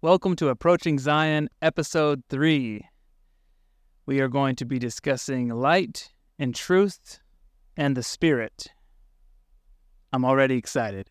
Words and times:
Welcome 0.00 0.36
to 0.36 0.48
Approaching 0.48 1.00
Zion, 1.00 1.48
Episode 1.60 2.22
3. 2.28 2.86
We 4.06 4.20
are 4.20 4.28
going 4.28 4.54
to 4.54 4.64
be 4.64 4.78
discussing 4.78 5.48
light 5.48 6.10
and 6.38 6.54
truth 6.54 7.18
and 7.76 7.96
the 7.96 8.04
Spirit. 8.04 8.68
I'm 10.12 10.24
already 10.24 10.56
excited. 10.56 11.10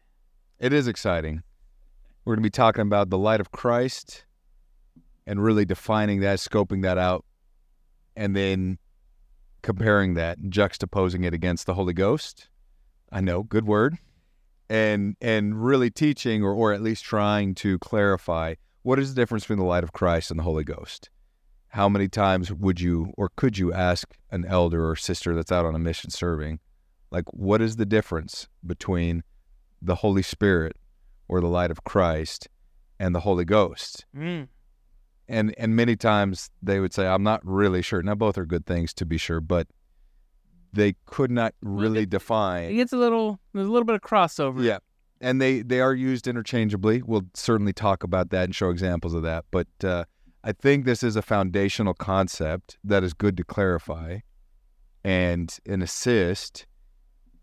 It 0.58 0.72
is 0.72 0.88
exciting. 0.88 1.44
We're 2.24 2.36
going 2.36 2.44
to 2.44 2.48
be 2.48 2.50
talking 2.50 2.84
about 2.84 3.10
the 3.10 3.18
light 3.18 3.42
of 3.42 3.52
Christ 3.52 4.24
and 5.26 5.44
really 5.44 5.66
defining 5.66 6.22
that, 6.22 6.40
scoping 6.40 6.82
that 6.84 6.98
out, 6.98 7.26
and 8.16 8.38
then 8.38 8.78
comparing 9.64 10.14
that 10.14 10.40
juxtaposing 10.44 11.26
it 11.26 11.34
against 11.34 11.66
the 11.66 11.74
Holy 11.74 11.94
Ghost. 11.94 12.48
I 13.12 13.20
know, 13.20 13.44
good 13.44 13.68
word. 13.68 13.98
And 14.70 15.18
and 15.20 15.62
really 15.62 15.90
teaching 15.90 16.42
or, 16.42 16.54
or 16.54 16.72
at 16.72 16.82
least 16.82 17.04
trying 17.04 17.54
to 17.56 17.78
clarify 17.80 18.56
what 18.88 19.00
is 19.00 19.14
the 19.14 19.22
difference 19.22 19.44
between 19.44 19.60
the 19.60 19.66
light 19.66 19.84
of 19.84 19.92
Christ 19.92 20.32
and 20.32 20.40
the 20.40 20.44
Holy 20.44 20.64
Ghost? 20.64 21.10
How 21.70 21.90
many 21.90 22.08
times 22.08 22.54
would 22.54 22.80
you 22.80 23.12
or 23.18 23.30
could 23.36 23.58
you 23.58 23.74
ask 23.74 24.16
an 24.32 24.46
elder 24.46 24.90
or 24.90 24.96
sister 24.96 25.36
that's 25.36 25.52
out 25.52 25.66
on 25.66 25.76
a 25.76 25.80
mission 25.80 26.10
serving, 26.10 26.60
like, 27.12 27.26
what 27.34 27.62
is 27.62 27.76
the 27.76 27.86
difference 27.86 28.48
between 28.66 29.24
the 29.82 29.96
Holy 29.96 30.22
Spirit 30.22 30.78
or 31.28 31.42
the 31.42 31.48
light 31.48 31.70
of 31.70 31.84
Christ 31.84 32.48
and 32.98 33.14
the 33.14 33.20
Holy 33.20 33.44
Ghost? 33.44 34.06
Mm. 34.16 34.48
And 35.28 35.54
and 35.58 35.76
many 35.76 35.98
times 35.98 36.50
they 36.64 36.80
would 36.80 36.94
say, 36.94 37.06
I'm 37.08 37.24
not 37.24 37.42
really 37.46 37.82
sure. 37.82 38.02
Now 38.02 38.16
both 38.16 38.38
are 38.38 38.46
good 38.46 38.66
things 38.66 38.94
to 38.94 39.06
be 39.06 39.18
sure, 39.18 39.42
but 39.42 39.68
they 40.72 40.96
could 41.06 41.32
not 41.32 41.54
really 41.62 42.04
it- 42.04 42.10
define 42.10 42.70
It 42.72 42.76
gets 42.76 42.94
a 42.94 42.98
little, 42.98 43.38
there's 43.54 43.68
a 43.68 43.72
little 43.72 43.86
bit 43.86 43.96
of 43.96 44.02
crossover. 44.02 44.64
yeah, 44.64 44.78
and 45.22 45.42
they 45.42 45.62
they 45.62 45.80
are 45.80 45.94
used 45.94 46.28
interchangeably. 46.28 47.02
We'll 47.02 47.26
certainly 47.34 47.74
talk 47.74 48.04
about 48.04 48.30
that 48.30 48.46
and 48.46 48.56
show 48.56 48.70
examples 48.70 49.14
of 49.14 49.24
that. 49.24 49.46
But 49.52 49.68
uh, 49.84 50.06
I 50.44 50.52
think 50.52 50.86
this 50.86 51.04
is 51.04 51.16
a 51.16 51.22
foundational 51.22 51.94
concept 51.94 52.78
that 52.84 53.04
is 53.04 53.14
good 53.14 53.38
to 53.38 53.44
clarify, 53.44 54.20
and 55.04 55.56
and 55.66 55.84
assist 55.84 56.66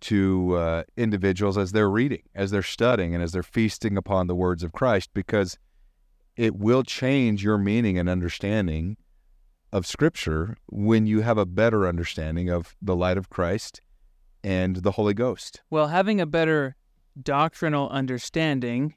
to 0.00 0.54
uh, 0.56 0.82
individuals 0.96 1.56
as 1.56 1.72
they're 1.72 1.90
reading, 1.90 2.22
as 2.34 2.50
they're 2.50 2.62
studying, 2.62 3.14
and 3.14 3.22
as 3.22 3.32
they're 3.32 3.42
feasting 3.42 3.96
upon 3.96 4.26
the 4.26 4.34
words 4.34 4.62
of 4.62 4.72
Christ, 4.72 5.10
because 5.14 5.58
it 6.36 6.56
will 6.56 6.82
change 6.82 7.42
your 7.42 7.58
meaning 7.58 7.98
and 7.98 8.08
understanding 8.08 8.96
of 9.72 9.86
Scripture 9.86 10.56
when 10.66 11.06
you 11.06 11.22
have 11.22 11.38
a 11.38 11.46
better 11.46 11.86
understanding 11.86 12.50
of 12.50 12.76
the 12.82 12.94
light 12.94 13.16
of 13.16 13.30
Christ 13.30 13.80
and 14.42 14.76
the 14.76 14.92
Holy 14.92 15.14
Ghost. 15.14 15.62
Well, 15.70 15.88
having 15.88 16.20
a 16.20 16.26
better 16.26 16.76
doctrinal 17.22 17.88
understanding 17.90 18.94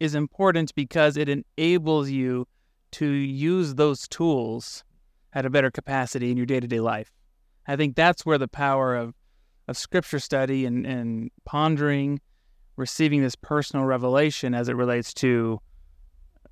is 0.00 0.14
important 0.14 0.74
because 0.74 1.16
it 1.16 1.28
enables 1.28 2.10
you 2.10 2.46
to 2.92 3.06
use 3.06 3.74
those 3.74 4.06
tools 4.08 4.84
at 5.32 5.44
a 5.44 5.50
better 5.50 5.70
capacity 5.70 6.30
in 6.30 6.36
your 6.36 6.46
day 6.46 6.60
to 6.60 6.66
day 6.66 6.80
life. 6.80 7.10
I 7.66 7.76
think 7.76 7.96
that's 7.96 8.24
where 8.24 8.38
the 8.38 8.48
power 8.48 8.96
of, 8.96 9.14
of 9.66 9.76
scripture 9.76 10.20
study 10.20 10.64
and, 10.64 10.86
and 10.86 11.30
pondering, 11.44 12.20
receiving 12.76 13.22
this 13.22 13.36
personal 13.36 13.84
revelation 13.84 14.54
as 14.54 14.68
it 14.68 14.76
relates 14.76 15.12
to 15.14 15.60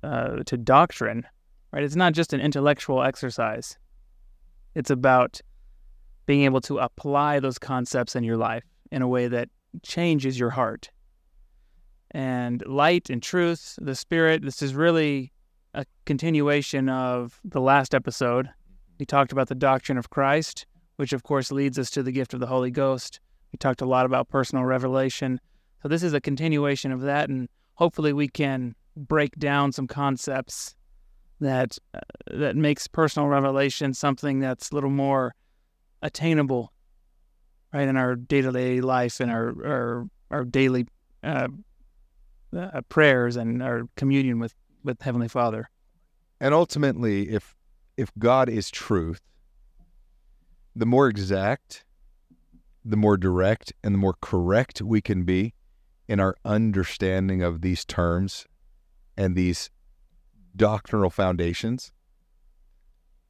uh, 0.03 0.43
to 0.45 0.57
doctrine, 0.57 1.25
right? 1.71 1.83
It's 1.83 1.95
not 1.95 2.13
just 2.13 2.31
an 2.31 2.39
intellectual 2.39 3.01
exercise. 3.01 3.77
It's 4.75 4.91
about 4.91 5.41
being 6.27 6.43
able 6.43 6.61
to 6.61 6.77
apply 6.77 7.39
those 7.39 7.57
concepts 7.57 8.15
in 8.15 8.23
your 8.23 8.37
life 8.37 8.63
in 8.91 9.01
a 9.01 9.07
way 9.07 9.27
that 9.27 9.49
changes 9.81 10.37
your 10.37 10.51
heart. 10.51 10.91
And 12.11 12.63
light 12.65 13.09
and 13.09 13.21
truth, 13.21 13.77
the 13.81 13.95
spirit, 13.95 14.41
this 14.43 14.61
is 14.61 14.73
really 14.73 15.31
a 15.73 15.85
continuation 16.05 16.89
of 16.89 17.39
the 17.43 17.61
last 17.61 17.93
episode. 17.93 18.49
We 18.99 19.05
talked 19.05 19.31
about 19.31 19.49
the 19.49 19.55
doctrine 19.55 19.97
of 19.97 20.09
Christ, 20.09 20.65
which 20.95 21.13
of 21.13 21.23
course 21.23 21.51
leads 21.51 21.77
us 21.77 21.89
to 21.91 22.03
the 22.03 22.11
gift 22.11 22.33
of 22.33 22.39
the 22.39 22.47
Holy 22.47 22.71
Ghost. 22.71 23.19
We 23.51 23.57
talked 23.57 23.81
a 23.81 23.85
lot 23.85 24.05
about 24.05 24.29
personal 24.29 24.65
revelation. 24.65 25.39
So 25.81 25.89
this 25.89 26.03
is 26.03 26.13
a 26.13 26.21
continuation 26.21 26.91
of 26.91 27.01
that 27.01 27.29
and 27.29 27.49
hopefully 27.77 28.11
we 28.11 28.27
can 28.27 28.75
break 28.95 29.37
down 29.37 29.71
some 29.71 29.87
concepts 29.87 30.75
that 31.39 31.77
uh, 31.93 31.99
that 32.31 32.55
makes 32.55 32.87
personal 32.87 33.27
revelation 33.27 33.93
something 33.93 34.39
that's 34.39 34.71
a 34.71 34.75
little 34.75 34.89
more 34.89 35.35
attainable 36.01 36.73
right 37.71 37.87
in 37.87 37.95
our 37.95 38.15
day-to-day 38.15 38.81
life 38.81 39.19
and 39.19 39.29
our 39.29 39.53
our, 39.65 40.07
our 40.31 40.43
daily 40.43 40.87
uh, 41.23 41.47
uh, 42.55 42.81
prayers 42.89 43.35
and 43.35 43.61
our 43.61 43.83
communion 43.95 44.39
with 44.39 44.55
with 44.83 45.01
heavenly 45.01 45.27
father. 45.27 45.69
And 46.39 46.53
ultimately, 46.53 47.29
if 47.29 47.55
if 47.97 48.11
God 48.17 48.47
is 48.49 48.69
truth, 48.69 49.21
the 50.75 50.85
more 50.85 51.07
exact, 51.07 51.83
the 52.85 52.97
more 52.97 53.17
direct, 53.17 53.73
and 53.83 53.93
the 53.93 53.99
more 53.99 54.15
correct 54.21 54.81
we 54.81 55.01
can 55.01 55.23
be 55.23 55.53
in 56.07 56.19
our 56.19 56.35
understanding 56.45 57.41
of 57.41 57.61
these 57.61 57.83
terms 57.83 58.45
and 59.17 59.35
these 59.35 59.69
doctrinal 60.55 61.09
foundations, 61.09 61.91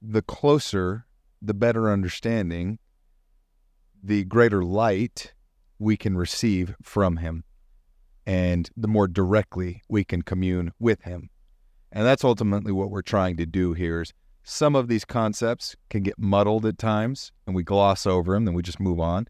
the 0.01 0.21
closer, 0.21 1.05
the 1.41 1.53
better 1.53 1.89
understanding, 1.89 2.79
the 4.03 4.23
greater 4.25 4.63
light 4.63 5.33
we 5.79 5.97
can 5.97 6.17
receive 6.17 6.75
from 6.81 7.17
Him, 7.17 7.43
and 8.27 8.69
the 8.75 8.89
more 8.89 9.07
directly 9.07 9.81
we 9.87 10.03
can 10.03 10.21
commune 10.21 10.73
with 10.79 11.01
Him. 11.03 11.29
And 11.93 12.05
that's 12.05 12.25
ultimately 12.25 12.73
what 12.73 12.91
we're 12.91 13.01
trying 13.01 13.37
to 13.37 13.45
do 13.45 13.71
here 13.73 14.01
is 14.01 14.13
some 14.43 14.75
of 14.75 14.89
these 14.89 15.05
concepts 15.05 15.77
can 15.89 16.03
get 16.03 16.19
muddled 16.19 16.65
at 16.65 16.77
times 16.77 17.31
and 17.47 17.55
we 17.55 17.63
gloss 17.63 18.05
over 18.05 18.33
them, 18.33 18.43
then 18.43 18.53
we 18.53 18.61
just 18.61 18.81
move 18.81 18.99
on. 18.99 19.27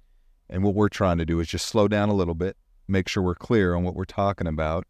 And 0.50 0.63
what 0.63 0.74
we're 0.74 0.90
trying 0.90 1.19
to 1.19 1.25
do 1.25 1.40
is 1.40 1.47
just 1.47 1.68
slow 1.68 1.88
down 1.88 2.09
a 2.09 2.16
little 2.16 2.34
bit, 2.34 2.58
make 2.88 3.08
sure 3.08 3.22
we're 3.22 3.35
clear 3.35 3.75
on 3.75 3.84
what 3.84 3.94
we're 3.94 4.06
talking 4.06 4.47
about, 4.47 4.85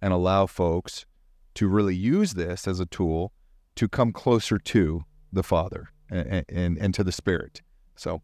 and 0.00 0.12
allow 0.12 0.46
folks 0.46 1.06
to 1.54 1.68
really 1.68 1.94
use 1.94 2.34
this 2.34 2.66
as 2.66 2.80
a 2.80 2.86
tool 2.86 3.32
to 3.76 3.86
come 3.88 4.12
closer 4.12 4.58
to 4.58 5.04
the 5.32 5.42
Father 5.44 5.88
and, 6.10 6.44
and, 6.48 6.78
and 6.78 6.94
to 6.94 7.04
the 7.04 7.12
Spirit. 7.12 7.62
So, 7.94 8.22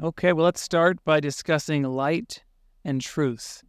okay 0.00 0.34
well 0.34 0.44
let's 0.44 0.60
start 0.60 1.02
by 1.04 1.18
discussing 1.20 1.82
light 1.82 2.44
and 2.84 3.00
truth 3.00 3.64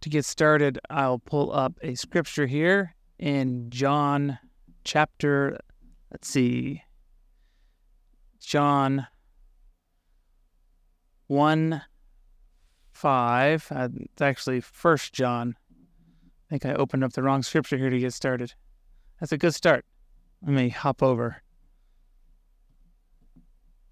to 0.00 0.08
get 0.08 0.24
started 0.24 0.78
i'll 0.88 1.18
pull 1.18 1.52
up 1.52 1.74
a 1.82 1.94
scripture 1.94 2.46
here 2.46 2.94
in 3.18 3.68
john 3.70 4.38
chapter 4.84 5.58
let's 6.10 6.28
see 6.28 6.82
john 8.40 9.06
1 11.30 11.82
5 12.92 13.68
uh, 13.70 13.88
it's 14.00 14.20
actually 14.20 14.60
first 14.60 15.12
john. 15.12 15.54
I 16.50 16.58
think 16.58 16.66
i 16.66 16.74
opened 16.74 17.04
up 17.04 17.12
the 17.12 17.22
wrong 17.22 17.42
scripture 17.42 17.78
here 17.78 17.88
to 17.88 17.98
get 17.98 18.12
started. 18.12 18.52
That's 19.20 19.32
a 19.32 19.38
good 19.38 19.54
start. 19.54 19.84
Let 20.42 20.52
me 20.52 20.70
hop 20.70 21.02
over. 21.02 21.40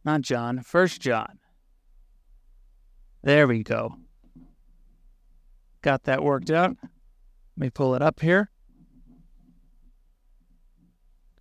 Not 0.05 0.23
john 0.23 0.63
first 0.63 1.01
john. 1.01 1.39
There 3.23 3.47
we 3.47 3.63
go 3.63 3.95
got 5.89 6.05
that 6.05 6.23
worked 6.23 6.51
out. 6.51 6.77
Let 6.83 6.91
me 7.57 7.71
pull 7.71 7.95
it 7.95 8.03
up 8.03 8.21
here. 8.21 8.51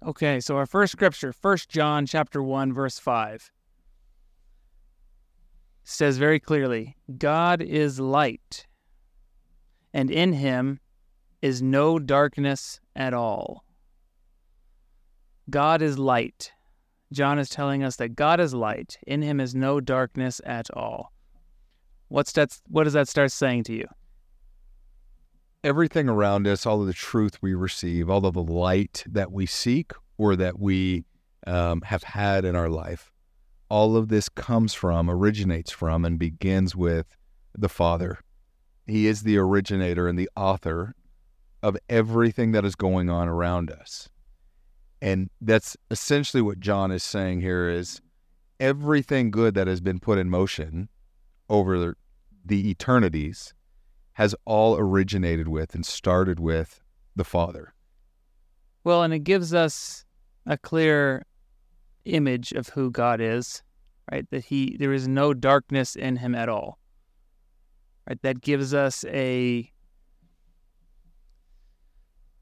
Okay 0.05 0.39
so 0.39 0.55
our 0.55 0.65
first 0.65 0.93
scripture 0.93 1.33
first 1.33 1.67
john 1.67 2.05
chapter 2.05 2.41
1 2.41 2.71
verse 2.71 2.97
5 2.97 3.51
says 5.83 6.17
very 6.17 6.39
clearly 6.39 6.95
god 7.17 7.61
is 7.61 7.99
light 7.99 8.67
and 9.93 10.09
in 10.09 10.31
him 10.31 10.79
is 11.41 11.61
no 11.61 11.99
darkness 11.99 12.79
at 12.95 13.13
all. 13.13 13.65
God 15.49 15.81
is 15.81 15.99
light. 15.99 16.53
John 17.11 17.37
is 17.37 17.49
telling 17.49 17.83
us 17.83 17.97
that 17.97 18.15
god 18.15 18.39
is 18.39 18.53
light 18.53 18.97
in 19.05 19.21
him 19.21 19.41
is 19.41 19.53
no 19.53 19.81
darkness 19.81 20.39
at 20.45 20.71
all. 20.71 21.11
What's 22.07 22.31
that 22.33 22.57
what 22.69 22.85
does 22.85 22.93
that 22.93 23.09
start 23.09 23.33
saying 23.33 23.65
to 23.65 23.73
you 23.73 23.87
everything 25.67 26.07
around 26.07 26.47
us, 26.47 26.65
all 26.65 26.79
of 26.79 26.87
the 26.87 26.93
truth 26.93 27.41
we 27.41 27.53
receive, 27.53 28.09
all 28.09 28.25
of 28.25 28.35
the 28.35 28.41
light 28.41 29.03
that 29.05 29.33
we 29.33 29.45
seek 29.45 29.91
or 30.17 30.33
that 30.37 30.57
we 30.57 31.03
um, 31.45 31.81
have 31.81 32.03
had 32.03 32.45
in 32.45 32.55
our 32.55 32.69
life, 32.69 33.11
all 33.67 33.97
of 33.97 34.07
this 34.07 34.29
comes 34.29 34.73
from, 34.73 35.09
originates 35.09 35.69
from, 35.69 36.05
and 36.05 36.17
begins 36.17 36.73
with 36.73 37.17
the 37.53 37.67
Father. 37.67 38.19
He 38.85 39.07
is 39.07 39.23
the 39.23 39.37
originator 39.37 40.07
and 40.07 40.17
the 40.17 40.29
author 40.37 40.95
of 41.61 41.75
everything 41.89 42.53
that 42.53 42.63
is 42.63 42.75
going 42.75 43.09
on 43.09 43.27
around 43.27 43.69
us. 43.69 44.07
And 45.01 45.29
that's 45.41 45.75
essentially 45.91 46.41
what 46.41 46.61
John 46.61 46.91
is 46.91 47.03
saying 47.03 47.41
here 47.41 47.67
is 47.69 47.99
everything 48.57 49.31
good 49.31 49.53
that 49.55 49.67
has 49.67 49.81
been 49.81 49.99
put 49.99 50.17
in 50.17 50.29
motion 50.29 50.87
over 51.49 51.97
the 52.45 52.69
eternities 52.69 53.53
has 54.17 54.33
all 54.45 54.75
originated 54.79 55.47
with 55.47 55.75
and 55.75 55.85
started 55.85 56.39
with 56.39 56.81
the 57.15 57.23
Father. 57.23 57.75
Well, 58.83 59.03
and 59.03 59.13
it 59.13 59.19
gives 59.19 59.53
us 59.53 60.05
a 60.47 60.57
clear 60.57 61.23
image 62.03 62.51
of 62.51 62.69
who 62.69 62.89
God 62.89 63.21
is, 63.21 63.61
right? 64.11 64.27
That 64.31 64.45
he 64.45 64.75
there 64.79 64.91
is 64.91 65.07
no 65.07 65.35
darkness 65.35 65.95
in 65.95 66.15
him 66.15 66.33
at 66.33 66.49
all. 66.49 66.79
Right? 68.09 68.19
That 68.23 68.41
gives 68.41 68.73
us 68.73 69.05
a 69.05 69.71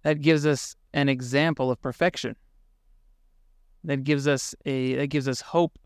that 0.03 0.21
gives 0.21 0.45
us 0.45 0.77
an 0.93 1.09
example 1.09 1.71
of 1.71 1.81
perfection. 1.81 2.37
That 3.83 4.05
gives 4.05 4.29
us 4.29 4.55
a 4.65 4.95
that 4.95 5.07
gives 5.07 5.27
us 5.27 5.41
hope 5.41 5.77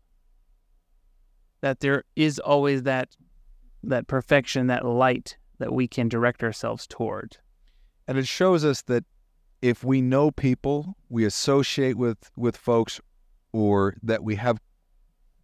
that 1.62 1.80
there 1.80 2.04
is 2.14 2.38
always 2.38 2.84
that 2.84 3.08
that 3.82 4.06
perfection, 4.06 4.68
that 4.68 4.84
light 4.84 5.36
that 5.60 5.72
we 5.72 5.86
can 5.86 6.08
direct 6.08 6.42
ourselves 6.42 6.86
toward. 6.86 7.36
And 8.08 8.18
it 8.18 8.26
shows 8.26 8.64
us 8.64 8.82
that 8.82 9.04
if 9.62 9.84
we 9.84 10.00
know 10.00 10.30
people, 10.30 10.96
we 11.08 11.24
associate 11.24 11.96
with 11.96 12.30
with 12.36 12.56
folks 12.56 13.00
or 13.52 13.94
that 14.02 14.24
we 14.24 14.36
have 14.36 14.58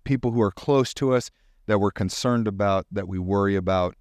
people 0.05 0.33
who 0.33 0.41
are 0.41 0.51
close 0.51 0.93
to 0.95 1.15
us 1.15 1.31
that 1.67 1.79
we're 1.79 1.91
concerned 1.91 2.49
about, 2.49 2.87
that 2.91 3.09
we 3.09 3.19
worry 3.19 3.57
about, 3.57 3.95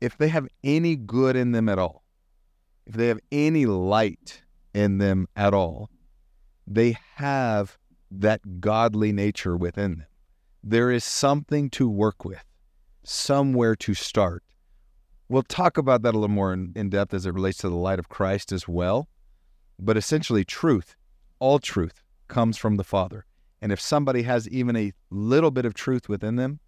if 0.00 0.16
they 0.18 0.28
have 0.28 0.48
any 0.62 0.96
good 0.96 1.36
in 1.36 1.52
them 1.52 1.68
at 1.68 1.78
all, 1.78 2.02
if 2.86 2.94
they 2.94 3.08
have 3.08 3.20
any 3.30 3.66
light 3.66 4.42
in 4.74 4.98
them 4.98 5.26
at 5.36 5.54
all, 5.54 5.90
they 6.66 6.96
have 7.16 7.78
that 8.10 8.60
godly 8.60 9.12
nature 9.12 9.56
within 9.56 9.98
them. 9.98 10.06
There 10.62 10.90
is 10.90 11.04
something 11.04 11.68
to 11.70 11.88
work 11.88 12.24
with, 12.24 12.44
somewhere 13.02 13.76
to 13.76 13.94
start. 13.94 14.42
We'll 15.28 15.42
talk 15.42 15.78
about 15.78 16.02
that 16.02 16.14
a 16.14 16.18
little 16.18 16.34
more 16.34 16.52
in, 16.52 16.72
in 16.76 16.90
depth 16.90 17.14
as 17.14 17.26
it 17.26 17.34
relates 17.34 17.58
to 17.58 17.68
the 17.68 17.76
light 17.76 17.98
of 17.98 18.08
Christ 18.08 18.52
as 18.52 18.68
well. 18.68 19.08
But 19.78 19.96
essentially, 19.96 20.44
truth, 20.44 20.96
all 21.38 21.58
truth, 21.58 22.02
comes 22.28 22.56
from 22.56 22.76
the 22.76 22.84
Father. 22.84 23.26
And 23.60 23.72
if 23.72 23.80
somebody 23.80 24.22
has 24.22 24.48
even 24.48 24.76
a 24.76 24.92
little 25.10 25.50
bit 25.50 25.64
of 25.64 25.74
truth 25.74 26.08
within 26.08 26.36
them, 26.36 26.60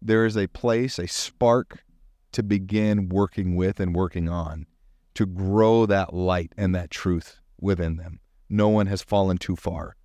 there 0.00 0.24
is 0.24 0.36
a 0.36 0.46
place, 0.46 0.98
a 0.98 1.06
spark 1.06 1.84
to 2.32 2.42
begin 2.42 3.08
working 3.08 3.56
with 3.56 3.80
and 3.80 3.94
working 3.94 4.28
on 4.28 4.66
to 5.14 5.26
grow 5.26 5.84
that 5.86 6.14
light 6.14 6.52
and 6.56 6.74
that 6.74 6.90
truth 6.90 7.40
within 7.60 7.96
them. 7.96 8.20
No 8.48 8.68
one 8.68 8.86
has 8.86 9.02
fallen 9.02 9.36
too 9.36 9.56
far. 9.56 9.96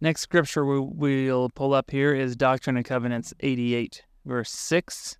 Next 0.00 0.20
scripture 0.20 0.66
we, 0.66 1.30
will 1.30 1.48
pull 1.48 1.72
up 1.72 1.90
here 1.90 2.14
is 2.14 2.36
Doctrine 2.36 2.76
and 2.76 2.84
Covenants 2.84 3.32
88, 3.40 4.02
verse 4.26 4.50
6. 4.50 5.16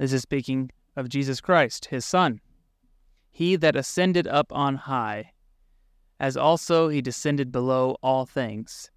This 0.00 0.14
is 0.14 0.22
speaking 0.22 0.70
of 0.96 1.10
Jesus 1.10 1.42
Christ, 1.42 1.88
his 1.90 2.06
Son. 2.06 2.40
He 3.30 3.54
that 3.56 3.76
ascended 3.76 4.26
up 4.26 4.50
on 4.50 4.76
high, 4.76 5.32
as 6.18 6.38
also 6.38 6.88
he 6.88 7.02
descended 7.02 7.52
below 7.52 7.96
all 8.02 8.24
things, 8.24 8.90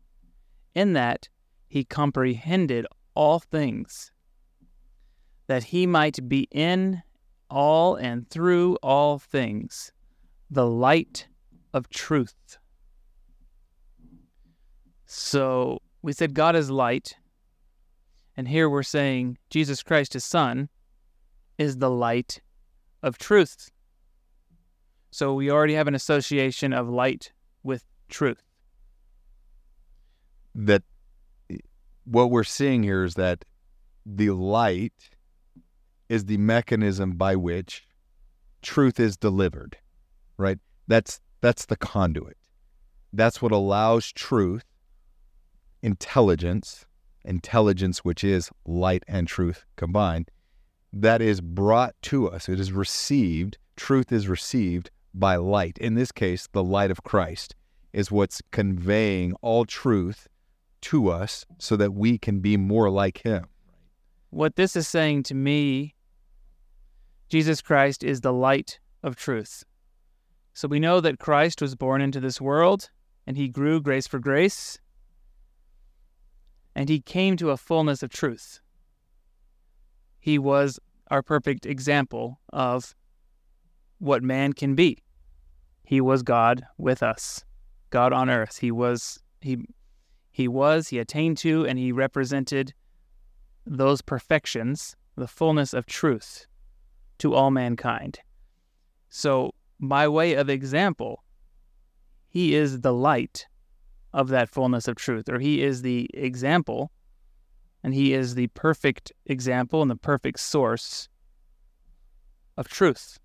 in 0.73 0.93
that 0.93 1.27
he 1.67 1.83
comprehended 1.83 2.87
all 3.15 3.39
things, 3.39 4.13
that 5.47 5.65
he 5.65 5.85
might 5.85 6.29
be 6.29 6.47
in 6.51 7.03
all 7.49 7.95
and 7.95 8.29
through 8.29 8.77
all 8.81 9.19
things, 9.19 9.91
the 10.49 10.65
light 10.65 11.27
of 11.73 11.89
truth. 11.89 12.57
So 15.05 15.81
we 16.01 16.13
said 16.13 16.33
God 16.33 16.55
is 16.55 16.71
light, 16.71 17.17
and 18.37 18.47
here 18.47 18.69
we're 18.69 18.83
saying 18.83 19.37
Jesus 19.49 19.83
Christ, 19.83 20.13
his 20.13 20.23
Son, 20.23 20.69
is 21.57 21.77
the 21.77 21.89
light 21.89 22.41
of 23.01 23.17
truth. 23.17 23.69
So 25.11 25.33
we 25.33 25.51
already 25.51 25.75
have 25.75 25.87
an 25.87 25.95
association 25.95 26.73
of 26.73 26.89
light 26.89 27.31
with 27.61 27.83
truth. 28.09 28.41
That 30.55 30.83
eh, 31.49 31.57
what 32.05 32.31
we're 32.31 32.43
seeing 32.43 32.83
here 32.83 33.03
is 33.03 33.15
that 33.15 33.45
the 34.05 34.31
light 34.31 34.93
is 36.09 36.25
the 36.25 36.37
mechanism 36.37 37.13
by 37.13 37.35
which 37.35 37.87
truth 38.61 38.99
is 38.99 39.17
delivered, 39.17 39.77
right? 40.37 40.59
That's 40.87 41.19
that's 41.41 41.65
the 41.65 41.75
conduit. 41.75 42.37
That's 43.11 43.41
what 43.41 43.51
allows 43.51 44.11
truth, 44.11 44.63
intelligence, 45.81 46.85
intelligence 47.23 47.99
which 47.99 48.23
is 48.23 48.49
light 48.65 49.03
and 49.07 49.27
truth 49.27 49.65
combined, 49.75 50.31
that 50.93 51.21
is 51.21 51.41
brought 51.41 51.95
to 52.03 52.29
us. 52.29 52.47
It 52.47 52.59
is 52.59 52.71
received, 52.71 53.57
truth 53.75 54.11
is 54.11 54.27
received 54.27 54.91
by 55.13 55.35
light. 55.35 55.77
In 55.79 55.95
this 55.95 56.11
case, 56.11 56.47
the 56.51 56.63
light 56.63 56.91
of 56.91 57.03
Christ 57.03 57.55
is 57.91 58.11
what's 58.11 58.41
conveying 58.51 59.33
all 59.41 59.65
truth 59.65 60.27
to 60.81 61.09
us 61.09 61.45
so 61.57 61.75
that 61.77 61.93
we 61.93 62.17
can 62.17 62.39
be 62.39 62.57
more 62.57 62.89
like 62.89 63.21
him. 63.23 63.45
What 64.29 64.55
this 64.55 64.75
is 64.75 64.87
saying 64.87 65.23
to 65.23 65.35
me, 65.35 65.95
Jesus 67.29 67.61
Christ 67.61 68.03
is 68.03 68.21
the 68.21 68.33
light 68.33 68.79
of 69.01 69.15
truth. 69.15 69.63
So 70.53 70.67
we 70.67 70.79
know 70.79 71.01
that 71.01 71.19
Christ 71.19 71.61
was 71.61 71.75
born 71.75 72.01
into 72.01 72.19
this 72.19 72.39
world 72.39 72.89
and 73.25 73.37
he 73.37 73.47
grew 73.47 73.81
grace 73.81 74.05
for 74.07 74.19
grace 74.19 74.77
and 76.75 76.89
he 76.89 76.99
came 76.99 77.37
to 77.37 77.51
a 77.51 77.57
fullness 77.57 78.03
of 78.03 78.11
truth. 78.11 78.59
He 80.23 80.39
was 80.39 80.79
our 81.11 81.21
perfect 81.21 81.65
example 81.65 82.39
of 82.53 82.95
what 83.99 84.23
man 84.23 84.53
can 84.53 84.73
be. 84.73 85.03
He 85.83 85.99
was 85.99 86.23
God 86.23 86.65
with 86.77 87.03
us, 87.03 87.43
God 87.89 88.13
on 88.13 88.29
earth. 88.29 88.59
He 88.59 88.71
was 88.71 89.19
he 89.41 89.65
he 90.31 90.47
was, 90.47 90.87
he 90.87 90.99
attained 90.99 91.39
to, 91.39 91.65
and 91.65 91.77
he 91.77 91.91
represented 91.91 92.73
those 93.65 94.01
perfections, 94.01 94.95
the 95.17 95.27
fullness 95.27 95.73
of 95.73 95.87
truth 95.87 96.47
to 97.17 97.33
all 97.33 97.51
mankind. 97.51 98.19
So, 99.09 99.53
by 99.81 100.07
way 100.07 100.35
of 100.35 100.49
example, 100.49 101.21
he 102.29 102.55
is 102.55 102.79
the 102.79 102.93
light 102.93 103.45
of 104.13 104.29
that 104.29 104.47
fullness 104.47 104.87
of 104.87 104.95
truth, 104.95 105.27
or 105.27 105.39
he 105.39 105.61
is 105.61 105.81
the 105.81 106.09
example, 106.13 106.93
and 107.83 107.93
he 107.93 108.13
is 108.13 108.35
the 108.35 108.47
perfect 108.47 109.11
example 109.25 109.81
and 109.81 109.91
the 109.91 109.95
perfect 109.95 110.39
source 110.39 111.09
of 112.57 112.67
truth 112.67 113.19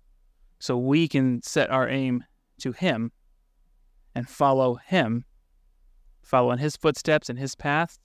so 0.59 0.77
we 0.77 1.07
can 1.07 1.41
set 1.41 1.69
our 1.69 1.87
aim 1.87 2.23
to 2.59 2.73
Him 2.73 3.11
and 4.13 4.27
follow 4.27 4.75
Him, 4.75 5.25
follow 6.21 6.51
in 6.51 6.59
His 6.59 6.75
footsteps 6.75 7.29
and 7.29 7.39
His 7.39 7.55
path, 7.55 7.97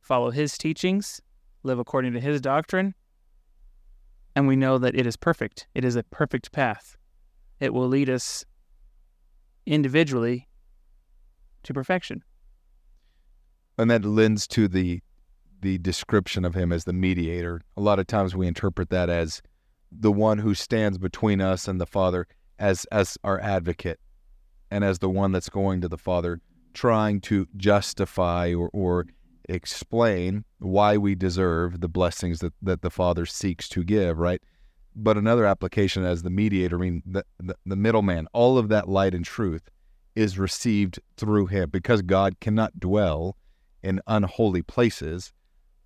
follow 0.00 0.30
His 0.30 0.58
teachings, 0.58 1.20
live 1.62 1.78
according 1.78 2.12
to 2.12 2.20
His 2.20 2.40
doctrine. 2.40 2.94
And 4.36 4.46
we 4.46 4.56
know 4.56 4.78
that 4.78 4.94
it 4.94 5.06
is 5.06 5.16
perfect. 5.16 5.66
It 5.74 5.84
is 5.84 5.96
a 5.96 6.02
perfect 6.04 6.52
path. 6.52 6.96
It 7.60 7.74
will 7.74 7.88
lead 7.88 8.08
us 8.08 8.44
individually 9.66 10.48
to 11.62 11.74
perfection. 11.74 12.22
And 13.78 13.90
that 13.90 14.04
lends 14.04 14.46
to 14.48 14.68
the 14.68 15.00
the 15.62 15.78
description 15.78 16.44
of 16.44 16.54
him 16.54 16.72
as 16.72 16.84
the 16.84 16.92
mediator. 16.92 17.60
A 17.76 17.80
lot 17.80 17.98
of 17.98 18.06
times 18.06 18.36
we 18.36 18.46
interpret 18.46 18.90
that 18.90 19.08
as 19.08 19.40
the 19.90 20.12
one 20.12 20.38
who 20.38 20.54
stands 20.54 20.98
between 20.98 21.40
us 21.40 21.66
and 21.66 21.80
the 21.80 21.86
Father 21.86 22.26
as 22.58 22.84
as 22.86 23.16
our 23.24 23.40
advocate 23.40 23.98
and 24.70 24.84
as 24.84 24.98
the 24.98 25.08
one 25.08 25.32
that's 25.32 25.48
going 25.48 25.80
to 25.80 25.88
the 25.88 25.98
Father 25.98 26.40
trying 26.74 27.20
to 27.20 27.46
justify 27.56 28.54
or, 28.54 28.70
or 28.72 29.06
explain 29.48 30.44
why 30.58 30.96
we 30.96 31.14
deserve 31.14 31.80
the 31.80 31.88
blessings 31.88 32.40
that, 32.40 32.52
that 32.62 32.82
the 32.82 32.90
Father 32.90 33.26
seeks 33.26 33.68
to 33.68 33.84
give, 33.84 34.18
right? 34.18 34.40
But 34.94 35.16
another 35.16 35.44
application 35.44 36.04
as 36.04 36.22
the 36.22 36.30
mediator, 36.30 36.76
I 36.76 36.80
mean, 36.80 37.02
the, 37.06 37.24
the, 37.38 37.56
the 37.64 37.76
middleman, 37.76 38.28
all 38.32 38.58
of 38.58 38.68
that 38.68 38.88
light 38.88 39.14
and 39.14 39.24
truth 39.24 39.68
is 40.14 40.38
received 40.38 41.00
through 41.16 41.46
him 41.46 41.70
because 41.70 42.02
God 42.02 42.40
cannot 42.40 42.78
dwell 42.78 43.36
in 43.82 44.00
unholy 44.06 44.62
places. 44.62 45.32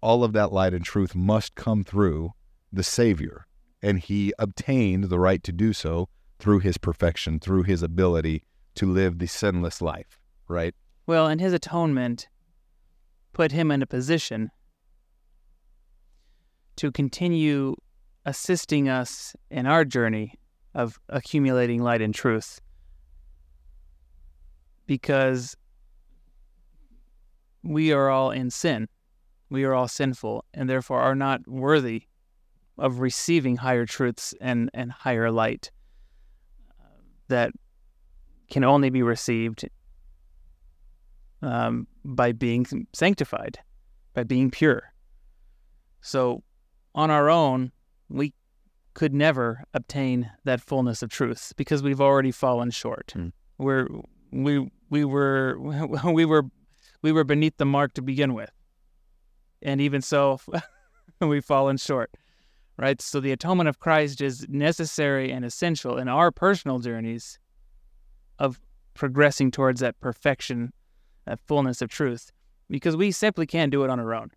All 0.07 0.23
of 0.23 0.33
that 0.35 0.53
light 0.53 0.73
and 0.73 0.85
truth 0.85 1.17
must 1.17 1.57
come 1.57 1.83
through 1.83 2.31
the 2.73 2.85
Savior, 2.85 3.45
and 3.83 3.99
he 3.99 4.33
obtained 4.39 5.11
the 5.11 5.19
right 5.19 5.43
to 5.43 5.51
do 5.51 5.73
so 5.73 6.09
through 6.39 6.61
his 6.61 6.79
perfection, 6.79 7.41
through 7.41 7.65
his 7.65 7.83
ability 7.83 8.45
to 8.77 8.87
live 8.87 9.19
the 9.19 9.27
sinless 9.27 9.83
life, 9.83 10.21
right? 10.47 10.77
Well, 11.09 11.27
and 11.27 11.41
his 11.41 11.53
atonement 11.53 12.29
put 13.33 13.51
him 13.51 13.73
in 13.73 13.83
a 13.83 13.87
position 13.87 14.53
to 16.77 16.93
continue 16.93 17.75
assisting 18.25 18.89
us 18.89 19.35
in 19.51 19.67
our 19.67 19.85
journey 19.85 20.35
of 20.73 21.01
accumulating 21.09 21.83
light 21.83 22.01
and 22.01 22.15
truth. 22.15 22.61
Because 24.87 25.57
we 27.65 27.91
are 27.91 28.09
all 28.09 28.31
in 28.31 28.51
sin. 28.51 28.87
We 29.49 29.65
are 29.65 29.75
all 29.75 29.89
sinful 29.89 30.45
and 30.55 30.69
therefore 30.69 31.01
are 31.01 31.15
not 31.15 31.47
worthy 31.47 32.05
of 32.79 33.01
receiving 33.01 33.57
higher 33.57 33.87
truths 33.87 34.35
and, 34.41 34.71
and 34.75 34.91
higher 34.91 35.31
light. 35.31 35.71
that 37.29 37.53
can 38.51 38.63
only 38.65 38.91
be 38.91 39.03
received 39.03 39.69
um, 41.43 41.87
by 42.05 42.33
being 42.33 42.67
sanctified, 42.93 43.59
by 44.15 44.23
being 44.25 44.51
pure. 44.51 44.93
So, 46.01 46.43
on 46.95 47.11
our 47.11 47.29
own, 47.29 47.73
we 48.09 48.33
could 48.95 49.13
never 49.13 49.65
obtain 49.75 50.31
that 50.45 50.61
fullness 50.61 51.03
of 51.03 51.11
truth 51.11 51.53
because 51.57 51.83
we've 51.83 52.01
already 52.01 52.31
fallen 52.31 52.71
short. 52.71 53.13
Mm. 53.17 53.33
We're 53.59 53.89
we 54.31 54.71
we 54.91 55.05
were 55.05 55.59
we 56.05 56.25
were 56.25 56.45
we 57.03 57.13
were 57.13 57.25
beneath 57.25 57.57
the 57.59 57.67
mark 57.67 57.93
to 57.95 58.03
begin 58.03 58.35
with, 58.35 58.51
and 59.63 59.81
even 59.81 60.03
so, 60.03 60.41
we've 61.21 61.45
fallen 61.45 61.77
short. 61.77 62.11
Right. 62.79 63.01
So 63.01 63.21
the 63.21 63.33
atonement 63.33 63.71
of 63.71 63.81
Christ 63.81 64.21
is 64.21 64.47
necessary 64.51 65.33
and 65.33 65.47
essential 65.47 65.97
in 65.97 66.09
our 66.09 66.31
personal 66.31 66.79
journeys 66.79 67.39
of 68.39 68.61
progressing 68.93 69.51
towards 69.51 69.81
that 69.81 69.99
perfection, 70.01 70.75
that 71.25 71.41
fullness 71.47 71.81
of 71.81 71.89
truth, 71.89 72.33
because 72.69 72.95
we 72.95 73.13
simply 73.13 73.47
can't 73.47 73.73
do 73.73 73.83
it 73.85 73.91
on 73.91 73.99
our 73.99 74.15
own. 74.15 74.31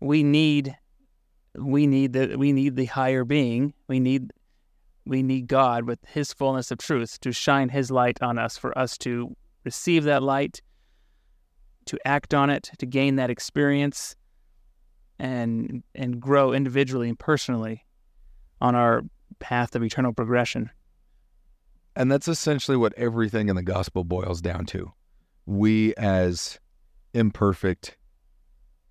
We 0.00 0.22
need 0.22 0.76
we 1.58 1.86
need 1.86 2.12
the 2.12 2.36
we 2.36 2.52
need 2.52 2.76
the 2.76 2.86
higher 2.86 3.24
being. 3.24 3.74
We 3.88 4.00
need 4.00 4.32
we 5.06 5.22
need 5.22 5.46
God 5.46 5.84
with 5.84 5.98
his 6.06 6.32
fullness 6.32 6.70
of 6.70 6.78
truth 6.78 7.20
to 7.20 7.32
shine 7.32 7.68
his 7.68 7.90
light 7.90 8.22
on 8.22 8.38
us 8.38 8.58
for 8.58 8.76
us 8.76 8.98
to 8.98 9.34
receive 9.64 10.04
that 10.04 10.22
light, 10.22 10.60
to 11.86 11.98
act 12.04 12.34
on 12.34 12.50
it, 12.50 12.70
to 12.78 12.86
gain 12.86 13.16
that 13.16 13.30
experience 13.30 14.16
and 15.18 15.82
and 15.94 16.20
grow 16.20 16.52
individually 16.52 17.08
and 17.08 17.18
personally 17.18 17.84
on 18.60 18.74
our 18.74 19.02
path 19.38 19.74
of 19.74 19.82
eternal 19.82 20.12
progression. 20.12 20.70
And 21.94 22.12
that's 22.12 22.28
essentially 22.28 22.76
what 22.76 22.92
everything 22.96 23.48
in 23.48 23.56
the 23.56 23.62
gospel 23.62 24.04
boils 24.04 24.42
down 24.42 24.66
to. 24.66 24.92
We, 25.46 25.94
as 25.94 26.58
imperfect 27.14 27.96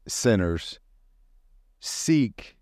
sinners, 0.08 0.80
seek 1.80 2.56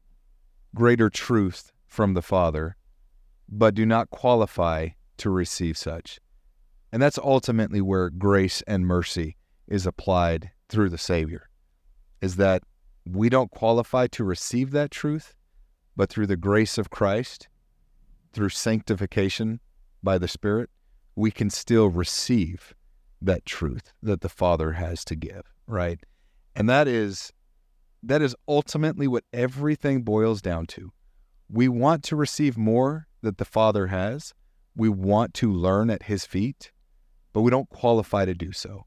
greater 0.75 1.10
truth 1.10 1.72
from 1.88 2.13
the 2.13 2.22
Father, 2.22 2.75
but 3.48 3.75
do 3.75 3.86
not 3.86 4.10
qualify 4.10 4.90
to 5.18 5.30
receive 5.30 5.78
such. 5.78 6.20
And 6.92 7.02
that's 7.02 7.18
ultimately 7.18 7.82
where 7.82 8.10
grace 8.10 8.62
and 8.68 8.86
mercy 8.86 9.38
is 9.67 9.86
applied 9.86 10.51
through 10.70 10.89
the 10.89 10.98
Savior, 10.98 11.50
is 12.22 12.36
that 12.38 12.63
we 13.05 13.29
don't 13.29 13.51
qualify 13.51 14.08
to 14.08 14.24
receive 14.24 14.72
that 14.72 14.91
truth, 14.91 15.36
but 15.96 16.10
through 16.10 16.27
the 16.27 16.38
grace 16.38 16.77
of 16.77 16.89
Christ, 16.89 17.48
through 18.34 18.50
sanctification 18.50 19.60
by 20.01 20.17
the 20.17 20.27
Spirit, 20.27 20.70
we 21.15 21.32
can 21.32 21.50
still 21.50 21.89
receive 21.89 22.74
that 23.22 23.46
truth 23.46 23.93
that 24.01 24.22
the 24.22 24.29
Father 24.29 24.74
has 24.74 25.05
to 25.05 25.15
give, 25.15 25.53
right? 25.67 26.00
And 26.55 26.70
that 26.70 26.88
is 26.88 27.32
that 28.01 28.22
is 28.22 28.36
ultimately 28.48 29.08
what 29.08 29.24
everything 29.32 30.01
boils 30.01 30.41
down 30.41 30.65
to. 30.65 30.91
We 31.50 31.70
want 31.70 32.03
to 32.05 32.15
receive 32.17 32.58
more 32.58 33.08
that 33.22 33.38
the 33.38 33.46
Father 33.46 33.88
has. 33.88 34.34
We 34.75 34.89
want 34.89 35.34
to 35.36 35.51
learn 35.51 35.89
at 35.89 36.03
his 36.03 36.25
feet, 36.25 36.72
but 37.32 37.41
we 37.41 37.51
don't 37.51 37.70
qualify 37.70 38.25
to 38.25 38.34
do 38.34 38.51
so. 38.51 38.86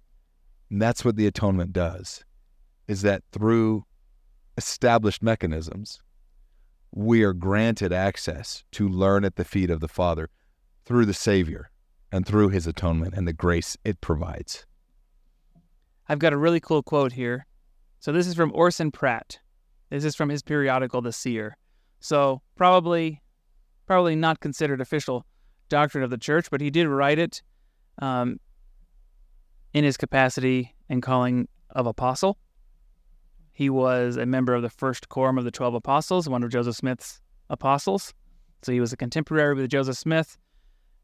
And 0.70 0.82
that's 0.82 1.04
what 1.04 1.16
the 1.16 1.26
atonement 1.26 1.72
does. 1.72 2.24
Is 2.88 3.02
that 3.02 3.22
through 3.32 3.84
established 4.56 5.22
mechanisms, 5.22 6.00
we 6.92 7.22
are 7.22 7.32
granted 7.32 7.92
access 7.92 8.64
to 8.72 8.88
learn 8.88 9.24
at 9.24 9.36
the 9.36 9.44
feet 9.44 9.70
of 9.70 9.80
the 9.80 9.88
Father 9.88 10.30
through 10.84 11.06
the 11.06 11.14
Savior 11.14 11.70
and 12.12 12.24
through 12.24 12.48
his 12.48 12.66
atonement 12.66 13.14
and 13.14 13.26
the 13.26 13.32
grace 13.32 13.76
it 13.84 14.00
provides. 14.00 14.64
I've 16.08 16.20
got 16.20 16.32
a 16.32 16.38
really 16.38 16.60
cool 16.60 16.82
quote 16.82 17.12
here. 17.12 17.46
So 17.98 18.12
this 18.12 18.26
is 18.26 18.34
from 18.34 18.52
Orson 18.54 18.92
Pratt. 18.92 19.38
This 19.90 20.04
is 20.04 20.14
from 20.14 20.28
his 20.28 20.42
periodical 20.42 21.02
The 21.02 21.12
Seer. 21.12 21.56
So 22.00 22.40
probably 22.56 23.22
probably 23.86 24.16
not 24.16 24.40
considered 24.40 24.80
official 24.80 25.24
doctrine 25.68 26.02
of 26.02 26.10
the 26.10 26.18
church, 26.18 26.50
but 26.50 26.60
he 26.60 26.70
did 26.70 26.88
write 26.88 27.18
it 27.18 27.42
um, 28.00 28.38
in 29.72 29.84
his 29.84 29.96
capacity 29.96 30.74
and 30.88 31.02
calling 31.02 31.48
of 31.70 31.86
apostle. 31.86 32.38
He 33.52 33.70
was 33.70 34.16
a 34.16 34.26
member 34.26 34.54
of 34.54 34.62
the 34.62 34.70
first 34.70 35.08
quorum 35.08 35.38
of 35.38 35.44
the 35.44 35.50
12 35.50 35.74
apostles, 35.74 36.28
one 36.28 36.42
of 36.42 36.50
Joseph 36.50 36.76
Smith's 36.76 37.20
apostles. 37.48 38.12
So 38.62 38.72
he 38.72 38.80
was 38.80 38.92
a 38.92 38.96
contemporary 38.96 39.54
with 39.54 39.70
Joseph 39.70 39.96
Smith 39.96 40.36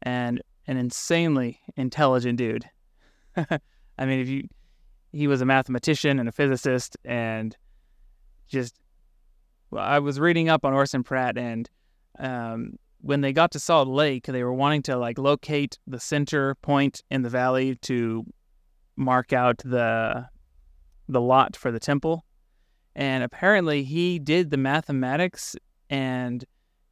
and 0.01 0.41
an 0.67 0.77
insanely 0.77 1.59
intelligent 1.75 2.37
dude. 2.37 2.65
I 3.35 4.05
mean, 4.05 4.19
if 4.19 4.27
you, 4.27 4.47
he 5.11 5.27
was 5.27 5.41
a 5.41 5.45
mathematician 5.45 6.19
and 6.19 6.27
a 6.27 6.31
physicist, 6.31 6.97
and 7.05 7.55
just, 8.47 8.75
well, 9.71 9.83
I 9.83 9.99
was 9.99 10.19
reading 10.19 10.49
up 10.49 10.65
on 10.65 10.73
Orson 10.73 11.03
Pratt, 11.03 11.37
and 11.37 11.69
um, 12.19 12.77
when 13.01 13.21
they 13.21 13.33
got 13.33 13.51
to 13.51 13.59
Salt 13.59 13.87
Lake, 13.87 14.25
they 14.25 14.43
were 14.43 14.53
wanting 14.53 14.81
to 14.83 14.97
like 14.97 15.17
locate 15.17 15.77
the 15.87 15.99
center 15.99 16.55
point 16.55 17.03
in 17.09 17.21
the 17.21 17.29
valley 17.29 17.75
to 17.81 18.25
mark 18.95 19.33
out 19.33 19.59
the 19.59 20.27
the 21.09 21.21
lot 21.21 21.55
for 21.55 21.71
the 21.71 21.79
temple. 21.79 22.25
And 22.95 23.23
apparently, 23.23 23.83
he 23.83 24.19
did 24.19 24.51
the 24.51 24.57
mathematics 24.57 25.55
and 25.89 26.45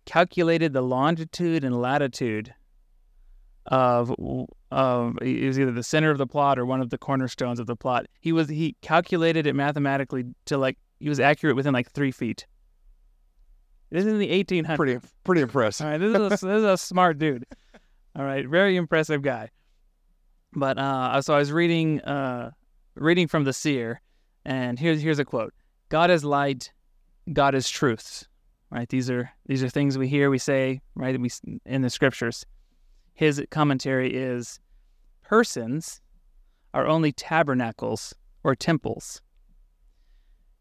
calculated 0.05 0.73
the 0.73 0.81
longitude 0.81 1.63
and 1.63 1.79
latitude 1.79 2.53
of 3.67 4.13
of 4.71 5.17
it 5.21 5.45
was 5.45 5.59
either 5.59 5.71
the 5.71 5.83
center 5.83 6.09
of 6.09 6.17
the 6.17 6.25
plot 6.25 6.57
or 6.57 6.65
one 6.65 6.81
of 6.81 6.89
the 6.89 6.97
cornerstones 6.97 7.59
of 7.59 7.67
the 7.67 7.75
plot. 7.75 8.07
He 8.19 8.31
was 8.31 8.49
he 8.49 8.75
calculated 8.81 9.45
it 9.45 9.53
mathematically 9.53 10.25
to 10.45 10.57
like 10.57 10.77
he 10.99 11.09
was 11.09 11.19
accurate 11.19 11.55
within 11.55 11.73
like 11.73 11.91
three 11.91 12.11
feet. 12.11 12.45
This 13.91 14.05
is 14.05 14.13
in 14.13 14.19
the 14.19 14.31
1800s. 14.31 14.75
Pretty 14.77 15.07
pretty 15.23 15.41
impressive. 15.41 15.85
All 15.85 15.91
right, 15.91 15.97
this 15.99 16.15
is 16.15 16.15
a, 16.15 16.29
this 16.29 16.43
is 16.43 16.63
a 16.63 16.77
smart 16.77 17.19
dude. 17.19 17.45
All 18.15 18.25
right, 18.25 18.47
very 18.47 18.75
impressive 18.75 19.21
guy. 19.21 19.49
But 20.53 20.77
uh, 20.77 21.21
so 21.21 21.33
I 21.33 21.39
was 21.39 21.51
reading 21.51 22.01
uh, 22.01 22.51
reading 22.95 23.27
from 23.27 23.43
the 23.45 23.53
seer, 23.53 24.01
and 24.45 24.77
here's 24.77 25.01
here's 25.01 25.19
a 25.19 25.25
quote: 25.25 25.53
"God 25.89 26.11
is 26.11 26.23
light, 26.23 26.71
God 27.31 27.55
is 27.55 27.69
truth." 27.69 28.27
Right? 28.69 28.87
These 28.87 29.09
are 29.09 29.31
these 29.45 29.63
are 29.63 29.69
things 29.69 29.97
we 29.97 30.07
hear, 30.07 30.29
we 30.29 30.37
say, 30.37 30.81
right? 30.95 31.19
We 31.19 31.29
in 31.65 31.81
the 31.81 31.89
scriptures 31.89 32.45
his 33.13 33.43
commentary 33.51 34.15
is 34.15 34.59
persons 35.21 36.01
are 36.73 36.87
only 36.87 37.11
tabernacles 37.11 38.15
or 38.43 38.55
temples, 38.55 39.21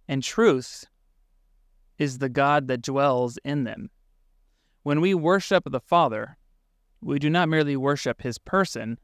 and 0.06 0.22
truth 0.22 0.84
is 1.98 2.18
the 2.18 2.28
God 2.28 2.68
that 2.68 2.82
dwells 2.82 3.38
in 3.44 3.64
them. 3.64 3.90
When 4.82 5.00
we 5.00 5.14
worship 5.14 5.64
the 5.66 5.80
Father, 5.80 6.36
we 7.00 7.18
do 7.18 7.30
not 7.30 7.48
merely 7.48 7.76
worship 7.76 8.22
his 8.22 8.38
person, 8.38 8.98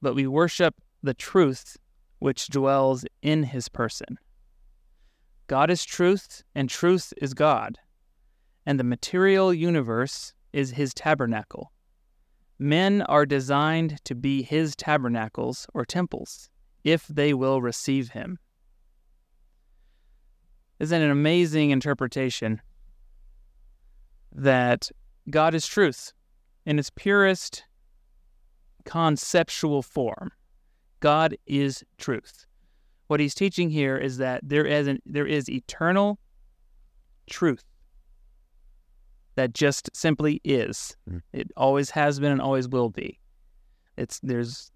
but 0.00 0.14
we 0.14 0.26
worship 0.26 0.74
the 1.02 1.14
truth 1.14 1.76
which 2.18 2.48
dwells 2.48 3.04
in 3.22 3.44
his 3.44 3.68
person. 3.68 4.18
God 5.46 5.70
is 5.70 5.84
truth, 5.84 6.42
and 6.54 6.68
truth 6.68 7.12
is 7.22 7.32
God, 7.32 7.78
and 8.66 8.78
the 8.78 8.84
material 8.84 9.54
universe 9.54 10.34
is 10.52 10.72
his 10.72 10.92
tabernacle. 10.92 11.72
Men 12.58 13.02
are 13.02 13.24
designed 13.24 14.04
to 14.04 14.14
be 14.14 14.42
his 14.42 14.74
tabernacles 14.74 15.66
or 15.72 15.84
temples 15.84 16.50
if 16.84 17.06
they 17.06 17.32
will 17.32 17.62
receive 17.62 18.10
him. 18.10 18.38
Isn't 20.78 21.02
an 21.02 21.10
amazing 21.10 21.70
interpretation 21.70 22.60
that 24.32 24.90
God 25.30 25.54
is 25.54 25.66
truth 25.66 26.12
in 26.66 26.78
its 26.78 26.90
purest 26.90 27.64
conceptual 28.88 29.82
form? 29.82 30.32
God 31.00 31.36
is 31.46 31.84
truth. 31.98 32.46
What 33.06 33.20
he's 33.20 33.34
teaching 33.34 33.70
here 33.70 33.96
is 33.96 34.18
that 34.18 34.40
there 34.42 34.64
is, 34.66 34.86
an, 34.86 35.00
there 35.06 35.26
is 35.26 35.48
eternal 35.48 36.18
truth 37.30 37.64
that 39.36 39.54
just 39.54 39.88
simply 39.94 40.40
is. 40.42 40.96
Mm. 41.08 41.22
It 41.32 41.52
always 41.56 41.90
has 41.90 42.18
been 42.18 42.32
and 42.32 42.40
always 42.40 42.68
will 42.68 42.90
be. 42.90 43.20
It's 43.96 44.18
there's 44.22 44.72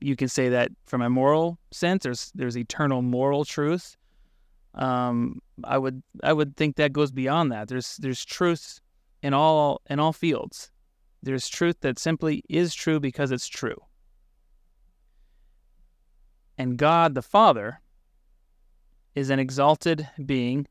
you 0.00 0.16
can 0.16 0.28
say 0.28 0.48
that 0.50 0.70
from 0.86 1.02
a 1.02 1.10
moral 1.10 1.58
sense. 1.70 2.04
There's 2.04 2.32
there's 2.34 2.56
eternal 2.56 3.02
moral 3.02 3.44
truth. 3.44 3.96
Um, 4.74 5.40
I 5.64 5.78
would 5.78 6.02
I 6.22 6.32
would 6.32 6.56
think 6.56 6.76
that 6.76 6.92
goes 6.92 7.12
beyond 7.12 7.52
that. 7.52 7.68
There's 7.68 7.96
there's 7.98 8.24
truth 8.24 8.80
in 9.22 9.34
all 9.34 9.82
in 9.88 10.00
all 10.00 10.12
fields. 10.12 10.70
There's 11.22 11.48
truth 11.48 11.80
that 11.80 11.98
simply 11.98 12.42
is 12.48 12.74
true 12.74 13.00
because 13.00 13.30
it's 13.30 13.48
true. 13.48 13.76
And 16.58 16.76
God 16.76 17.14
the 17.14 17.22
Father 17.22 17.80
is 19.14 19.30
an 19.30 19.38
exalted 19.38 20.08
being 20.24 20.66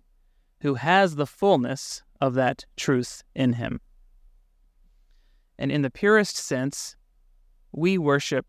who 0.61 0.75
has 0.75 1.15
the 1.15 1.27
fullness 1.27 2.03
of 2.21 2.33
that 2.35 2.65
truth 2.77 3.23
in 3.35 3.53
him. 3.53 3.81
And 5.57 5.71
in 5.71 5.81
the 5.81 5.89
purest 5.89 6.37
sense, 6.37 6.95
we 7.71 7.97
worship 7.97 8.45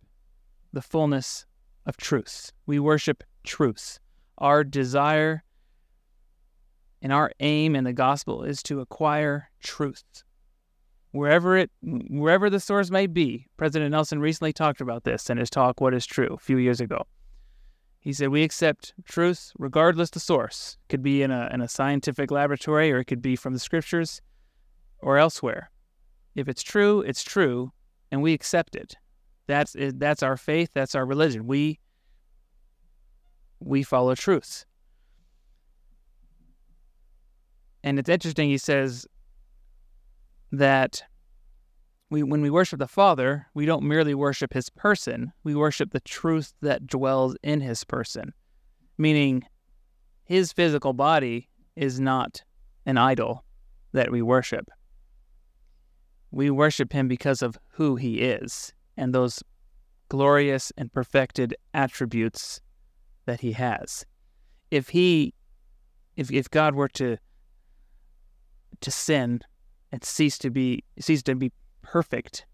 the 0.73 0.83
fullness 0.83 1.47
of 1.87 1.97
truth. 1.97 2.53
We 2.67 2.79
worship 2.79 3.23
truth. 3.45 3.99
Our 4.39 4.65
desire 4.65 5.45
and 7.03 7.13
our 7.13 7.31
aim 7.41 7.77
in 7.77 7.85
the 7.85 7.93
gospel 7.93 8.43
is 8.43 8.63
to 8.65 8.81
acquire 8.81 9.51
truth. 9.61 10.25
Wherever 11.17 11.57
it 11.57 11.71
wherever 11.83 12.51
the 12.51 12.61
source 12.61 12.91
may 12.91 13.07
be. 13.07 13.47
President 13.57 13.91
Nelson 13.91 14.21
recently 14.21 14.53
talked 14.53 14.83
about 14.83 15.05
this 15.05 15.31
in 15.31 15.39
his 15.39 15.49
talk 15.49 15.81
What 15.81 15.95
is 15.95 16.05
True 16.05 16.35
a 16.35 16.39
few 16.39 16.59
years 16.59 16.79
ago. 16.79 17.07
He 18.01 18.13
said 18.13 18.29
we 18.29 18.43
accept 18.43 18.93
truth 19.05 19.51
regardless 19.59 20.11
the 20.11 20.21
source. 20.21 20.77
It 20.85 20.89
could 20.91 21.03
be 21.03 21.23
in 21.23 21.31
a 21.31 21.49
in 21.53 21.63
a 21.63 21.69
scientific 21.69 22.31
laboratory 22.31 22.93
or 22.93 22.99
it 22.99 23.07
could 23.07 23.23
be 23.23 23.35
from 23.35 23.55
the 23.55 23.59
scriptures 23.59 24.21
or 24.99 25.17
elsewhere. 25.17 25.71
If 26.35 26.49
it's 26.49 26.63
true, 26.63 27.01
it's 27.01 27.25
true, 27.25 27.73
and 28.13 28.21
we 28.21 28.35
accept 28.35 28.77
it. 28.77 28.97
That's 29.47 29.75
that's 29.95 30.23
our 30.23 30.37
faith. 30.37 30.71
That's 30.75 30.95
our 30.95 31.07
religion. 31.07 31.47
We 31.47 31.81
we 33.59 33.83
follow 33.83 34.15
truth. 34.15 34.67
And 37.83 37.99
it's 37.99 38.11
interesting. 38.11 38.51
He 38.51 38.59
says 38.59 39.07
that 40.53 41.03
we 42.11 42.23
when 42.23 42.41
we 42.41 42.51
worship 42.51 42.79
the 42.79 42.87
Father, 42.87 43.47
we 43.55 43.67
don't 43.67 43.83
merely 43.83 44.15
worship 44.15 44.53
His 44.53 44.71
person. 44.71 45.33
We 45.43 45.55
worship 45.55 45.91
the 45.91 46.01
truth 46.01 46.53
that 46.63 46.87
dwells 46.87 47.37
in 47.43 47.61
His 47.61 47.85
person, 47.85 48.33
meaning 48.97 49.45
His 50.25 50.53
physical 50.53 50.93
body 50.93 51.49
is 51.75 51.99
not 52.01 52.43
an 52.85 52.97
idol 52.97 53.45
that 53.93 54.11
we 54.11 54.23
worship 54.23 54.71
we 56.37 56.51
worship 56.51 56.93
him 56.93 57.09
because 57.09 57.43
of 57.43 57.59
who 57.73 57.97
he 57.97 58.21
is 58.21 58.73
and 58.97 59.15
those 59.15 59.43
glorious 60.09 60.73
and 60.77 60.93
perfected 60.93 61.57
attributes 61.73 62.61
that 63.25 63.41
he 63.41 63.53
has. 63.53 64.05
If 64.71 64.91
he 64.91 65.35
if 66.17 66.31
if 66.31 66.51
God 66.51 66.75
were 66.75 66.89
to 66.89 67.17
to 68.81 68.91
sin 68.91 69.41
and 69.93 70.05
cease 70.05 70.39
to 70.39 70.51
be 70.51 70.85
cease 70.99 71.23
to 71.25 71.35
be 71.35 71.53
perfect 71.83 72.47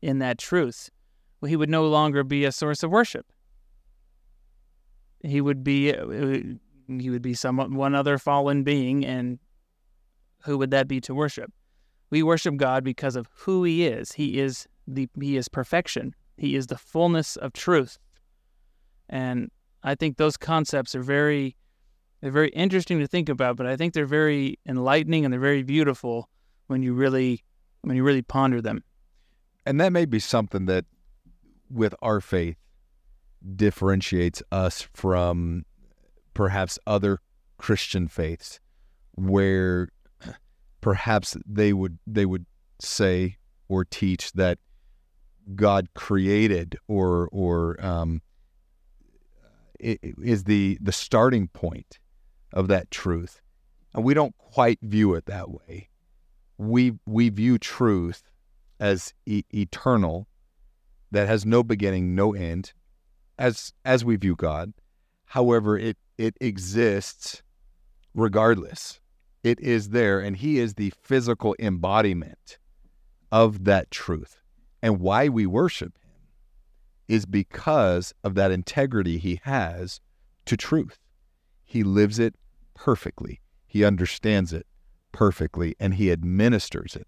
in 0.00 0.18
that 0.18 0.38
truth, 0.38 0.90
well, 1.40 1.48
he 1.48 1.56
would 1.56 1.70
no 1.70 1.86
longer 1.86 2.24
be 2.24 2.44
a 2.44 2.52
source 2.52 2.82
of 2.82 2.90
worship. 2.90 3.26
He 5.20 5.40
would 5.40 5.62
be 5.62 5.94
uh, 5.94 6.06
he 6.88 7.10
would 7.10 7.22
be 7.22 7.34
some 7.34 7.56
one 7.56 7.94
other 7.94 8.18
fallen 8.18 8.64
being, 8.64 9.04
and 9.04 9.38
who 10.44 10.58
would 10.58 10.72
that 10.72 10.88
be 10.88 11.00
to 11.02 11.14
worship? 11.14 11.52
We 12.10 12.22
worship 12.22 12.56
God 12.56 12.84
because 12.84 13.16
of 13.16 13.28
who 13.32 13.64
he 13.64 13.86
is. 13.86 14.12
He 14.12 14.38
is 14.38 14.66
the 14.86 15.08
he 15.20 15.36
is 15.36 15.48
perfection. 15.48 16.14
He 16.36 16.56
is 16.56 16.66
the 16.66 16.76
fullness 16.76 17.36
of 17.36 17.52
truth. 17.52 17.98
And 19.08 19.50
I 19.82 19.94
think 19.94 20.16
those 20.16 20.36
concepts 20.36 20.94
are 20.94 21.02
very 21.02 21.56
they're 22.22 22.30
very 22.30 22.50
interesting 22.50 23.00
to 23.00 23.08
think 23.08 23.28
about, 23.28 23.56
but 23.56 23.66
I 23.66 23.76
think 23.76 23.94
they're 23.94 24.06
very 24.06 24.58
enlightening 24.64 25.24
and 25.24 25.32
they're 25.32 25.40
very 25.40 25.64
beautiful 25.64 26.30
when 26.68 26.82
you 26.82 26.94
really 26.94 27.42
when 27.82 27.96
you 27.96 28.04
really 28.04 28.22
ponder 28.22 28.62
them. 28.62 28.84
And 29.66 29.80
that 29.80 29.92
may 29.92 30.04
be 30.04 30.20
something 30.20 30.66
that 30.66 30.84
with 31.68 31.94
our 32.00 32.20
faith 32.20 32.56
differentiates 33.56 34.40
us 34.52 34.88
from 34.94 35.64
perhaps 36.32 36.78
other 36.86 37.18
Christian 37.58 38.06
faiths 38.06 38.60
where 39.16 39.88
perhaps 40.80 41.36
they 41.44 41.72
would 41.72 41.98
they 42.06 42.24
would 42.24 42.46
say 42.78 43.36
or 43.68 43.84
teach 43.84 44.32
that 44.34 44.58
God 45.56 45.88
created 45.94 46.78
or 46.86 47.28
or 47.32 47.84
um, 47.84 48.22
is 49.80 50.44
the 50.44 50.78
the 50.80 50.92
starting 50.92 51.48
point 51.48 51.98
of 52.52 52.68
that 52.68 52.90
truth, 52.90 53.40
and 53.94 54.04
we 54.04 54.14
don't 54.14 54.36
quite 54.38 54.78
view 54.82 55.14
it 55.14 55.26
that 55.26 55.50
way. 55.50 55.88
We 56.58 56.94
we 57.06 57.28
view 57.28 57.58
truth 57.58 58.22
as 58.78 59.14
e- 59.26 59.44
eternal, 59.54 60.26
that 61.10 61.28
has 61.28 61.46
no 61.46 61.62
beginning, 61.62 62.14
no 62.14 62.34
end, 62.34 62.72
as 63.38 63.72
as 63.84 64.04
we 64.04 64.16
view 64.16 64.34
God. 64.36 64.72
However, 65.26 65.78
it 65.78 65.96
it 66.18 66.36
exists 66.40 67.42
regardless 68.14 69.00
it 69.42 69.58
is 69.60 69.88
there, 69.88 70.20
and 70.20 70.36
He 70.36 70.58
is 70.58 70.74
the 70.74 70.92
physical 71.02 71.56
embodiment 71.58 72.58
of 73.30 73.64
that 73.64 73.90
truth. 73.90 74.38
And 74.80 75.00
why 75.00 75.28
we 75.28 75.46
worship 75.46 75.98
Him 76.02 76.12
is 77.08 77.26
because 77.26 78.14
of 78.22 78.34
that 78.34 78.50
integrity 78.52 79.18
He 79.18 79.40
has 79.42 80.00
to 80.46 80.56
truth. 80.56 80.98
He 81.64 81.82
lives 81.82 82.18
it 82.18 82.34
perfectly, 82.74 83.40
He 83.66 83.84
understands 83.84 84.52
it 84.52 84.66
perfectly, 85.12 85.74
and 85.78 85.94
He 85.94 86.10
administers 86.10 86.96
it 86.96 87.06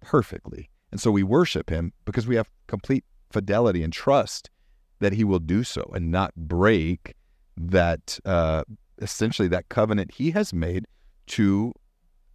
perfectly. 0.00 0.70
And 0.90 1.00
so 1.00 1.10
we 1.10 1.22
worship 1.22 1.70
Him 1.70 1.92
because 2.04 2.26
we 2.26 2.36
have 2.36 2.50
complete 2.66 3.04
fidelity 3.30 3.82
and 3.82 3.92
trust 3.92 4.50
that 5.00 5.12
He 5.12 5.24
will 5.24 5.40
do 5.40 5.64
so 5.64 5.90
and 5.94 6.10
not 6.10 6.34
break 6.36 7.14
that, 7.56 8.18
uh, 8.24 8.64
essentially, 9.00 9.48
that 9.48 9.68
covenant 9.68 10.12
He 10.12 10.30
has 10.32 10.52
made 10.52 10.86
to 11.26 11.72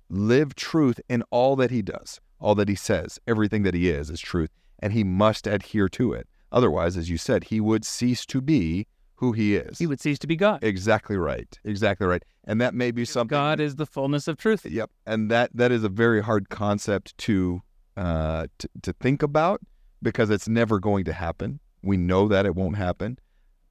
live 0.09 0.55
truth 0.55 0.99
in 1.07 1.23
all 1.29 1.55
that 1.55 1.71
he 1.71 1.81
does, 1.81 2.19
all 2.39 2.55
that 2.55 2.69
he 2.69 2.75
says, 2.75 3.19
everything 3.27 3.63
that 3.63 3.73
he 3.73 3.89
is 3.89 4.09
is 4.09 4.19
truth, 4.19 4.49
and 4.79 4.93
he 4.93 5.03
must 5.03 5.45
adhere 5.47 5.89
to 5.89 6.13
it. 6.13 6.27
Otherwise, 6.51 6.97
as 6.97 7.09
you 7.09 7.17
said, 7.17 7.45
he 7.45 7.59
would 7.59 7.85
cease 7.85 8.25
to 8.25 8.41
be 8.41 8.87
who 9.19 9.33
he 9.33 9.57
is. 9.57 9.77
He 9.77 9.85
would 9.85 9.99
cease 9.99 10.17
to 10.19 10.27
be 10.27 10.37
God. 10.37 10.63
Exactly 10.63 11.17
right. 11.17 11.59
Exactly 11.65 12.07
right. 12.07 12.23
And 12.45 12.61
that 12.61 12.73
may 12.73 12.91
be 12.91 13.03
something 13.03 13.35
God 13.35 13.59
is 13.59 13.75
the 13.75 13.85
fullness 13.85 14.29
of 14.29 14.37
truth. 14.37 14.65
Yep. 14.65 14.89
And 15.05 15.29
that 15.29 15.51
that 15.53 15.73
is 15.73 15.83
a 15.83 15.89
very 15.89 16.21
hard 16.21 16.47
concept 16.47 17.17
to 17.19 17.61
uh 17.97 18.47
to, 18.59 18.69
to 18.81 18.93
think 18.93 19.21
about 19.21 19.59
because 20.01 20.29
it's 20.29 20.47
never 20.47 20.79
going 20.79 21.03
to 21.03 21.11
happen. 21.11 21.59
We 21.83 21.97
know 21.97 22.29
that 22.29 22.45
it 22.45 22.55
won't 22.55 22.77
happen. 22.77 23.19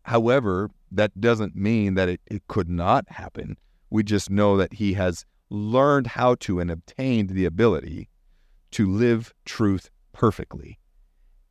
However, 0.02 0.70
that 0.92 1.18
doesn't 1.18 1.56
mean 1.56 1.94
that 1.94 2.10
it, 2.10 2.20
it 2.26 2.46
could 2.48 2.68
not 2.68 3.06
happen. 3.08 3.56
We 3.88 4.02
just 4.02 4.30
know 4.30 4.58
that 4.58 4.74
he 4.74 4.92
has 4.94 5.24
learned 5.48 6.08
how 6.08 6.34
to 6.40 6.60
and 6.60 6.70
obtained 6.70 7.30
the 7.30 7.46
ability 7.46 8.10
to 8.72 8.86
live 8.86 9.32
truth 9.46 9.88
perfectly. 10.12 10.78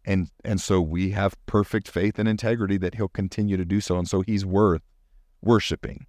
And 0.07 0.31
and 0.45 0.61
so 0.61 0.79
we 0.79 1.11
have 1.11 1.35
perfect 1.47 1.89
faith 1.89 2.17
and 2.17 2.29
integrity 2.29 2.77
that 2.77 2.95
he'll 2.95 3.09
continue 3.09 3.57
to 3.57 3.65
do 3.65 3.81
so 3.81 3.97
and 3.97 4.07
so 4.07 4.21
he's 4.21 4.45
worth 4.45 4.81
worshiping. 5.41 6.05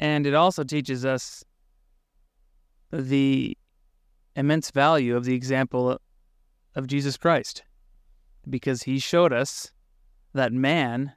And 0.00 0.26
it 0.26 0.34
also 0.34 0.64
teaches 0.64 1.06
us 1.06 1.44
the 2.92 3.56
immense 4.34 4.72
value 4.72 5.16
of 5.16 5.24
the 5.24 5.34
example 5.34 6.00
of 6.74 6.86
Jesus 6.88 7.16
Christ 7.16 7.62
because 8.50 8.82
he 8.82 8.98
showed 8.98 9.32
us 9.32 9.72
that 10.34 10.52
man 10.52 11.12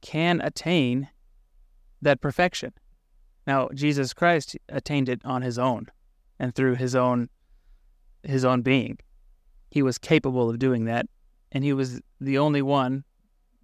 can 0.00 0.40
attain 0.40 1.08
that 2.00 2.22
perfection. 2.22 2.72
Now, 3.46 3.68
Jesus 3.74 4.14
Christ 4.14 4.56
attained 4.70 5.10
it 5.10 5.20
on 5.26 5.42
his 5.42 5.58
own 5.58 5.88
and 6.38 6.54
through 6.54 6.76
his 6.76 6.94
own 6.94 7.28
his 8.22 8.46
own 8.46 8.62
being. 8.62 8.98
He 9.74 9.82
was 9.82 9.98
capable 9.98 10.48
of 10.48 10.60
doing 10.60 10.84
that, 10.84 11.06
and 11.50 11.64
he 11.64 11.72
was 11.72 12.00
the 12.20 12.38
only 12.38 12.62
one 12.62 13.02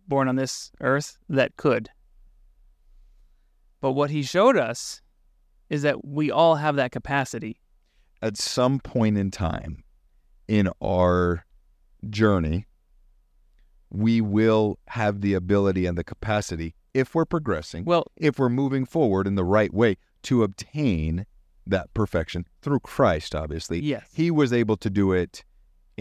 born 0.08 0.26
on 0.26 0.34
this 0.34 0.72
earth 0.80 1.16
that 1.28 1.56
could. 1.56 1.88
But 3.80 3.92
what 3.92 4.10
he 4.10 4.24
showed 4.24 4.56
us 4.56 5.02
is 5.68 5.82
that 5.82 6.04
we 6.04 6.28
all 6.28 6.56
have 6.56 6.74
that 6.74 6.90
capacity. 6.90 7.60
At 8.20 8.36
some 8.36 8.80
point 8.80 9.18
in 9.18 9.30
time 9.30 9.84
in 10.48 10.68
our 10.82 11.46
journey, 12.08 12.66
we 13.88 14.20
will 14.20 14.80
have 14.88 15.20
the 15.20 15.34
ability 15.34 15.86
and 15.86 15.96
the 15.96 16.02
capacity 16.02 16.74
if 16.92 17.14
we're 17.14 17.24
progressing, 17.24 17.84
well, 17.84 18.10
if 18.16 18.36
we're 18.36 18.48
moving 18.48 18.84
forward 18.84 19.28
in 19.28 19.36
the 19.36 19.44
right 19.44 19.72
way 19.72 19.96
to 20.22 20.42
obtain 20.42 21.24
that 21.68 21.94
perfection 21.94 22.46
through 22.62 22.80
Christ, 22.80 23.32
obviously. 23.32 23.78
Yes. 23.78 24.08
He 24.12 24.32
was 24.32 24.52
able 24.52 24.76
to 24.78 24.90
do 24.90 25.12
it 25.12 25.44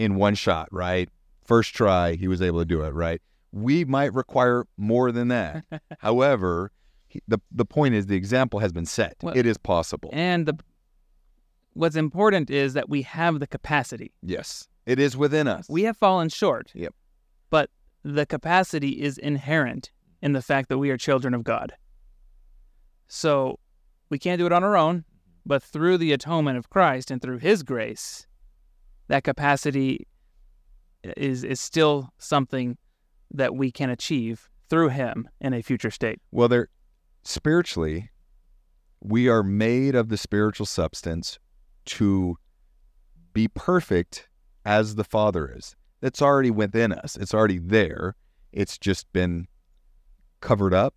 in 0.00 0.14
one 0.14 0.34
shot, 0.34 0.66
right? 0.72 1.10
First 1.44 1.74
try, 1.74 2.14
he 2.14 2.26
was 2.26 2.40
able 2.40 2.58
to 2.60 2.64
do 2.64 2.82
it, 2.82 2.94
right? 2.94 3.20
We 3.52 3.84
might 3.84 4.14
require 4.14 4.64
more 4.78 5.12
than 5.12 5.28
that. 5.28 5.64
However, 5.98 6.72
he, 7.08 7.20
the 7.28 7.38
the 7.50 7.66
point 7.66 7.94
is 7.94 8.06
the 8.06 8.16
example 8.16 8.60
has 8.60 8.72
been 8.72 8.86
set. 8.86 9.16
Well, 9.22 9.36
it 9.36 9.44
is 9.44 9.58
possible. 9.58 10.08
And 10.12 10.46
the 10.46 10.58
what's 11.74 11.96
important 11.96 12.48
is 12.48 12.72
that 12.72 12.88
we 12.88 13.02
have 13.02 13.40
the 13.40 13.46
capacity. 13.46 14.12
Yes. 14.22 14.68
It 14.86 14.98
is 14.98 15.16
within 15.16 15.46
us. 15.46 15.66
We 15.68 15.82
have 15.82 15.98
fallen 15.98 16.30
short. 16.30 16.72
Yep. 16.74 16.94
But 17.50 17.68
the 18.02 18.24
capacity 18.24 19.02
is 19.02 19.18
inherent 19.18 19.90
in 20.22 20.32
the 20.32 20.42
fact 20.42 20.70
that 20.70 20.78
we 20.78 20.90
are 20.90 20.96
children 20.96 21.34
of 21.34 21.44
God. 21.44 21.74
So 23.08 23.58
we 24.08 24.18
can't 24.18 24.38
do 24.38 24.46
it 24.46 24.52
on 24.52 24.64
our 24.64 24.76
own, 24.76 25.04
but 25.44 25.62
through 25.62 25.98
the 25.98 26.12
atonement 26.12 26.56
of 26.56 26.70
Christ 26.70 27.10
and 27.10 27.20
through 27.20 27.38
His 27.38 27.62
grace, 27.62 28.26
that 29.10 29.24
capacity 29.24 30.06
is 31.16 31.42
is 31.42 31.60
still 31.60 32.10
something 32.18 32.78
that 33.32 33.54
we 33.56 33.72
can 33.72 33.90
achieve 33.90 34.48
through 34.68 34.88
him 34.88 35.28
in 35.40 35.52
a 35.52 35.62
future 35.62 35.90
state. 35.90 36.20
Well, 36.30 36.46
there 36.46 36.68
spiritually, 37.24 38.10
we 39.00 39.28
are 39.28 39.42
made 39.42 39.96
of 39.96 40.10
the 40.10 40.16
spiritual 40.16 40.66
substance 40.66 41.40
to 41.86 42.36
be 43.32 43.48
perfect 43.48 44.28
as 44.64 44.94
the 44.94 45.04
Father 45.04 45.52
is. 45.56 45.74
It's 46.02 46.22
already 46.22 46.52
within 46.52 46.92
us. 46.92 47.16
It's 47.16 47.34
already 47.34 47.58
there. 47.58 48.14
It's 48.52 48.78
just 48.78 49.12
been 49.12 49.48
covered 50.40 50.72
up 50.72 50.94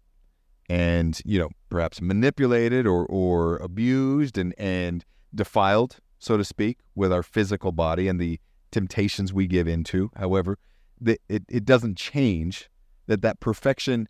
and, 0.69 1.19
you 1.25 1.39
know, 1.39 1.49
perhaps 1.69 1.99
manipulated 1.99 2.85
or, 2.85 3.05
or 3.07 3.57
abused 3.57 4.37
and, 4.37 4.53
and 4.57 5.03
defiled, 5.33 5.97
so 6.23 6.37
to 6.37 6.45
speak, 6.45 6.79
with 6.95 7.11
our 7.11 7.23
physical 7.23 7.71
body 7.71 8.07
and 8.07 8.19
the 8.19 8.39
temptations 8.71 9.33
we 9.33 9.45
give 9.45 9.67
into. 9.67 10.09
However, 10.15 10.57
the, 10.99 11.19
it, 11.27 11.43
it 11.49 11.65
doesn't 11.65 11.97
change 11.97 12.69
that 13.07 13.21
that 13.21 13.39
perfection 13.41 14.07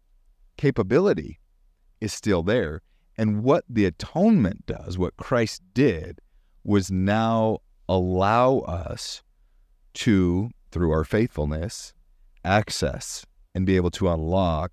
capability 0.56 1.39
is 1.99 2.13
still 2.13 2.43
there. 2.43 2.82
And 3.17 3.43
what 3.43 3.63
the 3.67 3.86
atonement 3.86 4.65
does, 4.65 4.97
what 4.97 5.17
Christ 5.17 5.62
did, 5.73 6.19
was 6.63 6.91
now 6.91 7.60
allow 7.89 8.60
us 8.60 9.23
to, 9.95 10.52
through 10.71 10.91
our 10.91 11.04
faithfulness, 11.04 11.93
access 12.45 13.26
and 13.56 13.65
be 13.65 13.76
able 13.76 13.91
to 13.91 14.10
unlock 14.10 14.71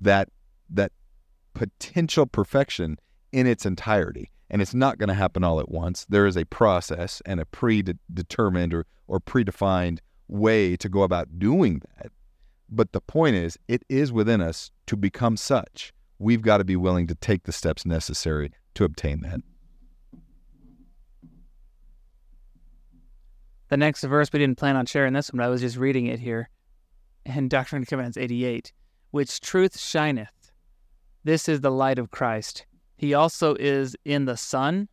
that 0.00 0.28
that 0.70 0.90
potential 1.54 2.26
perfection 2.26 2.98
in 3.30 3.46
its 3.46 3.66
entirety. 3.66 4.30
And 4.52 4.60
it's 4.60 4.74
not 4.74 4.98
going 4.98 5.08
to 5.08 5.14
happen 5.14 5.42
all 5.42 5.58
at 5.58 5.70
once. 5.70 6.04
There 6.08 6.26
is 6.26 6.36
a 6.36 6.44
process 6.44 7.22
and 7.24 7.40
a 7.40 7.46
predetermined 7.46 8.74
or, 8.74 8.86
or 9.08 9.18
predefined 9.18 9.98
way 10.28 10.76
to 10.76 10.88
go 10.90 11.02
about 11.02 11.38
doing 11.38 11.80
that. 11.96 12.12
But 12.68 12.92
the 12.92 13.00
point 13.00 13.34
is, 13.34 13.58
it 13.66 13.82
is 13.88 14.12
within 14.12 14.42
us 14.42 14.70
to 14.86 14.96
become 14.96 15.38
such. 15.38 15.92
We've 16.18 16.42
got 16.42 16.58
to 16.58 16.64
be 16.64 16.76
willing 16.76 17.06
to 17.08 17.14
take 17.14 17.44
the 17.44 17.52
steps 17.52 17.86
necessary 17.86 18.52
to 18.74 18.84
obtain 18.84 19.22
that. 19.22 19.40
The 23.68 23.78
next 23.78 24.04
verse, 24.04 24.30
we 24.30 24.38
didn't 24.38 24.58
plan 24.58 24.76
on 24.76 24.84
sharing 24.84 25.14
this 25.14 25.32
one, 25.32 25.38
but 25.38 25.44
I 25.44 25.48
was 25.48 25.62
just 25.62 25.78
reading 25.78 26.06
it 26.06 26.20
here 26.20 26.50
in 27.24 27.48
Doctrine 27.48 27.80
and 27.80 27.88
Covenants 27.88 28.18
88, 28.18 28.70
which 29.12 29.40
truth 29.40 29.78
shineth. 29.78 30.52
This 31.24 31.48
is 31.48 31.62
the 31.62 31.70
light 31.70 31.98
of 31.98 32.10
Christ. 32.10 32.66
He 33.02 33.14
also 33.14 33.56
is 33.58 33.96
in 34.04 34.26
the 34.26 34.36
sun, 34.36 34.88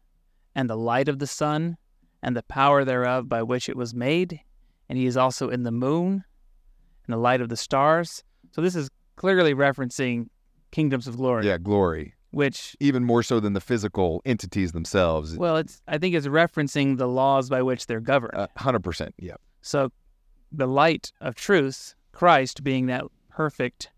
and 0.55 0.67
the 0.67 0.75
light 0.75 1.07
of 1.07 1.19
the 1.19 1.27
sun, 1.27 1.77
and 2.23 2.35
the 2.35 2.41
power 2.41 2.83
thereof 2.83 3.29
by 3.29 3.43
which 3.43 3.69
it 3.69 3.77
was 3.77 3.93
made. 3.93 4.41
And 4.89 4.97
he 4.97 5.05
is 5.05 5.15
also 5.15 5.49
in 5.49 5.61
the 5.61 5.71
moon, 5.71 6.23
and 7.05 7.13
the 7.13 7.17
light 7.17 7.39
of 7.39 7.49
the 7.49 7.55
stars. 7.55 8.23
So 8.51 8.63
this 8.63 8.75
is 8.75 8.89
clearly 9.15 9.53
referencing 9.53 10.25
kingdoms 10.71 11.05
of 11.05 11.17
glory. 11.17 11.45
Yeah, 11.45 11.59
glory 11.59 12.15
which 12.31 12.75
even 12.79 13.03
more 13.03 13.23
so 13.23 13.39
than 13.39 13.53
the 13.53 13.61
physical 13.61 14.21
entities 14.25 14.71
themselves. 14.71 15.35
Well, 15.37 15.57
it's 15.57 15.81
I 15.87 15.99
think 15.99 16.15
it's 16.15 16.27
referencing 16.27 16.97
the 16.97 17.07
laws 17.07 17.47
by 17.47 17.61
which 17.61 17.85
they're 17.85 17.99
governed. 17.99 18.49
Hundred 18.57 18.79
uh, 18.79 18.89
percent, 18.89 19.15
yeah. 19.19 19.35
So, 19.61 19.91
the 20.51 20.67
light 20.67 21.11
of 21.21 21.35
truth, 21.35 21.95
Christ 22.11 22.63
being 22.63 22.87
that 22.87 23.05
perfect 23.29 23.89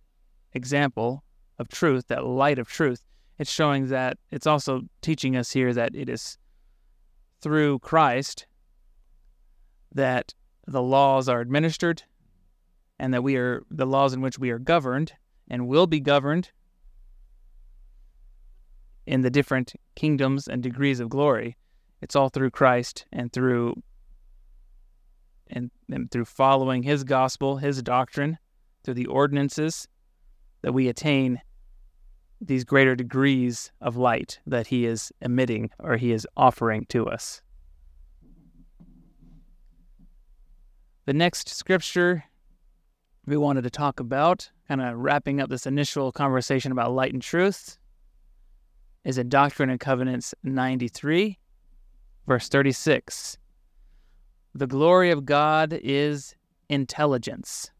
example 0.53 1.23
of 1.59 1.69
truth, 1.69 2.07
that 2.07 2.25
light 2.25 2.57
of 2.59 2.67
truth, 2.67 3.03
it's 3.41 3.51
showing 3.51 3.87
that 3.87 4.19
it's 4.29 4.45
also 4.45 4.83
teaching 5.01 5.35
us 5.35 5.51
here 5.51 5.73
that 5.73 5.95
it 5.95 6.07
is 6.07 6.37
through 7.41 7.79
Christ 7.79 8.45
that 9.95 10.35
the 10.67 10.83
laws 10.83 11.27
are 11.27 11.41
administered 11.41 12.03
and 12.99 13.11
that 13.15 13.23
we 13.23 13.37
are 13.37 13.63
the 13.71 13.87
laws 13.87 14.13
in 14.13 14.21
which 14.21 14.37
we 14.37 14.51
are 14.51 14.59
governed 14.59 15.13
and 15.49 15.67
will 15.67 15.87
be 15.87 15.99
governed 15.99 16.51
in 19.07 19.21
the 19.21 19.31
different 19.31 19.73
kingdoms 19.95 20.47
and 20.47 20.61
degrees 20.61 20.99
of 20.99 21.09
glory. 21.09 21.57
It's 21.99 22.15
all 22.15 22.29
through 22.29 22.51
Christ 22.51 23.07
and 23.11 23.33
through 23.33 23.73
and, 25.47 25.71
and 25.89 26.11
through 26.11 26.25
following 26.25 26.83
his 26.83 27.03
gospel, 27.03 27.57
his 27.57 27.81
doctrine, 27.81 28.37
through 28.83 28.93
the 28.93 29.07
ordinances 29.07 29.87
that 30.61 30.73
we 30.73 30.87
attain 30.87 31.41
these 32.41 32.63
greater 32.63 32.95
degrees 32.95 33.71
of 33.79 33.95
light 33.95 34.39
that 34.47 34.67
he 34.67 34.85
is 34.85 35.11
emitting 35.21 35.69
or 35.77 35.95
he 35.97 36.11
is 36.11 36.27
offering 36.35 36.85
to 36.89 37.07
us. 37.07 37.41
The 41.05 41.13
next 41.13 41.49
scripture 41.49 42.23
we 43.27 43.37
wanted 43.37 43.63
to 43.63 43.69
talk 43.69 43.99
about, 43.99 44.49
kind 44.67 44.81
of 44.81 44.97
wrapping 44.97 45.39
up 45.39 45.49
this 45.49 45.67
initial 45.67 46.11
conversation 46.11 46.71
about 46.71 46.91
light 46.93 47.13
and 47.13 47.21
truth, 47.21 47.77
is 49.03 49.17
in 49.17 49.29
Doctrine 49.29 49.69
and 49.69 49.79
Covenants 49.79 50.33
93, 50.43 51.37
verse 52.27 52.49
36. 52.49 53.37
The 54.53 54.67
glory 54.67 55.11
of 55.11 55.25
God 55.25 55.79
is 55.81 56.35
intelligence. 56.69 57.71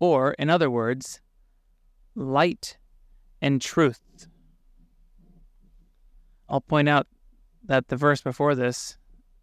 Or, 0.00 0.32
in 0.38 0.48
other 0.48 0.70
words, 0.70 1.20
light 2.18 2.76
and 3.40 3.62
truth. 3.62 4.00
I'll 6.48 6.60
point 6.60 6.88
out 6.88 7.06
that 7.64 7.88
the 7.88 7.96
verse 7.96 8.20
before 8.20 8.54
this 8.54 8.96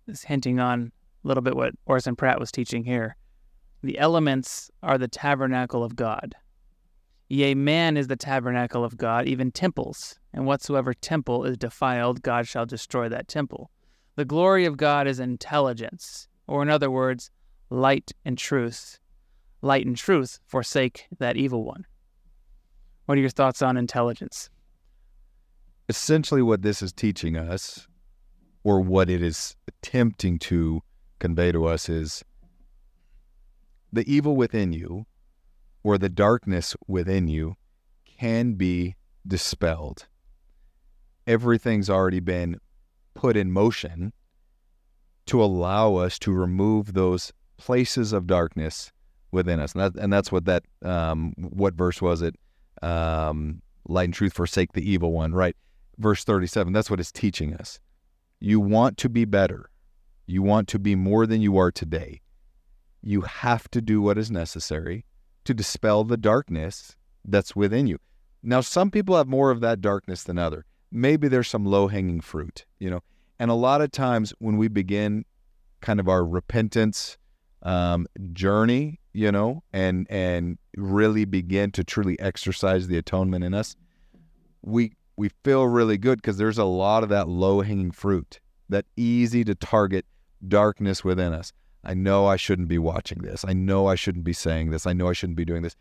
is 0.07 0.23
hinting 0.23 0.59
on 0.59 0.91
a 1.23 1.27
little 1.27 1.43
bit 1.43 1.55
what 1.55 1.73
Orson 1.85 2.15
Pratt 2.15 2.39
was 2.39 2.51
teaching 2.51 2.83
here. 2.83 3.15
The 3.81 3.97
elements 3.97 4.69
are 4.83 4.97
the 4.97 5.07
tabernacle 5.07 5.83
of 5.83 5.95
God. 5.95 6.35
Yea, 7.29 7.55
man 7.55 7.97
is 7.97 8.07
the 8.07 8.15
tabernacle 8.15 8.83
of 8.83 8.97
God, 8.97 9.25
even 9.27 9.51
temples, 9.51 10.19
and 10.33 10.45
whatsoever 10.45 10.93
temple 10.93 11.43
is 11.45 11.57
defiled, 11.57 12.21
God 12.21 12.47
shall 12.47 12.65
destroy 12.65 13.09
that 13.09 13.27
temple. 13.27 13.71
The 14.15 14.25
glory 14.25 14.65
of 14.65 14.77
God 14.77 15.07
is 15.07 15.19
intelligence, 15.19 16.27
or 16.47 16.61
in 16.61 16.69
other 16.69 16.91
words, 16.91 17.31
light 17.69 18.11
and 18.23 18.38
truth. 18.38 18.99
Light 19.61 19.85
and 19.85 19.97
truth 19.97 20.39
forsake 20.45 21.07
that 21.17 21.38
evil 21.38 21.63
one. 21.63 21.85
What 23.05 23.17
are 23.17 23.21
your 23.21 23.29
thoughts 23.29 23.61
on 23.61 23.77
intelligence? 23.77 24.49
Essentially, 25.87 26.41
what 26.41 26.63
this 26.63 26.81
is 26.81 26.91
teaching 26.91 27.37
us, 27.37 27.87
or 28.63 28.81
what 28.81 29.09
it 29.09 29.21
is 29.21 29.55
attempting 29.67 30.39
to 30.39 30.81
convey 31.19 31.51
to 31.51 31.65
us, 31.65 31.87
is 31.87 32.23
the 33.93 34.11
evil 34.11 34.35
within 34.35 34.73
you 34.73 35.05
or 35.83 35.97
the 35.99 36.09
darkness 36.09 36.75
within 36.87 37.27
you 37.27 37.55
can 38.17 38.53
be 38.53 38.95
dispelled. 39.27 40.07
Everything's 41.27 41.89
already 41.89 42.19
been 42.19 42.59
put 43.13 43.37
in 43.37 43.51
motion 43.51 44.13
to 45.27 45.43
allow 45.43 45.95
us 45.95 46.17
to 46.19 46.31
remove 46.31 46.93
those 46.93 47.31
places 47.57 48.13
of 48.13 48.25
darkness 48.27 48.91
within 49.31 49.59
us. 49.59 49.73
And, 49.73 49.81
that, 49.81 50.01
and 50.01 50.11
that's 50.11 50.31
what 50.31 50.45
that, 50.45 50.63
um, 50.83 51.33
what 51.37 51.75
verse 51.75 52.01
was 52.01 52.21
it? 52.21 52.35
Um, 52.81 53.61
Light 53.88 54.05
and 54.05 54.13
truth 54.13 54.33
forsake 54.33 54.73
the 54.73 54.89
evil 54.89 55.11
one, 55.11 55.33
right? 55.33 55.55
Verse 55.97 56.23
37, 56.23 56.73
that's 56.73 56.89
what 56.89 56.99
it's 56.99 57.11
teaching 57.11 57.53
us. 57.53 57.79
You 58.39 58.59
want 58.59 58.97
to 58.97 59.09
be 59.09 59.25
better. 59.25 59.69
You 60.25 60.41
want 60.41 60.67
to 60.69 60.79
be 60.79 60.95
more 60.95 61.27
than 61.27 61.41
you 61.41 61.57
are 61.57 61.71
today. 61.71 62.21
You 63.03 63.21
have 63.21 63.69
to 63.71 63.81
do 63.81 64.01
what 64.01 64.17
is 64.17 64.31
necessary 64.31 65.05
to 65.45 65.53
dispel 65.53 66.03
the 66.03 66.17
darkness 66.17 66.95
that's 67.23 67.55
within 67.55 67.85
you. 67.85 67.99
Now, 68.41 68.61
some 68.61 68.89
people 68.91 69.15
have 69.15 69.27
more 69.27 69.51
of 69.51 69.61
that 69.61 69.81
darkness 69.81 70.23
than 70.23 70.38
other. 70.38 70.65
Maybe 70.91 71.27
there's 71.27 71.47
some 71.47 71.65
low 71.65 71.88
hanging 71.88 72.21
fruit, 72.21 72.65
you 72.79 72.89
know. 72.89 73.01
And 73.38 73.51
a 73.51 73.55
lot 73.55 73.81
of 73.81 73.91
times 73.91 74.33
when 74.39 74.57
we 74.57 74.67
begin 74.67 75.25
kind 75.81 75.99
of 75.99 76.07
our 76.07 76.25
repentance 76.25 77.17
um, 77.65 78.08
journey, 78.32 78.99
you 79.12 79.32
know, 79.32 79.63
and 79.73 80.08
and 80.10 80.58
really 80.78 81.25
begin 81.25 81.71
to 81.71 81.84
truly 81.84 82.17
exercise 82.19 82.88
the 82.88 82.97
atonement 82.97 83.43
in 83.43 83.54
us, 83.54 83.75
we 84.62 84.93
we 85.17 85.30
feel 85.43 85.65
really 85.67 85.97
good 85.97 86.21
because 86.21 86.38
there's 86.38 86.58
a 86.58 86.63
lot 86.65 87.04
of 87.04 87.10
that 87.10 87.28
low 87.28 87.62
hanging 87.62 87.91
fruit, 87.91 88.39
that 88.69 88.86
easy 88.95 89.43
to 89.43 89.56
target 89.56 90.06
darkness 90.47 91.04
within 91.04 91.34
us. 91.34 91.51
I 91.84 91.93
know 91.93 92.28
I 92.28 92.36
shouldn't 92.36 92.67
be 92.67 92.78
watching 92.78 93.19
this. 93.19 93.43
I 93.47 93.54
know 93.54 93.88
I 93.88 93.95
shouldn't 93.95 94.25
be 94.25 94.34
saying 94.34 94.71
this. 94.71 94.86
I 94.86 94.93
know 94.93 95.10
I 95.10 95.13
shouldn't 95.13 95.38
be 95.38 95.45
doing 95.45 95.62
this. 95.62 95.75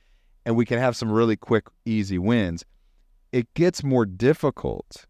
And 0.46 0.56
we 0.56 0.66
can 0.66 0.78
have 0.78 0.96
some 0.96 1.10
really 1.10 1.36
quick, 1.36 1.66
easy 1.84 2.18
wins. 2.18 2.64
It 3.32 3.52
gets 3.54 3.82
more 3.82 4.04
difficult 4.04 5.06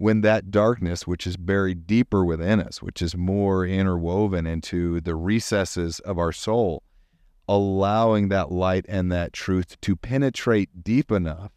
when 0.00 0.22
that 0.22 0.50
darkness, 0.50 1.06
which 1.06 1.26
is 1.26 1.36
buried 1.36 1.86
deeper 1.86 2.24
within 2.24 2.58
us, 2.58 2.80
which 2.80 3.02
is 3.02 3.14
more 3.14 3.66
interwoven 3.66 4.46
into 4.46 4.98
the 5.02 5.14
recesses 5.14 6.00
of 6.00 6.18
our 6.18 6.32
soul, 6.32 6.82
allowing 7.46 8.30
that 8.30 8.50
light 8.50 8.86
and 8.88 9.12
that 9.12 9.34
truth 9.34 9.78
to 9.82 9.94
penetrate 9.94 10.82
deep 10.82 11.12
enough 11.12 11.52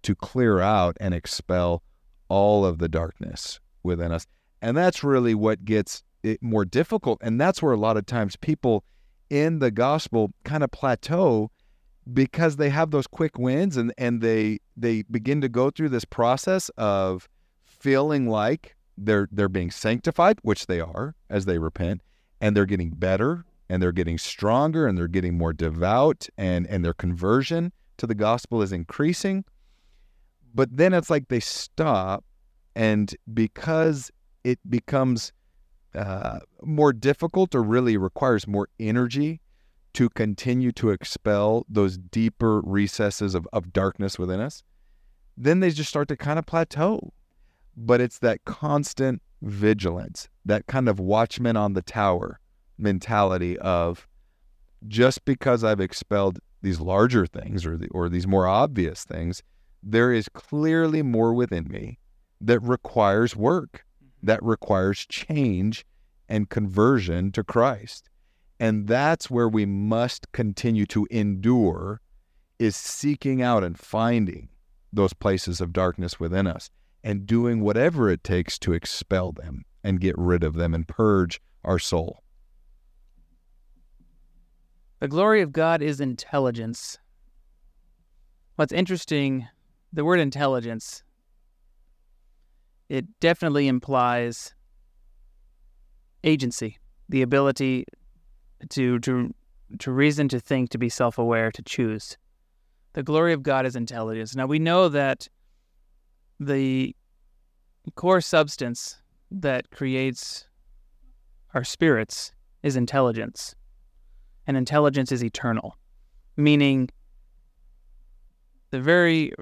to 0.00 0.14
clear 0.14 0.58
out 0.58 0.96
and 1.00 1.12
expel 1.12 1.82
all 2.30 2.64
of 2.64 2.78
the 2.78 2.88
darkness 2.88 3.60
within 3.82 4.10
us. 4.10 4.26
And 4.62 4.74
that's 4.74 5.04
really 5.04 5.34
what 5.34 5.66
gets 5.66 6.02
it 6.22 6.42
more 6.42 6.64
difficult. 6.64 7.18
And 7.20 7.38
that's 7.38 7.62
where 7.62 7.74
a 7.74 7.76
lot 7.76 7.98
of 7.98 8.06
times 8.06 8.36
people 8.36 8.84
in 9.28 9.58
the 9.58 9.70
gospel 9.70 10.32
kind 10.44 10.64
of 10.64 10.70
plateau 10.70 11.50
because 12.10 12.56
they 12.56 12.70
have 12.70 12.90
those 12.90 13.06
quick 13.06 13.38
wins 13.38 13.76
and, 13.76 13.92
and 13.98 14.22
they 14.22 14.60
they 14.78 15.02
begin 15.10 15.42
to 15.42 15.48
go 15.50 15.68
through 15.68 15.90
this 15.90 16.06
process 16.06 16.70
of 16.78 17.28
feeling 17.82 18.28
like 18.28 18.76
they're 18.96 19.28
they're 19.32 19.48
being 19.48 19.70
sanctified, 19.70 20.38
which 20.42 20.66
they 20.66 20.80
are 20.80 21.14
as 21.28 21.44
they 21.44 21.58
repent, 21.58 22.00
and 22.40 22.56
they're 22.56 22.66
getting 22.66 22.90
better 22.90 23.44
and 23.68 23.82
they're 23.82 23.92
getting 23.92 24.18
stronger 24.18 24.86
and 24.86 24.96
they're 24.96 25.08
getting 25.08 25.36
more 25.36 25.52
devout 25.52 26.28
and 26.36 26.66
and 26.68 26.84
their 26.84 26.94
conversion 26.94 27.72
to 27.96 28.06
the 28.06 28.14
gospel 28.14 28.62
is 28.62 28.72
increasing. 28.72 29.44
But 30.54 30.76
then 30.76 30.92
it's 30.92 31.10
like 31.10 31.28
they 31.28 31.40
stop 31.40 32.24
and 32.74 33.14
because 33.32 34.10
it 34.44 34.58
becomes 34.68 35.32
uh, 35.94 36.40
more 36.62 36.92
difficult 36.92 37.54
or 37.54 37.62
really 37.62 37.96
requires 37.96 38.46
more 38.46 38.68
energy 38.78 39.40
to 39.94 40.08
continue 40.08 40.72
to 40.72 40.90
expel 40.90 41.66
those 41.68 41.98
deeper 41.98 42.60
recesses 42.62 43.34
of, 43.34 43.46
of 43.52 43.72
darkness 43.72 44.18
within 44.18 44.40
us, 44.40 44.62
then 45.36 45.60
they 45.60 45.70
just 45.70 45.90
start 45.90 46.08
to 46.08 46.16
kind 46.16 46.38
of 46.38 46.46
plateau. 46.46 47.12
But 47.76 48.00
it's 48.00 48.18
that 48.18 48.44
constant 48.44 49.22
vigilance, 49.42 50.28
that 50.44 50.66
kind 50.66 50.88
of 50.88 51.00
watchman 51.00 51.56
on 51.56 51.72
the 51.72 51.82
tower 51.82 52.38
mentality 52.78 53.58
of 53.58 54.06
just 54.88 55.24
because 55.24 55.64
I've 55.64 55.80
expelled 55.80 56.38
these 56.62 56.80
larger 56.80 57.26
things 57.26 57.66
or 57.66 57.76
the, 57.76 57.88
or 57.88 58.08
these 58.08 58.26
more 58.26 58.46
obvious 58.46 59.04
things, 59.04 59.42
there 59.82 60.12
is 60.12 60.28
clearly 60.28 61.02
more 61.02 61.34
within 61.34 61.68
me 61.68 61.98
that 62.40 62.60
requires 62.60 63.34
work, 63.34 63.84
mm-hmm. 64.02 64.26
that 64.26 64.42
requires 64.42 65.06
change 65.06 65.84
and 66.28 66.48
conversion 66.48 67.32
to 67.32 67.44
Christ. 67.44 68.08
And 68.60 68.86
that's 68.86 69.28
where 69.28 69.48
we 69.48 69.66
must 69.66 70.30
continue 70.32 70.86
to 70.86 71.06
endure 71.10 72.00
is 72.58 72.76
seeking 72.76 73.42
out 73.42 73.64
and 73.64 73.76
finding 73.76 74.48
those 74.92 75.12
places 75.12 75.60
of 75.60 75.72
darkness 75.72 76.20
within 76.20 76.46
us 76.46 76.70
and 77.04 77.26
doing 77.26 77.60
whatever 77.60 78.08
it 78.08 78.22
takes 78.22 78.58
to 78.60 78.72
expel 78.72 79.32
them 79.32 79.64
and 79.82 80.00
get 80.00 80.16
rid 80.16 80.44
of 80.44 80.54
them 80.54 80.74
and 80.74 80.86
purge 80.86 81.40
our 81.64 81.78
soul. 81.78 82.22
The 85.00 85.08
glory 85.08 85.42
of 85.42 85.52
God 85.52 85.82
is 85.82 86.00
intelligence. 86.00 86.98
What's 88.54 88.72
interesting, 88.72 89.48
the 89.92 90.04
word 90.04 90.20
intelligence, 90.20 91.02
it 92.88 93.06
definitely 93.18 93.66
implies 93.66 94.54
agency, 96.22 96.78
the 97.08 97.22
ability 97.22 97.84
to 98.68 99.00
to 99.00 99.34
to 99.78 99.90
reason, 99.90 100.28
to 100.28 100.38
think, 100.38 100.70
to 100.70 100.78
be 100.78 100.88
self-aware, 100.88 101.50
to 101.50 101.62
choose. 101.62 102.16
The 102.92 103.02
glory 103.02 103.32
of 103.32 103.42
God 103.42 103.66
is 103.66 103.74
intelligence. 103.74 104.36
Now 104.36 104.46
we 104.46 104.58
know 104.58 104.88
that 104.90 105.28
the 106.46 106.94
core 107.94 108.20
substance 108.20 109.00
that 109.30 109.70
creates 109.70 110.46
our 111.54 111.64
spirits 111.64 112.32
is 112.62 112.76
intelligence. 112.76 113.54
And 114.46 114.56
intelligence 114.56 115.12
is 115.12 115.22
eternal, 115.22 115.76
meaning 116.36 116.90
the 118.70 118.80
very 118.80 119.32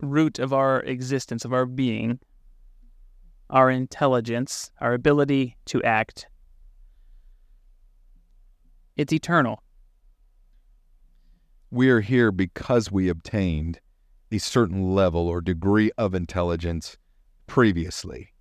root 0.00 0.38
of 0.38 0.52
our 0.52 0.80
existence, 0.82 1.44
of 1.44 1.52
our 1.52 1.66
being, 1.66 2.18
our 3.50 3.70
intelligence, 3.70 4.70
our 4.80 4.94
ability 4.94 5.56
to 5.66 5.82
act, 5.82 6.26
it's 8.96 9.12
eternal. 9.12 9.62
We 11.70 11.90
are 11.90 12.00
here 12.00 12.30
because 12.32 12.90
we 12.90 13.08
obtained 13.08 13.80
a 14.30 14.38
certain 14.38 14.94
level 14.94 15.28
or 15.28 15.40
degree 15.40 15.90
of 15.96 16.14
intelligence 16.14 16.96
previously. 17.46 18.32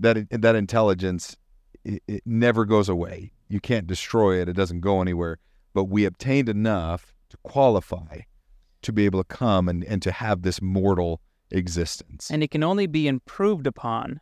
That 0.00 0.26
that 0.30 0.54
intelligence 0.54 1.36
it, 1.84 2.02
it 2.06 2.22
never 2.26 2.64
goes 2.64 2.88
away. 2.88 3.32
You 3.48 3.60
can't 3.60 3.86
destroy 3.86 4.40
it. 4.40 4.48
It 4.48 4.56
doesn't 4.56 4.80
go 4.80 5.00
anywhere. 5.00 5.38
But 5.74 5.84
we 5.84 6.04
obtained 6.04 6.48
enough 6.48 7.14
to 7.30 7.36
qualify 7.42 8.20
to 8.82 8.92
be 8.92 9.04
able 9.04 9.22
to 9.22 9.28
come 9.28 9.68
and, 9.68 9.84
and 9.84 10.02
to 10.02 10.12
have 10.12 10.42
this 10.42 10.62
mortal 10.62 11.20
existence. 11.50 12.30
And 12.30 12.42
it 12.42 12.50
can 12.50 12.62
only 12.62 12.86
be 12.86 13.08
improved 13.08 13.66
upon. 13.66 14.20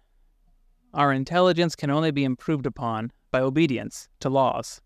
Our 0.94 1.12
intelligence 1.12 1.76
can 1.76 1.90
only 1.90 2.10
be 2.10 2.24
improved 2.24 2.66
upon 2.66 3.12
by 3.30 3.40
obedience 3.40 4.08
to 4.20 4.30
laws. 4.30 4.80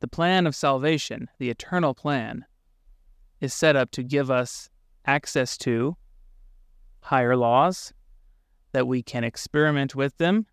The 0.00 0.08
plan 0.08 0.46
of 0.46 0.54
salvation, 0.54 1.28
the 1.38 1.50
eternal 1.50 1.94
plan, 1.94 2.44
is 3.40 3.52
set 3.52 3.76
up 3.76 3.90
to 3.92 4.02
give 4.02 4.30
us 4.30 4.70
access 5.10 5.58
to 5.58 5.96
higher 7.00 7.36
laws, 7.36 7.92
that 8.72 8.86
we 8.86 9.02
can 9.02 9.24
experiment 9.24 9.96
with 9.96 10.16
them 10.18 10.46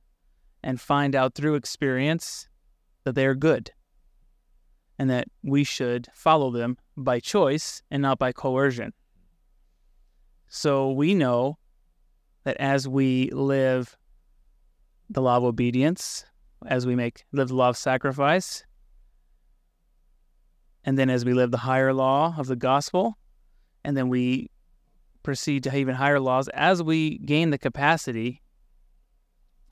and 0.64 0.82
find 0.82 1.16
out 1.16 1.36
through 1.36 1.54
experience 1.54 2.50
that 3.04 3.14
they 3.14 3.28
are 3.28 3.36
good 3.36 3.72
and 4.98 5.10
that 5.12 5.28
we 5.44 5.64
should 5.64 6.08
follow 6.12 6.50
them 6.50 6.76
by 6.96 7.20
choice 7.20 7.84
and 7.92 8.02
not 8.02 8.18
by 8.18 8.32
coercion. 8.32 8.94
So 10.48 10.92
we 10.92 11.14
know 11.14 11.60
that 12.44 12.58
as 12.58 12.88
we 12.88 13.30
live 13.30 13.96
the 15.08 15.22
law 15.22 15.38
of 15.38 15.44
obedience, 15.44 16.26
as 16.66 16.88
we 16.88 16.96
make 16.96 17.26
live 17.32 17.50
the 17.50 17.56
law 17.56 17.70
of 17.70 17.78
sacrifice, 17.78 18.64
and 20.84 20.98
then 20.98 21.12
as 21.12 21.24
we 21.24 21.34
live 21.34 21.52
the 21.52 21.58
higher 21.58 21.94
law 21.94 22.34
of 22.40 22.48
the 22.48 22.56
gospel, 22.56 23.20
and 23.88 23.96
then 23.96 24.10
we 24.10 24.52
proceed 25.24 25.64
to 25.64 25.74
even 25.74 25.96
higher 25.96 26.20
laws 26.20 26.50
as 26.50 26.84
we 26.84 27.20
gain 27.20 27.52
the 27.52 27.58
capacity 27.58 28.42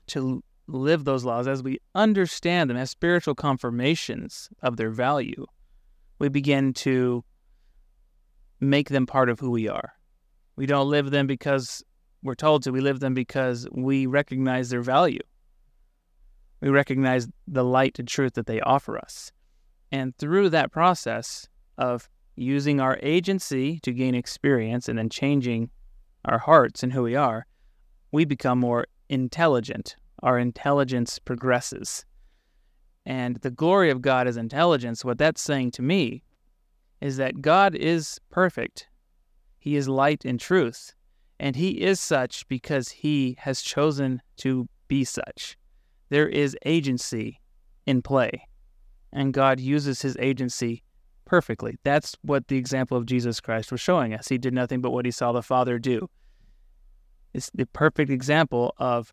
to 0.06 0.42
live 0.68 1.04
those 1.04 1.22
laws, 1.22 1.46
as 1.46 1.62
we 1.62 1.78
understand 1.94 2.70
them 2.70 2.78
as 2.78 2.90
spiritual 2.90 3.34
confirmations 3.34 4.48
of 4.62 4.78
their 4.78 4.88
value, 4.88 5.44
we 6.18 6.30
begin 6.30 6.72
to 6.72 7.22
make 8.58 8.88
them 8.88 9.04
part 9.04 9.28
of 9.28 9.38
who 9.38 9.50
we 9.50 9.68
are. 9.68 9.92
We 10.56 10.64
don't 10.64 10.88
live 10.88 11.10
them 11.10 11.26
because 11.26 11.84
we're 12.22 12.34
told 12.34 12.62
to, 12.62 12.72
we 12.72 12.80
live 12.80 13.00
them 13.00 13.12
because 13.12 13.68
we 13.70 14.06
recognize 14.06 14.70
their 14.70 14.80
value. 14.80 15.20
We 16.62 16.70
recognize 16.70 17.28
the 17.46 17.64
light 17.64 17.98
and 17.98 18.08
truth 18.08 18.32
that 18.32 18.46
they 18.46 18.62
offer 18.62 18.96
us. 18.96 19.30
And 19.92 20.16
through 20.16 20.48
that 20.50 20.72
process 20.72 21.46
of 21.76 22.08
using 22.36 22.80
our 22.80 22.98
agency 23.02 23.80
to 23.80 23.92
gain 23.92 24.14
experience 24.14 24.88
and 24.88 24.98
then 24.98 25.08
changing 25.08 25.70
our 26.24 26.38
hearts 26.38 26.82
and 26.82 26.92
who 26.92 27.02
we 27.02 27.16
are, 27.16 27.46
we 28.12 28.24
become 28.24 28.60
more 28.60 28.86
intelligent. 29.08 29.96
Our 30.22 30.38
intelligence 30.38 31.18
progresses. 31.18 32.04
And 33.04 33.36
the 33.36 33.50
glory 33.50 33.90
of 33.90 34.02
God 34.02 34.26
is 34.26 34.36
intelligence. 34.36 35.04
What 35.04 35.18
that's 35.18 35.40
saying 35.40 35.72
to 35.72 35.82
me 35.82 36.22
is 37.00 37.16
that 37.18 37.40
God 37.40 37.74
is 37.74 38.18
perfect. 38.30 38.88
He 39.58 39.76
is 39.76 39.88
light 39.88 40.24
and 40.24 40.40
truth. 40.40 40.94
And 41.38 41.54
He 41.54 41.82
is 41.82 42.00
such 42.00 42.48
because 42.48 42.88
He 42.88 43.36
has 43.40 43.62
chosen 43.62 44.22
to 44.38 44.68
be 44.88 45.04
such. 45.04 45.56
There 46.08 46.28
is 46.28 46.56
agency 46.64 47.40
in 47.86 48.02
play. 48.02 48.48
And 49.12 49.32
God 49.32 49.60
uses 49.60 50.02
His 50.02 50.16
agency 50.18 50.82
perfectly. 51.26 51.76
That's 51.84 52.16
what 52.22 52.48
the 52.48 52.56
example 52.56 52.96
of 52.96 53.04
Jesus 53.04 53.40
Christ 53.40 53.70
was 53.70 53.80
showing 53.80 54.14
us. 54.14 54.28
He 54.28 54.38
did 54.38 54.54
nothing 54.54 54.80
but 54.80 54.90
what 54.90 55.04
he 55.04 55.10
saw 55.10 55.32
the 55.32 55.42
Father 55.42 55.78
do. 55.78 56.08
It's 57.34 57.50
the 57.50 57.66
perfect 57.66 58.10
example 58.10 58.74
of 58.78 59.12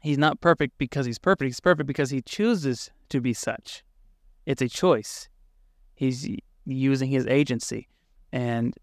he's 0.00 0.18
not 0.18 0.40
perfect 0.42 0.76
because 0.76 1.06
he's 1.06 1.18
perfect. 1.18 1.46
He's 1.46 1.60
perfect 1.60 1.86
because 1.86 2.10
he 2.10 2.20
chooses 2.20 2.90
to 3.08 3.22
be 3.22 3.32
such. 3.32 3.82
It's 4.44 4.60
a 4.60 4.68
choice. 4.68 5.28
He's 5.94 6.28
using 6.66 7.08
his 7.08 7.26
agency 7.26 7.88
and 8.32 8.74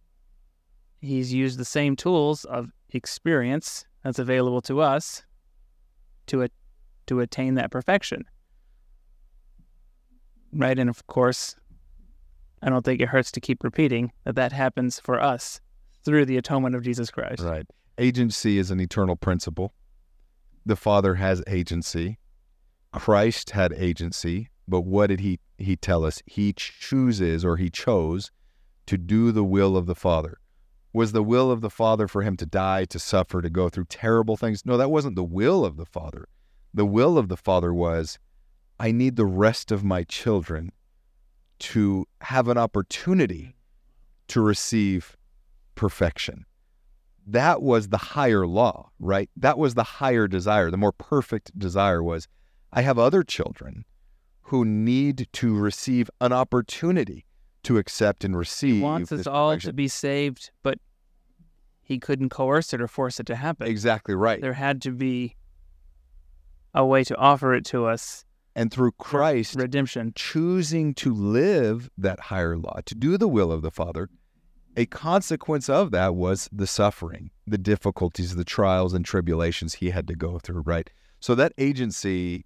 he's 1.00 1.32
used 1.32 1.60
the 1.60 1.66
same 1.66 1.96
tools 1.96 2.46
of 2.46 2.72
experience 2.92 3.86
that's 4.04 4.20
available 4.20 4.62
to 4.62 4.82
us 4.82 5.24
to 6.28 6.44
a, 6.44 6.50
to 7.08 7.20
attain 7.20 7.56
that 7.56 7.72
perfection. 7.72 8.26
Right? 10.54 10.80
And 10.80 10.90
of 10.90 11.06
course, 11.08 11.56
I 12.62 12.70
don't 12.70 12.84
think 12.84 13.02
it 13.02 13.10
hurts 13.10 13.32
to 13.34 13.40
keep 13.40 13.64
repeating 13.64 14.12
that 14.26 14.36
that 14.36 14.52
happens 14.52 15.00
for 15.00 15.22
us 15.22 15.62
through 16.04 16.26
the 16.26 16.38
atonement 16.38 16.76
of 16.76 16.84
Jesus 16.84 17.12
Christ. 17.12 17.42
Right. 17.42 17.66
Agency 17.98 18.58
is 18.58 18.72
an 18.72 18.80
eternal 18.80 19.16
principle. 19.16 19.74
The 20.66 20.76
Father 20.76 21.16
has 21.16 21.44
agency. 21.48 22.18
Christ 22.94 23.52
had 23.52 23.74
agency, 23.74 24.50
but 24.68 24.82
what 24.82 25.08
did 25.08 25.20
he 25.20 25.40
he 25.58 25.76
tell 25.76 26.06
us? 26.06 26.22
He 26.26 26.54
chooses 26.54 27.44
or 27.44 27.58
he 27.58 27.70
chose 27.70 28.32
to 28.88 28.98
do 28.98 29.32
the 29.32 29.44
will 29.44 29.78
of 29.78 29.86
the 29.86 29.96
Father. 29.96 30.40
Was 30.94 31.12
the 31.12 31.24
will 31.24 31.52
of 31.52 31.62
the 31.62 31.70
Father 31.70 32.08
for 32.08 32.24
him 32.24 32.36
to 32.38 32.46
die, 32.46 32.86
to 32.86 32.98
suffer, 32.98 33.42
to 33.42 33.50
go 33.50 33.70
through 33.70 33.86
terrible 33.86 34.38
things? 34.38 34.66
No, 34.66 34.78
that 34.78 34.90
wasn't 34.90 35.16
the 35.16 35.24
will 35.24 35.64
of 35.64 35.78
the 35.78 35.86
Father. 35.86 36.28
The 36.74 36.86
will 36.86 37.18
of 37.18 37.30
the 37.30 37.38
Father 37.38 37.74
was, 37.74 38.18
I 38.80 38.92
need 38.92 39.16
the 39.16 39.26
rest 39.26 39.72
of 39.72 39.84
my 39.84 40.04
children 40.04 40.72
to 41.60 42.06
have 42.22 42.48
an 42.48 42.58
opportunity 42.58 43.56
to 44.30 44.42
receive 44.42 45.18
perfection. 45.76 46.46
That 47.28 47.62
was 47.62 47.90
the 47.90 47.98
higher 47.98 48.48
law, 48.48 48.90
right? 49.00 49.30
That 49.38 49.58
was 49.58 49.76
the 49.76 49.84
higher 49.84 50.28
desire. 50.28 50.72
The 50.72 50.78
more 50.78 50.92
perfect 50.92 51.58
desire 51.58 52.02
was 52.04 52.28
I 52.72 52.82
have 52.82 52.98
other 52.98 53.24
children 53.24 53.86
who 54.44 54.66
need 54.66 55.28
to 55.34 55.56
receive 55.56 56.10
an 56.22 56.34
opportunity 56.34 57.26
to 57.64 57.78
accept 57.78 58.24
and 58.24 58.36
receive. 58.38 58.76
He 58.76 58.82
wants 58.82 59.12
us 59.12 59.28
all 59.28 59.50
perfection. 59.50 59.70
to 59.70 59.74
be 59.74 59.88
saved, 59.88 60.52
but 60.64 60.80
he 61.84 62.00
couldn't 62.00 62.30
coerce 62.30 62.74
it 62.74 62.82
or 62.82 62.88
force 62.88 63.20
it 63.20 63.26
to 63.28 63.36
happen. 63.36 63.68
Exactly 63.68 64.16
right. 64.16 64.42
There 64.42 64.54
had 64.54 64.82
to 64.84 64.92
be 64.92 65.36
a 66.74 66.86
way 66.86 67.04
to 67.04 67.16
offer 67.18 67.54
it 67.54 67.66
to 67.66 67.86
us 67.86 68.26
and 68.60 68.74
through 68.74 68.92
Christ 68.92 69.56
redemption. 69.56 70.12
choosing 70.16 70.94
to 70.96 71.14
live 71.14 71.90
that 71.98 72.20
higher 72.20 72.58
law 72.58 72.82
to 72.86 72.94
do 72.94 73.18
the 73.18 73.28
will 73.30 73.54
of 73.54 73.62
the 73.62 73.72
Father 73.72 74.10
a 74.76 74.86
consequence 74.86 75.70
of 75.70 75.92
that 75.92 76.14
was 76.14 76.50
the 76.52 76.68
suffering 76.68 77.32
the 77.48 77.58
difficulties 77.58 78.36
the 78.36 78.44
trials 78.44 78.94
and 78.94 79.06
tribulations 79.06 79.76
he 79.76 79.92
had 79.92 80.08
to 80.08 80.16
go 80.16 80.40
through 80.40 80.62
right? 80.62 80.90
So 81.22 81.36
that 81.36 81.54
agency 81.58 82.46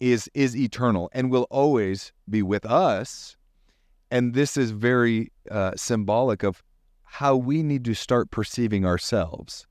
is 0.00 0.28
is 0.34 0.56
eternal 0.56 1.08
and 1.12 1.30
will 1.30 1.46
always 1.48 2.12
be 2.28 2.42
with 2.42 2.66
us. 2.66 3.36
And 4.10 4.34
this 4.34 4.56
is 4.56 4.72
very 4.72 5.30
uh, 5.48 5.72
symbolic 5.76 6.42
of 6.42 6.62
how 7.04 7.36
we 7.36 7.62
need 7.62 7.84
to 7.84 7.94
start 7.94 8.32
perceiving 8.32 8.84
ourselves. 8.84 9.66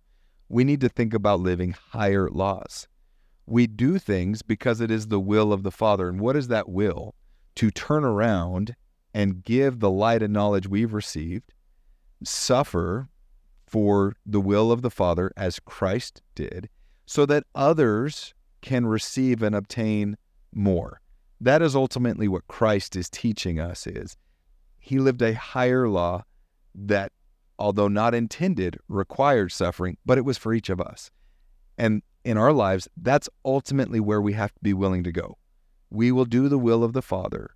We 0.48 0.64
need 0.64 0.80
to 0.82 0.90
think 0.90 1.14
about 1.14 1.42
living 1.42 1.76
higher 1.92 2.30
laws 2.30 2.88
we 3.46 3.68
do 3.68 4.00
things 4.00 4.42
because 4.42 4.82
it 4.82 4.92
is 4.92 5.08
the 5.08 5.20
will 5.20 5.52
of 5.52 5.64
the 5.64 5.72
Father. 5.72 6.10
And 6.10 6.20
what 6.20 6.36
is 6.36 6.48
that 6.48 6.70
will? 6.70 7.16
To 7.56 7.72
turn 7.72 8.04
around 8.04 8.76
and 9.14 9.44
give 9.44 9.80
the 9.80 9.92
light 9.92 10.24
and 10.24 10.34
knowledge 10.34 10.68
we've 10.68 10.94
received, 10.94 11.54
suffer 12.24 13.10
for 13.68 14.16
the 14.26 14.42
will 14.42 14.72
of 14.72 14.82
the 14.82 14.90
Father 14.90 15.32
as 15.36 15.60
Christ 15.60 16.22
did, 16.36 16.70
so 17.06 17.26
that 17.26 17.46
others 17.54 18.34
can 18.62 18.86
receive 18.86 19.44
and 19.44 19.56
obtain 19.56 20.18
more. 20.54 21.02
That 21.42 21.62
is 21.62 21.76
ultimately 21.76 22.28
what 22.28 22.48
Christ 22.48 22.96
is 22.96 23.10
teaching 23.10 23.60
us 23.60 23.86
is 23.86 24.16
he 24.80 25.00
lived 25.00 25.22
a 25.22 25.34
higher 25.34 25.88
law 25.90 26.24
that 26.76 27.12
although 27.60 27.88
not 27.88 28.14
intended 28.14 28.78
required 28.88 29.52
suffering, 29.52 29.98
but 30.06 30.18
it 30.18 30.26
was 30.26 30.38
for 30.38 30.54
each 30.54 30.70
of 30.70 30.82
us. 30.82 31.12
And 31.78 32.02
in 32.24 32.38
our 32.38 32.54
lives, 32.54 32.88
that's 32.98 33.30
ultimately 33.44 34.00
where 34.00 34.22
we 34.22 34.34
have 34.34 34.54
to 34.54 34.60
be 34.62 34.74
willing 34.74 35.04
to 35.04 35.12
go. 35.12 35.38
We 35.90 36.12
will 36.12 36.26
do 36.26 36.48
the 36.50 36.58
will 36.58 36.84
of 36.84 36.94
the 36.94 37.02
Father 37.02 37.52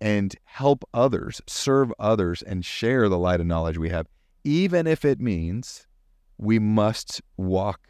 and 0.00 0.34
help 0.44 0.84
others, 0.92 1.40
serve 1.46 1.92
others, 1.98 2.42
and 2.42 2.64
share 2.64 3.08
the 3.08 3.18
light 3.18 3.40
of 3.40 3.46
knowledge 3.46 3.78
we 3.78 3.90
have, 3.90 4.06
even 4.44 4.86
if 4.86 5.04
it 5.04 5.20
means 5.20 5.86
we 6.38 6.58
must 6.58 7.22
walk 7.36 7.88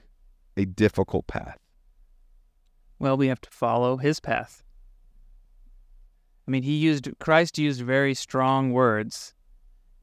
a 0.57 0.67
difficult 0.67 1.27
path. 1.27 1.59
Well, 2.99 3.17
we 3.17 3.29
have 3.29 3.41
to 3.41 3.51
follow 3.51 3.97
his 3.97 4.21
path. 4.21 4.63
I 6.47 6.51
mean, 6.51 6.63
he 6.63 6.77
used, 6.77 7.09
Christ 7.19 7.57
used 7.59 7.81
very 7.81 8.15
strong 8.15 8.73
words 8.73 9.35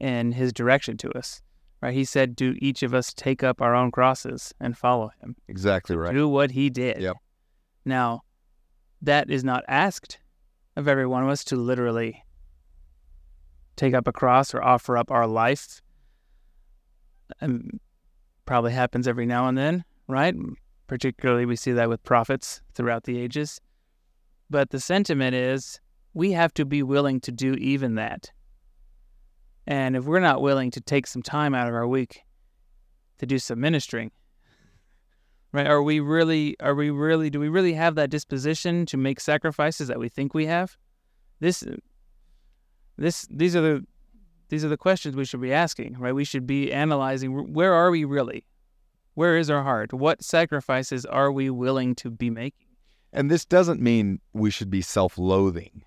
in 0.00 0.32
his 0.32 0.52
direction 0.52 0.96
to 0.98 1.16
us 1.16 1.42
right? 1.80 1.94
He 1.94 2.04
said, 2.04 2.36
"Do 2.36 2.54
each 2.58 2.82
of 2.82 2.94
us 2.94 3.12
take 3.12 3.42
up 3.42 3.60
our 3.60 3.74
own 3.74 3.90
crosses 3.90 4.54
and 4.60 4.76
follow 4.76 5.10
him?" 5.20 5.36
Exactly 5.48 5.96
right. 5.96 6.14
Do 6.14 6.28
what 6.28 6.50
he 6.50 6.70
did. 6.70 7.00
Yep. 7.00 7.16
Now, 7.84 8.22
that 9.02 9.30
is 9.30 9.44
not 9.44 9.64
asked 9.68 10.18
of 10.76 10.88
every 10.88 11.06
one 11.06 11.22
of 11.22 11.28
us 11.28 11.44
to 11.44 11.56
literally 11.56 12.24
take 13.76 13.94
up 13.94 14.06
a 14.06 14.12
cross 14.12 14.54
or 14.54 14.62
offer 14.62 14.96
up 14.96 15.10
our 15.10 15.26
life. 15.26 15.80
And 17.40 17.80
probably 18.44 18.72
happens 18.72 19.06
every 19.06 19.26
now 19.26 19.46
and 19.46 19.56
then, 19.56 19.84
right? 20.08 20.34
Particularly, 20.88 21.46
we 21.46 21.54
see 21.54 21.72
that 21.72 21.88
with 21.88 22.02
prophets 22.02 22.60
throughout 22.74 23.04
the 23.04 23.18
ages. 23.18 23.60
But 24.50 24.70
the 24.70 24.80
sentiment 24.80 25.36
is 25.36 25.80
we 26.14 26.32
have 26.32 26.52
to 26.54 26.64
be 26.64 26.82
willing 26.82 27.20
to 27.20 27.30
do 27.30 27.54
even 27.54 27.94
that. 27.94 28.32
And 29.70 29.94
if 29.94 30.04
we're 30.04 30.18
not 30.18 30.42
willing 30.42 30.72
to 30.72 30.80
take 30.80 31.06
some 31.06 31.22
time 31.22 31.54
out 31.54 31.68
of 31.68 31.74
our 31.74 31.86
week 31.86 32.22
to 33.18 33.24
do 33.24 33.38
some 33.38 33.60
ministering, 33.60 34.10
right? 35.52 35.68
Are 35.68 35.80
we 35.80 36.00
really, 36.00 36.56
are 36.58 36.74
we 36.74 36.90
really, 36.90 37.30
do 37.30 37.38
we 37.38 37.48
really 37.48 37.74
have 37.74 37.94
that 37.94 38.10
disposition 38.10 38.84
to 38.86 38.96
make 38.96 39.20
sacrifices 39.20 39.86
that 39.86 40.00
we 40.00 40.08
think 40.08 40.34
we 40.34 40.46
have? 40.46 40.76
This, 41.38 41.62
this, 42.98 43.28
these 43.30 43.54
are 43.54 43.60
the, 43.60 43.86
these 44.48 44.64
are 44.64 44.68
the 44.68 44.76
questions 44.76 45.14
we 45.14 45.24
should 45.24 45.40
be 45.40 45.52
asking, 45.52 45.96
right? 46.00 46.16
We 46.16 46.24
should 46.24 46.48
be 46.48 46.72
analyzing 46.72 47.52
where 47.52 47.72
are 47.72 47.92
we 47.92 48.04
really? 48.04 48.44
Where 49.14 49.36
is 49.36 49.50
our 49.50 49.62
heart? 49.62 49.92
What 49.92 50.24
sacrifices 50.24 51.06
are 51.06 51.30
we 51.30 51.48
willing 51.48 51.94
to 51.96 52.10
be 52.10 52.28
making? 52.28 52.66
And 53.12 53.30
this 53.30 53.44
doesn't 53.44 53.80
mean 53.80 54.18
we 54.32 54.50
should 54.50 54.70
be 54.70 54.82
self 54.82 55.16
loathing 55.16 55.84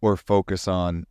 or 0.00 0.16
focus 0.16 0.66
on 0.66 1.04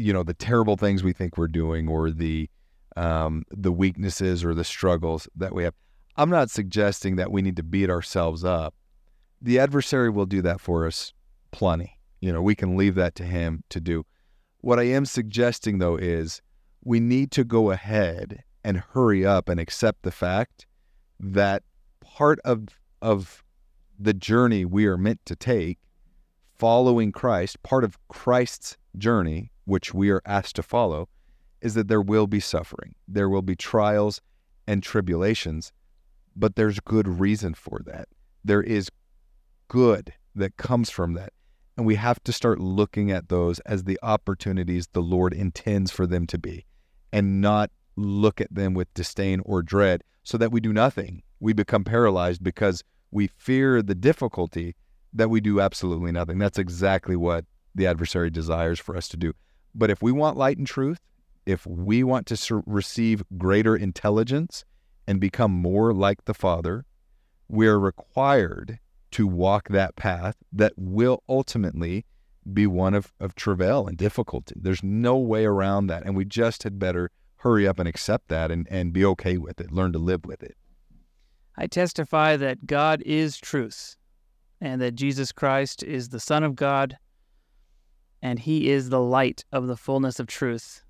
you 0.00 0.12
know 0.12 0.22
the 0.22 0.34
terrible 0.34 0.76
things 0.76 1.02
we 1.02 1.12
think 1.12 1.36
we're 1.36 1.48
doing 1.48 1.88
or 1.88 2.10
the 2.10 2.48
um, 2.96 3.44
the 3.50 3.70
weaknesses 3.70 4.44
or 4.44 4.54
the 4.54 4.64
struggles 4.64 5.28
that 5.36 5.54
we 5.54 5.64
have. 5.64 5.74
I'm 6.16 6.30
not 6.30 6.50
suggesting 6.50 7.16
that 7.16 7.30
we 7.30 7.42
need 7.42 7.56
to 7.56 7.62
beat 7.62 7.88
ourselves 7.88 8.44
up. 8.44 8.74
The 9.40 9.58
adversary 9.58 10.10
will 10.10 10.26
do 10.26 10.42
that 10.42 10.60
for 10.60 10.86
us 10.86 11.12
plenty. 11.50 11.98
You 12.20 12.32
know, 12.32 12.42
we 12.42 12.54
can 12.54 12.76
leave 12.76 12.94
that 12.96 13.14
to 13.16 13.24
him 13.24 13.62
to 13.70 13.80
do. 13.80 14.04
What 14.60 14.78
I 14.78 14.84
am 14.84 15.06
suggesting 15.06 15.78
though 15.78 15.96
is 15.96 16.42
we 16.82 16.98
need 16.98 17.30
to 17.32 17.44
go 17.44 17.70
ahead 17.70 18.42
and 18.64 18.78
hurry 18.78 19.24
up 19.24 19.48
and 19.48 19.60
accept 19.60 20.02
the 20.02 20.10
fact 20.10 20.66
that 21.18 21.62
part 22.00 22.38
of 22.44 22.68
of 23.02 23.42
the 23.98 24.14
journey 24.14 24.64
we 24.64 24.86
are 24.86 24.96
meant 24.96 25.20
to 25.26 25.36
take 25.36 25.78
following 26.58 27.12
Christ, 27.12 27.62
part 27.62 27.84
of 27.84 27.98
Christ's 28.08 28.76
journey 28.98 29.50
which 29.70 29.94
we 29.94 30.10
are 30.10 30.20
asked 30.26 30.56
to 30.56 30.62
follow, 30.62 31.08
is 31.60 31.74
that 31.74 31.86
there 31.86 32.02
will 32.02 32.26
be 32.26 32.40
suffering, 32.40 32.94
there 33.06 33.28
will 33.28 33.42
be 33.42 33.54
trials 33.54 34.20
and 34.66 34.82
tribulations, 34.82 35.72
but 36.34 36.56
there's 36.56 36.80
good 36.80 37.06
reason 37.06 37.54
for 37.54 37.80
that. 37.86 38.08
There 38.44 38.62
is 38.62 38.90
good 39.68 40.12
that 40.34 40.56
comes 40.56 40.90
from 40.90 41.14
that. 41.14 41.32
And 41.76 41.86
we 41.86 41.94
have 41.94 42.22
to 42.24 42.32
start 42.32 42.60
looking 42.60 43.10
at 43.10 43.28
those 43.28 43.60
as 43.60 43.84
the 43.84 43.98
opportunities 44.02 44.88
the 44.88 45.00
Lord 45.00 45.32
intends 45.32 45.90
for 45.90 46.06
them 46.06 46.26
to 46.26 46.38
be 46.38 46.66
and 47.12 47.40
not 47.40 47.70
look 47.96 48.40
at 48.40 48.54
them 48.54 48.74
with 48.74 48.92
disdain 48.92 49.40
or 49.44 49.62
dread 49.62 50.02
so 50.24 50.36
that 50.36 50.52
we 50.52 50.60
do 50.60 50.72
nothing. 50.72 51.22
We 51.38 51.52
become 51.52 51.84
paralyzed 51.84 52.42
because 52.42 52.82
we 53.10 53.28
fear 53.28 53.82
the 53.82 53.94
difficulty 53.94 54.74
that 55.12 55.30
we 55.30 55.40
do 55.40 55.60
absolutely 55.60 56.12
nothing. 56.12 56.38
That's 56.38 56.58
exactly 56.58 57.16
what 57.16 57.44
the 57.74 57.86
adversary 57.86 58.30
desires 58.30 58.78
for 58.78 58.96
us 58.96 59.08
to 59.08 59.16
do. 59.16 59.32
But 59.74 59.90
if 59.90 60.02
we 60.02 60.12
want 60.12 60.36
light 60.36 60.58
and 60.58 60.66
truth, 60.66 60.98
if 61.46 61.66
we 61.66 62.02
want 62.04 62.26
to 62.26 62.36
ser- 62.36 62.62
receive 62.66 63.22
greater 63.38 63.76
intelligence 63.76 64.64
and 65.06 65.20
become 65.20 65.52
more 65.52 65.92
like 65.92 66.24
the 66.24 66.34
Father, 66.34 66.84
we're 67.48 67.78
required 67.78 68.78
to 69.12 69.26
walk 69.26 69.68
that 69.68 69.96
path 69.96 70.36
that 70.52 70.72
will 70.76 71.22
ultimately 71.28 72.04
be 72.52 72.66
one 72.66 72.94
of, 72.94 73.12
of 73.20 73.34
travail 73.34 73.86
and 73.86 73.96
difficulty. 73.96 74.54
There's 74.56 74.82
no 74.82 75.16
way 75.16 75.44
around 75.44 75.88
that. 75.88 76.04
And 76.04 76.16
we 76.16 76.24
just 76.24 76.62
had 76.62 76.78
better 76.78 77.10
hurry 77.36 77.66
up 77.66 77.78
and 77.78 77.88
accept 77.88 78.28
that 78.28 78.50
and, 78.50 78.66
and 78.70 78.92
be 78.92 79.04
okay 79.04 79.38
with 79.38 79.60
it, 79.60 79.72
learn 79.72 79.92
to 79.92 79.98
live 79.98 80.24
with 80.24 80.42
it. 80.42 80.56
I 81.56 81.66
testify 81.66 82.36
that 82.36 82.66
God 82.66 83.02
is 83.04 83.38
truth 83.38 83.96
and 84.60 84.80
that 84.80 84.94
Jesus 84.94 85.32
Christ 85.32 85.82
is 85.82 86.08
the 86.08 86.20
Son 86.20 86.44
of 86.44 86.54
God 86.54 86.96
and 88.22 88.38
he 88.38 88.68
is 88.70 88.90
the 88.90 89.00
light 89.00 89.44
of 89.52 89.66
the 89.66 89.76
fullness 89.76 90.20
of 90.20 90.26
truth 90.26 90.84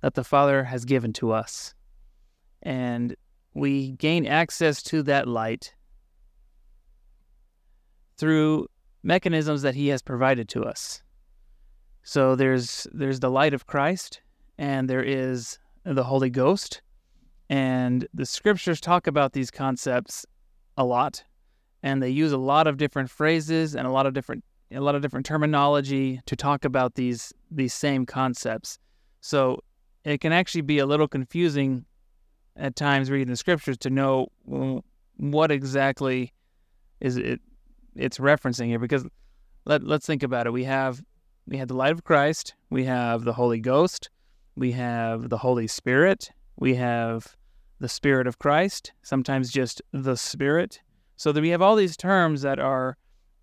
that 0.00 0.14
the 0.14 0.24
Father 0.24 0.64
has 0.64 0.84
given 0.84 1.12
to 1.14 1.32
us. 1.32 1.74
And 2.62 3.16
we 3.54 3.92
gain 3.92 4.26
access 4.26 4.82
to 4.84 5.02
that 5.04 5.28
light 5.28 5.74
through 8.16 8.66
mechanisms 9.02 9.62
that 9.62 9.74
he 9.74 9.88
has 9.88 10.02
provided 10.02 10.48
to 10.50 10.62
us. 10.62 11.02
So 12.02 12.34
there's 12.34 12.86
there's 12.92 13.20
the 13.20 13.30
light 13.30 13.54
of 13.54 13.66
Christ 13.66 14.20
and 14.58 14.88
there 14.88 15.02
is 15.02 15.58
the 15.84 16.04
Holy 16.04 16.30
Ghost 16.30 16.82
and 17.48 18.06
the 18.14 18.26
scriptures 18.26 18.80
talk 18.80 19.06
about 19.06 19.32
these 19.32 19.50
concepts 19.50 20.24
a 20.76 20.84
lot 20.84 21.24
and 21.82 22.02
they 22.02 22.10
use 22.10 22.32
a 22.32 22.38
lot 22.38 22.66
of 22.66 22.76
different 22.76 23.10
phrases 23.10 23.74
and 23.74 23.86
a 23.86 23.90
lot 23.90 24.06
of 24.06 24.12
different 24.12 24.44
a 24.72 24.80
lot 24.80 24.94
of 24.94 25.02
different 25.02 25.26
terminology 25.26 26.20
to 26.26 26.36
talk 26.36 26.64
about 26.64 26.94
these 26.94 27.32
these 27.50 27.74
same 27.74 28.06
concepts. 28.06 28.78
So 29.20 29.62
it 30.04 30.20
can 30.20 30.32
actually 30.32 30.62
be 30.62 30.78
a 30.78 30.86
little 30.86 31.08
confusing 31.08 31.84
at 32.56 32.76
times 32.76 33.10
reading 33.10 33.28
the 33.28 33.36
scriptures 33.36 33.78
to 33.78 33.90
know 33.90 34.28
what 35.16 35.50
exactly 35.50 36.32
is 37.00 37.16
it 37.16 37.40
it's 37.96 38.18
referencing 38.18 38.66
here? 38.66 38.78
Because 38.78 39.04
let, 39.64 39.82
let's 39.82 40.06
think 40.06 40.22
about 40.22 40.46
it. 40.46 40.52
We 40.52 40.64
have 40.64 41.02
we 41.46 41.58
have 41.58 41.68
the 41.68 41.74
light 41.74 41.92
of 41.92 42.04
christ 42.04 42.54
we 42.68 42.84
have 42.84 43.24
the 43.24 43.32
holy 43.32 43.58
ghost 43.58 44.08
we 44.54 44.72
have 44.72 45.30
the 45.30 45.38
holy 45.38 45.66
spirit 45.66 46.30
we 46.56 46.74
have 46.74 47.34
the 47.80 47.88
spirit 47.88 48.26
of 48.26 48.38
christ 48.38 48.92
sometimes 49.02 49.50
just 49.50 49.82
the 49.92 50.16
spirit. 50.16 50.80
So 51.16 51.32
that 51.32 51.40
we 51.40 51.50
have 51.50 51.60
all 51.60 51.76
these 51.76 51.98
terms 51.98 52.42
that 52.42 52.58
are 52.58 52.96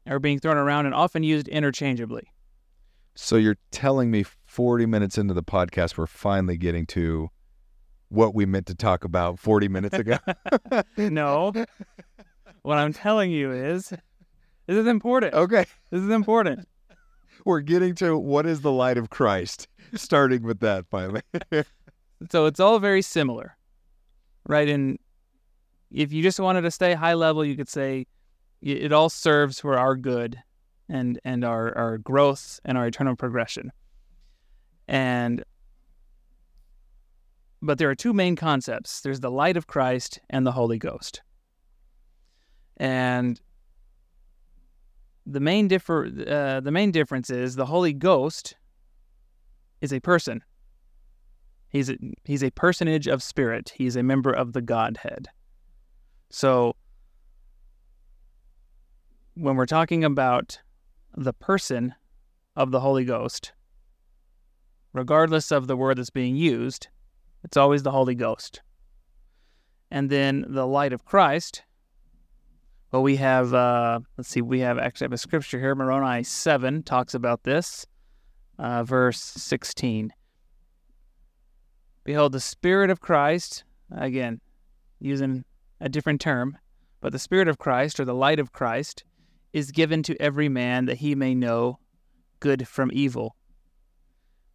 are 0.07 0.19
being 0.19 0.39
thrown 0.39 0.57
around 0.57 0.85
and 0.85 0.95
often 0.95 1.23
used 1.23 1.47
interchangeably 1.47 2.31
so 3.15 3.35
you're 3.35 3.57
telling 3.71 4.11
me 4.11 4.23
40 4.45 4.85
minutes 4.85 5.17
into 5.17 5.33
the 5.33 5.43
podcast 5.43 5.97
we're 5.97 6.07
finally 6.07 6.57
getting 6.57 6.85
to 6.87 7.29
what 8.09 8.33
we 8.33 8.45
meant 8.45 8.65
to 8.67 8.75
talk 8.75 9.03
about 9.03 9.39
40 9.39 9.67
minutes 9.67 9.97
ago 9.97 10.17
no 10.97 11.53
what 12.61 12.77
i'm 12.77 12.93
telling 12.93 13.31
you 13.31 13.51
is 13.51 13.93
this 14.67 14.75
is 14.75 14.87
important. 14.87 15.33
Okay. 15.33 15.65
This 15.91 16.03
is 16.03 16.09
important. 16.09 16.67
We're 17.45 17.61
getting 17.61 17.95
to 17.95 18.17
what 18.17 18.45
is 18.45 18.61
the 18.61 18.71
light 18.71 18.97
of 18.97 19.09
Christ, 19.09 19.69
starting 19.95 20.43
with 20.43 20.59
that 20.59 20.85
finally. 20.89 21.21
so 22.29 22.45
it's 22.45 22.59
all 22.59 22.77
very 22.77 23.01
similar, 23.01 23.55
right? 24.45 24.67
And 24.67 24.99
if 25.89 26.11
you 26.11 26.21
just 26.21 26.39
wanted 26.39 26.61
to 26.61 26.71
stay 26.71 26.93
high 26.93 27.13
level, 27.13 27.45
you 27.45 27.55
could 27.55 27.69
say 27.69 28.07
it 28.61 28.91
all 28.91 29.09
serves 29.09 29.59
for 29.59 29.77
our 29.77 29.95
good 29.95 30.41
and 30.89 31.19
and 31.23 31.43
our, 31.43 31.75
our 31.77 31.97
growth 31.97 32.59
and 32.65 32.77
our 32.77 32.87
eternal 32.87 33.15
progression. 33.15 33.71
And 34.87 35.43
but 37.61 37.77
there 37.77 37.89
are 37.89 37.95
two 37.95 38.13
main 38.13 38.35
concepts. 38.35 39.01
There's 39.01 39.19
the 39.19 39.31
light 39.31 39.57
of 39.57 39.67
Christ 39.67 40.19
and 40.29 40.45
the 40.45 40.51
Holy 40.51 40.77
Ghost. 40.77 41.21
And 42.77 43.39
the 45.25 45.39
main 45.39 45.67
differ 45.67 46.05
uh, 46.05 46.59
the 46.61 46.71
main 46.71 46.91
difference 46.91 47.29
is 47.29 47.55
the 47.55 47.65
Holy 47.65 47.93
Ghost 47.93 48.55
is 49.81 49.91
a 49.91 49.99
person. 49.99 50.43
He's 51.69 51.89
a, 51.89 51.97
he's 52.23 52.43
a 52.43 52.51
personage 52.51 53.07
of 53.07 53.21
spirit. 53.21 53.73
He's 53.75 53.97
a 53.97 54.03
member 54.03 54.31
of 54.31 54.53
the 54.53 54.61
Godhead. 54.61 55.27
So 56.29 56.75
when 59.37 59.55
we're 59.55 59.65
talking 59.65 60.03
about 60.03 60.59
the 61.15 61.33
person 61.33 61.93
of 62.55 62.71
the 62.71 62.79
Holy 62.79 63.05
Ghost, 63.05 63.53
regardless 64.93 65.51
of 65.51 65.67
the 65.67 65.77
word 65.77 65.97
that's 65.97 66.09
being 66.09 66.35
used, 66.35 66.87
it's 67.43 67.57
always 67.57 67.83
the 67.83 67.91
Holy 67.91 68.15
Ghost. 68.15 68.61
And 69.89 70.09
then 70.09 70.45
the 70.47 70.67
light 70.67 70.93
of 70.93 71.05
Christ 71.05 71.63
well, 72.91 73.03
we 73.03 73.17
have, 73.17 73.53
uh, 73.53 73.99
let's 74.17 74.29
see, 74.29 74.41
we 74.41 74.59
have 74.61 74.77
actually 74.77 75.05
have 75.05 75.13
a 75.13 75.17
scripture 75.17 75.59
here. 75.59 75.75
Moroni 75.75 76.23
7 76.23 76.83
talks 76.83 77.13
about 77.13 77.43
this, 77.43 77.85
uh, 78.57 78.83
verse 78.83 79.19
16. 79.19 80.13
Behold, 82.05 82.31
the 82.31 82.39
Spirit 82.39 82.89
of 82.89 83.01
Christ, 83.01 83.65
again, 83.91 84.39
using 84.99 85.43
a 85.81 85.89
different 85.89 86.21
term, 86.21 86.57
but 87.01 87.11
the 87.11 87.19
Spirit 87.19 87.49
of 87.49 87.57
Christ 87.57 87.99
or 87.99 88.05
the 88.05 88.15
light 88.15 88.39
of 88.39 88.53
Christ 88.53 89.03
is 89.53 89.71
given 89.71 90.03
to 90.03 90.21
every 90.21 90.49
man 90.49 90.85
that 90.85 90.97
he 90.97 91.15
may 91.15 91.33
know 91.33 91.79
good 92.39 92.67
from 92.67 92.89
evil. 92.93 93.35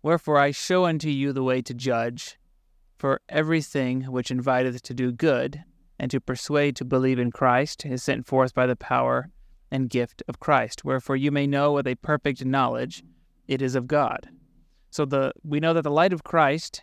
Wherefore 0.03 0.38
I 0.38 0.51
show 0.51 0.84
unto 0.84 1.09
you 1.09 1.32
the 1.32 1.43
way 1.43 1.62
to 1.62 1.74
judge, 1.74 2.38
for 2.99 3.20
everything 3.28 4.03
which 4.03 4.30
inviteth 4.30 4.82
to 4.82 4.95
do 4.95 5.11
good 5.11 5.64
and 5.99 6.11
to 6.11 6.20
persuade 6.20 6.76
to 6.76 6.84
believe 6.84 7.18
in 7.18 7.30
Christ 7.30 7.84
is 7.84 8.03
sent 8.03 8.26
forth 8.26 8.55
by 8.55 8.66
the 8.66 8.76
power 8.76 9.30
and 9.70 9.90
gift 9.90 10.22
of 10.28 10.40
Christ. 10.40 10.84
Wherefore 10.84 11.16
you 11.16 11.30
may 11.30 11.47
know 11.47 11.72
with 11.72 11.86
a 11.86 11.97
perfect 11.97 12.45
knowledge 12.45 13.03
it 13.49 13.62
is 13.62 13.74
of 13.74 13.86
God. 13.86 14.28
So 14.90 15.05
the 15.05 15.32
we 15.43 15.59
know 15.59 15.72
that 15.74 15.82
the 15.82 15.90
light 15.90 16.12
of 16.12 16.24
Christ, 16.24 16.82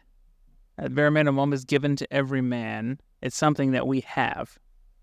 at 0.78 0.95
bare 0.95 1.12
minimum, 1.12 1.53
is 1.53 1.64
given 1.64 1.95
to 1.97 2.14
every 2.14 2.41
man. 2.41 2.99
It's 3.22 3.38
something 3.38 3.72
that 3.72 3.88
we 3.88 4.01
have, 4.01 4.57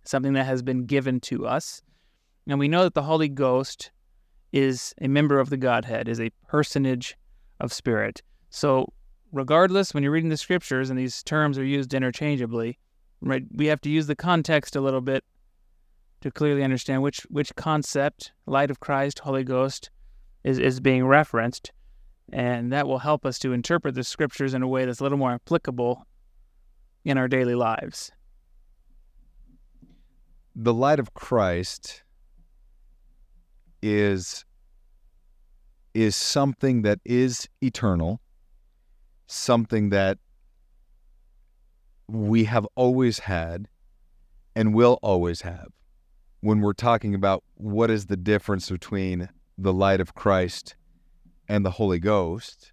something 0.04 0.32
that 0.32 0.46
has 0.46 0.62
been 0.62 0.86
given 0.86 1.20
to 1.20 1.46
us. 1.46 1.82
And 2.47 2.59
we 2.59 2.68
know 2.68 2.84
that 2.84 2.94
the 2.94 3.03
Holy 3.03 3.28
Ghost 3.28 3.90
is 4.53 4.94
a 5.01 5.09
member 5.09 5.40
of 5.40 5.51
the 5.51 5.57
Godhead, 5.57 6.09
is 6.09 6.20
a 6.20 6.30
personage 6.49 7.16
of 7.61 7.72
spirit. 7.72 8.22
So 8.51 8.92
regardless, 9.32 9.92
when 9.92 10.03
you're 10.03 10.12
reading 10.12 10.30
the 10.30 10.36
scriptures 10.36 10.90
and 10.90 10.99
these 10.99 11.22
terms 11.22 11.59
are 11.59 11.64
used 11.64 11.92
interchangeably, 11.92 12.78
right? 13.20 13.44
We 13.53 13.66
have 13.66 13.80
to 13.82 13.90
use 13.90 14.07
the 14.07 14.16
context 14.16 14.76
a 14.76 14.80
little 14.80 15.01
bit 15.01 15.24
to 16.22 16.30
clearly 16.30 16.62
understand 16.62 17.03
which 17.03 17.20
which 17.28 17.55
concept, 17.57 18.32
light 18.47 18.70
of 18.70 18.80
Christ, 18.80 19.20
Holy 19.20 19.44
Ghost, 19.44 19.90
is 20.44 20.59
is 20.59 20.80
being 20.80 21.07
referenced, 21.07 21.72
and 22.32 22.72
that 22.72 22.86
will 22.86 22.99
help 22.99 23.26
us 23.26 23.38
to 23.40 23.53
interpret 23.53 23.94
the 23.94 24.05
scriptures 24.05 24.55
in 24.55 24.62
a 24.62 24.68
way 24.68 24.84
that's 24.84 25.01
a 25.01 25.03
little 25.03 25.18
more 25.18 25.32
applicable 25.32 26.07
in 27.05 27.18
our 27.18 27.28
daily 27.28 27.55
lives. 27.55 28.12
The 30.55 30.74
light 30.74 30.99
of 30.99 31.12
Christ 31.12 32.03
is 33.83 34.45
is 35.95 36.14
something 36.14 36.83
that 36.83 36.99
is 37.07 37.49
eternal, 37.62 38.20
something 39.27 39.89
that 39.89 40.18
we 42.07 42.45
have 42.45 42.66
always 42.74 43.20
had 43.20 43.66
and 44.55 44.74
will 44.74 44.99
always 45.03 45.41
have. 45.41 45.68
When 46.41 46.61
we're 46.61 46.74
talking 46.74 47.14
about 47.14 47.43
what 47.55 47.91
is 47.91 48.07
the 48.07 48.16
difference 48.16 48.68
between 48.68 49.31
the 49.57 49.72
light 49.72 50.01
of 50.01 50.14
Christ 50.14 50.77
and 51.49 51.64
the 51.64 51.70
Holy 51.70 51.99
Ghost, 51.99 52.72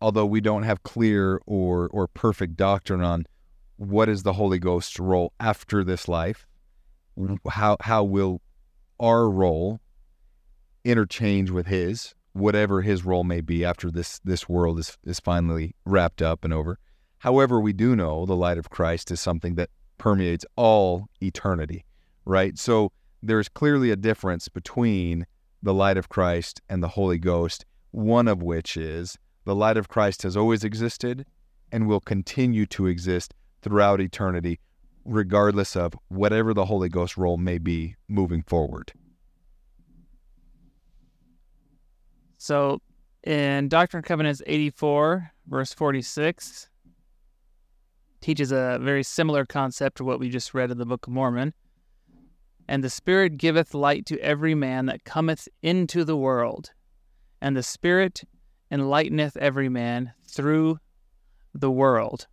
although 0.00 0.26
we 0.26 0.40
don't 0.40 0.62
have 0.62 0.82
clear 0.82 1.40
or, 1.46 1.88
or 1.88 2.08
perfect 2.08 2.56
doctrine 2.56 3.02
on 3.02 3.26
what 3.76 4.08
is 4.08 4.22
the 4.22 4.32
Holy 4.32 4.58
Ghost's 4.58 4.98
role 4.98 5.32
after 5.38 5.84
this 5.84 6.08
life, 6.08 6.46
mm-hmm. 7.18 7.36
how, 7.48 7.76
how 7.80 8.02
will 8.02 8.40
our 9.00 9.28
role 9.28 9.80
interchange 10.84 11.50
with 11.50 11.66
his, 11.66 12.14
whatever 12.32 12.82
his 12.82 13.04
role 13.04 13.24
may 13.24 13.40
be 13.40 13.64
after 13.64 13.90
this, 13.90 14.20
this 14.24 14.48
world 14.48 14.78
is, 14.78 14.96
is 15.04 15.20
finally 15.20 15.74
wrapped 15.84 16.22
up 16.22 16.44
and 16.44 16.52
over. 16.52 16.78
However, 17.18 17.60
we 17.60 17.72
do 17.72 17.96
know 17.96 18.26
the 18.26 18.36
light 18.36 18.58
of 18.58 18.70
Christ 18.70 19.10
is 19.10 19.20
something 19.20 19.56
that 19.56 19.70
permeates 19.98 20.46
all 20.56 21.08
eternity, 21.20 21.84
right? 22.24 22.56
So 22.56 22.92
there's 23.22 23.48
clearly 23.48 23.90
a 23.90 23.96
difference 23.96 24.48
between 24.48 25.26
the 25.62 25.74
light 25.74 25.96
of 25.96 26.08
Christ 26.08 26.62
and 26.68 26.82
the 26.82 26.88
Holy 26.88 27.18
Ghost, 27.18 27.64
one 27.90 28.28
of 28.28 28.42
which 28.42 28.76
is 28.76 29.18
the 29.44 29.54
light 29.54 29.76
of 29.76 29.88
Christ 29.88 30.22
has 30.22 30.36
always 30.36 30.62
existed 30.62 31.26
and 31.72 31.88
will 31.88 32.00
continue 32.00 32.66
to 32.66 32.86
exist 32.86 33.34
throughout 33.62 34.00
eternity, 34.00 34.60
regardless 35.08 35.74
of 35.74 35.94
whatever 36.08 36.52
the 36.52 36.66
Holy 36.66 36.88
Ghost 36.88 37.16
role 37.16 37.38
may 37.38 37.58
be 37.58 37.96
moving 38.08 38.42
forward. 38.42 38.92
So 42.36 42.80
in 43.24 43.68
Doctrine 43.68 44.00
and 44.00 44.06
Covenants 44.06 44.42
84, 44.46 45.32
verse 45.48 45.72
46, 45.72 46.68
teaches 48.20 48.52
a 48.52 48.78
very 48.80 49.02
similar 49.02 49.46
concept 49.46 49.96
to 49.96 50.04
what 50.04 50.20
we 50.20 50.28
just 50.28 50.54
read 50.54 50.70
in 50.70 50.78
the 50.78 50.86
Book 50.86 51.06
of 51.06 51.12
Mormon. 51.12 51.54
And 52.68 52.84
the 52.84 52.90
Spirit 52.90 53.38
giveth 53.38 53.72
light 53.72 54.04
to 54.06 54.20
every 54.20 54.54
man 54.54 54.86
that 54.86 55.04
cometh 55.04 55.48
into 55.62 56.04
the 56.04 56.16
world, 56.16 56.70
and 57.40 57.56
the 57.56 57.62
Spirit 57.62 58.24
enlighteneth 58.70 59.38
every 59.38 59.70
man 59.70 60.12
through 60.26 60.78
the 61.54 61.70
world 61.70 62.26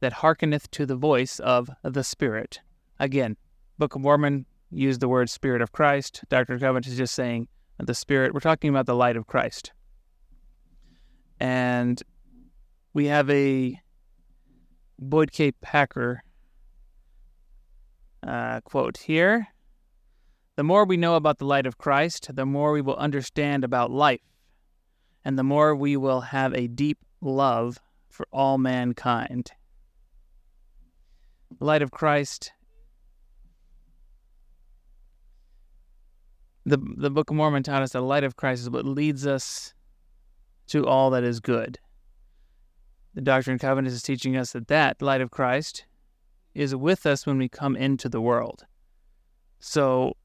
that 0.00 0.12
hearkeneth 0.14 0.70
to 0.72 0.86
the 0.86 0.96
voice 0.96 1.40
of 1.40 1.70
the 1.82 2.04
Spirit. 2.04 2.60
Again, 2.98 3.36
Book 3.78 3.94
of 3.94 4.02
Mormon 4.02 4.46
used 4.70 5.00
the 5.00 5.08
word 5.08 5.30
Spirit 5.30 5.62
of 5.62 5.72
Christ. 5.72 6.22
Doctrine 6.28 6.56
and 6.56 6.62
Covenant 6.62 6.86
is 6.86 6.96
just 6.96 7.14
saying 7.14 7.48
the 7.78 7.94
Spirit. 7.94 8.34
We're 8.34 8.40
talking 8.40 8.70
about 8.70 8.86
the 8.86 8.94
light 8.94 9.16
of 9.16 9.26
Christ. 9.26 9.72
And 11.40 12.02
we 12.92 13.06
have 13.06 13.30
a 13.30 13.80
Boyd 14.98 15.30
K. 15.32 15.52
Packer 15.52 16.22
uh, 18.26 18.60
quote 18.62 18.98
here 18.98 19.46
The 20.56 20.64
more 20.64 20.84
we 20.84 20.96
know 20.96 21.14
about 21.14 21.38
the 21.38 21.44
light 21.44 21.66
of 21.66 21.78
Christ, 21.78 22.34
the 22.34 22.46
more 22.46 22.72
we 22.72 22.80
will 22.80 22.96
understand 22.96 23.62
about 23.62 23.90
life, 23.90 24.20
and 25.24 25.38
the 25.38 25.44
more 25.44 25.74
we 25.74 25.96
will 25.96 26.20
have 26.20 26.52
a 26.52 26.66
deep 26.66 26.98
love 27.20 27.78
for 28.10 28.26
all 28.32 28.58
mankind. 28.58 29.52
Light 31.60 31.82
of 31.82 31.90
Christ. 31.90 32.52
The, 36.66 36.78
the 36.96 37.10
Book 37.10 37.30
of 37.30 37.36
Mormon 37.36 37.62
taught 37.62 37.82
us 37.82 37.92
that 37.92 38.00
the 38.00 38.04
light 38.04 38.24
of 38.24 38.36
Christ 38.36 38.62
is 38.62 38.70
what 38.70 38.84
leads 38.84 39.26
us 39.26 39.72
to 40.68 40.86
all 40.86 41.10
that 41.10 41.24
is 41.24 41.40
good 41.40 41.78
the 43.18 43.22
Doctrine 43.22 43.54
and 43.54 43.60
Covenants 43.60 43.96
is 43.96 44.02
teaching 44.02 44.36
us 44.36 44.52
that 44.52 44.68
that 44.68 45.02
light 45.02 45.20
of 45.20 45.32
Christ 45.32 45.86
is 46.54 46.76
with 46.76 47.04
us 47.04 47.26
when 47.26 47.36
we 47.36 47.48
come 47.48 47.74
into 47.74 48.08
the 48.08 48.20
world. 48.20 48.64
So 49.58 50.16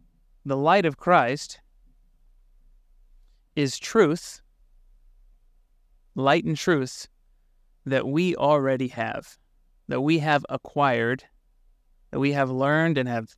the 0.45 0.55
light 0.55 0.86
of 0.86 0.97
Christ 0.97 1.59
is 3.55 3.80
truth, 3.80 4.43
light 6.13 6.43
and 6.43 6.55
truth 6.55 7.07
that 7.84 8.07
we 8.07 8.36
already 8.36 8.89
have, 8.89 9.39
that 9.88 10.01
we 10.01 10.19
have 10.19 10.45
acquired, 10.49 11.23
that 12.11 12.19
we 12.19 12.34
have 12.34 12.49
learned 12.49 12.97
and 12.97 13.07
have 13.09 13.36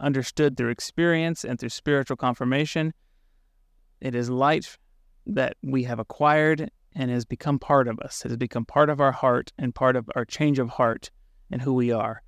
understood 0.00 0.56
through 0.56 0.70
experience 0.70 1.44
and 1.44 1.58
through 1.58 1.68
spiritual 1.68 2.16
confirmation. 2.16 2.92
It 4.00 4.14
is 4.14 4.30
light 4.30 4.76
that 5.26 5.56
we 5.62 5.84
have 5.84 5.98
acquired 5.98 6.70
and 6.94 7.10
has 7.10 7.24
become 7.24 7.58
part 7.58 7.88
of 7.88 7.98
us. 8.00 8.24
It 8.24 8.28
has 8.28 8.36
become 8.36 8.64
part 8.64 8.90
of 8.90 9.00
our 9.00 9.12
heart 9.12 9.52
and 9.58 9.74
part 9.74 9.96
of 9.96 10.08
our 10.14 10.24
change 10.24 10.58
of 10.58 10.70
heart 10.70 11.10
and 11.50 11.62
who 11.62 11.74
we 11.74 11.92
are. 11.92 12.22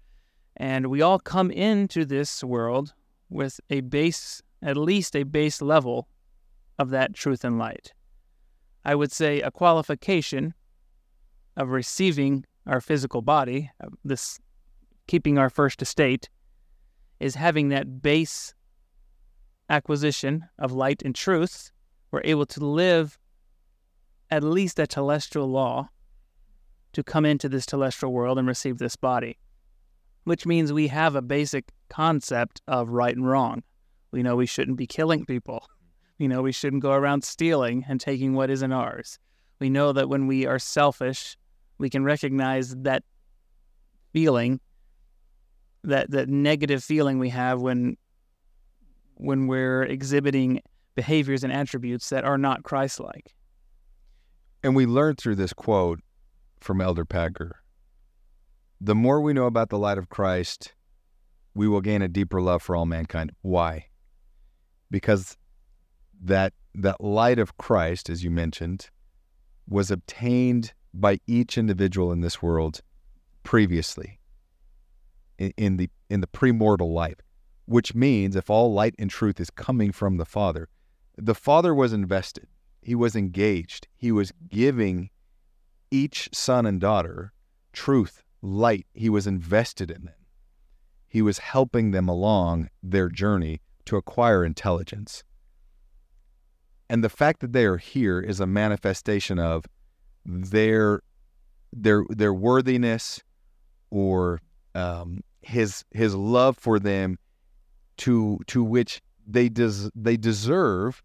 And 0.57 0.89
we 0.89 1.01
all 1.01 1.19
come 1.19 1.51
into 1.51 2.05
this 2.05 2.45
world 2.45 2.93
with 3.29 3.61
a 3.71 3.81
base, 3.81 4.43
at 4.63 4.77
least 4.77 5.17
a 5.17 5.23
base 5.23 5.63
level 5.63 6.09
of 6.79 6.91
that 6.91 7.15
truth 7.15 7.45
and 7.45 7.59
light. 7.59 7.93
I 8.85 8.95
would 8.95 9.13
say 9.13 9.41
a 9.41 9.51
qualification 9.51 10.55
of 11.57 11.71
receiving 11.71 12.45
our 12.67 12.81
physical 12.81 13.23
body, 13.23 13.71
uh, 13.83 13.89
this 14.05 14.39
keeping 15.07 15.39
our 15.39 15.51
first 15.51 15.83
estate, 15.83 16.29
is 17.19 17.35
having 17.35 17.69
that 17.69 18.03
base 18.03 18.55
acquisition 19.69 20.47
of 20.59 20.73
light 20.73 21.03
and 21.03 21.15
truth. 21.15 21.71
We're 22.11 22.23
able 22.25 22.47
to 22.47 22.65
live 22.65 23.19
at 24.31 24.43
least 24.43 24.79
a 24.79 24.87
telestial 24.87 25.49
law 25.49 25.89
to 26.93 27.03
come 27.03 27.25
into 27.25 27.49
this 27.49 27.67
telestial 27.67 28.11
world 28.11 28.39
and 28.39 28.49
receive 28.49 28.79
this 28.79 28.97
body, 28.97 29.39
which 30.25 30.47
means 30.47 30.73
we 30.73 30.89
have 30.89 31.15
a 31.15 31.23
basic 31.23 31.71
concept 31.89 32.63
of 32.67 32.89
right 32.89 33.15
and 33.15 33.29
wrong. 33.29 33.63
We 34.13 34.23
know 34.23 34.37
we 34.37 34.47
shouldn't 34.47 34.77
be 34.77 34.87
killing 34.87 35.25
people. 35.25 35.67
We 36.19 36.29
know 36.29 36.43
we 36.43 36.53
shouldn't 36.53 36.83
go 36.83 36.93
around 36.93 37.25
stealing 37.25 37.85
and 37.89 38.01
taking 38.01 38.35
what 38.35 38.51
isn't 38.51 38.73
ours. 38.73 39.19
We 39.61 39.71
know 39.71 39.93
that 39.93 40.09
when 40.09 40.27
we 40.27 40.47
are 40.47 40.59
selfish, 40.59 41.37
we 41.81 41.91
can 41.91 42.05
recognize 42.05 42.77
that 42.77 43.03
feeling, 44.13 44.61
that 45.83 46.11
that 46.11 46.29
negative 46.29 46.85
feeling 46.85 47.19
we 47.19 47.31
have 47.31 47.61
when 47.61 47.97
when 49.15 49.47
we're 49.47 49.83
exhibiting 49.83 50.61
behaviors 50.95 51.45
and 51.45 51.53
attributes 51.53 52.09
that 52.11 52.25
are 52.25 52.39
not 52.39 52.63
Christ-like. 52.63 53.35
And 54.63 54.75
we 54.75 54.87
learned 54.87 55.19
through 55.19 55.37
this 55.37 55.53
quote 55.53 56.01
from 56.61 56.81
Elder 56.81 57.05
Packer 57.05 57.61
the 58.81 58.95
more 58.95 59.21
we 59.21 59.33
know 59.33 59.45
about 59.45 59.69
the 59.69 59.79
light 59.79 59.99
of 59.99 60.09
Christ, 60.09 60.75
we 61.55 61.69
will 61.69 61.83
gain 61.83 62.01
a 62.01 62.09
deeper 62.09 62.41
love 62.41 62.63
for 62.63 62.75
all 62.75 62.87
mankind. 62.87 63.33
Why? 63.43 63.87
Because 64.91 65.37
that 66.23 66.55
that 66.75 67.01
light 67.01 67.39
of 67.39 67.59
Christ, 67.59 68.09
as 68.09 68.25
you 68.25 68.31
mentioned, 68.31 68.89
was 69.69 69.91
obtained 69.91 70.73
by 70.93 71.19
each 71.27 71.57
individual 71.57 72.13
in 72.13 72.21
this 72.21 72.43
world 72.43 72.81
previously 73.43 74.19
in, 75.39 75.53
in 75.57 75.77
the 75.77 75.91
in 76.09 76.21
the 76.21 76.27
premortal 76.27 76.93
life, 76.93 77.21
which 77.67 77.95
means 77.95 78.37
if 78.37 78.51
all 78.51 78.73
light 78.73 78.95
and 78.99 79.11
truth 79.11 79.41
is 79.41 79.51
coming 79.51 79.93
from 79.93 80.17
the 80.17 80.25
Father, 80.25 80.69
the 81.17 81.35
Father 81.35 81.75
was 81.75 81.93
invested. 81.93 82.47
He 82.83 82.95
was 82.95 83.15
engaged. 83.15 83.89
He 83.97 84.11
was 84.11 84.33
giving 84.49 85.11
each 85.91 86.29
son 86.33 86.67
and 86.67 86.81
daughter 86.81 87.33
truth, 87.73 88.23
light. 88.43 88.87
He 88.95 89.09
was 89.09 89.27
invested 89.27 89.91
in 89.91 90.05
them. 90.05 90.15
He 91.09 91.23
was 91.23 91.39
helping 91.39 91.91
them 91.91 92.09
along 92.09 92.71
their 92.83 93.09
journey 93.09 93.61
to 93.87 93.97
acquire 93.97 94.45
intelligence. 94.45 95.25
And 96.89 97.05
the 97.05 97.09
fact 97.09 97.41
that 97.41 97.53
they 97.53 97.65
are 97.65 97.77
here 97.77 98.21
is 98.21 98.41
a 98.41 98.47
manifestation 98.47 99.39
of 99.39 99.65
their 100.25 101.03
their 101.73 102.05
their 102.09 102.35
worthiness 102.35 103.21
or 103.91 104.41
um, 104.75 105.23
his 105.43 105.85
his 105.91 106.15
love 106.15 106.57
for 106.57 106.79
them 106.79 107.19
to 107.99 108.39
to 108.47 108.63
which 108.63 109.01
they 109.27 109.49
des- 109.49 109.91
they 109.95 110.17
deserve 110.17 111.03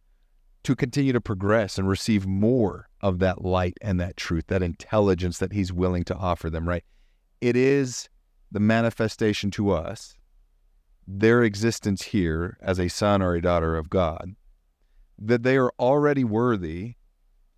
to 0.63 0.75
continue 0.75 1.13
to 1.13 1.21
progress 1.21 1.77
and 1.77 1.87
receive 1.87 2.25
more 2.25 2.89
of 2.99 3.19
that 3.19 3.45
light 3.45 3.77
and 3.81 3.99
that 3.99 4.17
truth, 4.17 4.47
that 4.47 4.63
intelligence 4.63 5.37
that 5.37 5.53
He's 5.53 5.71
willing 5.71 6.03
to 6.05 6.15
offer 6.15 6.49
them, 6.49 6.67
right? 6.67 6.83
It 7.39 7.55
is 7.55 8.09
the 8.51 8.59
manifestation 8.59 9.51
to 9.51 9.69
us, 9.69 10.15
their 11.07 11.43
existence 11.43 12.01
here 12.01 12.57
as 12.61 12.79
a 12.79 12.87
son 12.87 13.21
or 13.21 13.35
a 13.35 13.41
daughter 13.41 13.77
of 13.77 13.91
God, 13.91 14.35
that 15.19 15.43
they 15.43 15.55
are 15.55 15.71
already 15.77 16.23
worthy 16.23 16.95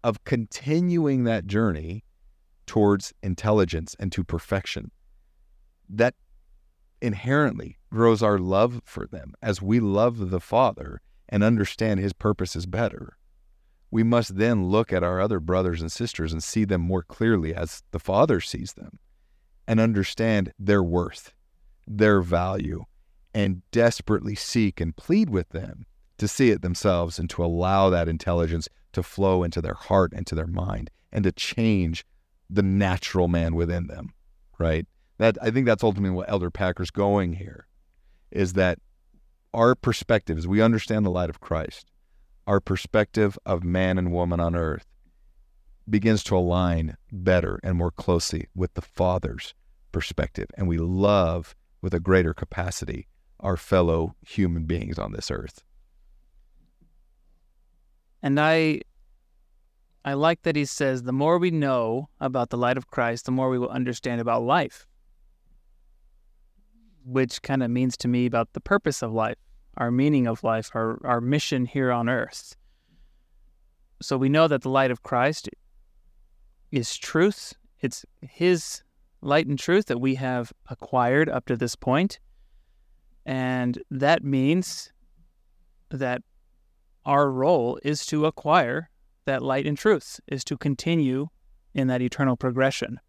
of 0.04 0.24
continuing 0.24 1.24
that 1.24 1.48
journey 1.48 2.04
towards 2.66 3.14
intelligence 3.24 3.96
and 4.00 4.12
to 4.12 4.24
perfection. 4.24 4.92
That 5.90 6.16
inherently 7.02 7.78
grows 7.92 8.22
our 8.22 8.38
love 8.38 8.82
for 8.84 9.08
them 9.08 9.34
as 9.42 9.62
we 9.62 9.80
love 9.80 10.30
the 10.30 10.40
Father 10.40 11.02
and 11.30 11.44
understand 11.44 12.00
his 12.00 12.14
purposes 12.14 12.66
better, 12.66 13.18
we 13.90 14.04
must 14.04 14.38
then 14.38 14.66
look 14.66 14.92
at 14.92 15.04
our 15.04 15.22
other 15.22 15.40
brothers 15.40 15.82
and 15.82 15.92
sisters 15.92 16.34
and 16.34 16.44
see 16.44 16.66
them 16.66 16.82
more 16.82 17.04
clearly 17.04 17.56
as 17.56 17.84
the 17.92 18.00
Father 18.00 18.42
sees 18.42 18.74
them 18.74 19.00
and 19.68 19.80
understand 19.80 20.52
their 20.60 20.84
worth, 20.84 21.34
their 21.86 22.22
value, 22.22 22.84
and 23.34 23.62
desperately 23.72 24.36
seek 24.36 24.82
and 24.82 24.96
plead 24.96 25.30
with 25.30 25.50
them 25.50 25.86
to 26.18 26.28
see 26.28 26.50
it 26.50 26.62
themselves 26.62 27.20
and 27.20 27.30
to 27.30 27.44
allow 27.44 27.90
that 27.90 28.08
intelligence 28.08 28.68
to 28.94 29.04
flow 29.04 29.44
into 29.44 29.62
their 29.62 29.76
heart 29.76 30.14
and 30.14 30.26
to 30.28 30.36
their 30.36 30.48
mind 30.48 30.90
and 31.12 31.24
to 31.24 31.32
change 31.32 32.06
the 32.50 32.64
natural 32.64 33.28
man 33.28 33.56
within 33.56 33.88
them, 33.88 34.14
right? 34.58 34.86
That 35.18 35.38
I 35.42 35.52
think 35.52 35.66
that's 35.66 35.84
ultimately 35.84 36.16
what 36.16 36.30
Elder 36.30 36.52
Packer's 36.52 36.92
going 36.92 37.34
here 37.34 37.68
is 38.32 38.54
that 38.54 38.80
our 39.54 39.76
perspective, 39.76 40.38
as 40.38 40.48
we 40.48 40.62
understand 40.62 41.06
the 41.06 41.12
light 41.12 41.30
of 41.30 41.40
Christ, 41.40 41.92
our 42.46 42.60
perspective 42.60 43.38
of 43.46 43.64
man 43.64 43.98
and 43.98 44.12
woman 44.12 44.40
on 44.40 44.56
earth 44.56 44.86
begins 45.90 46.24
to 46.26 46.38
align 46.38 46.98
better 47.12 47.60
and 47.64 47.78
more 47.78 47.92
closely 47.92 48.48
with 48.56 48.74
the 48.74 48.82
Father's 48.82 49.54
perspective. 49.92 50.48
And 50.56 50.68
we 50.68 50.78
love 50.78 51.56
with 51.82 51.94
a 51.94 52.00
greater 52.00 52.34
capacity 52.34 53.08
our 53.40 53.58
fellow 53.58 54.16
human 54.26 54.64
beings 54.64 54.98
on 54.98 55.12
this 55.12 55.30
earth. 55.30 55.64
And 58.28 58.42
I 58.42 58.82
I 60.04 60.16
like 60.16 60.42
that 60.42 60.58
he 60.58 60.66
says 60.66 61.04
the 61.04 61.14
more 61.14 61.38
we 61.38 61.50
know 61.50 62.10
about 62.20 62.50
the 62.50 62.58
light 62.58 62.76
of 62.76 62.92
Christ, 62.92 63.24
the 63.24 63.32
more 63.32 63.50
we 63.50 63.58
will 63.58 63.70
understand 63.70 64.20
about 64.20 64.44
life. 64.44 64.86
Which 67.06 67.42
kind 67.42 67.64
of 67.64 67.72
means 67.72 67.96
to 67.98 68.10
me 68.10 68.26
about 68.26 68.52
the 68.52 68.60
purpose 68.60 69.02
of 69.02 69.14
life 69.14 69.38
our 69.78 69.92
meaning 69.92 70.28
of 70.28 70.44
life, 70.44 70.72
our, 70.74 71.00
our 71.06 71.22
mission 71.22 71.66
here 71.66 71.90
on 71.90 72.10
earth. 72.10 72.58
So 74.02 74.18
we 74.18 74.28
know 74.28 74.50
that 74.50 74.64
the 74.64 74.70
light 74.70 74.92
of 74.92 75.04
Christ 75.04 75.48
is 76.70 76.98
truth. 76.98 77.54
It's 77.80 78.06
His 78.20 78.84
light 79.22 79.48
and 79.48 79.58
truth 79.58 79.86
that 79.86 80.02
we 80.02 80.16
have 80.16 80.52
acquired 80.68 81.30
up 81.30 81.46
to 81.46 81.56
this 81.56 81.78
point. 81.78 82.20
And 83.26 83.82
that 83.90 84.22
means 84.22 84.92
that 85.92 86.24
our 87.08 87.32
role 87.32 87.80
is 87.84 88.06
to 88.06 88.26
acquire 88.26 88.90
that 89.26 89.42
light 89.42 89.66
and 89.66 89.78
truth, 89.78 90.20
is 90.28 90.44
to 90.44 90.58
continue 90.58 91.28
in 91.74 91.88
that 91.88 92.02
eternal 92.02 92.36
progression. 92.36 93.00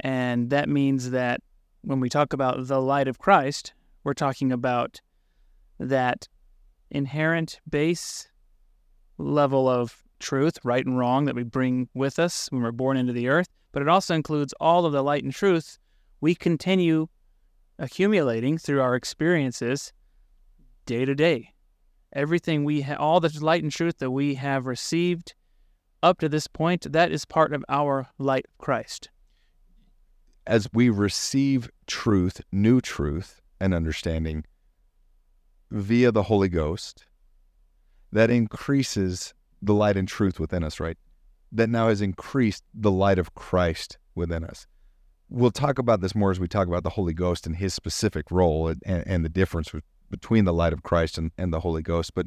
And 0.00 0.50
that 0.50 0.68
means 0.68 1.10
that 1.10 1.40
when 1.82 2.00
we 2.00 2.08
talk 2.08 2.32
about 2.32 2.66
the 2.66 2.80
light 2.80 3.06
of 3.06 3.18
Christ, 3.18 3.74
we're 4.04 4.14
talking 4.14 4.50
about 4.50 5.00
that 5.78 6.28
inherent 6.90 7.60
base 7.68 8.28
level 9.18 9.68
of 9.68 10.02
truth, 10.18 10.58
right 10.64 10.84
and 10.84 10.98
wrong, 10.98 11.26
that 11.26 11.34
we 11.34 11.42
bring 11.42 11.88
with 11.94 12.18
us 12.18 12.48
when 12.50 12.62
we're 12.62 12.72
born 12.72 12.96
into 12.96 13.12
the 13.12 13.28
earth, 13.28 13.48
but 13.72 13.82
it 13.82 13.88
also 13.88 14.14
includes 14.14 14.54
all 14.60 14.86
of 14.86 14.92
the 14.92 15.02
light 15.02 15.24
and 15.24 15.32
truth 15.32 15.78
we 16.20 16.34
continue 16.34 17.06
accumulating 17.78 18.56
through 18.56 18.80
our 18.80 18.94
experiences 18.94 19.92
day 20.86 21.04
to 21.04 21.14
day. 21.14 21.53
Everything 22.14 22.64
we 22.64 22.82
ha- 22.82 22.94
all 22.94 23.20
the 23.20 23.32
light 23.40 23.62
and 23.62 23.72
truth 23.72 23.98
that 23.98 24.10
we 24.10 24.34
have 24.36 24.66
received 24.66 25.34
up 26.02 26.18
to 26.20 26.28
this 26.28 26.46
point, 26.46 26.92
that 26.92 27.10
is 27.10 27.24
part 27.24 27.52
of 27.52 27.64
our 27.68 28.08
light 28.18 28.46
of 28.46 28.58
Christ. 28.58 29.10
As 30.46 30.68
we 30.72 30.90
receive 30.90 31.70
truth, 31.86 32.40
new 32.52 32.80
truth 32.80 33.40
and 33.58 33.74
understanding, 33.74 34.44
via 35.70 36.12
the 36.12 36.24
Holy 36.24 36.48
Ghost 36.48 37.06
that 38.12 38.30
increases 38.30 39.34
the 39.60 39.74
light 39.74 39.96
and 39.96 40.06
truth 40.06 40.38
within 40.38 40.62
us, 40.62 40.78
right? 40.78 40.98
that 41.54 41.70
now 41.70 41.88
has 41.88 42.00
increased 42.00 42.64
the 42.74 42.90
light 42.90 43.18
of 43.18 43.34
Christ 43.34 43.96
within 44.14 44.44
us. 44.44 44.66
We'll 45.30 45.52
talk 45.52 45.78
about 45.78 46.00
this 46.00 46.14
more 46.14 46.30
as 46.32 46.40
we 46.40 46.48
talk 46.48 46.66
about 46.66 46.82
the 46.82 46.90
Holy 46.90 47.14
Ghost 47.14 47.46
and 47.46 47.56
his 47.56 47.72
specific 47.72 48.30
role 48.30 48.68
and, 48.68 48.82
and 48.84 49.24
the 49.24 49.28
difference 49.28 49.72
between 50.10 50.44
the 50.44 50.52
light 50.52 50.72
of 50.72 50.82
Christ 50.82 51.18
and, 51.18 51.30
and 51.38 51.52
the 51.52 51.60
Holy 51.60 51.82
Ghost. 51.82 52.14
But 52.14 52.26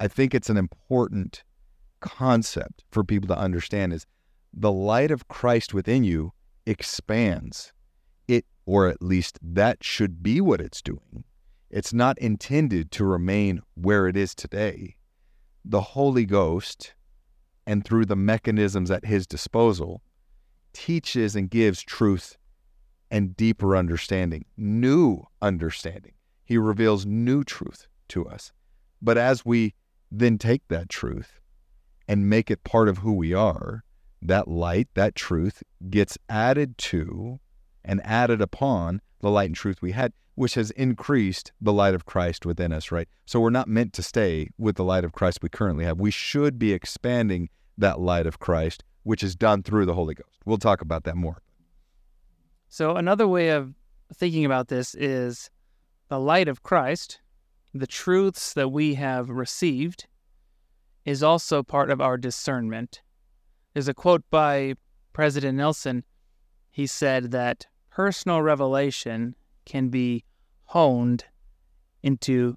I 0.00 0.08
think 0.08 0.34
it's 0.34 0.50
an 0.50 0.56
important 0.56 1.42
concept 2.00 2.84
for 2.90 3.02
people 3.02 3.28
to 3.28 3.38
understand 3.38 3.92
is 3.92 4.06
the 4.52 4.72
light 4.72 5.10
of 5.10 5.28
Christ 5.28 5.74
within 5.74 6.04
you 6.04 6.32
expands 6.66 7.72
it, 8.26 8.44
or 8.66 8.88
at 8.88 9.02
least 9.02 9.38
that 9.42 9.82
should 9.82 10.22
be 10.22 10.40
what 10.40 10.60
it's 10.60 10.82
doing. 10.82 11.24
It's 11.70 11.92
not 11.92 12.18
intended 12.18 12.90
to 12.92 13.04
remain 13.04 13.60
where 13.74 14.06
it 14.06 14.16
is 14.16 14.34
today. 14.34 14.96
The 15.64 15.80
Holy 15.80 16.24
Ghost, 16.24 16.94
and 17.66 17.84
through 17.84 18.06
the 18.06 18.16
mechanisms 18.16 18.90
at 18.90 19.04
his 19.04 19.26
disposal, 19.26 20.02
teaches 20.72 21.36
and 21.36 21.50
gives 21.50 21.82
truth 21.82 22.38
and 23.10 23.36
deeper 23.36 23.76
understanding, 23.76 24.44
new 24.56 25.24
understanding. 25.42 26.12
He 26.48 26.56
reveals 26.56 27.04
new 27.04 27.44
truth 27.44 27.88
to 28.08 28.26
us. 28.26 28.52
But 29.02 29.18
as 29.18 29.44
we 29.44 29.74
then 30.10 30.38
take 30.38 30.66
that 30.68 30.88
truth 30.88 31.40
and 32.08 32.30
make 32.30 32.50
it 32.50 32.64
part 32.64 32.88
of 32.88 32.96
who 32.96 33.12
we 33.12 33.34
are, 33.34 33.84
that 34.22 34.48
light, 34.48 34.88
that 34.94 35.14
truth 35.14 35.62
gets 35.90 36.16
added 36.30 36.78
to 36.78 37.38
and 37.84 38.00
added 38.02 38.40
upon 38.40 39.02
the 39.20 39.28
light 39.28 39.50
and 39.50 39.54
truth 39.54 39.82
we 39.82 39.92
had, 39.92 40.14
which 40.36 40.54
has 40.54 40.70
increased 40.70 41.52
the 41.60 41.70
light 41.70 41.92
of 41.92 42.06
Christ 42.06 42.46
within 42.46 42.72
us, 42.72 42.90
right? 42.90 43.08
So 43.26 43.40
we're 43.40 43.50
not 43.50 43.68
meant 43.68 43.92
to 43.92 44.02
stay 44.02 44.48
with 44.56 44.76
the 44.76 44.84
light 44.84 45.04
of 45.04 45.12
Christ 45.12 45.40
we 45.42 45.50
currently 45.50 45.84
have. 45.84 46.00
We 46.00 46.10
should 46.10 46.58
be 46.58 46.72
expanding 46.72 47.50
that 47.76 48.00
light 48.00 48.26
of 48.26 48.38
Christ, 48.38 48.84
which 49.02 49.22
is 49.22 49.36
done 49.36 49.62
through 49.62 49.84
the 49.84 49.92
Holy 49.92 50.14
Ghost. 50.14 50.38
We'll 50.46 50.56
talk 50.56 50.80
about 50.80 51.04
that 51.04 51.14
more. 51.14 51.42
So, 52.70 52.96
another 52.96 53.28
way 53.28 53.50
of 53.50 53.74
thinking 54.14 54.46
about 54.46 54.68
this 54.68 54.94
is 54.94 55.50
the 56.08 56.18
light 56.18 56.48
of 56.48 56.62
Christ, 56.62 57.20
the 57.74 57.86
truths 57.86 58.52
that 58.54 58.70
we 58.70 58.94
have 58.94 59.28
received, 59.28 60.06
is 61.04 61.22
also 61.22 61.62
part 61.62 61.90
of 61.90 62.00
our 62.00 62.16
discernment. 62.16 63.02
There's 63.72 63.88
a 63.88 63.94
quote 63.94 64.24
by 64.30 64.74
President 65.12 65.56
Nelson. 65.56 66.04
He 66.70 66.86
said 66.86 67.30
that 67.30 67.66
personal 67.90 68.42
revelation 68.42 69.34
can 69.64 69.88
be 69.88 70.24
honed 70.64 71.24
into 72.02 72.56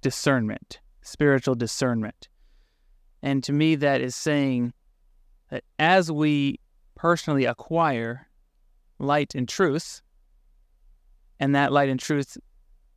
discernment, 0.00 0.80
spiritual 1.02 1.54
discernment. 1.54 2.28
And 3.22 3.42
to 3.44 3.52
me, 3.52 3.74
that 3.76 4.00
is 4.00 4.14
saying 4.14 4.72
that 5.50 5.64
as 5.78 6.10
we 6.12 6.60
personally 6.94 7.44
acquire 7.44 8.28
light 8.98 9.34
and 9.34 9.48
truth, 9.48 10.02
and 11.38 11.54
that 11.54 11.72
light 11.72 11.88
and 11.88 12.00
truth 12.00 12.36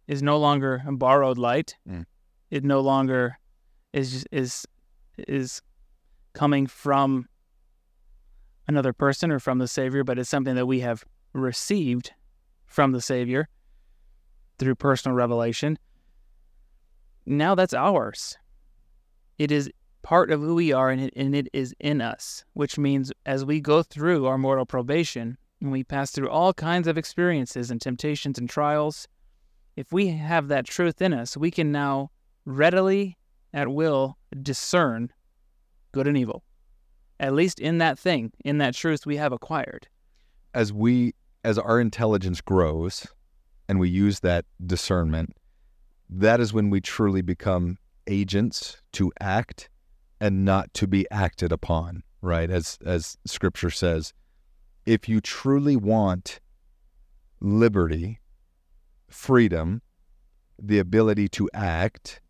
is 0.10 0.24
no 0.24 0.40
longer 0.40 0.82
borrowed 0.88 1.38
light, 1.38 1.78
mm. 1.88 2.04
it 2.50 2.64
no 2.66 2.82
longer 2.82 3.38
is 3.94 4.26
is 4.32 4.66
is 5.20 5.62
coming 6.34 6.66
from 6.66 7.30
another 8.68 8.92
person 8.92 9.32
or 9.32 9.40
from 9.40 9.60
the 9.60 9.68
Savior, 9.68 10.04
but 10.04 10.18
it's 10.18 10.30
something 10.30 10.56
that 10.56 10.66
we 10.66 10.80
have 10.80 11.06
received 11.34 12.12
from 12.66 12.92
the 12.92 13.02
Savior 13.02 13.50
through 14.58 14.76
personal 14.76 15.16
revelation. 15.16 15.78
Now 17.28 17.54
that's 17.54 17.76
ours. 17.76 18.36
It 19.38 19.52
is 19.52 19.70
part 20.02 20.32
of 20.32 20.42
who 20.42 20.56
we 20.56 20.72
are 20.72 20.90
and 20.90 21.02
it, 21.02 21.14
and 21.16 21.36
it 21.36 21.50
is 21.54 21.76
in 21.80 22.02
us, 22.02 22.44
which 22.54 22.80
means 22.80 23.12
as 23.28 23.46
we 23.46 23.62
go 23.62 23.84
through 23.84 24.26
our 24.26 24.40
mortal 24.40 24.66
probation 24.66 25.38
and 25.62 25.72
we 25.72 25.84
pass 25.84 26.10
through 26.10 26.30
all 26.30 26.52
kinds 26.52 26.88
of 26.88 26.98
experiences 26.98 27.70
and 27.70 27.80
temptations 27.80 28.40
and 28.40 28.50
trials, 28.50 29.08
if 29.80 29.94
we 29.94 30.10
have 30.10 30.50
that 30.50 30.66
truth 30.66 31.02
in 31.02 31.14
us, 31.14 31.38
we 31.38 31.50
can 31.50 31.72
now 31.72 32.12
readily, 32.44 33.18
at 33.54 33.70
will, 33.70 34.18
discern 34.44 35.10
good 35.94 36.06
and 36.06 36.18
evil. 36.18 36.44
At 37.18 37.34
least 37.34 37.62
in 37.62 37.78
that 37.78 37.98
thing, 37.98 38.34
in 38.44 38.58
that 38.58 38.76
truth 38.76 39.06
we 39.06 39.16
have 39.16 39.32
acquired. 39.32 39.88
As 40.54 40.74
we 40.74 41.16
as 41.46 41.58
our 41.58 41.80
intelligence 41.80 42.42
grows 42.42 43.08
and 43.70 43.80
we 43.80 43.88
use 43.88 44.20
that 44.20 44.44
discernment, 44.66 45.38
that 46.10 46.42
is 46.42 46.52
when 46.52 46.70
we 46.70 46.82
truly 46.82 47.22
become 47.22 47.78
agents 48.06 48.82
to 48.92 49.14
act 49.22 49.70
and 50.20 50.44
not 50.44 50.74
to 50.74 50.88
be 50.88 51.10
acted 51.10 51.54
upon, 51.54 52.04
right? 52.22 52.50
As 52.50 52.78
as 52.86 53.18
scripture 53.26 53.70
says, 53.70 54.12
if 54.86 55.08
you 55.08 55.22
truly 55.22 55.78
want 55.78 56.42
liberty, 57.40 58.20
freedom, 59.10 59.82
the 60.62 60.80
ability 60.80 61.28
to 61.30 61.50
act, 61.54 62.22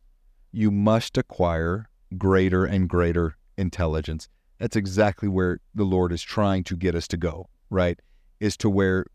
you 0.51 0.71
must 0.71 1.17
acquire 1.17 1.89
greater 2.17 2.65
and 2.65 2.89
greater 2.89 3.37
intelligence. 3.57 4.29
That's 4.59 4.75
exactly 4.75 5.29
where 5.29 5.59
the 5.73 5.83
Lord 5.83 6.11
is 6.11 6.21
trying 6.21 6.63
to 6.65 6.75
get 6.75 6.95
us 6.95 7.07
to 7.09 7.17
go, 7.17 7.49
right? 7.69 7.99
Is 8.39 8.57
to 8.57 8.69
where 8.69 9.05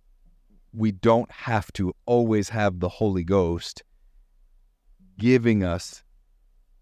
we 0.72 0.90
don't 0.90 1.30
have 1.30 1.72
to 1.74 1.94
always 2.06 2.48
have 2.50 2.80
the 2.80 2.88
Holy 2.88 3.24
Ghost 3.24 3.82
giving 5.18 5.62
us 5.62 6.02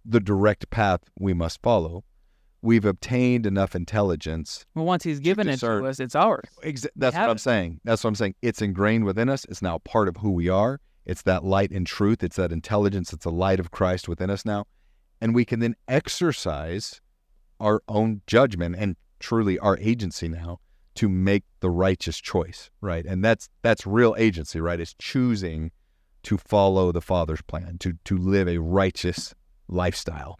the 0.05 0.21
direct 0.21 0.71
path 0.71 1.01
we 1.19 1.35
must 1.35 1.61
follow. 1.63 2.05
We've 2.63 2.85
obtained 2.85 3.45
enough 3.45 3.75
intelligence. 3.75 4.65
Well, 4.75 4.85
once 4.85 5.03
He's 5.03 5.19
given 5.19 5.49
it 5.49 5.59
to 5.61 5.85
us, 5.85 5.99
it's 5.99 6.15
ours. 6.15 6.49
Exa- 6.63 6.87
that's 6.95 7.17
what 7.17 7.29
I'm 7.29 7.37
it. 7.37 7.41
saying. 7.41 7.81
That's 7.85 8.05
what 8.05 8.09
I'm 8.09 8.15
saying. 8.15 8.37
It's 8.41 8.63
ingrained 8.63 9.05
within 9.05 9.29
us. 9.29 9.45
It's 9.47 9.63
now 9.63 9.79
part 9.79 10.09
of 10.09 10.19
who 10.19 10.31
we 10.31 10.49
are. 10.49 10.81
It's 11.05 11.23
that 11.23 11.45
light 11.45 11.73
and 11.73 11.87
truth. 11.87 12.23
It's 12.23 12.37
that 12.37 12.53
intelligence. 12.53 13.13
It's 13.13 13.25
the 13.25 13.33
light 13.33 13.59
of 13.59 13.73
Christ 13.73 14.09
within 14.09 14.31
us 14.31 14.45
now. 14.45 14.67
And 15.21 15.35
we 15.35 15.45
can 15.45 15.59
then 15.61 15.75
exercise 15.89 17.01
our 17.59 17.83
own 17.89 18.23
judgment 18.27 18.77
and 18.79 18.97
truly 19.19 19.59
our 19.59 19.77
agency 19.79 20.29
now 20.29 20.61
to 20.95 21.09
make 21.09 21.45
the 21.61 21.71
righteous 21.71 22.21
choice, 22.21 22.71
right? 22.81 23.05
And 23.05 23.25
that's 23.25 23.49
that's 23.63 23.87
real 23.87 24.15
agency, 24.19 24.61
right? 24.61 24.79
It's 24.79 24.95
choosing 24.99 25.71
to 26.25 26.39
follow 26.39 26.93
the 26.93 27.01
Father's 27.01 27.43
plan, 27.43 27.79
to 27.79 27.95
to 28.05 28.17
live 28.17 28.47
a 28.49 28.59
righteous 28.59 29.35
lifestyle. 29.69 30.39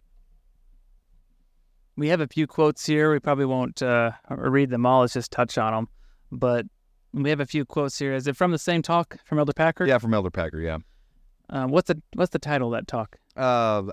We 1.95 2.07
have 2.09 2.21
a 2.21 2.27
few 2.27 2.47
quotes 2.47 2.85
here. 2.85 3.11
We 3.11 3.19
probably 3.19 3.45
won't 3.45 3.81
uh, 3.81 4.11
read 4.29 4.69
them 4.69 4.85
all. 4.85 5.01
Let's 5.01 5.13
just 5.13 5.31
touch 5.31 5.57
on 5.57 5.73
them. 5.73 5.89
But 6.31 6.65
we 7.13 7.29
have 7.29 7.39
a 7.39 7.45
few 7.45 7.65
quotes 7.65 7.97
here. 7.99 8.13
Is 8.13 8.27
it 8.27 8.35
from 8.35 8.51
the 8.51 8.57
same 8.57 8.81
talk 8.81 9.17
from 9.25 9.39
Elder 9.39 9.53
Packer? 9.53 9.85
Yeah, 9.85 9.99
from 9.99 10.13
Elder 10.13 10.31
Packer. 10.31 10.59
Yeah. 10.59 10.79
Uh, 11.49 11.67
what's 11.67 11.87
the 11.87 12.01
What's 12.15 12.31
the 12.31 12.39
title 12.39 12.73
of 12.73 12.79
that 12.79 12.87
talk? 12.87 13.17
Uh, 13.37 13.83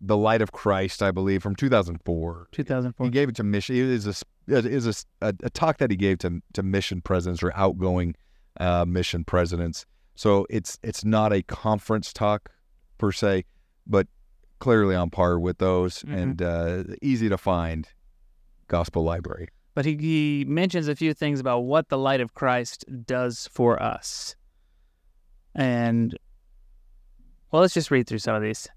the 0.00 0.16
Light 0.16 0.42
of 0.42 0.52
Christ, 0.52 1.02
I 1.02 1.10
believe, 1.10 1.42
from 1.42 1.56
2004. 1.56 2.48
2004. 2.52 3.06
He 3.06 3.10
gave 3.10 3.28
it 3.28 3.36
to 3.36 3.44
mission. 3.44 3.76
It 3.76 3.82
is 3.82 4.06
a 4.06 4.14
is 4.46 4.86
a, 4.86 5.26
a, 5.26 5.34
a 5.44 5.50
talk 5.50 5.78
that 5.78 5.90
he 5.90 5.96
gave 5.96 6.18
to 6.18 6.40
to 6.52 6.62
mission 6.62 7.00
presidents 7.00 7.42
or 7.42 7.52
outgoing 7.56 8.14
uh, 8.60 8.84
mission 8.86 9.24
presidents. 9.24 9.86
So 10.14 10.46
it's 10.50 10.78
it's 10.82 11.04
not 11.04 11.32
a 11.32 11.42
conference 11.42 12.12
talk 12.12 12.50
per 12.98 13.12
se, 13.12 13.44
but 13.86 14.06
clearly 14.58 14.94
on 14.94 15.10
par 15.10 15.38
with 15.38 15.58
those 15.58 16.00
mm-hmm. 16.00 16.14
and 16.14 16.42
uh, 16.42 16.84
easy 17.02 17.28
to 17.28 17.38
find. 17.38 17.88
Gospel 18.68 19.02
Library. 19.02 19.48
But 19.74 19.84
he, 19.84 19.96
he 19.96 20.44
mentions 20.46 20.88
a 20.88 20.96
few 20.96 21.14
things 21.14 21.40
about 21.40 21.60
what 21.60 21.88
the 21.88 21.98
light 21.98 22.20
of 22.20 22.34
Christ 22.34 22.84
does 23.06 23.48
for 23.50 23.82
us. 23.82 24.36
And 25.54 26.16
well, 27.50 27.62
let's 27.62 27.74
just 27.74 27.90
read 27.90 28.06
through 28.06 28.18
some 28.18 28.34
of 28.34 28.42
these. 28.42 28.68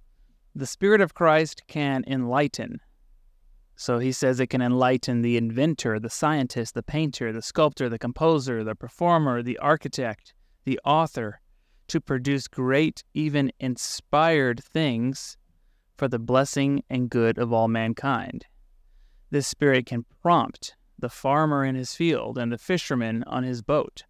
The 0.55 0.65
Spirit 0.65 1.01
of 1.01 1.13
Christ 1.13 1.63
can 1.67 2.03
enlighten. 2.07 2.79
So 3.75 3.99
he 3.99 4.11
says 4.11 4.39
it 4.39 4.47
can 4.47 4.61
enlighten 4.61 5.21
the 5.21 5.37
inventor, 5.37 5.99
the 5.99 6.09
scientist, 6.09 6.73
the 6.73 6.83
painter, 6.83 7.33
the 7.33 7.41
sculptor, 7.41 7.89
the 7.89 7.99
composer, 7.99 8.63
the 8.63 8.75
performer, 8.75 9.41
the 9.41 9.57
architect, 9.57 10.33
the 10.65 10.79
author, 10.85 11.41
to 11.87 11.99
produce 11.99 12.47
great, 12.47 13.03
even 13.13 13.51
inspired 13.59 14.63
things 14.63 15.35
for 16.01 16.07
the 16.07 16.17
blessing 16.17 16.83
and 16.89 17.11
good 17.11 17.37
of 17.37 17.53
all 17.53 17.67
mankind. 17.67 18.47
This 19.29 19.45
Spirit 19.45 19.85
can 19.85 20.03
prompt 20.23 20.73
the 20.97 21.09
farmer 21.09 21.63
in 21.63 21.75
his 21.75 21.93
field 21.93 22.39
and 22.39 22.51
the 22.51 22.57
fisherman 22.57 23.23
on 23.27 23.43
his 23.43 23.61
boat. 23.61 24.01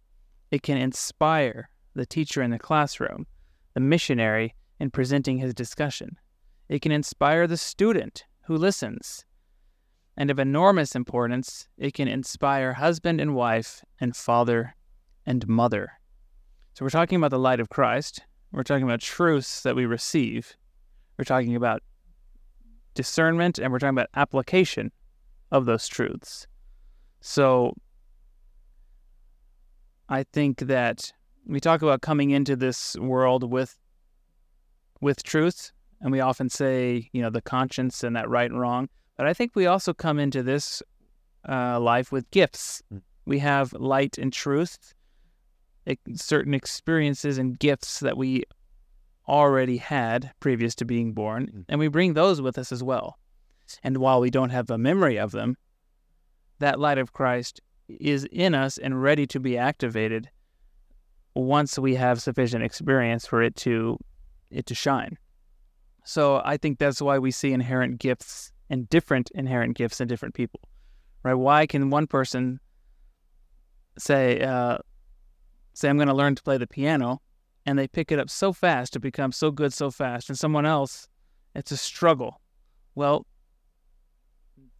It 0.50 0.62
can 0.62 0.78
inspire 0.78 1.68
the 1.94 2.06
teacher 2.06 2.40
in 2.40 2.50
the 2.50 2.58
classroom, 2.58 3.26
the 3.74 3.80
missionary 3.80 4.54
in 4.80 4.90
presenting 4.90 5.36
his 5.36 5.52
discussion. 5.52 6.16
It 6.70 6.80
can 6.80 6.92
inspire 6.92 7.46
the 7.46 7.58
student 7.58 8.24
who 8.46 8.56
listens. 8.56 9.26
And 10.16 10.30
of 10.30 10.38
enormous 10.38 10.96
importance, 10.96 11.68
it 11.76 11.92
can 11.92 12.08
inspire 12.08 12.72
husband 12.72 13.20
and 13.20 13.34
wife 13.34 13.84
and 14.00 14.16
father 14.16 14.76
and 15.26 15.46
mother. 15.46 15.92
So 16.72 16.86
we're 16.86 16.88
talking 16.88 17.16
about 17.16 17.32
the 17.32 17.38
light 17.38 17.60
of 17.60 17.68
Christ. 17.68 18.22
We're 18.50 18.62
talking 18.62 18.84
about 18.84 19.00
truths 19.00 19.60
that 19.60 19.76
we 19.76 19.84
receive. 19.84 20.56
We're 21.18 21.24
talking 21.24 21.56
about 21.56 21.82
discernment 22.94 23.58
and 23.58 23.72
we're 23.72 23.78
talking 23.78 23.96
about 23.96 24.10
application 24.14 24.92
of 25.50 25.66
those 25.66 25.86
truths. 25.88 26.46
So 27.20 27.74
I 30.08 30.24
think 30.24 30.58
that 30.60 31.12
we 31.46 31.60
talk 31.60 31.82
about 31.82 32.02
coming 32.02 32.30
into 32.30 32.56
this 32.56 32.96
world 32.96 33.50
with 33.50 33.78
with 35.00 35.22
truth, 35.24 35.72
and 36.00 36.12
we 36.12 36.20
often 36.20 36.48
say, 36.48 37.08
you 37.12 37.22
know, 37.22 37.30
the 37.30 37.42
conscience 37.42 38.04
and 38.04 38.14
that 38.14 38.28
right 38.28 38.50
and 38.50 38.60
wrong. 38.60 38.88
But 39.16 39.26
I 39.26 39.34
think 39.34 39.52
we 39.54 39.66
also 39.66 39.92
come 39.92 40.18
into 40.18 40.42
this 40.42 40.82
uh, 41.48 41.80
life 41.80 42.12
with 42.12 42.30
gifts. 42.30 42.82
Mm. 42.92 43.02
We 43.24 43.38
have 43.38 43.72
light 43.72 44.18
and 44.18 44.32
truth, 44.32 44.94
certain 46.14 46.54
experiences 46.54 47.38
and 47.38 47.58
gifts 47.58 48.00
that 48.00 48.16
we 48.16 48.44
already 49.28 49.76
had 49.76 50.32
previous 50.40 50.74
to 50.76 50.84
being 50.84 51.12
born, 51.12 51.46
Mm. 51.46 51.64
and 51.68 51.80
we 51.80 51.88
bring 51.88 52.14
those 52.14 52.40
with 52.40 52.58
us 52.58 52.72
as 52.72 52.82
well. 52.82 53.18
And 53.82 53.98
while 53.98 54.20
we 54.20 54.30
don't 54.30 54.50
have 54.50 54.70
a 54.70 54.78
memory 54.78 55.18
of 55.18 55.32
them, 55.32 55.56
that 56.58 56.78
light 56.78 56.98
of 56.98 57.12
Christ 57.12 57.60
is 57.88 58.24
in 58.30 58.54
us 58.54 58.78
and 58.78 59.02
ready 59.02 59.26
to 59.26 59.40
be 59.40 59.56
activated 59.56 60.30
once 61.34 61.78
we 61.78 61.94
have 61.94 62.20
sufficient 62.20 62.62
experience 62.62 63.26
for 63.26 63.42
it 63.42 63.56
to 63.56 63.98
it 64.50 64.66
to 64.66 64.74
shine. 64.74 65.16
So 66.04 66.42
I 66.44 66.56
think 66.56 66.78
that's 66.78 67.00
why 67.00 67.18
we 67.18 67.30
see 67.30 67.52
inherent 67.52 67.98
gifts 67.98 68.52
and 68.68 68.88
different 68.88 69.30
inherent 69.34 69.76
gifts 69.76 70.00
in 70.00 70.08
different 70.08 70.34
people. 70.34 70.60
Right? 71.22 71.34
Why 71.34 71.66
can 71.66 71.90
one 71.90 72.06
person 72.06 72.60
say 73.98 74.40
uh, 74.42 74.78
say 75.74 75.88
I'm 75.88 75.96
going 75.96 76.08
to 76.08 76.14
learn 76.14 76.34
to 76.34 76.42
play 76.42 76.58
the 76.58 76.66
piano 76.66 77.20
and 77.64 77.78
they 77.78 77.88
pick 77.88 78.10
it 78.10 78.18
up 78.18 78.28
so 78.28 78.52
fast 78.52 78.96
it 78.96 79.00
becomes 79.00 79.36
so 79.36 79.50
good 79.50 79.72
so 79.72 79.90
fast 79.90 80.28
and 80.28 80.38
someone 80.38 80.66
else 80.66 81.08
it's 81.54 81.70
a 81.70 81.76
struggle. 81.76 82.40
Well, 82.94 83.26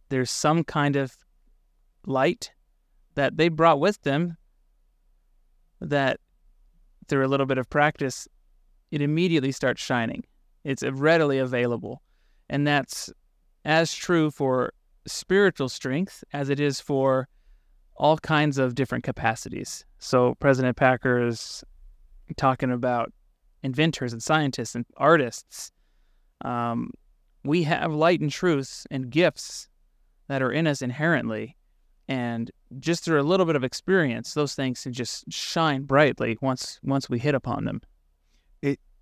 there's 0.09 0.31
some 0.31 0.63
kind 0.63 0.95
of 0.95 1.15
light 2.05 2.51
that 3.15 3.37
they 3.37 3.49
brought 3.49 3.79
with 3.79 4.01
them 4.01 4.37
that 5.79 6.19
through 7.07 7.25
a 7.25 7.27
little 7.27 7.45
bit 7.45 7.57
of 7.57 7.69
practice 7.69 8.27
it 8.91 9.01
immediately 9.01 9.51
starts 9.51 9.81
shining 9.81 10.23
it's 10.63 10.83
readily 10.83 11.39
available 11.39 12.01
and 12.49 12.67
that's 12.67 13.11
as 13.65 13.93
true 13.93 14.29
for 14.29 14.73
spiritual 15.07 15.67
strength 15.69 16.23
as 16.33 16.49
it 16.49 16.59
is 16.59 16.79
for 16.79 17.27
all 17.95 18.17
kinds 18.17 18.57
of 18.57 18.75
different 18.75 19.03
capacities 19.03 19.85
so 19.99 20.35
president 20.35 20.77
packer 20.77 21.25
is 21.25 21.63
talking 22.37 22.71
about 22.71 23.11
inventors 23.63 24.13
and 24.13 24.21
scientists 24.21 24.75
and 24.75 24.85
artists 24.97 25.71
um, 26.43 26.91
we 27.43 27.63
have 27.63 27.93
light 27.93 28.19
and 28.19 28.31
truth 28.31 28.85
and 28.91 29.09
gifts 29.09 29.69
that 30.27 30.41
are 30.41 30.51
in 30.51 30.67
us 30.67 30.81
inherently 30.81 31.55
and 32.07 32.51
just 32.79 33.05
through 33.05 33.21
a 33.21 33.23
little 33.23 33.45
bit 33.45 33.55
of 33.55 33.63
experience 33.63 34.33
those 34.33 34.55
things 34.55 34.83
can 34.83 34.93
just 34.93 35.31
shine 35.31 35.83
brightly 35.83 36.37
once 36.41 36.79
once 36.83 37.09
we 37.09 37.19
hit 37.19 37.35
upon 37.35 37.65
them 37.65 37.81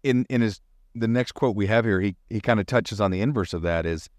in 0.03 0.25
in 0.29 0.41
his 0.41 0.61
the 0.95 1.07
next 1.07 1.33
quote 1.33 1.55
we 1.55 1.67
have 1.67 1.85
here, 1.85 2.01
he 2.01 2.15
he 2.29 2.41
kind 2.41 2.59
of 2.59 2.65
touches 2.65 2.99
on 2.99 3.11
the 3.11 3.21
inverse 3.21 3.53
of 3.53 3.61
that 3.61 3.85
is 3.85 4.09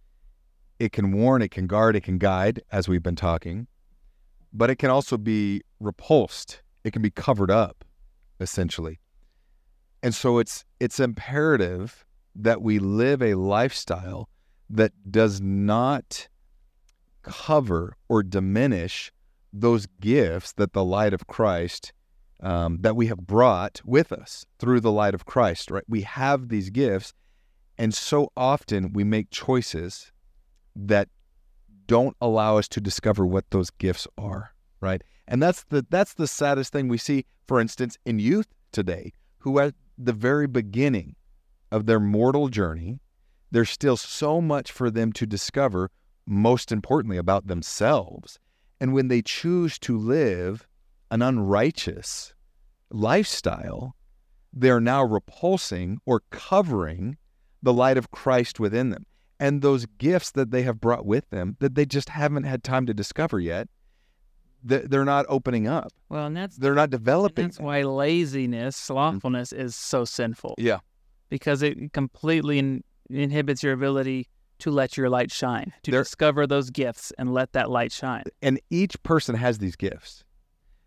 it 0.78 0.92
can 0.92 1.12
warn, 1.12 1.42
it 1.42 1.50
can 1.50 1.66
guard, 1.66 1.94
it 1.96 2.02
can 2.02 2.18
guide, 2.18 2.62
as 2.72 2.88
we've 2.88 3.02
been 3.02 3.16
talking, 3.16 3.66
but 4.52 4.70
it 4.70 4.76
can 4.76 4.90
also 4.90 5.16
be 5.16 5.62
repulsed. 5.80 6.62
It 6.82 6.92
can 6.92 7.02
be 7.02 7.10
covered 7.10 7.50
up, 7.50 7.84
essentially. 8.40 8.98
And 10.02 10.14
so 10.14 10.38
it's 10.38 10.64
it's 10.80 10.98
imperative 10.98 12.04
that 12.34 12.62
we 12.62 12.78
live 12.78 13.22
a 13.22 13.34
lifestyle 13.34 14.28
that 14.70 14.92
does 15.10 15.40
not 15.40 16.28
cover 17.22 17.96
or 18.08 18.22
diminish 18.22 19.12
those 19.52 19.86
gifts 20.00 20.52
that 20.54 20.72
the 20.72 20.84
light 20.84 21.12
of 21.12 21.26
Christ 21.26 21.92
um, 22.42 22.78
that 22.80 22.96
we 22.96 23.06
have 23.06 23.18
brought 23.18 23.80
with 23.84 24.12
us 24.12 24.44
through 24.58 24.80
the 24.80 24.90
light 24.90 25.14
of 25.14 25.26
Christ, 25.26 25.70
right? 25.70 25.84
We 25.88 26.02
have 26.02 26.48
these 26.48 26.70
gifts, 26.70 27.14
and 27.78 27.94
so 27.94 28.32
often 28.36 28.92
we 28.92 29.04
make 29.04 29.30
choices 29.30 30.10
that 30.74 31.08
don't 31.86 32.16
allow 32.20 32.56
us 32.56 32.68
to 32.68 32.80
discover 32.80 33.26
what 33.26 33.50
those 33.50 33.70
gifts 33.70 34.08
are, 34.18 34.54
right? 34.80 35.02
And 35.28 35.40
that's 35.40 35.64
the 35.64 35.86
that's 35.88 36.14
the 36.14 36.26
saddest 36.26 36.72
thing 36.72 36.88
we 36.88 36.98
see, 36.98 37.26
for 37.46 37.60
instance, 37.60 37.96
in 38.04 38.18
youth 38.18 38.48
today, 38.72 39.12
who 39.38 39.60
the 40.04 40.12
very 40.12 40.46
beginning 40.46 41.16
of 41.70 41.86
their 41.86 42.00
mortal 42.00 42.48
journey, 42.48 43.00
there's 43.50 43.70
still 43.70 43.96
so 43.96 44.40
much 44.40 44.72
for 44.72 44.90
them 44.90 45.12
to 45.12 45.26
discover, 45.26 45.90
most 46.26 46.72
importantly 46.72 47.16
about 47.16 47.46
themselves. 47.46 48.38
And 48.80 48.92
when 48.92 49.08
they 49.08 49.22
choose 49.22 49.78
to 49.80 49.96
live 49.96 50.66
an 51.10 51.22
unrighteous 51.22 52.34
lifestyle, 52.90 53.94
they're 54.52 54.80
now 54.80 55.04
repulsing 55.04 55.98
or 56.04 56.22
covering 56.30 57.16
the 57.62 57.72
light 57.72 57.96
of 57.96 58.10
Christ 58.10 58.58
within 58.58 58.90
them. 58.90 59.06
And 59.38 59.60
those 59.60 59.86
gifts 59.98 60.30
that 60.32 60.50
they 60.50 60.62
have 60.62 60.80
brought 60.80 61.06
with 61.06 61.28
them 61.30 61.56
that 61.60 61.74
they 61.74 61.84
just 61.84 62.10
haven't 62.10 62.44
had 62.44 62.62
time 62.62 62.86
to 62.86 62.94
discover 62.94 63.40
yet, 63.40 63.68
they're 64.64 65.04
not 65.04 65.26
opening 65.28 65.66
up. 65.66 65.92
well 66.08 66.26
and 66.26 66.36
that's 66.36 66.56
They're 66.56 66.74
not 66.74 66.90
developing. 66.90 67.46
that's 67.46 67.58
why 67.60 67.82
laziness 67.82 68.76
slothfulness 68.76 69.52
is 69.52 69.74
so 69.74 70.04
sinful 70.04 70.54
Yeah. 70.58 70.78
because 71.28 71.62
it 71.62 71.92
completely 71.92 72.58
in, 72.58 72.84
inhibits 73.10 73.62
your 73.62 73.72
ability 73.72 74.28
to 74.60 74.70
let 74.70 74.96
your 74.96 75.10
light 75.10 75.30
shine 75.32 75.72
to 75.82 75.90
discover 75.90 76.46
those 76.46 76.70
gifts 76.70 77.12
and 77.18 77.32
let 77.34 77.52
that 77.52 77.70
light 77.70 77.92
shine 77.92 78.24
And 78.40 78.60
each 78.70 79.02
person 79.02 79.34
has 79.34 79.58
these 79.58 79.74
gifts. 79.76 80.24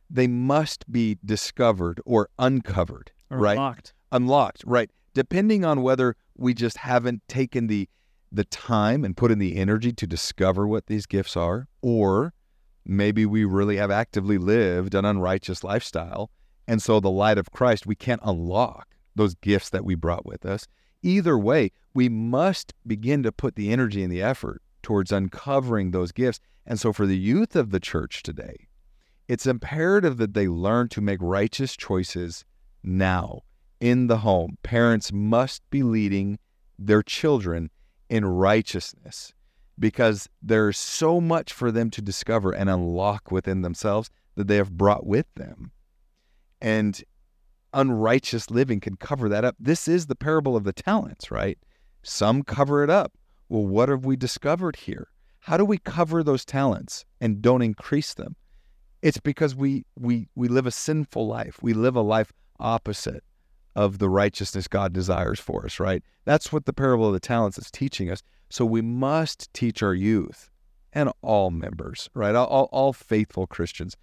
They 0.10 0.28
must 0.28 0.90
be 0.92 1.18
discovered 1.26 2.00
or 2.06 2.30
uncovered, 2.40 3.12
or 3.30 3.40
right? 3.40 3.58
locked 3.58 3.94
unlocked, 4.12 4.64
right? 4.66 4.90
Depending 5.14 5.66
on 5.66 5.82
whether 5.82 6.16
we 6.38 6.54
just 6.54 6.78
haven't 6.78 7.22
taken 7.28 7.68
the 7.68 7.90
the 8.32 8.46
time 8.46 9.04
and 9.04 9.16
put 9.18 9.32
in 9.32 9.40
the 9.40 9.56
energy 9.58 9.92
to 9.94 10.06
discover 10.08 10.68
what 10.68 10.88
these 10.88 11.06
gifts 11.06 11.36
are, 11.36 11.68
or 11.82 12.34
maybe 12.86 13.26
we 13.26 13.46
really 13.46 13.78
have 13.78 13.92
actively 13.92 14.38
lived 14.38 14.94
an 14.94 15.06
unrighteous 15.06 15.64
lifestyle, 15.64 16.30
and 16.68 16.82
so 16.82 17.00
the 17.00 17.10
light 17.10 17.38
of 17.38 17.52
Christ 17.52 17.86
we 17.86 17.96
can't 17.96 18.22
unlock 18.24 18.88
those 19.16 19.36
gifts 19.36 19.70
that 19.70 19.86
we 19.86 19.96
brought 19.96 20.26
with 20.26 20.46
us. 20.46 20.68
Either 21.02 21.38
way, 21.38 21.72
we 21.94 22.10
must 22.10 22.74
begin 22.86 23.24
to 23.24 23.32
put 23.32 23.56
the 23.56 23.72
energy 23.72 24.04
and 24.04 24.12
the 24.12 24.22
effort 24.22 24.62
towards 24.82 25.12
uncovering 25.12 25.92
those 25.92 26.12
gifts. 26.12 26.40
And 26.66 26.80
so 26.80 26.92
for 26.92 27.06
the 27.06 27.18
youth 27.18 27.56
of 27.56 27.70
the 27.70 27.80
church 27.80 28.24
today, 28.24 28.68
it's 29.28 29.46
imperative 29.46 30.18
that 30.18 30.34
they 30.34 30.48
learn 30.48 30.90
to 30.90 31.02
make 31.02 31.20
righteous 31.22 31.76
choices 31.76 32.44
now 32.84 33.42
in 33.80 34.08
the 34.08 34.18
home. 34.18 34.58
Parents 34.64 35.12
must 35.14 35.68
be 35.70 35.84
leading 35.84 36.40
their 36.78 37.04
children 37.04 37.70
in 38.10 38.26
righteousness 38.26 39.35
because 39.78 40.30
there's 40.42 40.78
so 40.78 41.20
much 41.20 41.52
for 41.54 41.72
them 41.72 41.90
to 41.92 42.02
discover 42.02 42.52
and 42.52 42.70
unlock 42.70 43.32
within 43.32 43.62
themselves 43.62 44.10
that 44.36 44.48
they 44.48 44.56
have 44.58 44.78
brought 44.78 45.06
with 45.06 45.26
them. 45.36 45.72
And 46.62 47.02
unrighteous 47.74 48.50
living 48.50 48.80
can 48.80 48.96
cover 48.96 49.30
that 49.30 49.46
up. 49.46 49.56
This 49.60 49.88
is 49.88 50.08
the 50.08 50.16
parable 50.16 50.56
of 50.56 50.64
the 50.64 50.74
talents, 50.74 51.30
right? 51.30 51.58
Some 52.04 52.44
cover 52.44 52.84
it 52.84 52.90
up. 52.90 53.14
Well, 53.50 53.66
what 53.66 53.90
have 53.90 54.06
we 54.06 54.16
discovered 54.16 54.76
here? 54.76 55.10
How 55.40 55.58
do 55.58 55.66
we 55.66 55.78
cover 55.78 56.24
those 56.24 56.46
talents 56.46 57.06
and 57.22 57.42
don't 57.42 57.62
increase 57.62 58.14
them? 58.14 58.36
It's 59.02 59.20
because 59.20 59.56
we 59.56 59.86
we 59.96 60.30
we 60.34 60.48
live 60.48 60.66
a 60.66 60.72
sinful 60.72 61.28
life. 61.28 61.60
We 61.62 61.74
live 61.74 61.96
a 61.96 62.02
life 62.02 62.34
opposite 62.60 63.24
of 63.76 64.00
the 64.00 64.10
righteousness 64.10 64.68
God 64.68 64.94
desires 64.94 65.40
for 65.40 65.66
us, 65.66 65.80
right? 65.80 66.04
That's 66.24 66.52
what 66.52 66.66
the 66.66 66.74
parable 66.74 67.08
of 67.08 67.14
the 67.14 67.20
talents 67.20 67.58
is 67.58 67.70
teaching 67.70 68.10
us. 68.10 68.24
So 68.50 68.66
we 68.66 68.82
must 68.82 69.54
teach 69.54 69.84
our 69.84 69.94
youth 69.94 70.50
and 70.94 71.12
all 71.22 71.52
members, 71.52 72.10
right? 72.14 72.36
All, 72.36 72.48
all, 72.48 72.70
all 72.72 72.94
faithful 72.94 73.48
Christians 73.48 73.98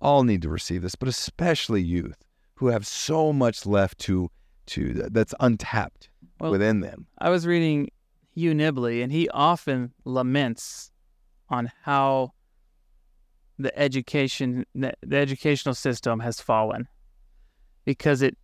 all 0.00 0.22
need 0.22 0.42
to 0.42 0.48
receive 0.48 0.82
this, 0.82 0.94
but 0.94 1.08
especially 1.08 1.82
youth 1.82 2.24
who 2.54 2.68
have 2.68 2.86
so 2.86 3.32
much 3.32 3.66
left 3.66 3.98
to 3.98 4.30
to 4.66 4.92
that's 4.92 5.34
untapped 5.40 6.10
Well- 6.38 6.50
within 6.50 6.80
them. 6.80 7.06
I 7.18 7.30
was 7.30 7.46
reading 7.46 7.88
Hugh 8.34 8.52
Nibley, 8.52 9.02
and 9.02 9.10
he 9.10 9.28
often 9.30 9.92
laments 10.04 10.90
on 11.48 11.72
how 11.82 12.32
the 13.58 13.76
education 13.76 14.64
the, 14.74 14.92
the 15.02 15.16
educational 15.16 15.74
system 15.74 16.20
has 16.20 16.40
fallen 16.40 16.86
because 17.84 18.22
it 18.22 18.36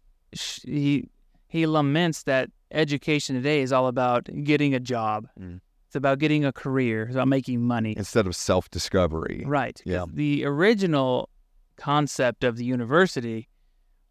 he 0.66 1.09
he 1.49 1.66
laments 1.66 2.24
that 2.24 2.51
education 2.70 3.37
today 3.37 3.61
is 3.62 3.72
all 3.72 3.87
about 3.87 4.28
getting 4.43 4.74
a 4.74 4.80
job. 4.80 5.28
Mm. 5.41 5.61
It's 5.87 5.97
about 5.97 6.18
getting 6.18 6.45
a 6.45 6.53
career. 6.53 7.05
It's 7.05 7.14
about 7.14 7.28
making 7.28 7.62
money. 7.62 7.95
Instead 7.97 8.26
of 8.26 8.35
self-discovery. 8.35 9.45
Right. 9.47 9.80
Yeah. 9.85 10.07
The 10.12 10.45
original 10.45 11.28
concept 11.76 12.43
of 12.43 12.57
the 12.57 12.64
university 12.64 13.49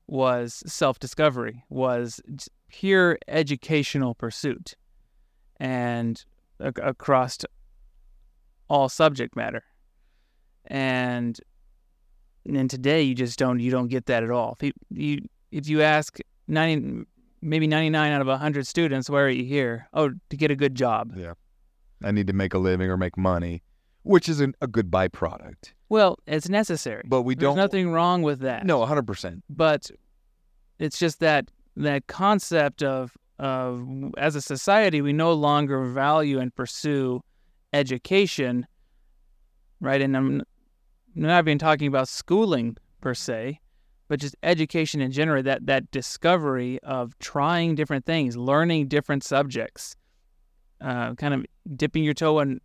was 0.07 0.63
self-discovery, 0.65 1.63
was 1.69 2.21
pure 2.69 3.17
educational 3.28 4.15
pursuit, 4.15 4.76
and 5.57 6.24
ac- 6.61 6.82
across 6.82 7.39
all 8.69 8.88
subject 8.89 9.36
matter. 9.36 9.63
And 10.67 11.38
and 12.45 12.69
today 12.69 13.01
you 13.01 13.15
just 13.15 13.38
don't 13.38 13.59
you 13.59 13.71
don't 13.71 13.88
get 13.88 14.05
that 14.07 14.24
at 14.24 14.32
all. 14.32 14.57
You, 14.61 14.71
you 14.89 15.19
if 15.53 15.67
you 15.67 15.81
ask 15.81 16.17
90 16.47 17.05
maybe 17.41 17.67
99 17.67 18.11
out 18.11 18.21
of 18.21 18.27
100 18.27 18.65
students 18.67 19.09
why 19.09 19.19
are 19.21 19.29
you 19.29 19.43
here? 19.43 19.87
Oh, 19.93 20.11
to 20.29 20.37
get 20.37 20.49
a 20.51 20.55
good 20.55 20.75
job. 20.75 21.13
Yeah. 21.15 21.33
I 22.03 22.11
need 22.11 22.27
to 22.27 22.33
make 22.33 22.53
a 22.53 22.57
living 22.57 22.89
or 22.89 22.97
make 22.97 23.17
money, 23.17 23.63
which 24.03 24.27
is 24.27 24.39
an, 24.41 24.53
a 24.61 24.67
good 24.67 24.89
byproduct. 24.91 25.73
Well, 25.89 26.17
it's 26.27 26.49
necessary. 26.49 27.03
But 27.05 27.21
we 27.21 27.35
There's 27.35 27.49
don't 27.49 27.57
nothing 27.57 27.91
wrong 27.91 28.23
with 28.23 28.39
that. 28.39 28.65
No, 28.65 28.79
100%. 28.79 29.41
but 29.49 29.89
it's 30.79 30.97
just 30.97 31.19
that 31.19 31.49
that 31.77 32.07
concept 32.07 32.83
of 32.83 33.15
of 33.39 33.87
as 34.17 34.35
a 34.35 34.41
society 34.41 35.01
we 35.01 35.11
no 35.11 35.33
longer 35.33 35.85
value 35.85 36.39
and 36.39 36.53
pursue 36.55 37.21
education 37.73 38.65
right 39.79 40.01
and 40.01 40.15
i'm 40.15 40.43
not 41.15 41.43
even 41.43 41.57
talking 41.57 41.87
about 41.87 42.07
schooling 42.07 42.77
per 43.01 43.13
se 43.15 43.59
but 44.14 44.20
just 44.20 44.36
education 44.43 45.01
in 45.01 45.11
general 45.11 45.41
that 45.41 45.66
that 45.66 45.89
discovery 45.89 46.80
of 46.84 47.18
trying 47.18 47.74
different 47.74 48.05
things 48.05 48.38
learning 48.38 48.88
different 48.88 49.24
subjects 49.24 49.95
uh, 50.82 51.16
kind 51.16 51.34
of 51.34 51.43
dipping 51.76 52.03
your 52.03 52.14
toe 52.14 52.38
in 52.38 52.61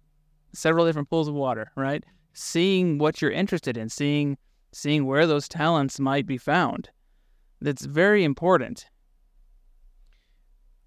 several 0.52 0.84
different 0.84 1.08
pools 1.08 1.26
of 1.26 1.34
water 1.34 1.70
right 1.74 2.04
seeing 2.34 2.98
what 2.98 3.22
you're 3.22 3.30
interested 3.30 3.78
in 3.78 3.88
seeing 3.88 4.36
seeing 4.72 5.06
where 5.06 5.26
those 5.26 5.48
talents 5.48 5.98
might 5.98 6.26
be 6.26 6.36
found 6.36 6.90
that's 7.60 7.84
very 7.84 8.24
important. 8.24 8.86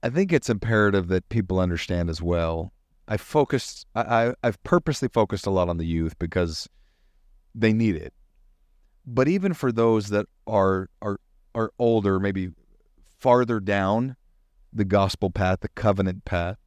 I 0.03 0.09
think 0.09 0.31
it's 0.31 0.49
imperative 0.49 1.07
that 1.09 1.27
people 1.29 1.59
understand 1.59 2.09
as 2.09 2.21
well. 2.21 2.71
I 3.07 3.17
focused, 3.17 3.85
I, 3.95 4.01
I, 4.01 4.33
I've 4.43 4.61
purposely 4.63 5.09
focused 5.09 5.45
a 5.45 5.51
lot 5.51 5.69
on 5.69 5.77
the 5.77 5.85
youth 5.85 6.17
because 6.17 6.67
they 7.53 7.73
need 7.73 7.95
it. 7.95 8.13
But 9.05 9.27
even 9.27 9.53
for 9.53 9.71
those 9.71 10.09
that 10.09 10.27
are 10.47 10.89
are 11.01 11.19
are 11.53 11.71
older, 11.79 12.19
maybe 12.19 12.51
farther 13.19 13.59
down 13.59 14.15
the 14.71 14.85
gospel 14.85 15.29
path, 15.29 15.59
the 15.61 15.69
covenant 15.69 16.25
path, 16.25 16.57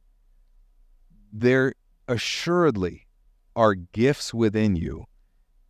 there 1.31 1.73
assuredly 2.07 3.07
are 3.55 3.73
gifts 3.73 4.33
within 4.33 4.75
you 4.75 5.05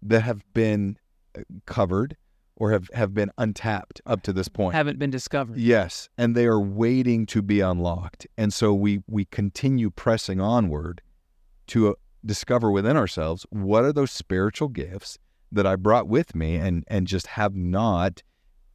that 0.01 0.21
have 0.21 0.43
been 0.53 0.97
uh, 1.37 1.41
covered 1.65 2.17
or 2.55 2.71
have, 2.71 2.89
have 2.93 3.13
been 3.13 3.31
untapped 3.37 4.01
up 4.05 4.21
to 4.23 4.31
this 4.31 4.47
point. 4.47 4.75
Haven't 4.75 4.97
been 4.99 5.09
discovered. 5.09 5.57
Yes, 5.57 6.09
and 6.17 6.35
they 6.35 6.45
are 6.45 6.59
waiting 6.59 7.25
to 7.27 7.41
be 7.41 7.59
unlocked. 7.59 8.27
And 8.37 8.53
so 8.53 8.73
we 8.73 9.03
we 9.07 9.25
continue 9.25 9.89
pressing 9.89 10.39
onward 10.39 11.01
to 11.67 11.89
uh, 11.89 11.93
discover 12.25 12.71
within 12.71 12.97
ourselves 12.97 13.45
what 13.49 13.83
are 13.83 13.93
those 13.93 14.11
spiritual 14.11 14.69
gifts 14.69 15.19
that 15.55 15.65
I 15.65 15.75
brought 15.75 16.07
with 16.07 16.35
me 16.35 16.55
and 16.55 16.83
and 16.87 17.07
just 17.07 17.27
have 17.27 17.55
not 17.55 18.21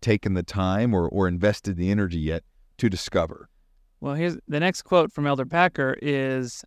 taken 0.00 0.34
the 0.34 0.42
time 0.42 0.94
or 0.94 1.08
or 1.08 1.28
invested 1.28 1.76
the 1.76 1.90
energy 1.90 2.18
yet 2.18 2.42
to 2.78 2.88
discover. 2.88 3.48
Well, 4.00 4.14
here's 4.14 4.38
the 4.48 4.60
next 4.60 4.82
quote 4.82 5.12
from 5.12 5.26
Elder 5.26 5.46
Packer 5.46 5.96
is 6.00 6.64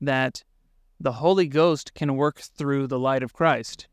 that 0.00 0.42
the 0.98 1.12
Holy 1.12 1.46
Ghost 1.46 1.94
can 1.94 2.16
work 2.16 2.40
through 2.40 2.86
the 2.86 2.98
light 2.98 3.22
of 3.22 3.32
Christ. 3.32 3.88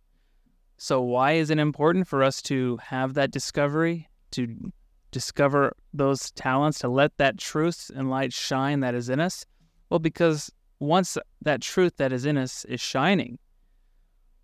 So, 0.77 1.01
why 1.01 1.33
is 1.33 1.49
it 1.49 1.57
important 1.57 2.07
for 2.07 2.23
us 2.23 2.41
to 2.43 2.77
have 2.77 3.13
that 3.15 3.31
discovery, 3.31 4.09
to 4.31 4.71
discover 5.11 5.75
those 5.93 6.31
talents, 6.31 6.79
to 6.79 6.89
let 6.89 7.17
that 7.17 7.37
truth 7.37 7.89
and 7.95 8.09
light 8.09 8.33
shine 8.33 8.81
that 8.81 8.93
is 8.93 9.09
in 9.09 9.19
us? 9.19 9.45
Well, 9.89 9.99
because 9.99 10.51
once 10.79 11.17
that 11.41 11.61
truth 11.61 11.97
that 11.97 12.11
is 12.11 12.25
in 12.25 12.37
us 12.37 12.65
is 12.65 12.81
shining, 12.81 13.39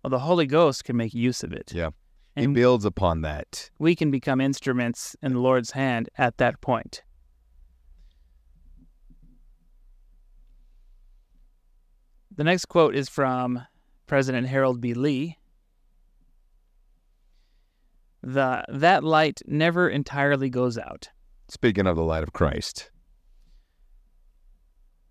well, 0.04 0.10
the 0.10 0.18
Holy 0.18 0.46
Ghost 0.46 0.84
can 0.84 0.98
make 0.98 1.14
use 1.14 1.42
of 1.42 1.52
it. 1.54 1.72
Yeah. 1.74 1.90
And 2.36 2.48
he 2.48 2.52
builds 2.52 2.84
upon 2.84 3.22
that. 3.22 3.70
we 3.78 3.96
can 3.96 4.10
become 4.10 4.38
instruments 4.40 5.16
in 5.22 5.32
the 5.32 5.38
Lord's 5.38 5.70
hand 5.70 6.10
at 6.18 6.36
that 6.36 6.60
point. 6.60 7.02
The 12.36 12.44
next 12.44 12.66
quote 12.66 12.94
is 12.94 13.08
from 13.08 13.62
President 14.06 14.46
Harold 14.46 14.80
B. 14.80 14.92
Lee. 14.92 15.38
The 18.22 18.64
that 18.68 19.04
light 19.04 19.40
never 19.46 19.88
entirely 19.88 20.50
goes 20.50 20.76
out. 20.76 21.08
Speaking 21.48 21.86
of 21.86 21.96
the 21.96 22.02
light 22.02 22.24
of 22.24 22.32
Christ. 22.32 22.90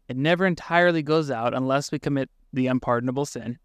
It 0.08 0.18
never 0.18 0.46
entirely 0.46 1.02
goes 1.02 1.32
out 1.32 1.56
unless 1.56 1.92
we 1.92 1.98
commit 1.98 2.30
the 2.52 2.68
unpardonable 2.68 3.26
sin. 3.26 3.58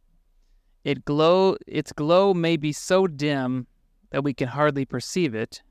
It 0.84 1.04
glow 1.04 1.56
its 1.66 1.92
glow 1.92 2.32
may 2.34 2.56
be 2.56 2.72
so 2.72 3.06
dim 3.06 3.66
that 4.10 4.24
we 4.24 4.32
can 4.32 4.48
hardly 4.48 4.84
perceive 4.84 5.34
it, 5.34 5.62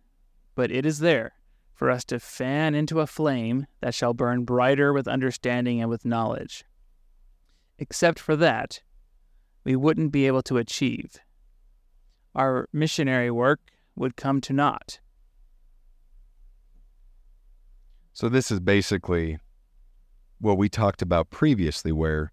but 0.56 0.72
it 0.72 0.86
is 0.86 1.00
there 1.00 1.34
for 1.74 1.90
us 1.90 2.04
to 2.06 2.20
fan 2.20 2.76
into 2.76 3.00
a 3.00 3.08
flame 3.08 3.68
that 3.82 3.94
shall 3.94 4.14
burn 4.14 4.44
brighter 4.44 4.94
with 4.94 5.08
understanding 5.08 5.80
and 5.80 5.90
with 5.90 6.06
knowledge. 6.06 6.64
Except 7.78 8.20
for 8.20 8.36
that, 8.36 8.82
we 9.64 9.76
wouldn't 9.76 10.12
be 10.12 10.26
able 10.28 10.42
to 10.44 10.58
achieve. 10.58 11.18
Our 12.34 12.68
missionary 12.74 13.30
work 13.30 13.60
would 13.96 14.16
come 14.16 14.42
to 14.42 14.54
naught. 14.54 15.00
So 18.14 18.30
this 18.30 18.50
is 18.50 18.60
basically 18.60 19.38
what 20.40 20.58
we 20.58 20.70
talked 20.70 21.02
about 21.02 21.30
previously 21.30 21.92
where 21.92 22.32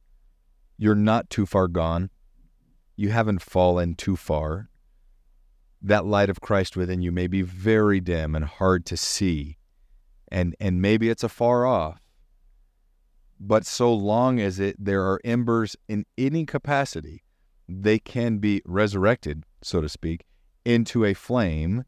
you're 0.78 0.94
not 0.94 1.28
too 1.28 1.44
far 1.44 1.68
gone. 1.68 2.08
You 2.96 3.10
haven't 3.10 3.42
fallen 3.42 3.94
too 3.94 4.16
far. 4.16 4.68
That 5.82 6.06
light 6.06 6.30
of 6.30 6.40
Christ 6.40 6.76
within 6.76 7.02
you 7.02 7.12
may 7.12 7.26
be 7.26 7.42
very 7.42 8.00
dim 8.00 8.34
and 8.34 8.44
hard 8.44 8.86
to 8.86 8.96
see. 8.96 9.58
And 10.28 10.54
and 10.58 10.80
maybe 10.80 11.08
it's 11.10 11.22
afar 11.24 11.66
off. 11.66 12.00
But 13.38 13.66
so 13.66 13.92
long 13.92 14.40
as 14.40 14.58
it 14.58 14.76
there 14.78 15.02
are 15.02 15.20
embers 15.24 15.76
in 15.88 16.06
any 16.16 16.46
capacity, 16.46 17.22
they 17.68 17.98
can 17.98 18.38
be 18.38 18.62
resurrected, 18.64 19.44
so 19.62 19.80
to 19.80 19.88
speak, 19.88 20.24
into 20.64 21.04
a 21.04 21.14
flame 21.14 21.84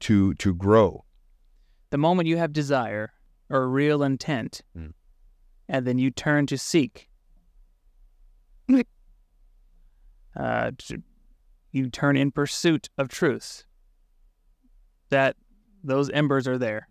to 0.00 0.34
to 0.34 0.54
grow. 0.54 1.04
The 1.90 1.98
moment 1.98 2.28
you 2.28 2.36
have 2.36 2.52
desire 2.52 3.12
or 3.48 3.68
real 3.68 4.02
intent, 4.02 4.62
Mm. 4.76 4.92
and 5.68 5.86
then 5.86 5.98
you 5.98 6.10
turn 6.10 6.46
to 6.46 6.58
seek, 6.58 7.08
uh, 10.36 10.70
you 11.72 11.90
turn 11.90 12.16
in 12.16 12.30
pursuit 12.30 12.88
of 12.98 13.08
truth. 13.08 13.64
That 15.10 15.36
those 15.84 16.10
embers 16.10 16.48
are 16.48 16.58
there. 16.58 16.88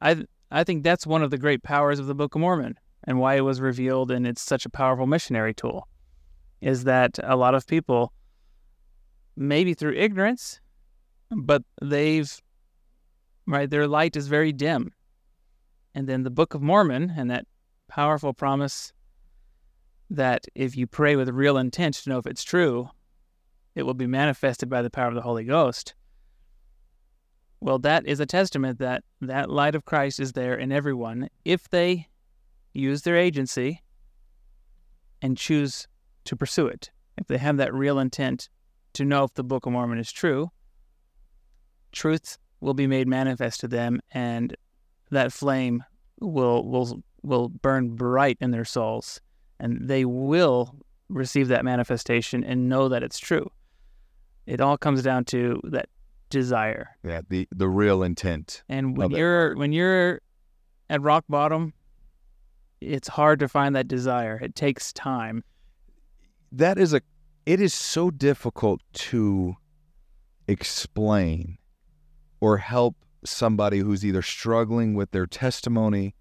I 0.00 0.24
I 0.50 0.64
think 0.64 0.84
that's 0.84 1.06
one 1.06 1.22
of 1.22 1.30
the 1.30 1.38
great 1.38 1.62
powers 1.62 1.98
of 1.98 2.06
the 2.06 2.14
Book 2.14 2.34
of 2.34 2.40
Mormon 2.40 2.78
and 3.04 3.18
why 3.18 3.36
it 3.36 3.40
was 3.40 3.60
revealed 3.60 4.10
and 4.10 4.26
it's 4.26 4.42
such 4.42 4.66
a 4.66 4.70
powerful 4.70 5.06
missionary 5.06 5.54
tool 5.54 5.88
is 6.60 6.84
that 6.84 7.18
a 7.22 7.36
lot 7.36 7.54
of 7.54 7.66
people 7.66 8.12
maybe 9.36 9.74
through 9.74 9.94
ignorance 9.94 10.60
but 11.30 11.62
they've 11.82 12.40
right 13.46 13.70
their 13.70 13.86
light 13.86 14.16
is 14.16 14.28
very 14.28 14.52
dim 14.52 14.92
and 15.94 16.08
then 16.08 16.22
the 16.22 16.30
Book 16.30 16.54
of 16.54 16.62
Mormon 16.62 17.14
and 17.16 17.30
that 17.30 17.46
powerful 17.88 18.32
promise 18.32 18.92
that 20.10 20.46
if 20.54 20.76
you 20.76 20.86
pray 20.86 21.16
with 21.16 21.28
real 21.30 21.56
intent 21.56 21.94
to 21.94 22.10
know 22.10 22.18
if 22.18 22.26
it's 22.26 22.44
true 22.44 22.88
it 23.74 23.82
will 23.82 23.94
be 23.94 24.06
manifested 24.06 24.68
by 24.68 24.80
the 24.82 24.90
power 24.90 25.08
of 25.08 25.14
the 25.14 25.22
Holy 25.22 25.44
Ghost 25.44 25.94
well, 27.60 27.78
that 27.80 28.06
is 28.06 28.20
a 28.20 28.26
testament 28.26 28.78
that 28.78 29.02
that 29.20 29.50
light 29.50 29.74
of 29.74 29.84
Christ 29.84 30.20
is 30.20 30.32
there 30.32 30.54
in 30.54 30.70
everyone 30.72 31.28
if 31.44 31.68
they 31.68 32.08
use 32.72 33.02
their 33.02 33.16
agency 33.16 33.82
and 35.22 35.36
choose 35.36 35.88
to 36.24 36.36
pursue 36.36 36.66
it. 36.66 36.90
If 37.16 37.26
they 37.26 37.38
have 37.38 37.56
that 37.56 37.72
real 37.72 37.98
intent 37.98 38.48
to 38.92 39.04
know 39.04 39.24
if 39.24 39.34
the 39.34 39.42
Book 39.42 39.64
of 39.64 39.72
Mormon 39.72 39.98
is 39.98 40.12
true, 40.12 40.50
truth 41.92 42.36
will 42.60 42.74
be 42.74 42.86
made 42.86 43.08
manifest 43.08 43.60
to 43.60 43.68
them 43.68 44.00
and 44.12 44.54
that 45.10 45.32
flame 45.32 45.82
will 46.20 46.68
will 46.68 47.02
will 47.22 47.48
burn 47.48 47.96
bright 47.96 48.36
in 48.40 48.50
their 48.50 48.64
souls 48.64 49.20
and 49.60 49.88
they 49.88 50.04
will 50.04 50.74
receive 51.08 51.48
that 51.48 51.64
manifestation 51.64 52.44
and 52.44 52.68
know 52.68 52.88
that 52.88 53.02
it's 53.02 53.18
true. 53.18 53.50
It 54.46 54.60
all 54.60 54.76
comes 54.76 55.02
down 55.02 55.24
to 55.26 55.60
that 55.64 55.88
desire. 56.30 56.96
Yeah, 57.04 57.20
the 57.28 57.48
the 57.52 57.68
real 57.68 58.02
intent. 58.02 58.62
And 58.68 58.96
when 58.96 59.10
you're 59.10 59.56
when 59.56 59.72
you're 59.72 60.20
at 60.90 61.02
rock 61.02 61.24
bottom, 61.28 61.72
it's 62.80 63.08
hard 63.08 63.38
to 63.40 63.48
find 63.48 63.74
that 63.76 63.88
desire. 63.88 64.38
It 64.42 64.54
takes 64.54 64.92
time. 64.92 65.44
That 66.52 66.78
is 66.78 66.94
a 66.94 67.00
it 67.44 67.60
is 67.60 67.74
so 67.74 68.10
difficult 68.10 68.80
to 68.92 69.54
explain 70.48 71.58
or 72.40 72.58
help 72.58 72.96
somebody 73.24 73.78
who's 73.78 74.04
either 74.04 74.22
struggling 74.22 74.94
with 74.94 75.10
their 75.12 75.26
testimony 75.26 76.14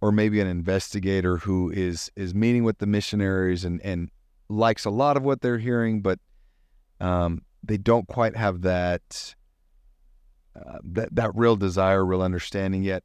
or 0.00 0.12
maybe 0.12 0.40
an 0.40 0.46
investigator 0.46 1.38
who 1.38 1.70
is 1.70 2.10
is 2.16 2.34
meeting 2.34 2.64
with 2.64 2.78
the 2.78 2.86
missionaries 2.86 3.64
and 3.64 3.80
and 3.82 4.10
likes 4.48 4.84
a 4.84 4.90
lot 4.90 5.16
of 5.16 5.22
what 5.22 5.40
they're 5.40 5.58
hearing, 5.58 6.00
but 6.00 6.18
um, 7.00 7.42
they 7.62 7.76
don't 7.76 8.08
quite 8.08 8.36
have 8.36 8.62
that 8.62 9.34
uh, 10.56 10.78
that 10.82 11.14
that 11.14 11.34
real 11.34 11.56
desire, 11.56 12.04
real 12.04 12.22
understanding 12.22 12.82
yet. 12.82 13.04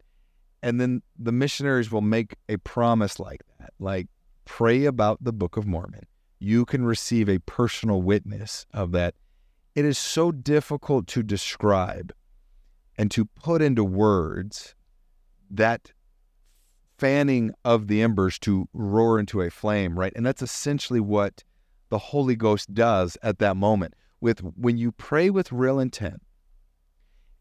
And 0.61 0.79
then 0.79 1.01
the 1.19 1.31
missionaries 1.31 1.91
will 1.91 2.01
make 2.01 2.35
a 2.47 2.57
promise 2.57 3.19
like 3.19 3.41
that, 3.59 3.73
like 3.79 4.07
pray 4.45 4.85
about 4.85 5.23
the 5.23 5.33
Book 5.33 5.57
of 5.57 5.67
Mormon. 5.67 6.05
You 6.39 6.65
can 6.65 6.85
receive 6.85 7.29
a 7.29 7.39
personal 7.39 8.01
witness 8.01 8.65
of 8.73 8.91
that. 8.93 9.15
It 9.75 9.85
is 9.85 9.97
so 9.97 10.31
difficult 10.31 11.07
to 11.07 11.23
describe 11.23 12.13
and 12.97 13.09
to 13.11 13.25
put 13.25 13.61
into 13.61 13.83
words 13.83 14.75
that 15.49 15.91
fanning 16.97 17.51
of 17.65 17.87
the 17.87 18.01
embers 18.01 18.39
to 18.39 18.67
roar 18.73 19.19
into 19.19 19.41
a 19.41 19.49
flame, 19.49 19.97
right? 19.97 20.13
And 20.15 20.25
that's 20.25 20.41
essentially 20.41 20.99
what 20.99 21.43
the 21.89 21.97
Holy 21.97 22.35
Ghost 22.35 22.73
does 22.73 23.17
at 23.23 23.39
that 23.39 23.57
moment. 23.57 23.93
With 24.21 24.39
when 24.39 24.77
you 24.77 24.91
pray 24.91 25.29
with 25.29 25.51
real 25.51 25.79
intent 25.79 26.21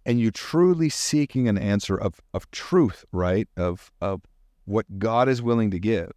and 0.05 0.19
you 0.19 0.31
truly 0.31 0.89
seeking 0.89 1.49
an 1.49 1.57
answer 1.57 1.97
of, 1.97 2.21
of 2.35 2.51
truth, 2.51 3.05
right? 3.13 3.49
Of 3.57 3.93
of 4.01 4.23
what 4.65 4.99
God 4.99 5.29
is 5.29 5.43
willing 5.43 5.71
to 5.71 5.79
give. 5.79 6.11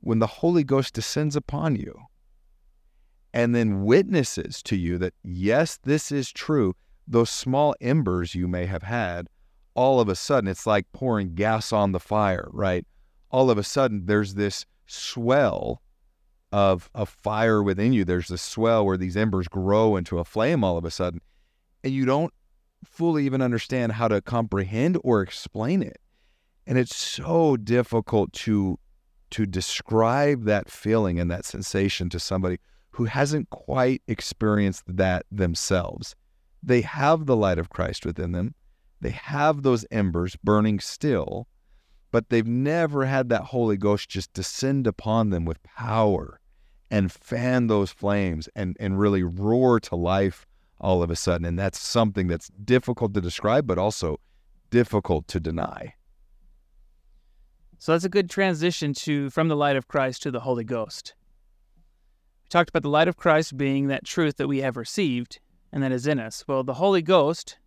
When 0.00 0.18
the 0.18 0.26
Holy 0.26 0.62
Ghost 0.62 0.94
descends 0.94 1.36
upon 1.36 1.76
you 1.76 1.98
and 3.32 3.54
then 3.54 3.84
witnesses 3.84 4.62
to 4.64 4.76
you 4.76 4.98
that 4.98 5.14
yes, 5.24 5.78
this 5.82 6.12
is 6.12 6.30
true, 6.30 6.74
those 7.08 7.30
small 7.30 7.74
embers 7.80 8.34
you 8.34 8.46
may 8.48 8.66
have 8.66 8.82
had 8.82 9.28
all 9.76 10.00
of 10.00 10.08
a 10.08 10.14
sudden 10.16 10.48
it's 10.48 10.66
like 10.66 10.90
pouring 10.92 11.34
gas 11.34 11.72
on 11.72 11.92
the 11.92 12.00
fire, 12.00 12.48
right? 12.52 12.84
All 13.30 13.50
of 13.50 13.58
a 13.58 13.62
sudden 13.62 14.06
there's 14.06 14.34
this 14.34 14.64
swell 14.86 15.82
of 16.50 16.90
a 16.94 17.06
fire 17.06 17.62
within 17.62 17.92
you. 17.92 18.04
There's 18.04 18.28
this 18.28 18.42
swell 18.42 18.84
where 18.86 18.96
these 18.96 19.16
embers 19.16 19.48
grow 19.48 19.96
into 19.96 20.18
a 20.18 20.24
flame 20.24 20.64
all 20.64 20.78
of 20.78 20.84
a 20.84 20.90
sudden, 20.90 21.20
and 21.84 21.92
you 21.92 22.04
don't 22.04 22.32
fully 22.84 23.26
even 23.26 23.42
understand 23.42 23.92
how 23.92 24.08
to 24.08 24.22
comprehend 24.22 24.98
or 25.04 25.22
explain 25.22 25.82
it. 25.82 25.98
And 26.66 26.78
it's 26.78 26.96
so 26.96 27.56
difficult 27.56 28.32
to 28.32 28.78
to 29.30 29.44
describe 29.44 30.44
that 30.44 30.70
feeling 30.70 31.18
and 31.18 31.30
that 31.30 31.44
sensation 31.44 32.08
to 32.08 32.20
somebody 32.20 32.58
who 32.90 33.04
hasn't 33.04 33.50
quite 33.50 34.00
experienced 34.06 34.84
that 34.86 35.26
themselves. 35.30 36.14
They 36.62 36.82
have 36.82 37.26
the 37.26 37.36
light 37.36 37.58
of 37.58 37.68
Christ 37.68 38.06
within 38.06 38.32
them 38.32 38.54
they 39.06 39.12
have 39.12 39.62
those 39.62 39.86
embers 39.92 40.34
burning 40.42 40.80
still, 40.80 41.46
but 42.10 42.28
they've 42.28 42.44
never 42.44 43.04
had 43.04 43.28
that 43.28 43.42
Holy 43.42 43.76
Ghost 43.76 44.08
just 44.08 44.32
descend 44.32 44.84
upon 44.84 45.30
them 45.30 45.44
with 45.44 45.62
power 45.62 46.40
and 46.90 47.12
fan 47.12 47.68
those 47.68 47.92
flames 47.92 48.48
and, 48.56 48.76
and 48.80 48.98
really 48.98 49.22
roar 49.22 49.78
to 49.78 49.94
life 49.94 50.44
all 50.80 51.04
of 51.04 51.10
a 51.12 51.14
sudden. 51.14 51.44
And 51.44 51.56
that's 51.56 51.78
something 51.78 52.26
that's 52.26 52.48
difficult 52.48 53.14
to 53.14 53.20
describe, 53.20 53.64
but 53.64 53.78
also 53.78 54.18
difficult 54.70 55.28
to 55.28 55.38
deny. 55.38 55.94
So 57.78 57.92
that's 57.92 58.02
a 58.02 58.08
good 58.08 58.28
transition 58.28 58.92
to 58.94 59.30
from 59.30 59.46
the 59.46 59.54
light 59.54 59.76
of 59.76 59.86
Christ 59.86 60.20
to 60.24 60.32
the 60.32 60.40
Holy 60.40 60.64
Ghost. 60.64 61.14
We 62.42 62.48
talked 62.48 62.70
about 62.70 62.82
the 62.82 62.88
light 62.88 63.06
of 63.06 63.16
Christ 63.16 63.56
being 63.56 63.86
that 63.86 64.04
truth 64.04 64.36
that 64.38 64.48
we 64.48 64.62
have 64.62 64.76
received 64.76 65.38
and 65.70 65.80
that 65.84 65.92
is 65.92 66.08
in 66.08 66.18
us. 66.18 66.42
Well, 66.48 66.64
the 66.64 66.74
Holy 66.74 67.02
Ghost 67.02 67.58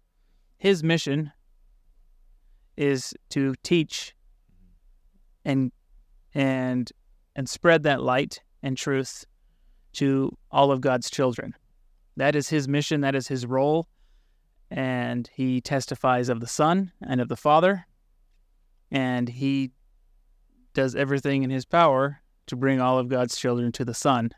his 0.59 0.83
mission 0.83 1.31
is 2.77 3.13
to 3.29 3.55
teach 3.63 4.13
and 5.43 5.71
and 6.35 6.91
and 7.35 7.49
spread 7.49 7.83
that 7.83 8.03
light 8.03 8.41
and 8.61 8.77
truth 8.77 9.25
to 9.93 10.37
all 10.51 10.71
of 10.71 10.81
God's 10.81 11.09
children. 11.09 11.55
That 12.17 12.35
is 12.35 12.49
his 12.49 12.67
mission, 12.67 13.01
that 13.01 13.15
is 13.15 13.27
his 13.27 13.45
role, 13.45 13.87
and 14.69 15.29
he 15.33 15.61
testifies 15.61 16.29
of 16.29 16.41
the 16.41 16.47
Son 16.47 16.91
and 17.01 17.21
of 17.21 17.29
the 17.29 17.37
Father, 17.37 17.87
and 18.91 19.29
he 19.29 19.71
does 20.73 20.95
everything 20.95 21.43
in 21.43 21.49
his 21.49 21.65
power 21.65 22.21
to 22.47 22.55
bring 22.55 22.81
all 22.81 22.99
of 22.99 23.07
God's 23.07 23.37
children 23.37 23.71
to 23.71 23.85
the 23.85 23.93
Son 23.93 24.31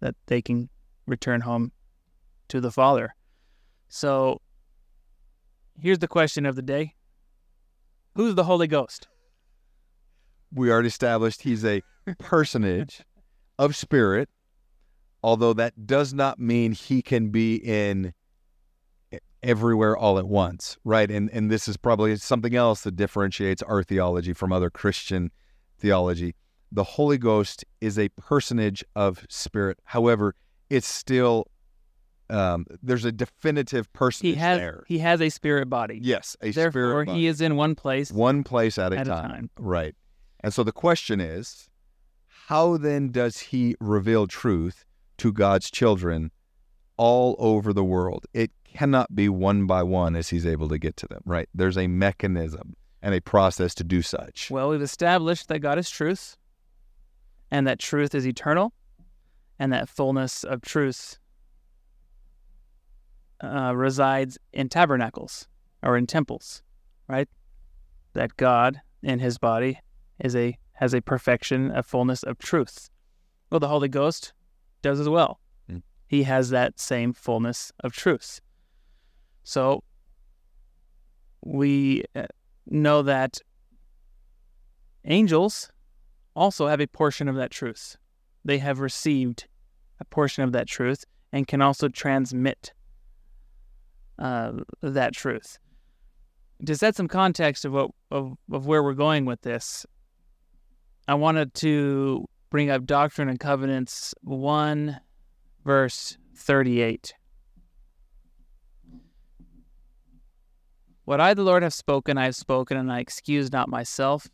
that 0.00 0.14
they 0.26 0.40
can 0.40 0.68
return 1.06 1.42
home 1.42 1.72
to 2.48 2.60
the 2.60 2.72
Father. 2.72 3.14
So 3.88 4.40
here's 5.80 5.98
the 5.98 6.08
question 6.08 6.46
of 6.46 6.56
the 6.56 6.62
day 6.62 6.94
Who's 8.14 8.34
the 8.34 8.44
Holy 8.44 8.66
Ghost? 8.66 9.08
We 10.52 10.70
already 10.70 10.88
established 10.88 11.42
he's 11.42 11.64
a 11.64 11.82
personage 12.18 13.02
of 13.58 13.76
spirit, 13.76 14.28
although 15.22 15.52
that 15.52 15.86
does 15.86 16.14
not 16.14 16.38
mean 16.38 16.72
he 16.72 17.02
can 17.02 17.28
be 17.28 17.56
in 17.56 18.14
everywhere 19.42 19.96
all 19.96 20.18
at 20.18 20.26
once, 20.26 20.76
right? 20.84 21.10
And 21.10 21.30
and 21.30 21.50
this 21.50 21.68
is 21.68 21.76
probably 21.76 22.16
something 22.16 22.54
else 22.54 22.82
that 22.82 22.96
differentiates 22.96 23.62
our 23.62 23.82
theology 23.82 24.32
from 24.32 24.52
other 24.52 24.70
Christian 24.70 25.30
theology. 25.78 26.34
The 26.72 26.84
Holy 26.84 27.18
Ghost 27.18 27.64
is 27.80 27.98
a 27.98 28.08
personage 28.10 28.84
of 28.94 29.24
spirit. 29.28 29.78
However, 29.84 30.34
it's 30.68 30.88
still 30.88 31.46
um, 32.28 32.66
there's 32.82 33.04
a 33.04 33.12
definitive 33.12 33.92
person 33.92 34.26
he 34.26 34.34
has, 34.34 34.58
there. 34.58 34.84
He 34.86 34.98
has 34.98 35.20
a 35.20 35.28
spirit 35.28 35.68
body. 35.68 35.98
Yes, 36.02 36.36
a 36.40 36.50
Therefore, 36.50 36.70
spirit 36.70 37.06
body. 37.06 37.18
he 37.20 37.26
is 37.26 37.40
in 37.40 37.56
one 37.56 37.74
place. 37.74 38.10
One 38.10 38.42
place 38.42 38.78
at, 38.78 38.92
a, 38.92 38.98
at 38.98 39.06
time. 39.06 39.24
a 39.24 39.28
time. 39.28 39.50
Right. 39.58 39.94
And 40.40 40.52
so 40.52 40.62
the 40.62 40.72
question 40.72 41.20
is, 41.20 41.68
how 42.48 42.76
then 42.76 43.10
does 43.10 43.38
he 43.38 43.74
reveal 43.80 44.26
truth 44.26 44.84
to 45.18 45.32
God's 45.32 45.70
children 45.70 46.30
all 46.96 47.36
over 47.38 47.72
the 47.72 47.84
world? 47.84 48.26
It 48.32 48.50
cannot 48.64 49.14
be 49.14 49.28
one 49.28 49.66
by 49.66 49.82
one 49.82 50.14
as 50.14 50.28
he's 50.28 50.46
able 50.46 50.68
to 50.68 50.78
get 50.78 50.96
to 50.98 51.06
them, 51.06 51.22
right? 51.24 51.48
There's 51.54 51.78
a 51.78 51.86
mechanism 51.86 52.74
and 53.02 53.14
a 53.14 53.20
process 53.20 53.74
to 53.76 53.84
do 53.84 54.02
such. 54.02 54.50
Well, 54.50 54.68
we've 54.68 54.82
established 54.82 55.48
that 55.48 55.60
God 55.60 55.78
is 55.78 55.88
truth 55.88 56.36
and 57.50 57.66
that 57.66 57.78
truth 57.78 58.14
is 58.14 58.26
eternal 58.26 58.72
and 59.58 59.72
that 59.72 59.88
fullness 59.88 60.44
of 60.44 60.60
truth 60.60 61.18
uh, 63.42 63.72
resides 63.74 64.38
in 64.52 64.68
tabernacles 64.68 65.48
or 65.82 65.96
in 65.96 66.06
temples, 66.06 66.62
right? 67.08 67.28
That 68.14 68.36
God 68.36 68.80
in 69.02 69.18
His 69.18 69.38
body 69.38 69.80
is 70.18 70.34
a 70.34 70.58
has 70.74 70.94
a 70.94 71.00
perfection, 71.00 71.70
a 71.70 71.82
fullness 71.82 72.22
of 72.22 72.38
truth. 72.38 72.90
Well, 73.50 73.60
the 73.60 73.68
Holy 73.68 73.88
Ghost 73.88 74.32
does 74.82 75.00
as 75.00 75.08
well. 75.08 75.40
Mm. 75.70 75.82
He 76.06 76.24
has 76.24 76.50
that 76.50 76.78
same 76.78 77.12
fullness 77.12 77.72
of 77.80 77.92
truth. 77.92 78.40
So 79.42 79.82
we 81.42 82.04
uh, 82.14 82.26
know 82.66 83.02
that 83.02 83.38
angels 85.04 85.70
also 86.34 86.66
have 86.66 86.80
a 86.80 86.86
portion 86.86 87.28
of 87.28 87.36
that 87.36 87.50
truth. 87.50 87.96
They 88.44 88.58
have 88.58 88.80
received 88.80 89.46
a 90.00 90.04
portion 90.04 90.44
of 90.44 90.52
that 90.52 90.68
truth 90.68 91.04
and 91.32 91.48
can 91.48 91.62
also 91.62 91.88
transmit 91.88 92.72
uh, 94.18 94.52
that 94.82 95.14
truth. 95.14 95.58
To 96.64 96.74
set 96.74 96.96
some 96.96 97.08
context 97.08 97.64
of 97.64 97.72
what 97.72 97.90
of, 98.10 98.34
of 98.50 98.66
where 98.66 98.82
we're 98.82 98.94
going 98.94 99.26
with 99.26 99.42
this, 99.42 99.84
I 101.06 101.14
wanted 101.14 101.52
to 101.54 102.26
bring 102.50 102.70
up 102.70 102.86
Doctrine 102.86 103.28
and 103.28 103.38
Covenants 103.38 104.14
one, 104.22 105.00
verse 105.64 106.16
thirty-eight. 106.34 107.12
What 111.04 111.20
I, 111.20 111.34
the 111.34 111.42
Lord, 111.42 111.62
have 111.62 111.74
spoken, 111.74 112.18
I 112.18 112.24
have 112.24 112.36
spoken, 112.36 112.76
and 112.76 112.90
I 112.90 113.00
excuse 113.00 113.52
not 113.52 113.68
myself. 113.68 114.28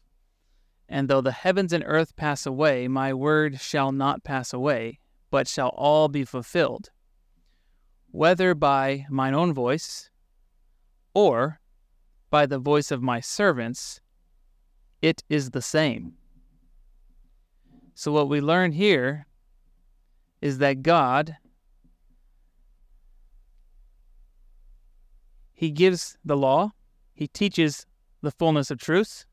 And 0.88 1.08
though 1.08 1.20
the 1.20 1.32
heavens 1.32 1.72
and 1.72 1.84
earth 1.86 2.16
pass 2.16 2.46
away, 2.46 2.86
my 2.86 3.12
word 3.12 3.60
shall 3.60 3.92
not 3.92 4.24
pass 4.24 4.52
away, 4.52 5.00
but 5.30 5.48
shall 5.48 5.70
all 5.70 6.08
be 6.08 6.24
fulfilled 6.24 6.90
whether 8.12 8.54
by 8.54 9.06
mine 9.10 9.34
own 9.34 9.52
voice 9.52 10.10
or 11.14 11.58
by 12.30 12.46
the 12.46 12.58
voice 12.58 12.90
of 12.90 13.02
my 13.02 13.20
servants, 13.20 14.00
it 15.00 15.24
is 15.28 15.50
the 15.50 15.62
same. 15.62 16.14
So, 17.94 18.12
what 18.12 18.28
we 18.28 18.40
learn 18.40 18.72
here 18.72 19.26
is 20.40 20.58
that 20.58 20.82
God, 20.82 21.36
He 25.52 25.70
gives 25.70 26.18
the 26.24 26.36
law, 26.36 26.72
He 27.14 27.28
teaches 27.28 27.86
the 28.20 28.30
fullness 28.30 28.70
of 28.70 28.78
truth, 28.78 29.24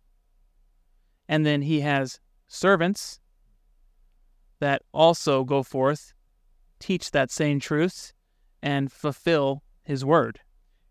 and 1.28 1.46
then 1.46 1.64
He 1.64 1.82
has 1.82 2.20
servants 2.48 3.20
that 4.60 4.84
also 4.94 5.44
go 5.44 5.64
forth, 5.64 6.14
teach 6.80 7.12
that 7.12 7.32
same 7.32 7.60
truth, 7.60 8.14
and 8.62 8.92
fulfill 8.92 9.64
his 9.84 10.04
word. 10.04 10.40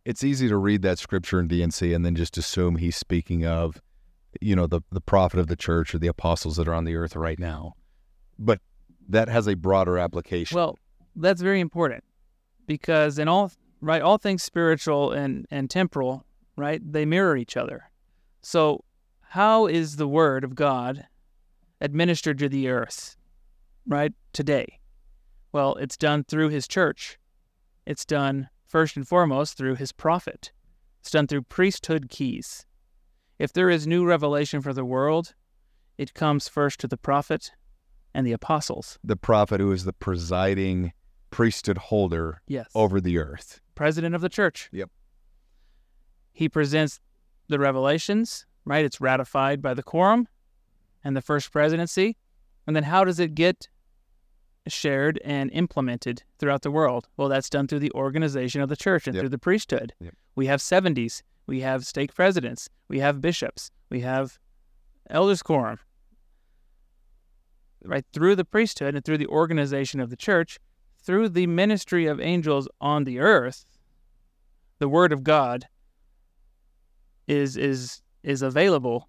It's 0.05 0.25
easy 0.25 0.49
to 0.49 0.57
read 0.57 0.83
that 0.83 0.99
scripture 0.99 1.39
in 1.39 1.49
D&C 1.49 1.93
and 1.93 2.05
then 2.05 2.15
just 2.15 2.39
assume 2.39 2.77
he's 2.77 2.97
speaking 2.97 3.45
of 3.45 3.81
you 4.41 4.55
know, 4.55 4.67
the 4.67 4.81
the 4.91 5.01
prophet 5.01 5.41
of 5.41 5.47
the 5.47 5.57
church 5.57 5.95
or 5.95 5.99
the 5.99 6.07
apostles 6.07 6.57
that 6.57 6.69
are 6.69 6.75
on 6.75 6.85
the 6.85 6.97
earth 6.97 7.17
right 7.17 7.39
now. 7.39 7.75
But 8.39 8.61
that 9.09 9.29
has 9.29 9.49
a 9.49 9.55
broader 9.55 9.99
application. 9.99 10.57
Well, 10.57 10.79
that's 11.17 11.41
very 11.41 11.61
important 11.61 12.05
because 12.67 13.19
in 13.19 13.29
all 13.29 13.51
right, 13.81 14.03
all 14.03 14.19
things 14.19 14.43
spiritual 14.43 15.13
and 15.13 15.47
and 15.51 15.71
temporal, 15.71 16.25
right, 16.57 16.81
they 16.85 17.05
mirror 17.05 17.37
each 17.37 17.57
other. 17.57 17.91
So, 18.43 18.85
how 19.23 19.67
is 19.67 19.97
the 19.97 20.09
word 20.09 20.45
of 20.45 20.55
God 20.55 21.07
administered 21.81 22.39
to 22.39 22.49
the 22.49 22.69
earth, 22.69 23.17
right, 23.87 24.13
today? 24.33 24.79
Well, 25.53 25.75
it's 25.77 25.97
done 25.97 26.25
through 26.25 26.51
his 26.51 26.69
church. 26.69 27.18
It's 27.89 28.05
done 28.05 28.51
first 28.67 28.97
and 28.97 29.09
foremost 29.09 29.57
through 29.57 29.77
his 29.77 29.93
prophet. 29.93 30.53
It's 31.01 31.11
done 31.11 31.27
through 31.27 31.45
priesthood 31.45 32.11
keys. 32.11 32.67
If 33.39 33.51
there 33.51 33.71
is 33.71 33.87
new 33.87 34.05
revelation 34.05 34.61
for 34.61 34.75
the 34.75 34.85
world, 34.85 35.35
it 35.97 36.13
comes 36.13 36.49
first 36.49 36.81
to 36.81 36.87
the 36.87 36.99
prophet 36.99 37.51
and 38.13 38.27
the 38.27 38.33
apostles. 38.33 38.99
the 39.03 39.17
prophet 39.17 39.59
who 39.59 39.73
is 39.73 39.85
the 39.85 39.95
presiding 39.95 40.93
priesthood 41.31 41.79
holder 41.79 42.43
Yes. 42.47 42.69
over 42.75 43.01
the 43.01 43.17
earth. 43.17 43.63
president 43.75 44.15
of 44.15 44.21
the 44.21 44.29
church. 44.29 44.69
Yep. 44.71 44.91
He 46.33 46.47
presents 46.47 47.01
the 47.49 47.59
revelations, 47.59 48.45
right? 48.67 48.85
It's 48.85 49.01
ratified 49.01 49.63
by 49.63 49.73
the 49.73 49.83
quorum 49.83 50.29
and 51.03 51.17
the 51.17 51.23
first 51.23 51.51
presidency. 51.51 52.19
And 52.67 52.77
then 52.77 52.83
how 52.83 53.05
does 53.05 53.19
it 53.19 53.35
get 53.35 53.69
shared 54.69 55.21
and 55.25 55.51
implemented 55.53 56.23
throughout 56.39 56.63
the 56.63 56.71
world? 56.71 57.09
Well, 57.17 57.29
that's 57.29 57.51
done 57.51 57.67
through 57.67 57.81
the 57.81 57.93
organization 57.93 58.61
of 58.61 58.69
the 58.69 58.77
church 58.77 59.07
and 59.07 59.15
Yep. 59.15 59.23
through 59.23 59.29
the 59.31 59.39
priesthood. 59.39 59.95
Yep. 60.01 60.15
We 60.35 60.47
have 60.47 60.61
70s, 60.61 61.23
we 61.47 61.61
have 61.61 61.87
stake 61.87 62.15
presidents, 62.15 62.69
we 62.89 63.01
have 63.01 63.21
bishops, 63.21 63.71
we 63.91 64.01
have 64.01 64.39
elders 65.11 65.43
quorum. 65.43 65.79
Right 67.85 68.05
through 68.13 68.37
the 68.37 68.45
priesthood 68.45 68.95
and 68.95 69.05
through 69.05 69.19
the 69.19 69.27
organization 69.29 70.01
of 70.01 70.11
the 70.11 70.17
church, 70.17 70.59
through 71.03 71.29
the 71.31 71.47
ministry 71.47 72.07
of 72.07 72.21
angels 72.21 72.69
on 72.81 73.05
the 73.05 73.19
earth, 73.21 73.65
the 74.79 74.89
word 74.89 75.13
of 75.13 75.25
God 75.25 75.67
is 77.27 77.57
is 77.57 78.03
is 78.23 78.43
available. 78.43 79.09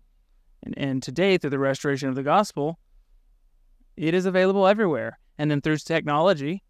And, 0.64 0.78
and 0.78 1.03
today, 1.03 1.38
through 1.38 1.51
the 1.51 1.60
restoration 1.60 2.10
of 2.10 2.16
the 2.16 2.24
gospel, 2.24 2.80
it 3.95 4.14
is 4.14 4.26
available 4.26 4.68
everywhere. 4.68 5.18
And 5.40 5.50
then 5.50 5.62
through 5.62 5.78
technology, 5.78 6.62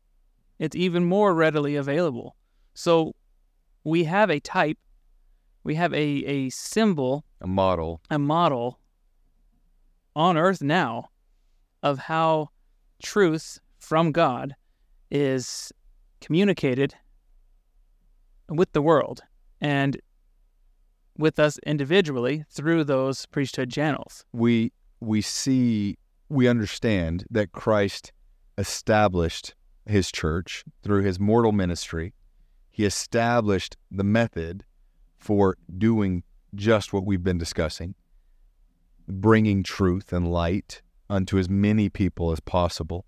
it's 0.59 0.75
even 0.75 1.03
more 1.03 1.33
readily 1.33 1.75
available. 1.75 2.35
So 2.75 3.15
we 3.83 4.03
have 4.03 4.29
a 4.29 4.39
type, 4.39 4.77
we 5.63 5.73
have 5.75 5.91
a, 5.93 5.97
a 5.97 6.49
symbol, 6.51 7.25
A 7.41 7.47
model. 7.47 7.99
a 8.11 8.19
model 8.19 8.79
on 10.15 10.37
earth 10.37 10.61
now 10.61 11.09
of 11.81 11.97
how 11.97 12.49
truth 13.01 13.59
from 13.79 14.11
God 14.11 14.55
is 15.09 15.73
communicated 16.21 16.93
with 18.49 18.71
the 18.73 18.81
world 18.83 19.21
and 19.61 19.99
with 21.17 21.39
us 21.39 21.57
individually 21.65 22.45
through 22.51 22.83
those 22.83 23.25
priesthood 23.25 23.71
channels. 23.71 24.25
We 24.31 24.73
we 24.99 25.21
see 25.21 25.97
we 26.29 26.47
understand 26.47 27.25
that 27.31 27.51
Christ 27.51 28.11
established 28.59 29.55
his 29.85 30.11
church 30.11 30.65
through 30.83 31.01
his 31.03 31.19
mortal 31.19 31.53
ministry. 31.53 32.13
He 32.69 32.83
established 32.83 33.77
the 33.89 34.03
method 34.03 34.65
for 35.17 35.57
doing 35.77 36.23
just 36.53 36.91
what 36.91 37.05
we've 37.05 37.23
been 37.23 37.37
discussing, 37.37 37.95
bringing 39.07 39.63
truth 39.63 40.11
and 40.11 40.29
light 40.29 40.81
unto 41.09 41.37
as 41.37 41.49
many 41.49 41.87
people 41.87 42.31
as 42.31 42.41
possible 42.41 43.05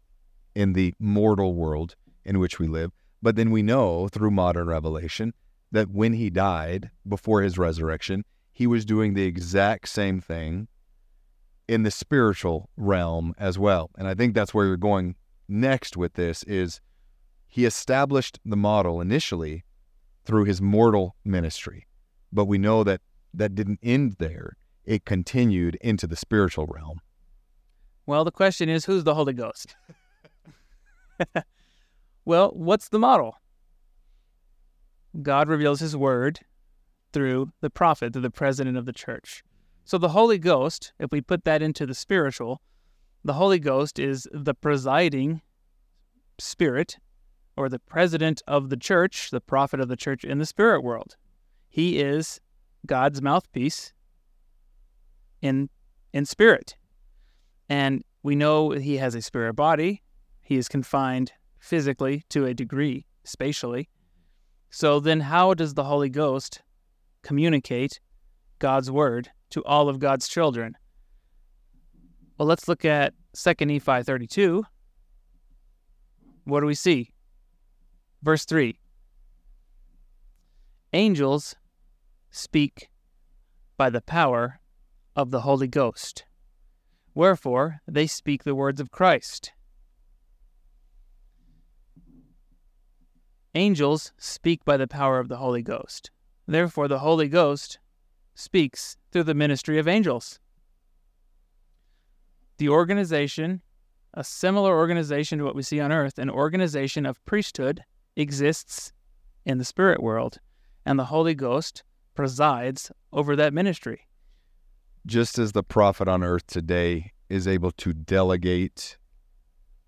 in 0.56 0.74
the 0.74 0.94
mortal 1.00 1.54
world 1.54 1.96
in 2.24 2.40
which 2.40 2.58
we 2.58 2.68
live. 2.68 2.92
But 3.22 3.36
then 3.36 3.52
we 3.52 3.62
know 3.62 4.08
through 4.08 4.32
modern 4.32 4.68
revelation 4.68 5.34
that 5.72 5.90
when 5.90 6.14
he 6.14 6.30
died 6.30 6.92
before 7.08 7.42
his 7.42 7.58
resurrection, 7.58 8.24
he 8.54 8.68
was 8.68 8.86
doing 8.86 9.14
the 9.14 9.24
exact 9.24 9.90
same 9.90 10.22
thing 10.22 10.70
in 11.68 11.84
the 11.84 11.92
spiritual 11.92 12.70
realm 12.78 13.34
as 13.38 13.60
well. 13.60 13.92
And 13.98 14.08
I 14.08 14.14
think 14.14 14.34
that's 14.34 14.54
where 14.54 14.66
you're 14.66 14.78
going 14.78 15.16
next 15.52 15.98
with 15.98 16.14
this 16.14 16.44
is 16.44 16.82
he 17.48 17.66
established 17.66 18.40
the 18.46 18.56
model 18.56 19.02
initially 19.02 19.64
through 20.24 20.46
his 20.46 20.62
mortal 20.62 21.16
ministry. 21.26 21.86
But 22.32 22.46
we 22.46 22.58
know 22.58 22.84
that 22.84 23.02
that 23.34 23.56
didn't 23.56 23.80
end 23.84 24.16
there. 24.20 24.56
It 24.86 25.06
continued 25.06 25.78
into 25.82 26.08
the 26.08 26.16
spiritual 26.16 26.66
realm. 26.66 27.02
Well, 28.06 28.24
the 28.24 28.32
question 28.32 28.70
is 28.70 28.86
who's 28.86 29.04
the 29.04 29.16
Holy 29.16 29.34
Ghost? 29.34 29.76
well, 32.26 32.52
what's 32.54 32.90
the 32.90 33.00
model? 33.00 33.36
God 35.22 35.50
reveals 35.50 35.82
his 35.82 35.96
word 35.96 36.40
through 37.12 37.52
the 37.60 37.70
prophet, 37.70 38.14
through 38.14 38.22
the 38.22 38.30
president 38.30 38.78
of 38.78 38.86
the 38.86 38.94
church. 38.94 39.44
So 39.84 39.98
the 39.98 40.10
Holy 40.10 40.38
Ghost, 40.38 40.94
if 41.00 41.12
we 41.12 41.22
put 41.22 41.44
that 41.44 41.62
into 41.62 41.86
the 41.86 41.94
spiritual, 41.94 42.62
the 43.24 43.34
Holy 43.34 43.60
Ghost 43.60 44.00
is 44.00 44.28
the 44.32 44.54
presiding 44.54 45.42
spirit 46.40 46.98
or 47.56 47.70
the 47.70 47.80
president 47.80 48.42
of 48.48 48.70
the 48.70 48.78
church, 48.78 49.30
the 49.30 49.42
prophet 49.42 49.80
of 49.80 49.88
the 49.88 49.96
church 49.96 50.24
in 50.24 50.40
the 50.40 50.46
spirit 50.46 50.82
world. 50.82 51.16
He 51.70 52.00
is 52.00 52.40
God's 52.86 53.22
mouthpiece 53.22 53.94
in 55.42 55.70
in 56.14 56.26
spirit. 56.26 56.76
And 57.70 58.04
we 58.24 58.36
know 58.36 58.72
he 58.72 58.98
has 58.98 59.16
a 59.16 59.22
spirit 59.22 59.54
body. 59.54 60.02
He 60.42 60.58
is 60.58 60.68
confined 60.68 61.32
physically 61.60 62.24
to 62.30 62.46
a 62.46 62.54
degree, 62.54 63.06
spatially. 63.24 63.88
So 64.70 65.00
then, 65.00 65.22
how 65.22 65.54
does 65.54 65.74
the 65.74 65.86
Holy 65.86 66.10
Ghost 66.10 66.62
communicate 67.24 68.00
God's 68.60 68.92
word 68.92 69.30
to 69.52 69.64
all 69.64 69.88
of 69.88 70.00
God's 70.00 70.28
children? 70.28 70.76
Well, 72.42 72.48
let's 72.48 72.68
look 72.68 72.86
at 72.86 73.14
2 73.34 73.66
Nephi 73.68 74.02
32. 74.02 74.64
What 76.46 76.62
do 76.62 76.66
we 76.66 76.74
see? 76.74 77.12
Verse 78.24 78.46
3 78.46 78.80
Angels 80.92 81.56
speak 82.32 82.90
by 83.78 83.92
the 83.92 84.02
power 84.02 84.60
of 85.16 85.30
the 85.30 85.42
Holy 85.42 85.68
Ghost. 85.68 86.26
Wherefore 87.14 87.82
they 87.88 88.08
speak 88.08 88.44
the 88.44 88.56
words 88.56 88.82
of 88.82 88.90
Christ. 88.90 89.52
Angels 93.54 94.14
speak 94.18 94.66
by 94.66 94.78
the 94.78 94.88
power 94.88 95.20
of 95.20 95.28
the 95.28 95.38
Holy 95.38 95.62
Ghost. 95.62 96.10
Therefore, 96.48 96.88
the 96.88 96.98
Holy 97.06 97.28
Ghost 97.28 97.78
speaks 98.34 98.98
through 99.12 99.26
the 99.26 99.36
ministry 99.36 99.78
of 99.78 99.88
angels. 99.88 100.40
The 102.62 102.70
organization, 102.70 103.64
a 104.14 104.24
similar 104.24 104.78
organization 104.78 105.40
to 105.40 105.46
what 105.46 105.56
we 105.56 105.64
see 105.64 105.80
on 105.80 105.92
earth, 105.92 106.20
an 106.20 106.30
organization 106.30 107.08
of 107.08 107.26
priesthood, 107.26 107.84
exists 108.16 108.94
in 109.44 109.58
the 109.58 109.66
spirit 109.66 110.00
world, 110.00 110.38
and 110.86 111.00
the 111.00 111.06
Holy 111.06 111.34
Ghost 111.34 111.82
presides 112.14 112.92
over 113.12 113.36
that 113.36 113.52
ministry. 113.52 114.02
Just 115.08 115.40
as 115.40 115.54
the 115.54 115.64
prophet 115.64 116.08
on 116.08 116.24
earth 116.24 116.46
today 116.46 117.14
is 117.30 117.48
able 117.48 117.72
to 117.72 117.94
delegate 117.94 118.96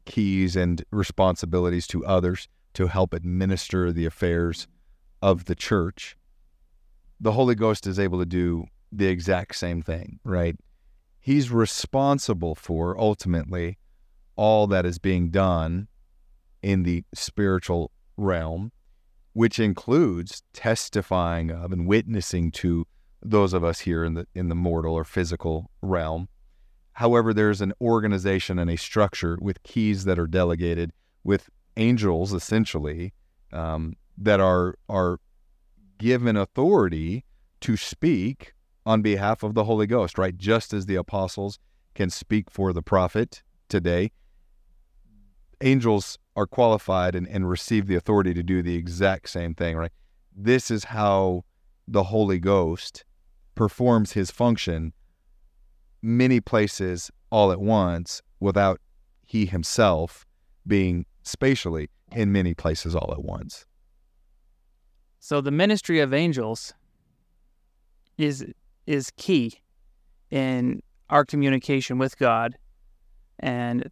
keys 0.05 0.55
and 0.55 0.83
responsibilities 0.89 1.85
to 1.85 2.03
others 2.03 2.47
to 2.73 2.87
help 2.87 3.13
administer 3.13 3.91
the 3.91 4.07
affairs 4.07 4.67
of 5.21 5.45
the 5.45 5.53
church, 5.53 6.17
the 7.19 7.33
Holy 7.33 7.53
Ghost 7.53 7.85
is 7.85 7.99
able 7.99 8.17
to 8.17 8.25
do 8.25 8.65
the 8.91 9.09
exact 9.09 9.57
same 9.57 9.83
thing, 9.83 10.19
right? 10.23 10.55
He's 11.23 11.49
responsible 11.49 12.53
for 12.53 12.99
ultimately 12.99 13.77
all 14.35 14.67
that 14.67 14.85
is 14.85 14.99
being 14.99 15.29
done 15.29 15.87
in 16.61 16.83
the 16.83 17.05
spiritual 17.13 17.91
realm, 18.17 18.73
which 19.31 19.57
includes 19.57 20.43
testifying 20.51 21.49
of 21.49 21.71
and 21.71 21.87
witnessing 21.87 22.51
to 22.51 22.85
those 23.21 23.53
of 23.53 23.63
us 23.63 23.79
here 23.79 24.03
in 24.03 24.15
the 24.15 24.27
in 24.35 24.49
the 24.49 24.55
mortal 24.55 24.95
or 24.95 25.05
physical 25.05 25.71
realm. 25.81 26.27
However, 26.91 27.33
there's 27.33 27.61
an 27.61 27.71
organization 27.79 28.59
and 28.59 28.69
a 28.69 28.75
structure 28.75 29.37
with 29.41 29.63
keys 29.63 30.03
that 30.03 30.19
are 30.19 30.27
delegated, 30.27 30.91
with 31.23 31.49
angels 31.77 32.33
essentially 32.33 33.13
um, 33.53 33.95
that 34.17 34.41
are 34.41 34.75
are 34.89 35.21
given 35.99 36.35
authority 36.35 37.23
to 37.61 37.77
speak 37.77 38.52
on 38.85 39.01
behalf 39.01 39.43
of 39.43 39.53
the 39.53 39.63
Holy 39.63 39.87
Ghost, 39.87 40.17
right? 40.17 40.37
Just 40.37 40.73
as 40.73 40.85
the 40.85 40.95
apostles 40.95 41.59
can 41.95 42.09
speak 42.09 42.49
for 42.49 42.73
the 42.73 42.81
prophet 42.81 43.43
today, 43.69 44.11
angels 45.61 46.17
are 46.35 46.47
qualified 46.47 47.15
and, 47.15 47.27
and 47.27 47.49
receive 47.49 47.87
the 47.87 47.95
authority 47.95 48.33
to 48.33 48.43
do 48.43 48.61
the 48.61 48.75
exact 48.75 49.29
same 49.29 49.53
thing, 49.53 49.77
right? 49.77 49.91
This 50.35 50.71
is 50.71 50.85
how 50.85 51.45
the 51.87 52.03
Holy 52.03 52.39
Ghost 52.39 53.05
performs 53.55 54.13
his 54.13 54.31
function 54.31 54.93
many 56.01 56.41
places 56.41 57.11
all 57.31 57.51
at 57.51 57.59
once 57.59 58.21
without 58.39 58.79
he 59.25 59.45
himself 59.45 60.25
being 60.67 61.05
spatially 61.23 61.89
in 62.11 62.31
many 62.31 62.53
places 62.53 62.95
all 62.95 63.11
at 63.11 63.23
once. 63.23 63.65
So 65.19 65.39
the 65.39 65.51
ministry 65.51 65.99
of 65.99 66.13
angels 66.13 66.73
is 68.17 68.45
is 68.85 69.11
key 69.15 69.61
in 70.29 70.81
our 71.09 71.25
communication 71.25 71.97
with 71.97 72.17
God 72.17 72.55
and 73.39 73.89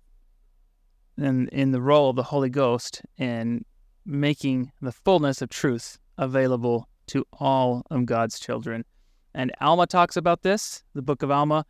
in, 1.18 1.48
in 1.50 1.72
the 1.72 1.82
role 1.82 2.10
of 2.10 2.16
the 2.16 2.24
Holy 2.24 2.50
Ghost 2.50 3.02
in 3.18 3.66
making 4.06 4.72
the 4.82 4.92
fullness 4.92 5.42
of 5.42 5.50
truth 5.50 6.00
available 6.18 6.88
to 7.08 7.26
all 7.40 7.84
of 7.92 8.06
God's 8.06 8.40
children. 8.40 8.86
And 9.34 9.52
Alma 9.62 9.88
talks 9.88 10.18
about 10.18 10.42
this, 10.42 10.84
the 10.94 11.02
book 11.02 11.24
of 11.24 11.32
Alma. 11.32 11.66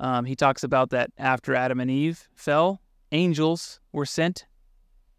Um, 0.00 0.24
he 0.24 0.36
talks 0.36 0.62
about 0.62 0.90
that 0.90 1.10
after 1.18 1.54
Adam 1.54 1.80
and 1.80 1.90
Eve 1.90 2.28
fell, 2.34 2.80
angels 3.12 3.80
were 3.92 4.06
sent 4.06 4.46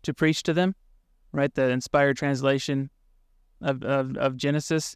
to 0.04 0.14
preach 0.14 0.44
to 0.44 0.54
them, 0.54 0.76
right? 1.32 1.54
The 1.54 1.70
inspired 1.70 2.18
translation 2.18 2.90
of, 3.62 3.84
of, 3.84 4.16
of 4.18 4.38
Genesis 4.38 4.96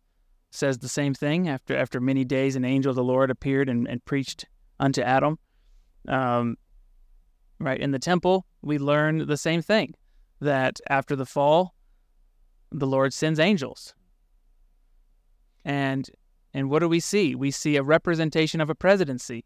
says 0.52 0.78
the 0.78 0.90
same 0.90 1.14
thing. 1.14 1.50
After 1.50 1.76
after 1.76 2.00
many 2.00 2.24
days, 2.24 2.56
an 2.56 2.66
angel 2.66 2.92
of 2.92 2.96
the 2.96 3.04
Lord 3.04 3.32
appeared 3.32 3.70
and, 3.70 3.88
and 3.88 4.04
preached 4.06 4.46
unto 4.80 5.02
Adam. 5.02 5.40
Um, 6.08 6.58
right 7.60 7.80
in 7.80 7.92
the 7.92 8.00
temple, 8.00 8.46
we 8.62 8.78
learn 8.78 9.28
the 9.28 9.38
same 9.38 9.62
thing 9.62 9.96
that 10.40 10.80
after 10.90 11.16
the 11.16 11.26
fall, 11.26 11.76
the 12.72 12.88
Lord 12.88 13.14
sends 13.14 13.40
angels. 13.40 13.94
And 15.64 16.10
and 16.54 16.70
what 16.70 16.80
do 16.80 16.90
we 16.90 17.00
see? 17.00 17.34
We 17.34 17.52
see 17.52 17.78
a 17.78 17.84
representation 17.84 18.60
of 18.60 18.70
a 18.70 18.76
presidency. 18.76 19.46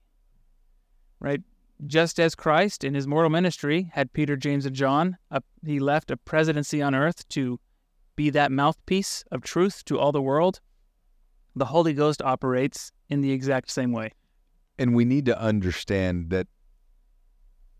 Right? 1.19 1.41
Just 1.85 2.19
as 2.19 2.35
Christ 2.35 2.83
in 2.83 2.93
his 2.93 3.05
mortal 3.05 3.29
ministry 3.29 3.91
had 3.93 4.13
Peter, 4.13 4.35
James, 4.35 4.65
and 4.65 4.75
John, 4.75 5.17
a, 5.29 5.41
he 5.65 5.79
left 5.79 6.09
a 6.09 6.17
presidency 6.17 6.81
on 6.81 6.95
earth 6.95 7.27
to 7.29 7.59
be 8.15 8.29
that 8.29 8.51
mouthpiece 8.51 9.23
of 9.31 9.41
truth 9.41 9.83
to 9.85 9.99
all 9.99 10.11
the 10.11 10.21
world. 10.21 10.61
The 11.55 11.65
Holy 11.65 11.93
Ghost 11.93 12.21
operates 12.21 12.91
in 13.09 13.21
the 13.21 13.31
exact 13.31 13.71
same 13.71 13.91
way. 13.91 14.11
And 14.77 14.93
we 14.93 15.05
need 15.05 15.25
to 15.25 15.39
understand 15.39 16.29
that 16.29 16.47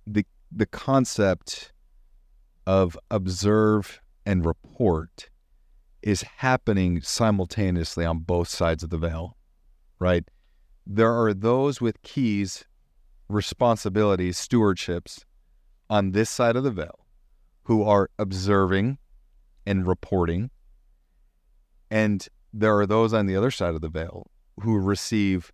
the 0.07 0.25
the 0.51 0.65
concept 0.65 1.73
of 2.65 2.97
observe 3.11 3.99
and 4.25 4.45
report 4.45 5.29
is 6.01 6.21
happening 6.37 7.01
simultaneously 7.01 8.05
on 8.05 8.19
both 8.19 8.47
sides 8.47 8.83
of 8.83 8.91
the 8.91 8.97
veil, 8.97 9.35
right? 9.99 10.23
There 10.87 11.11
are 11.11 11.33
those 11.33 11.81
with 11.81 12.01
keys, 12.03 12.65
responsibilities, 13.27 14.37
stewardships 14.37 15.23
on 15.89 16.11
this 16.11 16.29
side 16.29 16.55
of 16.55 16.63
the 16.63 16.71
veil 16.71 17.05
who 17.63 17.83
are 17.83 18.09
observing 18.19 18.99
and 19.65 19.87
reporting. 19.87 20.51
And 21.89 22.27
there 22.57 22.77
are 22.79 22.87
those 22.87 23.13
on 23.13 23.25
the 23.25 23.35
other 23.35 23.51
side 23.51 23.75
of 23.75 23.81
the 23.81 23.89
veil 23.89 24.27
who 24.61 24.79
receive 24.79 25.51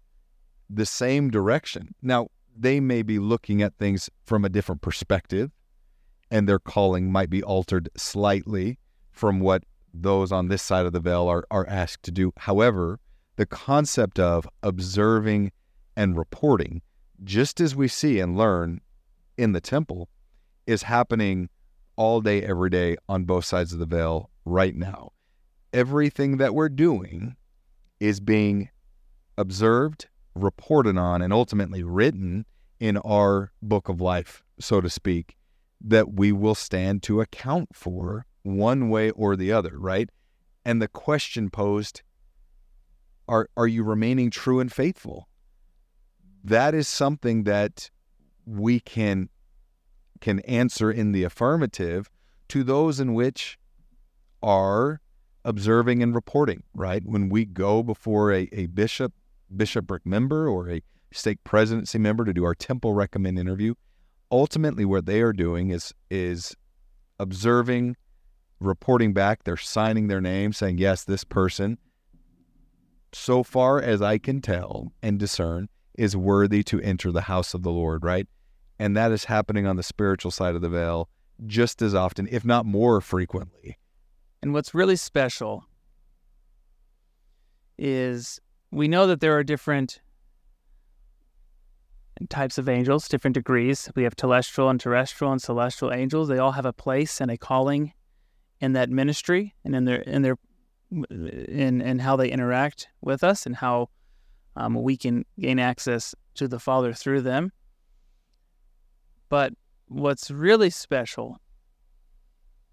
the 0.70 0.86
same 0.86 1.32
direction. 1.32 1.96
Now, 2.04 2.28
they 2.56 2.80
may 2.80 3.02
be 3.02 3.18
looking 3.18 3.64
at 3.64 3.76
things 3.78 4.08
from 4.24 4.46
a 4.46 4.50
different 4.50 4.82
perspective, 4.82 5.50
and 6.30 6.48
their 6.48 6.60
calling 6.60 7.12
might 7.12 7.32
be 7.32 7.42
altered 7.42 7.90
slightly 7.98 8.78
from 9.12 9.40
what 9.40 9.64
those 9.92 10.32
on 10.32 10.48
this 10.48 10.62
side 10.62 10.86
of 10.86 10.94
the 10.94 11.00
veil 11.00 11.28
are, 11.28 11.44
are 11.50 11.68
asked 11.68 12.04
to 12.04 12.12
do. 12.12 12.32
However, 12.38 13.00
the 13.36 13.48
concept 13.48 14.20
of 14.20 14.48
observing 14.62 15.52
and 15.96 16.16
reporting, 16.16 16.84
just 17.24 17.60
as 17.60 17.76
we 17.76 17.88
see 17.88 18.20
and 18.20 18.38
learn 18.38 18.80
in 19.38 19.54
the 19.54 19.60
temple, 19.60 20.08
is 20.68 20.84
happening 20.84 21.50
all 21.96 22.22
day, 22.22 22.44
every 22.44 22.70
day 22.70 22.96
on 23.10 23.24
both 23.24 23.46
sides 23.46 23.74
of 23.74 23.80
the 23.80 23.86
veil 23.88 24.30
right 24.46 24.76
now. 24.76 25.12
Everything 25.74 26.38
that 26.38 26.54
we're 26.54 26.70
doing 26.70 27.36
is 28.00 28.20
being 28.20 28.70
observed, 29.38 30.08
reported 30.36 30.98
on, 30.98 31.22
and 31.22 31.32
ultimately 31.32 31.84
written 31.84 32.46
in 32.80 32.98
our 32.98 33.52
book 33.62 33.90
of 33.90 34.02
life, 34.02 34.44
so 34.60 34.82
to 34.82 34.90
speak, 34.90 35.38
that 35.80 36.14
we 36.14 36.32
will 36.32 36.56
stand 36.56 37.04
to 37.04 37.22
account 37.22 37.70
for 37.74 38.26
one 38.44 38.90
way 38.90 39.12
or 39.12 39.36
the 39.36 39.52
other, 39.52 39.78
right? 39.78 40.10
And 40.66 40.82
the 40.82 40.88
question 40.88 41.50
posed 41.50 42.02
are, 43.28 43.48
are 43.56 43.68
you 43.68 43.84
remaining 43.84 44.30
true 44.30 44.60
and 44.60 44.72
faithful? 44.72 45.30
That 46.44 46.74
is 46.74 46.88
something 46.88 47.44
that 47.44 47.90
we 48.46 48.80
can 48.80 49.30
can 50.20 50.40
answer 50.42 50.92
in 50.92 51.14
the 51.14 51.24
affirmative 51.24 52.10
to 52.48 52.64
those 52.64 53.00
in 53.00 53.14
which 53.14 53.58
are 54.44 55.02
observing 55.44 56.04
and 56.04 56.14
reporting, 56.14 56.64
right? 56.74 57.04
When 57.06 57.30
we 57.30 57.46
go 57.46 57.84
before 57.84 58.32
a, 58.32 58.50
a 58.52 58.68
bishop, 58.68 59.14
bishopric 59.56 60.06
member 60.06 60.48
or 60.48 60.70
a 60.70 60.84
stake 61.12 61.44
presidency 61.44 61.98
member 61.98 62.26
to 62.26 62.34
do 62.34 62.44
our 62.46 62.56
temple 62.56 62.94
recommend 62.94 63.40
interview, 63.40 63.74
ultimately 64.32 64.86
what 64.86 65.06
they 65.06 65.22
are 65.22 65.34
doing 65.34 65.70
is 65.70 65.94
is 66.10 66.56
observing, 67.20 67.96
reporting 68.60 69.14
back, 69.14 69.44
they're 69.44 69.58
signing 69.58 70.08
their 70.08 70.22
name 70.22 70.54
saying, 70.54 70.78
yes, 70.78 71.04
this 71.04 71.24
person, 71.24 71.78
so 73.14 73.44
far 73.44 73.82
as 73.82 74.02
I 74.02 74.18
can 74.18 74.42
tell 74.42 74.94
and 75.04 75.20
discern, 75.20 75.70
is 75.98 76.16
worthy 76.16 76.64
to 76.64 76.80
enter 76.82 77.12
the 77.12 77.22
house 77.22 77.54
of 77.54 77.64
the 77.64 77.72
Lord, 77.72 78.04
right? 78.04 78.28
And 78.80 78.96
that 78.98 79.12
is 79.12 79.26
happening 79.26 79.68
on 79.68 79.76
the 79.76 79.84
spiritual 79.84 80.32
side 80.32 80.56
of 80.56 80.62
the 80.62 80.70
veil 80.70 81.10
just 81.46 81.82
as 81.82 81.94
often, 81.94 82.28
if 82.32 82.46
not 82.46 82.66
more 82.66 83.02
frequently. 83.02 83.78
And 84.42 84.54
what's 84.54 84.74
really 84.74 84.96
special 84.96 85.66
is 87.78 88.40
we 88.72 88.88
know 88.88 89.08
that 89.08 89.20
there 89.20 89.38
are 89.38 89.44
different 89.44 90.02
types 92.30 92.58
of 92.58 92.70
angels, 92.70 93.08
different 93.08 93.34
degrees. 93.34 93.90
We 93.96 94.04
have 94.04 94.16
telestial 94.16 94.70
and 94.70 94.80
terrestrial 94.80 95.32
and 95.32 95.42
celestial 95.42 95.92
angels. 95.92 96.28
They 96.28 96.38
all 96.38 96.52
have 96.52 96.66
a 96.66 96.74
place 96.74 97.20
and 97.20 97.32
a 97.32 97.38
calling 97.38 97.94
in 98.60 98.74
that 98.74 98.90
ministry 98.90 99.56
and 99.66 99.76
in 99.76 99.86
their 99.86 100.02
in 100.02 100.22
their 100.22 100.38
in 100.92 101.82
in 101.82 102.00
how 102.00 102.16
they 102.16 102.30
interact 102.30 102.88
with 103.02 103.24
us 103.24 103.46
and 103.46 103.56
how 103.56 103.90
um, 104.56 104.76
we 104.76 104.98
can 104.98 105.26
gain 105.40 105.60
access 105.60 106.14
to 106.36 106.48
the 106.48 106.60
Father 106.60 106.94
through 106.94 107.22
them. 107.22 107.52
But 109.30 109.54
what's 109.88 110.30
really 110.30 110.70
special 110.70 111.41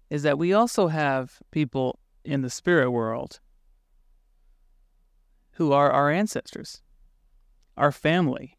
is 0.09 0.23
that 0.23 0.37
we 0.37 0.53
also 0.53 0.87
have 0.87 1.39
people 1.51 1.99
in 2.25 2.41
the 2.41 2.49
spirit 2.49 2.91
world 2.91 3.39
who 5.51 5.71
are 5.71 5.91
our 5.91 6.09
ancestors, 6.09 6.81
our 7.77 7.91
family. 7.91 8.57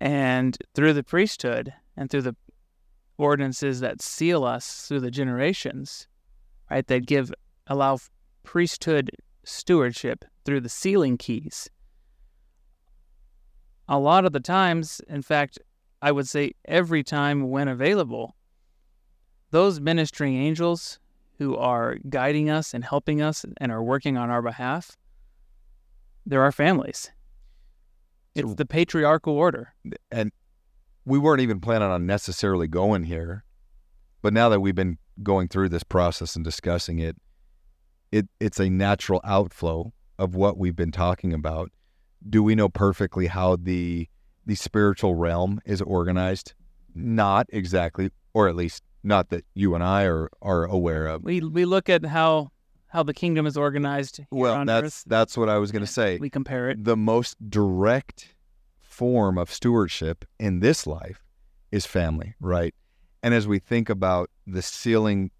And 0.00 0.58
through 0.74 0.92
the 0.92 1.04
priesthood 1.04 1.72
and 1.96 2.10
through 2.10 2.22
the 2.22 2.36
ordinances 3.16 3.80
that 3.80 4.02
seal 4.02 4.44
us 4.44 4.86
through 4.86 5.00
the 5.00 5.10
generations, 5.10 6.08
right, 6.70 6.86
that 6.88 7.06
give, 7.06 7.32
allow 7.66 7.98
priesthood 8.42 9.10
stewardship 9.44 10.24
through 10.44 10.60
the 10.60 10.68
sealing 10.68 11.16
keys. 11.16 11.70
A 13.88 13.98
lot 13.98 14.24
of 14.24 14.32
the 14.32 14.40
times, 14.40 15.00
in 15.08 15.22
fact, 15.22 15.58
I 16.02 16.10
would 16.10 16.28
say 16.28 16.54
every 16.64 17.02
time 17.02 17.50
when 17.50 17.68
available, 17.68 18.34
those 19.54 19.78
ministering 19.78 20.34
angels 20.34 20.98
who 21.38 21.56
are 21.56 21.96
guiding 22.08 22.50
us 22.50 22.74
and 22.74 22.84
helping 22.84 23.22
us 23.22 23.46
and 23.58 23.70
are 23.70 23.84
working 23.84 24.16
on 24.16 24.28
our 24.28 24.42
behalf, 24.42 24.96
they're 26.26 26.42
our 26.42 26.50
families. 26.50 27.12
It's 28.34 28.48
so, 28.48 28.54
the 28.54 28.66
patriarchal 28.66 29.32
order. 29.32 29.72
And 30.10 30.32
we 31.04 31.20
weren't 31.20 31.40
even 31.40 31.60
planning 31.60 31.88
on 31.88 32.04
necessarily 32.04 32.66
going 32.66 33.04
here, 33.04 33.44
but 34.22 34.32
now 34.32 34.48
that 34.48 34.58
we've 34.58 34.74
been 34.74 34.98
going 35.22 35.46
through 35.46 35.68
this 35.68 35.84
process 35.84 36.34
and 36.34 36.44
discussing 36.44 36.98
it, 36.98 37.16
it 38.10 38.26
it's 38.40 38.58
a 38.58 38.68
natural 38.68 39.20
outflow 39.22 39.92
of 40.18 40.34
what 40.34 40.58
we've 40.58 40.74
been 40.74 40.90
talking 40.90 41.32
about. 41.32 41.70
Do 42.28 42.42
we 42.42 42.56
know 42.56 42.68
perfectly 42.68 43.28
how 43.28 43.54
the 43.54 44.08
the 44.46 44.56
spiritual 44.56 45.14
realm 45.14 45.60
is 45.64 45.80
organized? 45.80 46.54
Not 46.92 47.46
exactly, 47.50 48.10
or 48.32 48.48
at 48.48 48.56
least 48.56 48.82
not 49.04 49.28
that 49.30 49.44
you 49.54 49.74
and 49.74 49.84
I 49.84 50.04
are 50.04 50.30
are 50.42 50.64
aware 50.64 51.06
of. 51.06 51.22
We 51.22 51.40
we 51.40 51.64
look 51.64 51.88
at 51.88 52.04
how 52.04 52.50
how 52.88 53.02
the 53.02 53.14
kingdom 53.14 53.46
is 53.46 53.56
organized. 53.56 54.20
well, 54.30 54.64
that's 54.64 54.86
Earth. 54.86 55.04
that's 55.06 55.36
what 55.36 55.48
I 55.48 55.58
was 55.58 55.72
going 55.72 55.84
to 55.84 55.90
say. 55.90 56.18
We 56.18 56.30
compare 56.30 56.70
it. 56.70 56.84
The 56.84 56.96
most 56.96 57.36
direct 57.50 58.34
form 58.80 59.38
of 59.38 59.52
stewardship 59.52 60.24
in 60.38 60.60
this 60.60 60.86
life 60.86 61.24
is 61.72 61.86
family, 61.86 62.34
right? 62.40 62.74
And 63.22 63.34
as 63.34 63.48
we 63.48 63.58
think 63.58 63.90
about 63.90 64.30
the 64.46 64.62
sealing 64.62 65.30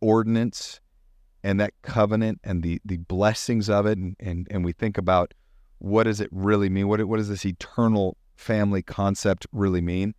ordinance 0.00 0.80
and 1.42 1.58
that 1.60 1.72
covenant 1.82 2.40
and 2.44 2.62
the 2.62 2.80
the 2.84 2.98
blessings 2.98 3.68
of 3.68 3.86
it, 3.86 3.98
and 3.98 4.16
and, 4.20 4.46
and 4.50 4.64
we 4.64 4.72
think 4.72 4.98
about 4.98 5.34
what 5.78 6.04
does 6.04 6.20
it 6.20 6.28
really 6.32 6.68
mean? 6.68 6.88
What, 6.88 7.04
what 7.04 7.18
does 7.18 7.28
this 7.28 7.44
eternal 7.44 8.16
family 8.36 8.82
concept 8.82 9.46
really 9.52 9.80
mean? 9.80 10.14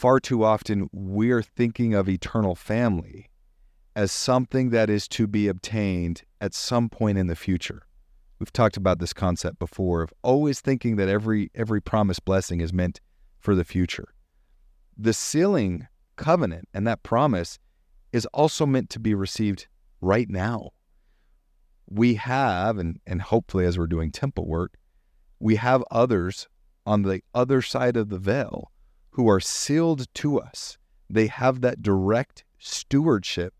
Far 0.00 0.18
too 0.18 0.42
often, 0.44 0.88
we're 0.94 1.42
thinking 1.42 1.92
of 1.92 2.08
eternal 2.08 2.54
family 2.54 3.28
as 3.94 4.10
something 4.10 4.70
that 4.70 4.88
is 4.88 5.06
to 5.08 5.26
be 5.26 5.46
obtained 5.46 6.22
at 6.40 6.54
some 6.54 6.88
point 6.88 7.18
in 7.18 7.26
the 7.26 7.36
future. 7.36 7.82
We've 8.38 8.50
talked 8.50 8.78
about 8.78 8.98
this 8.98 9.12
concept 9.12 9.58
before 9.58 10.00
of 10.00 10.14
always 10.22 10.62
thinking 10.62 10.96
that 10.96 11.10
every 11.10 11.50
every 11.54 11.82
promised 11.82 12.24
blessing 12.24 12.62
is 12.62 12.72
meant 12.72 13.02
for 13.38 13.54
the 13.54 13.62
future. 13.62 14.14
The 14.96 15.12
sealing 15.12 15.86
covenant 16.16 16.66
and 16.72 16.86
that 16.86 17.02
promise 17.02 17.58
is 18.10 18.24
also 18.32 18.64
meant 18.64 18.88
to 18.90 19.00
be 19.00 19.12
received 19.12 19.66
right 20.00 20.30
now. 20.30 20.70
We 21.90 22.14
have, 22.14 22.78
and, 22.78 23.00
and 23.06 23.20
hopefully 23.20 23.66
as 23.66 23.76
we're 23.76 23.86
doing 23.86 24.12
temple 24.12 24.46
work, 24.46 24.78
we 25.38 25.56
have 25.56 25.84
others 25.90 26.48
on 26.86 27.02
the 27.02 27.20
other 27.34 27.60
side 27.60 27.98
of 27.98 28.08
the 28.08 28.18
veil 28.18 28.70
who 29.20 29.28
are 29.28 29.38
sealed 29.38 30.06
to 30.14 30.40
us. 30.40 30.78
They 31.10 31.26
have 31.26 31.60
that 31.60 31.82
direct 31.82 32.42
stewardship 32.58 33.52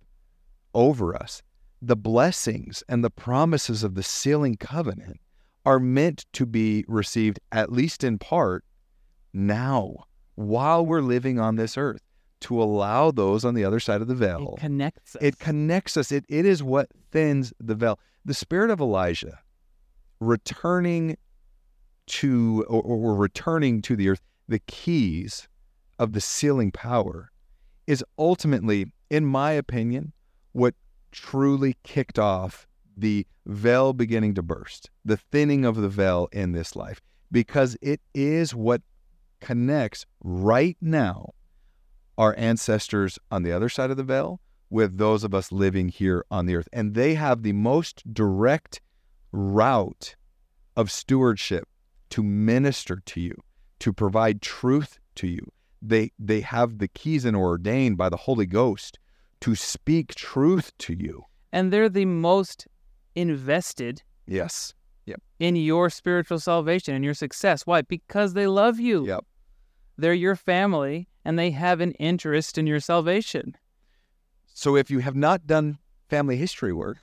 over 0.72 1.14
us. 1.14 1.42
The 1.82 1.96
blessings 1.96 2.82
and 2.88 3.04
the 3.04 3.10
promises 3.10 3.84
of 3.84 3.94
the 3.94 4.02
sealing 4.02 4.56
covenant 4.56 5.20
are 5.66 5.78
meant 5.78 6.24
to 6.32 6.46
be 6.46 6.86
received, 6.88 7.40
at 7.52 7.70
least 7.70 8.02
in 8.04 8.18
part, 8.18 8.64
now, 9.34 10.06
while 10.34 10.86
we're 10.86 11.02
living 11.02 11.38
on 11.38 11.56
this 11.56 11.76
earth, 11.76 12.00
to 12.40 12.62
allow 12.62 13.10
those 13.10 13.44
on 13.44 13.52
the 13.52 13.66
other 13.66 13.80
side 13.80 14.00
of 14.00 14.08
the 14.08 14.14
veil. 14.14 14.54
It 14.56 14.60
connects 14.60 15.14
us. 15.14 15.22
It 15.22 15.38
connects 15.38 15.96
us. 15.98 16.10
It, 16.10 16.24
it 16.30 16.46
is 16.46 16.62
what 16.62 16.88
thins 17.12 17.52
the 17.60 17.74
veil. 17.74 17.98
The 18.24 18.32
spirit 18.32 18.70
of 18.70 18.80
Elijah 18.80 19.40
returning 20.20 21.18
to, 22.06 22.64
or, 22.66 22.80
or 22.80 23.14
returning 23.14 23.82
to 23.82 23.94
the 23.94 24.08
earth, 24.08 24.22
the 24.48 24.60
keys 24.60 25.48
of 26.00 26.14
the 26.14 26.20
sealing 26.20 26.72
power 26.72 27.30
is 27.86 28.02
ultimately, 28.18 28.90
in 29.10 29.26
my 29.26 29.52
opinion, 29.52 30.12
what 30.52 30.74
truly 31.12 31.76
kicked 31.84 32.18
off 32.18 32.66
the 32.96 33.26
veil 33.46 33.92
beginning 33.92 34.34
to 34.34 34.42
burst, 34.42 34.90
the 35.04 35.18
thinning 35.18 35.66
of 35.66 35.76
the 35.76 35.90
veil 35.90 36.26
in 36.32 36.52
this 36.52 36.74
life, 36.74 37.02
because 37.30 37.76
it 37.82 38.00
is 38.14 38.54
what 38.54 38.80
connects 39.40 40.06
right 40.24 40.76
now 40.80 41.34
our 42.16 42.34
ancestors 42.38 43.18
on 43.30 43.42
the 43.42 43.52
other 43.52 43.68
side 43.68 43.90
of 43.90 43.96
the 43.98 44.02
veil 44.02 44.40
with 44.70 44.96
those 44.96 45.22
of 45.22 45.34
us 45.34 45.52
living 45.52 45.90
here 45.90 46.24
on 46.30 46.46
the 46.46 46.56
earth. 46.56 46.68
And 46.72 46.94
they 46.94 47.14
have 47.14 47.42
the 47.42 47.52
most 47.52 48.02
direct 48.14 48.80
route 49.32 50.16
of 50.76 50.90
stewardship 50.90 51.68
to 52.10 52.22
minister 52.22 53.02
to 53.04 53.20
you, 53.20 53.34
to 53.80 53.92
provide 53.92 54.40
truth 54.40 54.98
to 55.16 55.26
you. 55.26 55.52
They, 55.82 56.12
they 56.18 56.40
have 56.42 56.78
the 56.78 56.88
keys 56.88 57.24
and 57.24 57.36
are 57.36 57.40
ordained 57.40 57.96
by 57.96 58.08
the 58.08 58.16
Holy 58.16 58.46
Ghost 58.46 58.98
to 59.40 59.54
speak 59.54 60.14
truth 60.14 60.76
to 60.78 60.94
you. 60.94 61.24
And 61.52 61.72
they're 61.72 61.88
the 61.88 62.04
most 62.04 62.66
invested 63.14 64.02
Yes. 64.26 64.74
Yep. 65.06 65.20
in 65.38 65.56
your 65.56 65.90
spiritual 65.90 66.38
salvation 66.38 66.94
and 66.94 67.04
your 67.04 67.14
success. 67.14 67.66
Why? 67.66 67.82
Because 67.82 68.34
they 68.34 68.46
love 68.46 68.78
you. 68.78 69.06
Yep. 69.06 69.24
They're 69.96 70.14
your 70.14 70.36
family 70.36 71.08
and 71.24 71.38
they 71.38 71.50
have 71.50 71.80
an 71.80 71.92
interest 71.92 72.58
in 72.58 72.66
your 72.66 72.80
salvation. 72.80 73.56
So 74.52 74.76
if 74.76 74.90
you 74.90 74.98
have 75.00 75.16
not 75.16 75.46
done 75.46 75.78
family 76.08 76.36
history 76.36 76.72
work, 76.72 76.98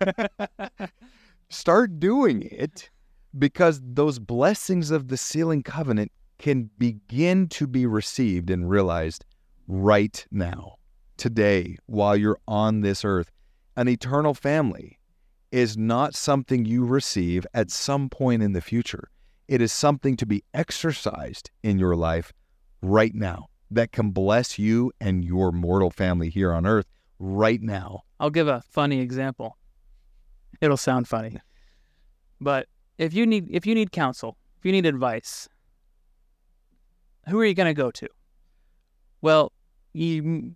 start 1.48 1.98
doing 2.00 2.42
it 2.42 2.90
because 3.38 3.80
those 3.84 4.18
blessings 4.18 4.90
of 4.90 5.08
the 5.08 5.16
sealing 5.16 5.62
covenant 5.62 6.10
can 6.38 6.70
begin 6.78 7.48
to 7.48 7.66
be 7.66 7.86
received 7.86 8.50
and 8.50 8.68
realized 8.68 9.24
right 9.66 10.26
now, 10.30 10.76
today, 11.16 11.76
while 11.86 12.16
you're 12.16 12.38
on 12.46 12.80
this 12.80 13.04
earth. 13.04 13.30
An 13.76 13.88
eternal 13.88 14.34
family 14.34 14.98
is 15.52 15.76
not 15.76 16.14
something 16.14 16.64
you 16.64 16.84
receive 16.84 17.46
at 17.54 17.70
some 17.70 18.08
point 18.08 18.42
in 18.42 18.52
the 18.52 18.60
future. 18.60 19.10
It 19.48 19.62
is 19.62 19.72
something 19.72 20.16
to 20.16 20.26
be 20.26 20.44
exercised 20.54 21.50
in 21.62 21.78
your 21.78 21.94
life 21.94 22.32
right 22.82 23.14
now 23.14 23.46
that 23.70 23.92
can 23.92 24.10
bless 24.10 24.58
you 24.58 24.92
and 25.00 25.24
your 25.24 25.52
mortal 25.52 25.90
family 25.90 26.30
here 26.30 26.52
on 26.52 26.66
earth 26.66 26.86
right 27.18 27.60
now. 27.60 28.02
I'll 28.20 28.30
give 28.30 28.48
a 28.48 28.62
funny 28.70 29.00
example. 29.00 29.56
It'll 30.60 30.76
sound 30.76 31.08
funny. 31.08 31.38
But 32.40 32.68
if 32.98 33.14
you 33.14 33.26
need 33.26 33.48
if 33.50 33.66
you 33.66 33.74
need 33.74 33.92
counsel, 33.92 34.36
if 34.58 34.64
you 34.64 34.72
need 34.72 34.86
advice, 34.86 35.48
who 37.28 37.40
are 37.40 37.44
you 37.44 37.54
going 37.54 37.66
to 37.66 37.74
go 37.74 37.90
to? 37.90 38.08
Well, 39.20 39.52
you 39.92 40.54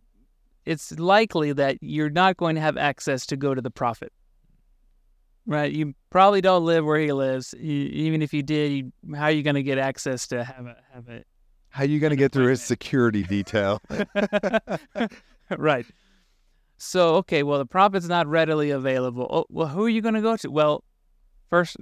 it's 0.67 0.99
likely 0.99 1.53
that 1.53 1.79
you're 1.81 2.11
not 2.11 2.37
going 2.37 2.55
to 2.55 2.61
have 2.61 2.77
access 2.77 3.27
to 3.27 3.37
go 3.37 3.55
to 3.55 3.61
the 3.61 3.71
prophet. 3.71 4.13
Right? 5.47 5.73
You 5.73 5.95
probably 6.11 6.41
don't 6.41 6.65
live 6.65 6.85
where 6.85 7.01
he 7.01 7.13
lives. 7.13 7.55
You, 7.59 7.87
even 7.87 8.23
if 8.23 8.33
you 8.33 8.43
did, 8.43 8.71
you, 8.71 8.93
how 9.17 9.25
are 9.25 9.31
you 9.31 9.43
going 9.43 9.57
to 9.57 9.63
get 9.63 9.79
access 9.79 10.29
to 10.29 10.45
have 10.45 10.67
a 10.67 10.77
have 10.93 11.09
a 11.09 11.25
How 11.71 11.83
are 11.83 11.87
you 11.87 11.99
going 11.99 12.11
to 12.11 12.17
get 12.17 12.31
through 12.31 12.49
his 12.49 12.63
security 12.63 13.23
detail? 13.23 13.81
right. 15.57 15.87
So, 16.77 17.17
okay, 17.17 17.43
well, 17.43 17.59
the 17.59 17.67
prophet's 17.67 18.07
not 18.07 18.27
readily 18.27 18.71
available. 18.71 19.27
Oh, 19.29 19.45
well, 19.51 19.67
who 19.67 19.85
are 19.85 19.89
you 19.89 20.01
going 20.01 20.15
to 20.15 20.23
go 20.23 20.37
to? 20.37 20.51
Well, 20.51 20.85
first, 21.51 21.77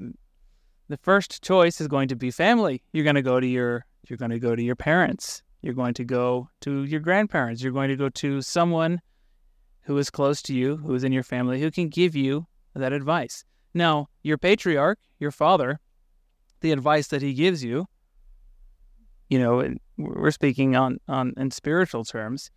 the 0.88 0.96
first 0.96 1.42
choice 1.42 1.80
is 1.80 1.88
going 1.88 2.08
to 2.08 2.16
be 2.16 2.30
family. 2.30 2.82
You're 2.92 3.04
going 3.04 3.14
to 3.14 3.22
go 3.22 3.38
to 3.38 3.46
your, 3.46 3.84
you're 4.08 4.16
going 4.16 4.30
to 4.30 4.38
go 4.38 4.54
to 4.54 4.62
your 4.62 4.76
parents. 4.76 5.42
You're 5.62 5.74
going 5.74 5.94
to 5.94 6.04
go 6.04 6.48
to 6.60 6.84
your 6.84 7.00
grandparents. 7.00 7.62
You're 7.62 7.72
going 7.72 7.88
to 7.88 7.96
go 7.96 8.08
to 8.08 8.40
someone 8.42 9.00
who 9.82 9.98
is 9.98 10.10
close 10.10 10.42
to 10.42 10.54
you, 10.54 10.76
who 10.76 10.94
is 10.94 11.04
in 11.04 11.12
your 11.12 11.22
family, 11.22 11.60
who 11.60 11.70
can 11.70 11.88
give 11.88 12.14
you 12.14 12.46
that 12.74 12.92
advice. 12.92 13.44
Now, 13.74 14.08
your 14.22 14.38
patriarch, 14.38 14.98
your 15.18 15.30
father, 15.30 15.80
the 16.60 16.72
advice 16.72 17.08
that 17.08 17.22
he 17.22 17.34
gives 17.34 17.64
you, 17.64 17.86
you 19.28 19.38
know, 19.38 19.74
we're 19.96 20.30
speaking 20.30 20.76
on, 20.76 20.98
on 21.08 21.34
in 21.36 21.50
spiritual 21.50 22.04
terms. 22.04 22.50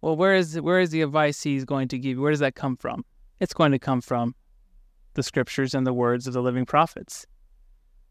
Well, 0.00 0.16
where 0.16 0.34
is 0.34 0.60
where 0.60 0.80
is 0.80 0.90
the 0.90 1.02
advice 1.02 1.42
he's 1.42 1.64
going 1.64 1.88
to 1.88 1.98
give 1.98 2.16
you? 2.16 2.20
Where 2.20 2.32
does 2.32 2.40
that 2.40 2.54
come 2.54 2.76
from? 2.76 3.04
It's 3.40 3.54
going 3.54 3.72
to 3.72 3.78
come 3.78 4.00
from 4.00 4.34
the 5.14 5.22
scriptures 5.22 5.74
and 5.74 5.86
the 5.86 5.92
words 5.92 6.26
of 6.26 6.32
the 6.32 6.42
living 6.42 6.66
prophets. 6.66 7.26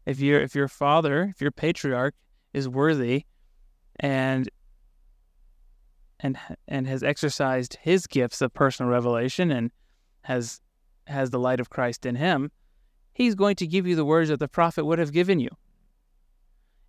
If 0.06 0.20
your 0.20 0.40
if 0.40 0.54
your 0.54 0.68
father, 0.68 1.24
if 1.34 1.40
your 1.40 1.50
patriarch 1.50 2.14
is 2.52 2.68
worthy 2.68 3.24
and 4.00 4.48
and 6.20 6.38
and 6.68 6.86
has 6.86 7.02
exercised 7.02 7.78
his 7.82 8.06
gifts 8.06 8.40
of 8.40 8.54
personal 8.54 8.90
revelation 8.90 9.50
and 9.50 9.70
has 10.22 10.60
has 11.06 11.30
the 11.30 11.38
light 11.38 11.60
of 11.60 11.70
Christ 11.70 12.06
in 12.06 12.14
him, 12.14 12.50
he's 13.12 13.34
going 13.34 13.56
to 13.56 13.66
give 13.66 13.86
you 13.86 13.96
the 13.96 14.04
words 14.04 14.28
that 14.28 14.38
the 14.38 14.48
prophet 14.48 14.84
would 14.84 14.98
have 14.98 15.12
given 15.12 15.40
you. 15.40 15.50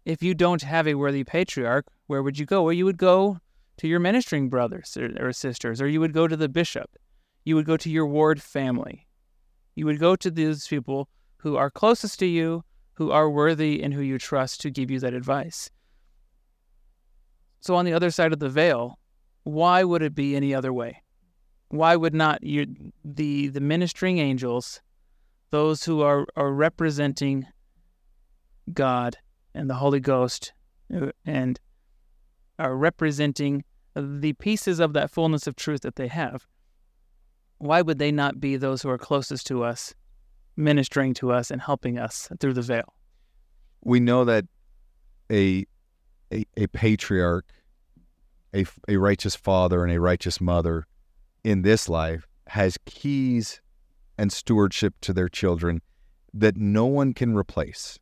If 0.06 0.22
you 0.22 0.34
don't 0.34 0.62
have 0.62 0.88
a 0.88 0.96
worthy 0.96 1.24
patriarch, 1.24 1.88
where 2.08 2.22
would 2.22 2.38
you 2.38 2.46
go? 2.46 2.64
Well, 2.64 2.74
you 2.74 2.86
would 2.86 2.98
go 2.98 3.40
to 3.78 3.88
your 3.88 4.00
ministering 4.00 4.50
brothers 4.50 4.96
or, 4.98 5.10
or 5.20 5.32
sisters, 5.34 5.82
or 5.82 5.88
you 5.88 6.00
would 6.00 6.14
go 6.14 6.28
to 6.28 6.38
the 6.38 6.50
bishop. 6.50 6.90
You 7.44 7.56
would 7.56 7.66
go 7.66 7.78
to 7.78 7.90
your 7.90 8.06
ward 8.06 8.42
family. 8.42 9.08
You 9.76 9.86
would 9.86 10.00
go 10.00 10.16
to 10.16 10.30
these 10.30 10.68
people 10.68 11.10
who 11.38 11.56
are 11.56 11.72
closest 11.72 12.20
to 12.20 12.26
you, 12.26 12.64
who 12.96 13.12
are 13.12 13.30
worthy, 13.30 13.82
and 13.82 13.94
who 13.94 14.02
you 14.02 14.18
trust 14.18 14.62
to 14.62 14.70
give 14.70 14.92
you 14.92 15.00
that 15.00 15.14
advice. 15.14 15.70
So, 17.60 17.76
on 17.76 17.86
the 17.86 17.94
other 17.94 18.12
side 18.12 18.34
of 18.34 18.40
the 18.40 18.50
veil, 18.50 19.00
why 19.44 19.84
would 19.84 20.02
it 20.02 20.16
be 20.16 20.36
any 20.36 20.54
other 20.54 20.74
way? 20.74 21.02
Why 21.70 21.96
would 21.96 22.14
not 22.14 22.42
the 22.42 23.48
the 23.48 23.62
ministering 23.62 24.20
angels, 24.20 24.82
those 25.50 25.86
who 25.86 26.02
are, 26.02 26.26
are 26.36 26.52
representing 26.52 27.48
God 28.72 29.18
and 29.54 29.70
the 29.70 29.76
Holy 29.76 30.00
Ghost, 30.00 30.54
uh, 30.94 31.12
and 31.26 31.60
are 32.60 32.76
representing 32.76 33.64
the 33.96 34.34
pieces 34.34 34.80
of 34.80 34.94
that 34.94 35.12
fullness 35.12 35.48
of 35.48 35.56
truth 35.56 35.82
that 35.82 35.96
they 35.96 36.08
have, 36.08 36.48
why 37.58 37.82
would 37.82 38.00
they 38.00 38.12
not 38.12 38.40
be 38.40 38.58
those 38.58 38.82
who 38.82 38.90
are 38.90 38.98
closest 38.98 39.48
to 39.48 39.64
us, 39.64 39.94
ministering 40.56 41.14
to 41.16 41.32
us 41.32 41.52
and 41.52 41.62
helping 41.62 41.98
us 41.98 42.30
through 42.40 42.54
the 42.54 42.62
veil? 42.62 42.94
we 43.84 44.00
know 44.00 44.26
that 44.26 44.46
a 45.32 45.66
a, 46.32 46.46
a 46.58 46.68
patriarch, 46.68 47.46
a, 48.56 48.66
a 48.88 48.98
righteous 48.98 49.36
father, 49.36 49.84
and 49.84 49.94
a 49.94 50.00
righteous 50.00 50.42
mother 50.42 50.88
in 51.44 51.62
this 51.62 51.88
life 51.88 52.28
has 52.48 52.78
keys 52.86 53.62
and 54.18 54.32
stewardship 54.32 54.96
to 55.02 55.14
their 55.14 55.30
children 55.30 55.82
that 56.34 56.58
no 56.58 56.86
one 56.86 57.14
can 57.14 57.36
replace. 57.36 58.00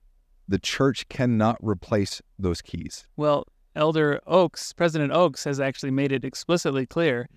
The 0.47 0.59
church 0.59 1.09
cannot 1.09 1.57
replace 1.61 2.21
those 2.39 2.61
keys. 2.61 3.05
Well, 3.17 3.45
Elder 3.75 4.21
Oaks, 4.25 4.71
President 4.71 5.11
Oaks, 5.11 5.43
has 5.43 5.59
actually 5.59 5.91
made 5.91 6.13
it 6.13 6.23
explicitly 6.23 6.85
clear 6.85 7.27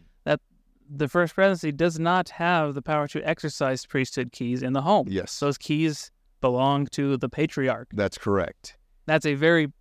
the 0.89 1.09
First 1.09 1.35
Presidency 1.35 1.73
does 1.73 1.99
not 1.99 2.29
have 2.31 2.75
the 2.75 2.83
power 2.83 3.09
to 3.09 3.27
exercise 3.27 3.87
priesthood 3.87 4.33
keys 4.33 4.63
in 4.63 4.73
the 4.73 4.83
home. 4.83 5.07
Yes. 5.09 5.39
Those 5.41 5.59
keys 5.59 6.11
belong 6.41 6.87
to 6.89 7.17
the 7.17 7.29
patriarch. 7.29 7.89
That's 7.93 8.19
correct. 8.19 8.77
That's 9.07 9.27
a 9.27 9.35
very 9.35 9.73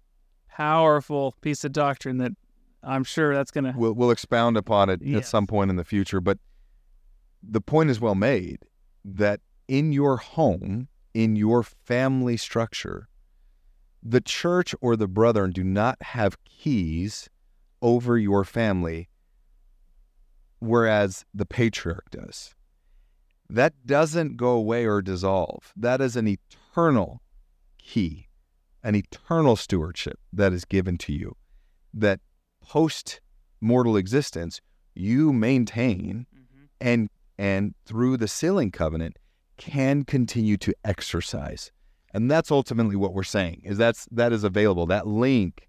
powerful 0.50 1.36
piece 1.42 1.64
of 1.64 1.72
doctrine 1.72 2.18
that 2.20 2.32
I'm 2.84 3.04
sure 3.04 3.34
that's 3.34 3.52
going 3.52 3.66
to. 3.66 3.74
We'll, 3.76 3.94
we'll 3.94 4.12
expound 4.12 4.58
upon 4.58 4.90
it 4.90 5.02
at 5.16 5.26
some 5.26 5.48
point 5.48 5.70
in 5.70 5.78
the 5.78 5.84
future. 5.84 6.22
But 6.22 6.38
the 7.42 7.62
point 7.62 7.90
is 7.90 8.00
well 8.00 8.16
made 8.16 8.60
that 9.06 9.42
in 9.68 9.92
your 9.92 10.18
home, 10.18 10.88
in 11.14 11.36
your 11.36 11.64
family 11.64 12.38
structure, 12.38 13.08
the 14.02 14.22
church 14.22 14.76
or 14.82 14.96
the 14.96 15.08
brethren 15.08 15.52
do 15.52 15.64
not 15.64 16.02
have 16.02 16.38
keys 16.44 17.30
over 17.82 18.18
your 18.18 18.44
family, 18.44 19.10
whereas 20.64 21.26
the 21.34 21.46
patriarch 21.46 22.10
does. 22.12 22.56
That 23.50 23.74
doesn't 23.86 24.38
go 24.38 24.52
away 24.52 24.86
or 24.86 25.02
dissolve. 25.02 25.74
That 25.76 26.02
is 26.02 26.16
an 26.16 26.28
eternal 26.28 27.22
key, 27.78 28.28
an 28.84 28.96
eternal 28.96 29.56
stewardship 29.56 30.20
that 30.32 30.54
is 30.54 30.66
given 30.66 30.98
to 31.00 31.14
you 31.14 31.36
that 31.94 32.20
post 32.62 33.22
mortal 33.62 33.96
existence 33.98 34.60
you 34.96 35.32
maintain 35.32 36.26
mm-hmm. 36.34 36.64
and 36.82 37.10
and 37.38 37.74
through 37.86 38.18
the 38.18 38.28
sealing 38.28 38.72
covenant 38.72 39.18
can 39.58 40.04
continue 40.04 40.58
to 40.58 40.74
exercise 40.84 41.72
and 42.14 42.30
that's 42.30 42.52
ultimately 42.52 42.96
what 42.96 43.14
we're 43.14 43.24
saying 43.24 43.62
is 43.64 43.78
that's 43.78 44.08
that 44.12 44.34
is 44.34 44.44
available 44.44 44.86
that 44.86 45.08
link 45.08 45.68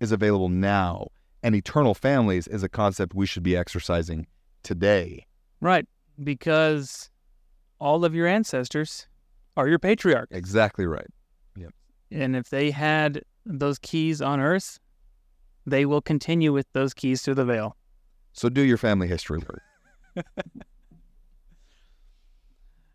is 0.00 0.12
available 0.12 0.48
now 0.48 1.06
and 1.42 1.54
eternal 1.54 1.94
families 1.94 2.46
is 2.46 2.62
a 2.62 2.68
concept 2.68 3.14
we 3.14 3.26
should 3.26 3.42
be 3.42 3.56
exercising 3.56 4.26
today 4.64 5.26
Right. 5.60 5.86
Because 6.22 7.10
all 7.78 8.04
of 8.04 8.14
your 8.14 8.26
ancestors 8.26 9.06
are 9.56 9.68
your 9.68 9.78
patriarchs. 9.78 10.34
exactly 10.36 10.86
right 10.86 11.06
Yep. 11.56 11.70
And 12.10 12.34
if 12.36 12.50
they 12.50 12.70
had 12.72 13.22
those 13.46 13.78
keys 13.78 14.20
on 14.22 14.40
earth, 14.40 14.78
they 15.66 15.84
will 15.86 16.00
continue 16.02 16.52
with 16.52 16.66
those 16.72 16.92
keys 16.94 17.22
through 17.22 17.34
the 17.36 17.44
veil. 17.44 17.76
so 18.32 18.48
do 18.48 18.62
your 18.62 18.76
family 18.78 19.06
history 19.08 19.38
work 19.48 19.62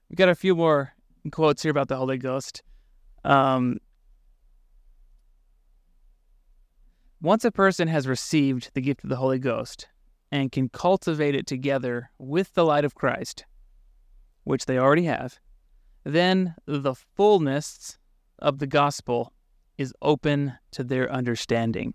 We've 0.10 0.18
got 0.18 0.30
a 0.30 0.36
few 0.36 0.56
more 0.56 0.94
quotes 1.32 1.62
here 1.62 1.70
about 1.72 1.88
the 1.88 1.96
Holy 1.98 2.18
Ghost. 2.18 2.64
Um, 3.24 3.78
once 7.22 7.44
a 7.46 7.52
person 7.52 7.88
has 7.90 8.08
received 8.08 8.72
the 8.74 8.82
gift 8.82 9.04
of 9.04 9.10
the 9.10 9.18
Holy 9.18 9.38
Ghost 9.40 9.88
and 10.32 10.52
can 10.52 10.70
cultivate 10.70 11.36
it 11.36 11.48
together 11.48 12.10
with 12.18 12.54
the 12.54 12.66
light 12.66 12.86
of 12.86 12.96
Christ, 12.96 13.46
which 14.44 14.66
they 14.66 14.78
already 14.78 15.06
have, 15.06 15.40
then 16.04 16.56
the 16.66 16.96
fullness 16.96 17.98
of 18.40 18.60
the 18.60 18.68
gospel 18.68 19.34
is 19.78 19.94
open 20.02 20.54
to 20.72 20.84
their 20.84 21.12
understanding. 21.12 21.94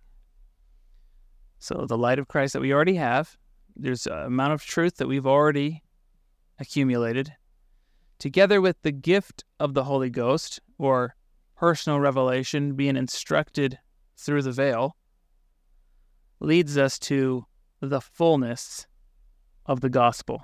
So, 1.59 1.87
the 1.89 1.99
light 1.99 2.19
of 2.19 2.29
Christ 2.29 2.53
that 2.53 2.61
we 2.61 2.73
already 2.73 2.97
have, 2.97 3.37
there's 3.77 4.07
an 4.07 4.19
amount 4.19 4.53
of 4.53 4.65
truth 4.65 4.97
that 4.97 5.09
we've 5.09 5.27
already 5.27 5.83
accumulated 6.59 7.33
together 8.19 8.61
with 8.61 8.81
the 8.83 8.93
gift 8.93 9.45
of 9.61 9.75
the 9.75 9.85
Holy 9.85 10.11
Ghost, 10.11 10.61
or 10.79 11.15
personal 11.57 12.01
revelation, 12.01 12.75
being 12.75 12.97
instructed 12.97 13.79
through 14.17 14.43
the 14.43 14.53
veil, 14.53 14.97
leads 16.41 16.79
us 16.79 16.99
to 16.99 17.47
the 17.91 18.01
fullness 18.01 18.87
of 19.67 19.81
the 19.81 19.91
gospel. 19.91 20.43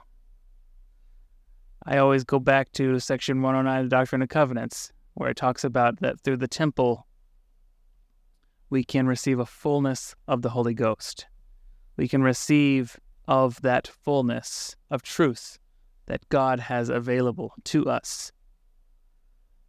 I 1.84 1.98
always 1.98 2.24
go 2.24 2.38
back 2.38 2.72
to 2.72 2.98
section 3.00 3.42
109 3.42 3.78
of 3.78 3.90
the 3.90 3.96
Doctrine 3.96 4.22
and 4.22 4.30
Covenants, 4.30 4.92
where 5.14 5.30
it 5.30 5.36
talks 5.36 5.64
about 5.64 6.00
that 6.00 6.20
through 6.20 6.36
the 6.36 6.48
temple 6.48 7.06
we 8.70 8.84
can 8.84 9.06
receive 9.06 9.40
a 9.40 9.46
fullness 9.46 10.14
of 10.28 10.42
the 10.42 10.50
Holy 10.50 10.74
Ghost. 10.74 11.26
We 11.96 12.06
can 12.06 12.22
receive 12.22 12.98
of 13.26 13.60
that 13.62 13.88
fullness 13.88 14.76
of 14.90 15.02
truth 15.02 15.58
that 16.06 16.28
God 16.28 16.60
has 16.60 16.88
available 16.88 17.52
to 17.64 17.86
us. 17.88 18.32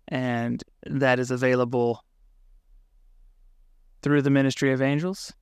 And 0.08 0.64
that 0.86 1.20
is 1.20 1.32
available 1.32 2.04
through 4.02 4.22
the 4.22 4.30
ministry 4.30 4.72
of 4.72 4.82
angels, 4.82 5.34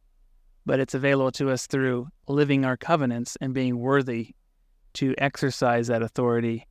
but 0.69 0.79
it's 0.79 0.93
available 0.93 1.31
to 1.31 1.49
us 1.49 1.65
through 1.65 2.07
living 2.27 2.63
our 2.63 2.77
covenants 2.77 3.35
and 3.41 3.55
being 3.55 3.79
worthy 3.79 4.35
to 4.93 5.15
exercise 5.17 5.87
that 5.87 6.03
authority 6.03 6.67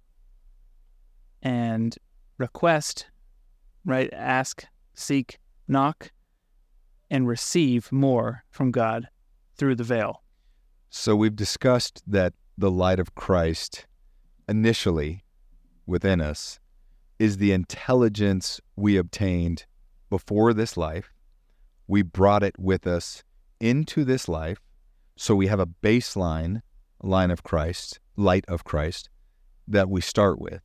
and 1.42 1.96
request, 2.38 3.08
right? 3.84 4.08
Ask, 4.12 4.64
seek, 4.94 5.40
knock, 5.66 6.12
and 7.10 7.26
receive 7.26 7.90
more 7.90 8.44
from 8.50 8.70
God 8.70 9.08
through 9.56 9.74
the 9.74 9.82
veil. 9.82 10.22
So 10.90 11.16
we've 11.16 11.34
discussed 11.34 12.00
that 12.06 12.34
the 12.56 12.70
light 12.70 13.00
of 13.00 13.16
Christ 13.16 13.88
initially 14.48 15.24
within 15.86 16.20
us 16.20 16.60
is 17.18 17.38
the 17.38 17.50
intelligence 17.50 18.60
we 18.76 18.96
obtained 18.96 19.66
before 20.08 20.54
this 20.54 20.76
life. 20.76 21.10
We 21.88 22.02
brought 22.02 22.44
it 22.44 22.56
with 22.60 22.86
us 22.86 23.24
into 23.60 24.05
this 24.05 24.28
life. 24.28 24.59
So 25.16 25.35
we 25.35 25.48
have 25.48 25.60
a 25.60 25.66
baseline 25.66 26.62
line 27.02 27.30
of 27.30 27.43
Christ, 27.43 28.01
light 28.16 28.44
of 28.48 28.64
Christ 28.64 29.09
that 29.66 29.89
we 29.89 30.01
start 30.01 30.40
with. 30.40 30.62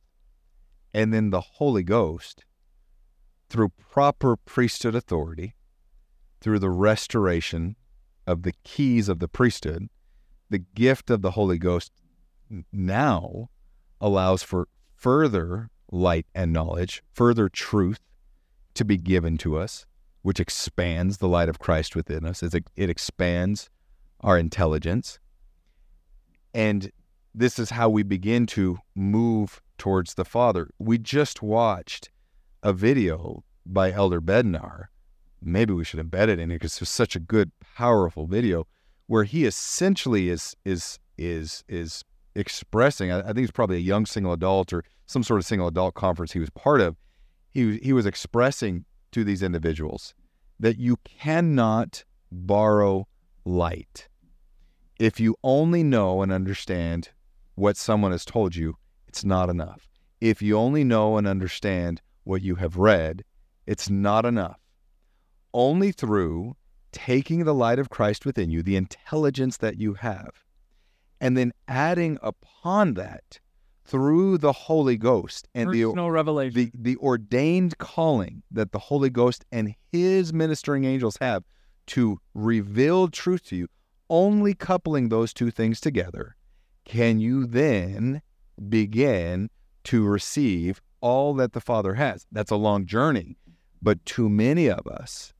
And 0.92 1.12
then 1.12 1.30
the 1.30 1.40
Holy 1.40 1.82
Ghost, 1.82 2.44
through 3.48 3.70
proper 3.90 4.36
priesthood 4.36 4.94
authority, 4.94 5.54
through 6.40 6.58
the 6.58 6.70
restoration 6.70 7.76
of 8.26 8.42
the 8.42 8.54
keys 8.64 9.08
of 9.08 9.18
the 9.18 9.28
priesthood, 9.28 9.88
the 10.50 10.58
gift 10.58 11.10
of 11.10 11.22
the 11.22 11.32
Holy 11.32 11.58
Ghost 11.58 11.92
now 12.72 13.48
allows 14.00 14.42
for 14.42 14.68
further 14.94 15.70
light 15.90 16.26
and 16.34 16.52
knowledge, 16.52 17.02
further 17.12 17.48
truth 17.48 18.00
to 18.74 18.84
be 18.84 18.96
given 18.96 19.38
to 19.38 19.56
us, 19.56 19.86
which 20.24 20.40
expands 20.40 21.18
the 21.18 21.28
light 21.28 21.50
of 21.50 21.58
Christ 21.58 21.94
within 21.94 22.24
us. 22.24 22.42
It, 22.42 22.64
it 22.76 22.88
expands 22.88 23.68
our 24.20 24.38
intelligence. 24.38 25.18
And 26.54 26.90
this 27.34 27.58
is 27.58 27.68
how 27.68 27.90
we 27.90 28.02
begin 28.02 28.46
to 28.46 28.78
move 28.94 29.60
towards 29.76 30.14
the 30.14 30.24
Father. 30.24 30.70
We 30.78 30.96
just 30.96 31.42
watched 31.42 32.08
a 32.62 32.72
video 32.72 33.44
by 33.66 33.92
Elder 33.92 34.22
Bednar. 34.22 34.86
Maybe 35.42 35.74
we 35.74 35.84
should 35.84 36.00
embed 36.00 36.28
it 36.28 36.38
in 36.38 36.48
here 36.48 36.58
because 36.58 36.80
it's 36.80 36.90
such 36.90 37.14
a 37.14 37.20
good, 37.20 37.52
powerful 37.76 38.26
video 38.26 38.66
where 39.08 39.24
he 39.24 39.44
essentially 39.44 40.30
is 40.30 40.56
is 40.64 40.98
is 41.18 41.64
is 41.68 42.02
expressing. 42.34 43.12
I, 43.12 43.18
I 43.18 43.32
think 43.34 43.40
it's 43.40 43.50
probably 43.50 43.76
a 43.76 43.80
young 43.80 44.06
single 44.06 44.32
adult 44.32 44.72
or 44.72 44.84
some 45.04 45.22
sort 45.22 45.38
of 45.38 45.44
single 45.44 45.68
adult 45.68 45.92
conference 45.92 46.32
he 46.32 46.38
was 46.38 46.48
part 46.48 46.80
of. 46.80 46.96
He 47.50 47.76
he 47.80 47.92
was 47.92 48.06
expressing 48.06 48.86
to 49.14 49.24
these 49.24 49.42
individuals 49.42 50.14
that 50.60 50.78
you 50.78 50.96
cannot 51.04 52.04
borrow 52.30 53.06
light. 53.44 54.08
If 54.98 55.18
you 55.18 55.36
only 55.42 55.82
know 55.82 56.22
and 56.22 56.32
understand 56.32 57.10
what 57.54 57.76
someone 57.76 58.12
has 58.12 58.24
told 58.24 58.54
you, 58.54 58.76
it's 59.06 59.24
not 59.24 59.48
enough. 59.48 59.88
If 60.20 60.42
you 60.42 60.56
only 60.56 60.84
know 60.84 61.16
and 61.16 61.26
understand 61.26 62.02
what 62.24 62.42
you 62.42 62.56
have 62.56 62.76
read, 62.76 63.24
it's 63.66 63.88
not 63.88 64.24
enough. 64.24 64.60
Only 65.52 65.92
through 65.92 66.56
taking 66.90 67.44
the 67.44 67.54
light 67.54 67.78
of 67.78 67.90
Christ 67.90 68.24
within 68.24 68.50
you, 68.50 68.62
the 68.62 68.76
intelligence 68.76 69.56
that 69.58 69.78
you 69.78 69.94
have, 69.94 70.44
and 71.20 71.36
then 71.36 71.52
adding 71.68 72.18
upon 72.22 72.94
that 72.94 73.40
through 73.84 74.38
the 74.38 74.52
Holy 74.52 74.96
Ghost 74.96 75.48
and 75.54 75.70
the 75.70 75.84
Personal 75.84 76.10
revelation. 76.10 76.54
the 76.54 76.70
the 76.74 76.96
ordained 76.98 77.78
calling 77.78 78.42
that 78.50 78.72
the 78.72 78.78
Holy 78.78 79.10
Ghost 79.10 79.44
and 79.52 79.74
his 79.92 80.32
ministering 80.32 80.84
angels 80.84 81.18
have 81.20 81.44
to 81.88 82.18
reveal 82.32 83.08
truth 83.08 83.44
to 83.44 83.56
you, 83.56 83.68
only 84.08 84.54
coupling 84.54 85.08
those 85.08 85.34
two 85.34 85.50
things 85.50 85.80
together, 85.80 86.36
can 86.84 87.20
you 87.20 87.46
then 87.46 88.22
begin 88.68 89.50
to 89.84 90.04
receive 90.04 90.80
all 91.00 91.34
that 91.34 91.52
the 91.52 91.60
Father 91.60 91.94
has. 91.94 92.26
That's 92.32 92.50
a 92.50 92.56
long 92.56 92.86
journey, 92.86 93.36
but 93.82 94.04
too 94.06 94.30
many 94.30 94.70
of 94.70 94.86
us 94.86 95.34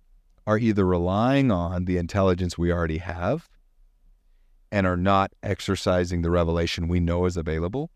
are 0.46 0.58
either 0.58 0.84
relying 0.84 1.50
on 1.50 1.86
the 1.86 1.96
intelligence 1.96 2.58
we 2.58 2.70
already 2.70 2.98
have 2.98 3.48
and 4.70 4.86
are 4.86 4.96
not 4.96 5.32
exercising 5.42 6.20
the 6.20 6.30
revelation 6.30 6.88
we 6.88 7.00
know 7.00 7.24
is 7.24 7.36
available, 7.36 7.90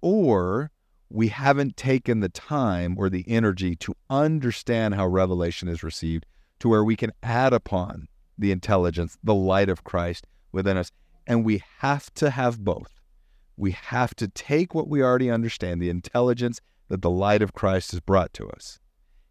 or 0.00 0.70
we 1.08 1.28
haven't 1.28 1.76
taken 1.76 2.20
the 2.20 2.28
time 2.28 2.94
or 2.96 3.10
the 3.10 3.24
energy 3.26 3.74
to 3.76 3.94
understand 4.08 4.94
how 4.94 5.06
revelation 5.06 5.68
is 5.68 5.82
received 5.82 6.24
to 6.60 6.68
where 6.68 6.84
we 6.84 6.96
can 6.96 7.12
add 7.22 7.52
upon 7.52 8.06
the 8.38 8.52
intelligence, 8.52 9.18
the 9.22 9.34
light 9.34 9.68
of 9.68 9.84
Christ 9.84 10.26
within 10.52 10.76
us. 10.76 10.92
And 11.26 11.44
we 11.44 11.62
have 11.78 12.12
to 12.14 12.30
have 12.30 12.64
both. 12.64 13.00
We 13.56 13.72
have 13.72 14.14
to 14.16 14.28
take 14.28 14.74
what 14.74 14.88
we 14.88 15.02
already 15.02 15.30
understand, 15.30 15.82
the 15.82 15.90
intelligence 15.90 16.60
that 16.88 17.02
the 17.02 17.10
light 17.10 17.42
of 17.42 17.52
Christ 17.52 17.90
has 17.90 18.00
brought 18.00 18.32
to 18.34 18.48
us. 18.48 18.78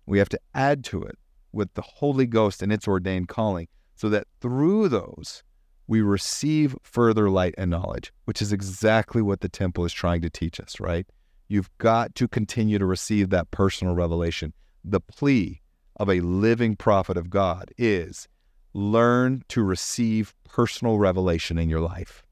We 0.05 0.19
have 0.19 0.29
to 0.29 0.39
add 0.53 0.83
to 0.85 1.01
it 1.03 1.17
with 1.51 1.73
the 1.73 1.81
Holy 1.81 2.25
Ghost 2.25 2.61
and 2.61 2.71
its 2.71 2.87
ordained 2.87 3.27
calling 3.27 3.67
so 3.95 4.09
that 4.09 4.27
through 4.39 4.89
those 4.89 5.43
we 5.89 6.01
receive 6.01 6.77
further 6.83 7.31
light 7.31 7.55
and 7.57 7.71
knowledge, 7.71 8.13
which 8.25 8.43
is 8.43 8.53
exactly 8.53 9.23
what 9.23 9.41
the 9.41 9.49
temple 9.49 9.83
is 9.85 9.91
trying 9.91 10.21
to 10.21 10.29
teach 10.29 10.59
us, 10.59 10.79
right? 10.79 11.07
You've 11.47 11.75
got 11.79 12.13
to 12.13 12.27
continue 12.27 12.77
to 12.77 12.85
receive 12.85 13.31
that 13.31 13.49
personal 13.49 13.95
revelation. 13.95 14.53
The 14.85 14.99
plea 14.99 15.61
of 15.95 16.07
a 16.07 16.19
living 16.19 16.75
prophet 16.75 17.17
of 17.17 17.31
God 17.31 17.71
is 17.75 18.27
learn 18.71 19.43
to 19.47 19.63
receive 19.63 20.35
personal 20.47 20.99
revelation 20.99 21.57
in 21.57 21.69
your 21.69 21.81
life. 21.81 22.23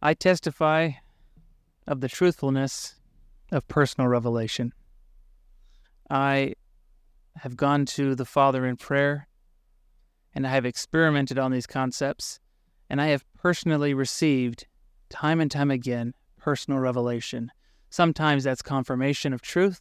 I 0.00 0.14
testify 0.14 0.92
of 1.88 2.00
the 2.00 2.08
truthfulness 2.08 2.94
of 3.50 3.66
personal 3.66 4.06
revelation. 4.06 4.74
I 6.08 6.54
have 7.38 7.56
gone 7.56 7.84
to 7.86 8.14
the 8.14 8.24
Father 8.24 8.64
in 8.64 8.76
prayer 8.76 9.26
and 10.34 10.46
I 10.46 10.50
have 10.50 10.64
experimented 10.64 11.38
on 11.38 11.52
these 11.52 11.66
concepts 11.66 12.40
and 12.88 13.00
I 13.00 13.08
have 13.08 13.24
personally 13.34 13.94
received 13.94 14.66
time 15.08 15.40
and 15.40 15.50
time 15.50 15.70
again 15.70 16.14
personal 16.38 16.80
revelation. 16.80 17.50
Sometimes 17.90 18.44
that's 18.44 18.62
confirmation 18.62 19.32
of 19.32 19.42
truth, 19.42 19.80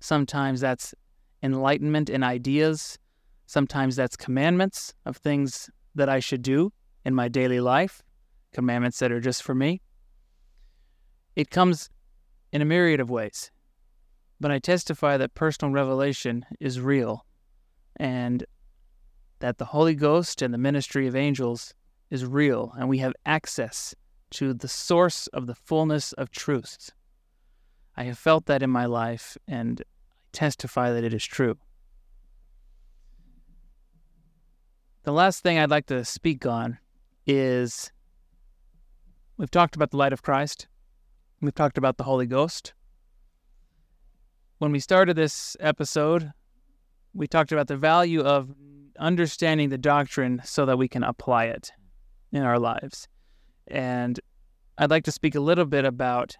sometimes 0.00 0.60
that's 0.60 0.94
enlightenment 1.42 2.10
in 2.10 2.22
ideas, 2.22 2.98
sometimes 3.46 3.96
that's 3.96 4.16
commandments 4.16 4.94
of 5.04 5.16
things 5.16 5.70
that 5.94 6.08
I 6.08 6.20
should 6.20 6.42
do 6.42 6.72
in 7.04 7.14
my 7.14 7.28
daily 7.28 7.60
life 7.60 8.02
commandments 8.52 8.98
that 9.00 9.12
are 9.12 9.20
just 9.20 9.42
for 9.42 9.54
me. 9.54 9.82
It 11.34 11.50
comes 11.50 11.90
in 12.52 12.62
a 12.62 12.64
myriad 12.64 13.00
of 13.00 13.10
ways. 13.10 13.50
But 14.40 14.50
I 14.50 14.58
testify 14.58 15.18
that 15.18 15.34
personal 15.34 15.74
revelation 15.74 16.46
is 16.58 16.80
real 16.80 17.26
and 17.96 18.44
that 19.46 19.58
the 19.58 19.66
Holy 19.66 19.94
Ghost 19.94 20.42
and 20.42 20.52
the 20.52 20.58
ministry 20.58 21.06
of 21.06 21.14
angels 21.14 21.72
is 22.10 22.24
real, 22.24 22.72
and 22.76 22.88
we 22.88 22.98
have 22.98 23.12
access 23.24 23.94
to 24.30 24.52
the 24.52 24.66
source 24.66 25.28
of 25.28 25.46
the 25.46 25.54
fullness 25.54 26.12
of 26.14 26.32
truth. 26.32 26.90
I 27.96 28.02
have 28.04 28.18
felt 28.18 28.46
that 28.46 28.60
in 28.60 28.70
my 28.70 28.86
life, 28.86 29.38
and 29.46 29.80
I 29.80 29.84
testify 30.32 30.92
that 30.92 31.04
it 31.04 31.14
is 31.14 31.24
true. 31.24 31.58
The 35.04 35.12
last 35.12 35.44
thing 35.44 35.60
I'd 35.60 35.70
like 35.70 35.86
to 35.86 36.04
speak 36.04 36.44
on 36.44 36.78
is 37.24 37.92
We've 39.36 39.48
talked 39.48 39.76
about 39.76 39.92
the 39.92 39.96
light 39.96 40.12
of 40.12 40.22
Christ. 40.22 40.66
We've 41.40 41.54
talked 41.54 41.78
about 41.78 41.98
the 41.98 42.04
Holy 42.04 42.26
Ghost. 42.26 42.74
When 44.58 44.72
we 44.72 44.80
started 44.80 45.14
this 45.14 45.56
episode, 45.60 46.32
we 47.16 47.26
talked 47.26 47.50
about 47.50 47.68
the 47.68 47.76
value 47.76 48.20
of 48.20 48.52
understanding 48.98 49.70
the 49.70 49.78
doctrine 49.78 50.40
so 50.44 50.66
that 50.66 50.78
we 50.78 50.88
can 50.88 51.02
apply 51.02 51.46
it 51.46 51.72
in 52.32 52.42
our 52.42 52.58
lives. 52.58 53.08
And 53.68 54.20
I'd 54.78 54.90
like 54.90 55.04
to 55.04 55.12
speak 55.12 55.34
a 55.34 55.40
little 55.40 55.64
bit 55.64 55.84
about 55.84 56.36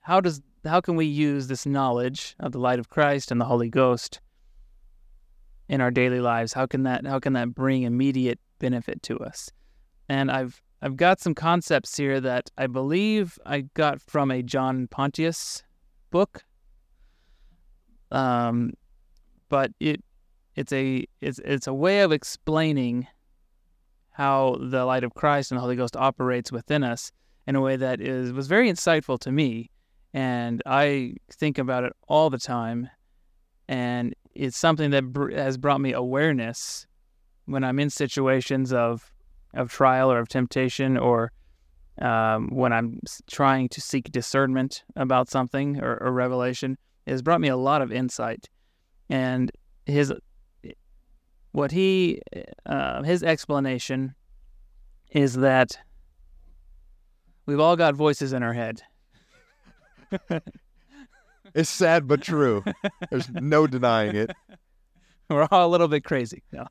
how 0.00 0.20
does 0.20 0.40
how 0.64 0.80
can 0.80 0.96
we 0.96 1.06
use 1.06 1.46
this 1.46 1.66
knowledge 1.66 2.34
of 2.40 2.52
the 2.52 2.58
light 2.58 2.78
of 2.78 2.88
Christ 2.88 3.30
and 3.30 3.40
the 3.40 3.44
Holy 3.44 3.68
Ghost 3.68 4.20
in 5.68 5.80
our 5.80 5.90
daily 5.90 6.20
lives? 6.20 6.52
How 6.52 6.66
can 6.66 6.84
that 6.84 7.06
how 7.06 7.18
can 7.18 7.32
that 7.34 7.54
bring 7.54 7.82
immediate 7.82 8.38
benefit 8.58 9.02
to 9.04 9.18
us? 9.18 9.50
And 10.08 10.30
I've 10.30 10.62
I've 10.80 10.96
got 10.96 11.20
some 11.20 11.34
concepts 11.34 11.96
here 11.96 12.20
that 12.20 12.50
I 12.56 12.68
believe 12.68 13.38
I 13.44 13.62
got 13.74 14.00
from 14.00 14.30
a 14.30 14.42
John 14.42 14.86
Pontius 14.86 15.64
book. 16.10 16.44
Um, 18.10 18.72
but 19.48 19.72
it 19.80 20.02
it's 20.54 20.72
a 20.72 21.06
it's 21.20 21.38
it's 21.44 21.66
a 21.66 21.74
way 21.74 22.00
of 22.00 22.12
explaining 22.12 23.06
how 24.10 24.56
the 24.60 24.84
light 24.84 25.04
of 25.04 25.14
Christ 25.14 25.52
and 25.52 25.58
the 25.58 25.62
Holy 25.62 25.76
Ghost 25.76 25.96
operates 25.96 26.50
within 26.50 26.82
us 26.82 27.12
in 27.46 27.54
a 27.54 27.60
way 27.60 27.76
that 27.76 28.00
is 28.00 28.32
was 28.32 28.48
very 28.48 28.70
insightful 28.70 29.18
to 29.20 29.30
me, 29.32 29.70
and 30.12 30.62
I 30.66 31.14
think 31.30 31.58
about 31.58 31.84
it 31.84 31.92
all 32.08 32.28
the 32.28 32.38
time, 32.38 32.90
and 33.68 34.14
it's 34.34 34.56
something 34.56 34.90
that 34.90 35.12
br- 35.12 35.32
has 35.32 35.56
brought 35.56 35.80
me 35.80 35.92
awareness 35.92 36.86
when 37.46 37.64
I'm 37.64 37.78
in 37.78 37.90
situations 37.90 38.72
of 38.72 39.12
of 39.54 39.70
trial 39.70 40.10
or 40.12 40.18
of 40.18 40.28
temptation 40.28 40.96
or 40.96 41.32
um, 42.00 42.48
when 42.48 42.72
I'm 42.72 43.00
trying 43.28 43.68
to 43.70 43.80
seek 43.80 44.10
discernment 44.12 44.84
about 44.96 45.30
something 45.30 45.80
or, 45.80 45.96
or 45.96 46.12
revelation, 46.12 46.76
it 47.06 47.10
has 47.10 47.22
brought 47.22 47.40
me 47.40 47.48
a 47.48 47.56
lot 47.56 47.82
of 47.82 47.90
insight. 47.90 48.48
And 49.08 49.50
his 49.86 50.12
what 51.52 51.72
he 51.72 52.20
uh, 52.66 53.02
his 53.02 53.22
explanation 53.22 54.14
is 55.10 55.34
that 55.34 55.78
we've 57.46 57.60
all 57.60 57.76
got 57.76 57.94
voices 57.94 58.32
in 58.32 58.42
our 58.42 58.52
head. 58.52 58.82
it's 61.54 61.70
sad 61.70 62.06
but 62.06 62.22
true. 62.22 62.62
There's 63.10 63.30
no 63.30 63.66
denying 63.66 64.16
it. 64.16 64.30
We're 65.30 65.48
all 65.50 65.66
a 65.66 65.70
little 65.70 65.88
bit 65.88 66.04
crazy. 66.04 66.42
No. 66.52 66.66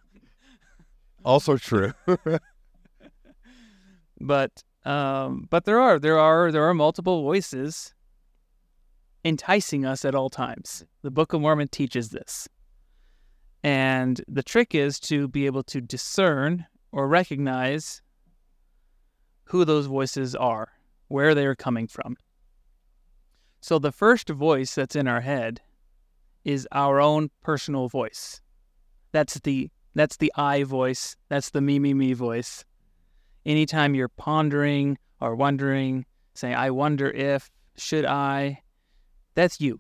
Also 1.23 1.57
true. 1.57 1.93
but 4.21 4.63
um, 4.85 5.47
but 5.49 5.65
there 5.65 5.79
are 5.79 5.99
there 5.99 6.17
are 6.17 6.51
there 6.51 6.63
are 6.63 6.73
multiple 6.73 7.21
voices 7.23 7.93
enticing 9.23 9.85
us 9.85 10.05
at 10.05 10.15
all 10.15 10.29
times. 10.29 10.85
The 11.01 11.11
Book 11.11 11.33
of 11.33 11.41
Mormon 11.41 11.67
teaches 11.67 12.09
this. 12.09 12.47
And 13.63 14.21
the 14.27 14.43
trick 14.43 14.75
is 14.75 14.99
to 15.01 15.27
be 15.27 15.45
able 15.45 15.63
to 15.63 15.81
discern 15.81 16.65
or 16.91 17.07
recognize 17.07 18.01
who 19.45 19.65
those 19.65 19.87
voices 19.87 20.35
are, 20.35 20.69
where 21.07 21.33
they 21.33 21.45
are 21.45 21.55
coming 21.55 21.87
from. 21.87 22.15
So 23.59 23.79
the 23.79 23.91
first 23.91 24.29
voice 24.29 24.75
that's 24.75 24.95
in 24.95 25.07
our 25.07 25.21
head 25.21 25.61
is 26.45 26.67
our 26.71 27.01
own 27.01 27.29
personal 27.41 27.89
voice. 27.89 28.41
That's 29.11 29.39
the 29.39 29.69
that's 29.95 30.17
the 30.17 30.31
I 30.35 30.63
voice, 30.63 31.15
that's 31.27 31.49
the 31.49 31.59
me 31.59 31.79
me 31.79 31.93
me 31.95 32.13
voice 32.13 32.63
anytime 33.47 33.95
you're 33.95 34.09
pondering 34.09 34.97
or 35.19 35.35
wondering, 35.35 36.05
saying, 36.35 36.53
I 36.53 36.69
wonder 36.69 37.09
if, 37.09 37.49
should 37.77 38.05
I, 38.05 38.61
that's 39.37 39.61
you. 39.61 39.79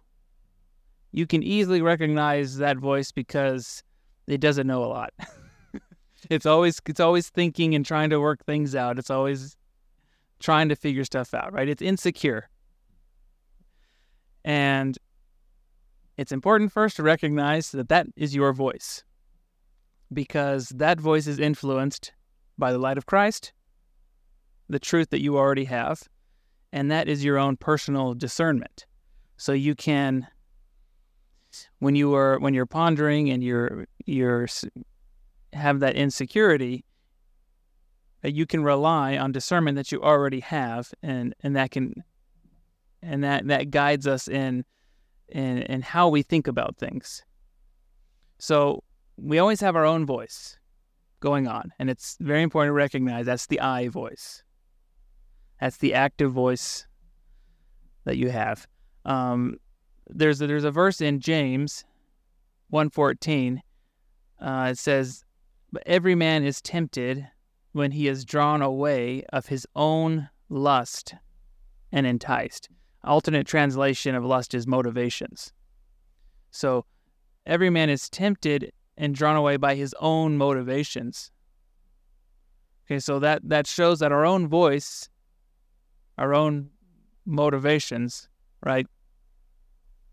You 1.11 1.25
can 1.25 1.41
easily 1.41 1.81
recognize 1.81 2.57
that 2.57 2.77
voice 2.77 3.11
because 3.11 3.83
it 4.27 4.39
doesn't 4.39 4.67
know 4.67 4.83
a 4.83 4.85
lot. 4.85 5.13
it's 6.29 6.45
always 6.45 6.79
it's 6.85 6.99
always 6.99 7.29
thinking 7.29 7.73
and 7.73 7.83
trying 7.83 8.11
to 8.11 8.19
work 8.19 8.45
things 8.45 8.75
out. 8.75 8.99
It's 8.99 9.09
always 9.09 9.57
trying 10.39 10.69
to 10.69 10.75
figure 10.75 11.03
stuff 11.03 11.33
out, 11.33 11.51
right? 11.51 11.67
It's 11.67 11.81
insecure. 11.81 12.49
And 14.45 14.95
it's 16.17 16.31
important 16.31 16.71
first 16.71 16.95
to 16.97 17.03
recognize 17.03 17.71
that 17.71 17.89
that 17.89 18.07
is 18.15 18.35
your 18.35 18.53
voice 18.53 19.03
because 20.13 20.69
that 20.69 21.01
voice 21.01 21.25
is 21.25 21.39
influenced 21.39 22.13
by 22.57 22.71
the 22.71 22.77
light 22.77 22.97
of 22.97 23.07
Christ 23.07 23.53
the 24.69 24.79
truth 24.79 25.09
that 25.09 25.21
you 25.21 25.37
already 25.37 25.65
have, 25.65 26.03
and 26.71 26.91
that 26.91 27.07
is 27.07 27.23
your 27.23 27.37
own 27.37 27.55
personal 27.57 28.13
discernment. 28.13 28.85
So 29.37 29.53
you 29.53 29.75
can, 29.75 30.27
when 31.79 31.95
you 31.95 32.13
are 32.15 32.39
when 32.39 32.53
you're 32.53 32.65
pondering 32.65 33.29
and 33.29 33.43
you're 33.43 33.87
you're 34.05 34.47
have 35.53 35.79
that 35.79 35.95
insecurity, 35.95 36.85
uh, 38.25 38.29
you 38.29 38.45
can 38.45 38.63
rely 38.63 39.17
on 39.17 39.31
discernment 39.31 39.75
that 39.75 39.91
you 39.91 40.01
already 40.01 40.39
have, 40.39 40.91
and 41.03 41.35
and 41.41 41.55
that 41.55 41.71
can, 41.71 42.03
and 43.01 43.23
that 43.23 43.47
that 43.47 43.69
guides 43.69 44.07
us 44.07 44.27
in 44.27 44.65
in 45.29 45.59
in 45.59 45.81
how 45.81 46.09
we 46.09 46.23
think 46.23 46.47
about 46.47 46.77
things. 46.77 47.23
So 48.39 48.83
we 49.17 49.39
always 49.39 49.61
have 49.61 49.75
our 49.75 49.85
own 49.85 50.05
voice 50.05 50.57
going 51.19 51.47
on, 51.47 51.71
and 51.77 51.89
it's 51.89 52.17
very 52.19 52.41
important 52.41 52.69
to 52.69 52.73
recognize 52.73 53.27
that's 53.27 53.47
the 53.47 53.59
I 53.59 53.87
voice. 53.89 54.43
That's 55.61 55.77
the 55.77 55.93
active 55.93 56.31
voice 56.31 56.87
that 58.05 58.17
you 58.17 58.29
have. 58.29 58.67
Um, 59.07 59.57
there's 60.07 60.41
a, 60.41 60.47
there's 60.47 60.63
a 60.63 60.71
verse 60.71 61.01
in 61.01 61.19
James 61.19 61.83
1:14. 62.71 63.61
Uh, 64.39 64.67
it 64.71 64.77
says, 64.77 65.23
"But 65.71 65.83
every 65.85 66.13
man 66.13 66.43
is 66.43 66.61
tempted 66.61 67.27
when 67.71 67.91
he 67.91 68.07
is 68.07 68.25
drawn 68.25 68.61
away 68.61 69.23
of 69.33 69.47
his 69.47 69.65
own 69.75 70.29
lust 70.49 71.15
and 71.91 72.05
enticed." 72.05 72.69
Alternate 73.03 73.47
translation 73.47 74.13
of 74.13 74.23
lust 74.23 74.53
is 74.53 74.67
motivations. 74.67 75.53
So 76.51 76.85
every 77.45 77.69
man 77.69 77.89
is 77.89 78.09
tempted 78.09 78.71
and 78.97 79.15
drawn 79.15 79.35
away 79.35 79.57
by 79.57 79.75
his 79.75 79.95
own 79.99 80.37
motivations. 80.37 81.31
Okay, 82.85 82.99
so 82.99 83.19
that 83.19 83.41
that 83.47 83.65
shows 83.67 83.99
that 83.99 84.11
our 84.11 84.25
own 84.25 84.47
voice 84.47 85.09
our 86.17 86.33
own 86.33 86.69
motivations, 87.25 88.27
right, 88.65 88.87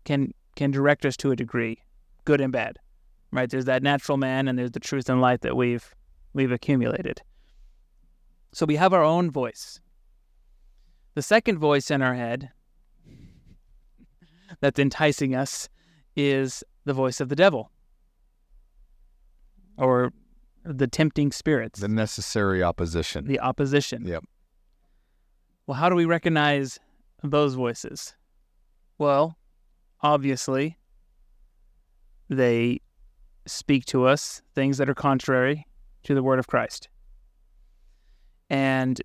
can 0.05 0.33
can 0.55 0.71
direct 0.71 1.05
us 1.05 1.17
to 1.17 1.31
a 1.31 1.35
degree, 1.35 1.79
good 2.23 2.39
and 2.39 2.53
bad. 2.53 2.79
Right? 3.31 3.49
There's 3.49 3.65
that 3.65 3.83
natural 3.83 4.17
man 4.17 4.47
and 4.47 4.57
there's 4.57 4.71
the 4.71 4.79
truth 4.79 5.09
and 5.09 5.19
light 5.19 5.41
that 5.41 5.57
we've 5.57 5.93
we've 6.33 6.51
accumulated. 6.51 7.21
So 8.53 8.65
we 8.65 8.77
have 8.77 8.93
our 8.93 9.03
own 9.03 9.29
voice. 9.31 9.81
The 11.15 11.21
second 11.21 11.59
voice 11.59 11.91
in 11.91 12.01
our 12.01 12.13
head 12.13 12.49
that's 14.61 14.79
enticing 14.79 15.35
us 15.35 15.67
is 16.15 16.63
the 16.85 16.93
voice 16.93 17.19
of 17.19 17.29
the 17.29 17.35
devil 17.35 17.71
or 19.77 20.13
the 20.63 20.87
tempting 20.87 21.31
spirits, 21.31 21.79
The 21.79 21.87
necessary 21.87 22.63
opposition. 22.63 23.25
the 23.27 23.39
opposition. 23.39 24.05
Yep. 24.05 24.23
Well, 25.67 25.75
how 25.77 25.89
do 25.89 25.95
we 25.95 26.05
recognize 26.05 26.79
those 27.23 27.55
voices? 27.55 28.15
Well, 28.97 29.37
obviously, 30.05 30.77
they 32.29 32.79
speak 33.47 33.85
to 33.85 34.05
us 34.05 34.41
things 34.53 34.77
that 34.77 34.87
are 34.89 34.93
contrary 34.95 35.65
to 36.03 36.13
the 36.13 36.21
word 36.23 36.37
of 36.39 36.47
Christ. 36.47 36.87
And 38.49 39.01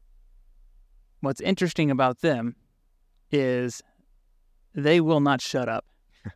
what's 1.20 1.40
interesting 1.40 1.90
about 1.90 2.20
them 2.20 2.54
is 3.32 3.82
they 4.74 5.00
will 5.00 5.20
not 5.20 5.40
shut 5.40 5.68
up. 5.68 5.84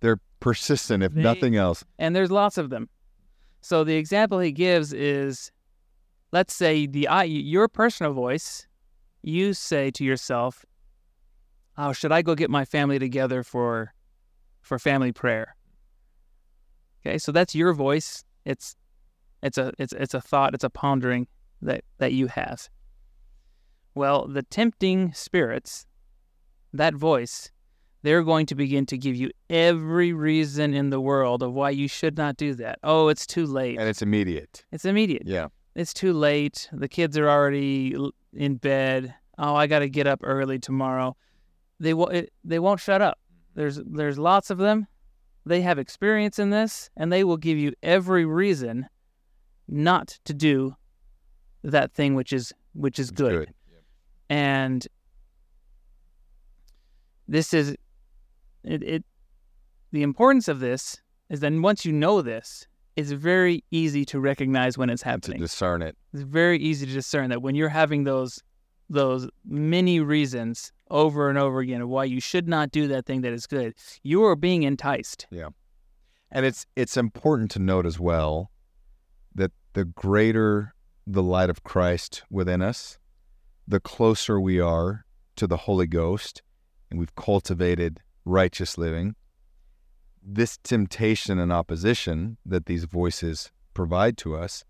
They're 0.00 0.20
persistent, 0.40 1.02
if 1.02 1.12
They- 1.12 1.22
nothing 1.22 1.56
else. 1.56 1.84
and 1.98 2.14
there's 2.14 2.30
lots 2.30 2.58
of 2.58 2.68
them. 2.70 2.88
So 3.62 3.84
the 3.84 3.96
example 3.96 4.40
he 4.40 4.52
gives 4.52 4.92
is, 4.92 5.50
let's 6.32 6.54
say 6.54 6.86
the 6.86 7.06
I, 7.08 7.22
your 7.24 7.68
personal 7.68 8.12
voice, 8.12 8.66
you 9.22 9.54
say 9.54 9.90
to 9.92 10.02
yourself, 10.04 10.64
"Oh, 11.78 11.92
should 11.92 12.10
I 12.10 12.22
go 12.22 12.34
get 12.34 12.50
my 12.50 12.64
family 12.64 12.98
together 12.98 13.44
for, 13.44 13.94
for 14.62 14.78
family 14.78 15.12
prayer?" 15.12 15.56
Okay, 17.04 17.18
so 17.18 17.32
that's 17.32 17.54
your 17.54 17.72
voice. 17.72 18.24
It's, 18.44 18.76
it's 19.42 19.58
a 19.58 19.72
it's 19.78 19.92
it's 19.92 20.14
a 20.14 20.20
thought. 20.20 20.54
It's 20.54 20.64
a 20.64 20.70
pondering 20.70 21.26
that 21.60 21.84
that 21.98 22.12
you 22.12 22.28
have. 22.28 22.68
Well, 23.94 24.26
the 24.26 24.42
tempting 24.42 25.12
spirits, 25.12 25.86
that 26.72 26.94
voice, 26.94 27.50
they're 28.02 28.22
going 28.22 28.46
to 28.46 28.54
begin 28.54 28.86
to 28.86 28.96
give 28.96 29.14
you 29.16 29.30
every 29.50 30.12
reason 30.12 30.74
in 30.74 30.90
the 30.90 31.00
world 31.00 31.42
of 31.42 31.52
why 31.52 31.70
you 31.70 31.88
should 31.88 32.16
not 32.16 32.36
do 32.36 32.54
that. 32.54 32.78
Oh, 32.82 33.08
it's 33.08 33.26
too 33.26 33.46
late. 33.46 33.78
And 33.78 33.88
it's 33.88 34.02
immediate. 34.02 34.64
It's 34.72 34.84
immediate. 34.84 35.24
Yeah. 35.26 35.48
It's 35.74 35.92
too 35.92 36.12
late. 36.12 36.68
The 36.72 36.88
kids 36.88 37.16
are 37.18 37.28
already 37.28 37.94
in 38.32 38.56
bed. 38.56 39.14
Oh, 39.38 39.54
I 39.54 39.66
got 39.66 39.80
to 39.80 39.88
get 39.88 40.06
up 40.06 40.20
early 40.22 40.58
tomorrow. 40.58 41.16
They 41.80 41.94
will. 41.94 42.08
It, 42.08 42.32
they 42.44 42.58
won't 42.58 42.80
shut 42.80 43.02
up. 43.02 43.18
There's 43.54 43.80
there's 43.84 44.18
lots 44.18 44.50
of 44.50 44.58
them. 44.58 44.86
They 45.44 45.62
have 45.62 45.78
experience 45.78 46.38
in 46.38 46.50
this, 46.50 46.90
and 46.96 47.12
they 47.12 47.24
will 47.24 47.36
give 47.36 47.58
you 47.58 47.72
every 47.82 48.24
reason 48.24 48.86
not 49.68 50.18
to 50.24 50.34
do 50.34 50.76
that 51.62 51.92
thing 51.92 52.14
which 52.14 52.32
is 52.32 52.52
which 52.74 52.98
is 52.98 53.10
It's 53.10 53.16
good. 53.18 53.52
And 54.30 54.86
this 57.28 57.52
is 57.52 57.76
it, 58.64 58.82
it 58.82 59.04
the 59.90 60.02
importance 60.02 60.48
of 60.48 60.60
this 60.60 61.00
is 61.28 61.40
then 61.40 61.62
once 61.62 61.84
you 61.84 61.92
know 61.92 62.22
this, 62.22 62.66
it's 62.96 63.10
very 63.10 63.64
easy 63.70 64.04
to 64.06 64.20
recognize 64.20 64.78
when 64.78 64.90
it's 64.90 65.02
And 65.02 65.22
to 65.22 65.30
happening. 65.30 65.42
discern 65.42 65.82
it. 65.82 65.96
It's 66.12 66.22
very 66.22 66.58
easy 66.58 66.86
to 66.86 66.92
discern 66.92 67.30
that 67.30 67.42
when 67.42 67.54
you're 67.54 67.68
having 67.68 68.04
those 68.04 68.42
those 68.92 69.28
many 69.44 70.00
reasons 70.00 70.72
over 70.90 71.28
and 71.28 71.38
over 71.38 71.60
again 71.60 71.80
of 71.80 71.88
why 71.88 72.04
you 72.04 72.20
should 72.20 72.46
not 72.46 72.70
do 72.70 72.86
that 72.88 73.06
thing 73.06 73.22
that 73.22 73.32
is 73.32 73.46
good, 73.46 73.74
you 74.02 74.24
are 74.24 74.36
being 74.36 74.62
enticed. 74.62 75.26
Yeah. 75.30 75.48
And 76.30 76.46
it's 76.46 76.66
it's 76.76 76.96
important 76.96 77.50
to 77.52 77.58
note 77.58 77.86
as 77.86 77.98
well 77.98 78.50
that 79.34 79.52
the 79.72 79.84
greater 79.84 80.74
the 81.06 81.22
light 81.22 81.50
of 81.50 81.64
Christ 81.64 82.22
within 82.30 82.62
us, 82.62 82.98
the 83.66 83.80
closer 83.80 84.40
we 84.40 84.60
are 84.60 85.04
to 85.36 85.46
the 85.46 85.56
Holy 85.56 85.86
Ghost, 85.86 86.42
and 86.90 86.98
we've 86.98 87.14
cultivated 87.14 88.00
righteous 88.24 88.78
living. 88.78 89.14
This 90.22 90.58
temptation 90.58 91.38
and 91.38 91.52
opposition 91.52 92.36
that 92.46 92.66
these 92.66 92.84
voices 92.84 93.50
provide 93.74 94.16
to 94.18 94.36
us, 94.36 94.64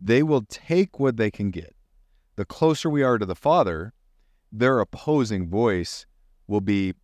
they 0.00 0.22
will 0.22 0.42
take 0.48 0.98
what 0.98 1.18
they 1.18 1.30
can 1.30 1.50
get. 1.50 1.74
The 2.40 2.46
closer 2.46 2.88
we 2.88 3.02
are 3.02 3.18
to 3.18 3.26
the 3.26 3.34
Father, 3.34 3.92
their 4.50 4.80
opposing 4.80 5.50
voice 5.50 6.06
will 6.46 6.62
be 6.62 6.94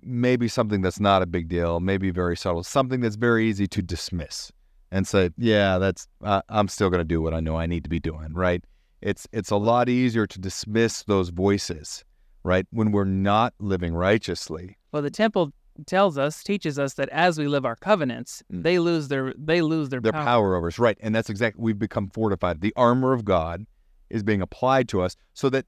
maybe 0.00 0.46
something 0.46 0.80
that's 0.80 1.00
not 1.00 1.22
a 1.22 1.26
big 1.26 1.48
deal, 1.48 1.80
maybe 1.80 2.12
very 2.12 2.36
subtle, 2.36 2.62
something 2.62 3.00
that's 3.00 3.16
very 3.16 3.48
easy 3.48 3.66
to 3.66 3.82
dismiss 3.82 4.52
and 4.92 5.04
say, 5.04 5.30
"Yeah, 5.36 5.78
that's 5.78 6.06
uh, 6.22 6.42
I'm 6.48 6.68
still 6.68 6.88
going 6.88 7.00
to 7.00 7.04
do 7.04 7.20
what 7.20 7.34
I 7.34 7.40
know 7.40 7.56
I 7.56 7.66
need 7.66 7.82
to 7.82 7.90
be 7.90 7.98
doing." 7.98 8.32
Right? 8.32 8.62
It's 9.00 9.26
it's 9.32 9.50
a 9.50 9.56
lot 9.56 9.88
easier 9.88 10.24
to 10.24 10.38
dismiss 10.38 11.02
those 11.02 11.30
voices, 11.30 12.04
right? 12.44 12.64
When 12.70 12.92
we're 12.92 13.02
not 13.32 13.54
living 13.58 13.92
righteously. 13.92 14.76
Well, 14.92 15.02
the 15.02 15.10
temple 15.10 15.50
tells 15.84 16.16
us, 16.16 16.44
teaches 16.44 16.78
us 16.78 16.94
that 16.94 17.08
as 17.08 17.40
we 17.40 17.48
live 17.48 17.64
our 17.64 17.74
covenants, 17.74 18.40
Mm. 18.52 18.62
they 18.62 18.78
lose 18.78 19.08
their 19.08 19.34
they 19.36 19.62
lose 19.62 19.88
their, 19.88 20.00
their 20.00 20.12
power. 20.12 20.24
power 20.24 20.54
over 20.54 20.68
us, 20.68 20.78
right? 20.78 20.96
And 21.00 21.12
that's 21.12 21.28
exactly 21.28 21.60
we've 21.60 21.76
become 21.76 22.08
fortified. 22.08 22.60
The 22.60 22.72
armor 22.76 23.12
of 23.12 23.24
God 23.24 23.66
is 24.10 24.22
being 24.22 24.42
applied 24.42 24.88
to 24.88 25.00
us 25.00 25.16
so 25.34 25.48
that 25.50 25.66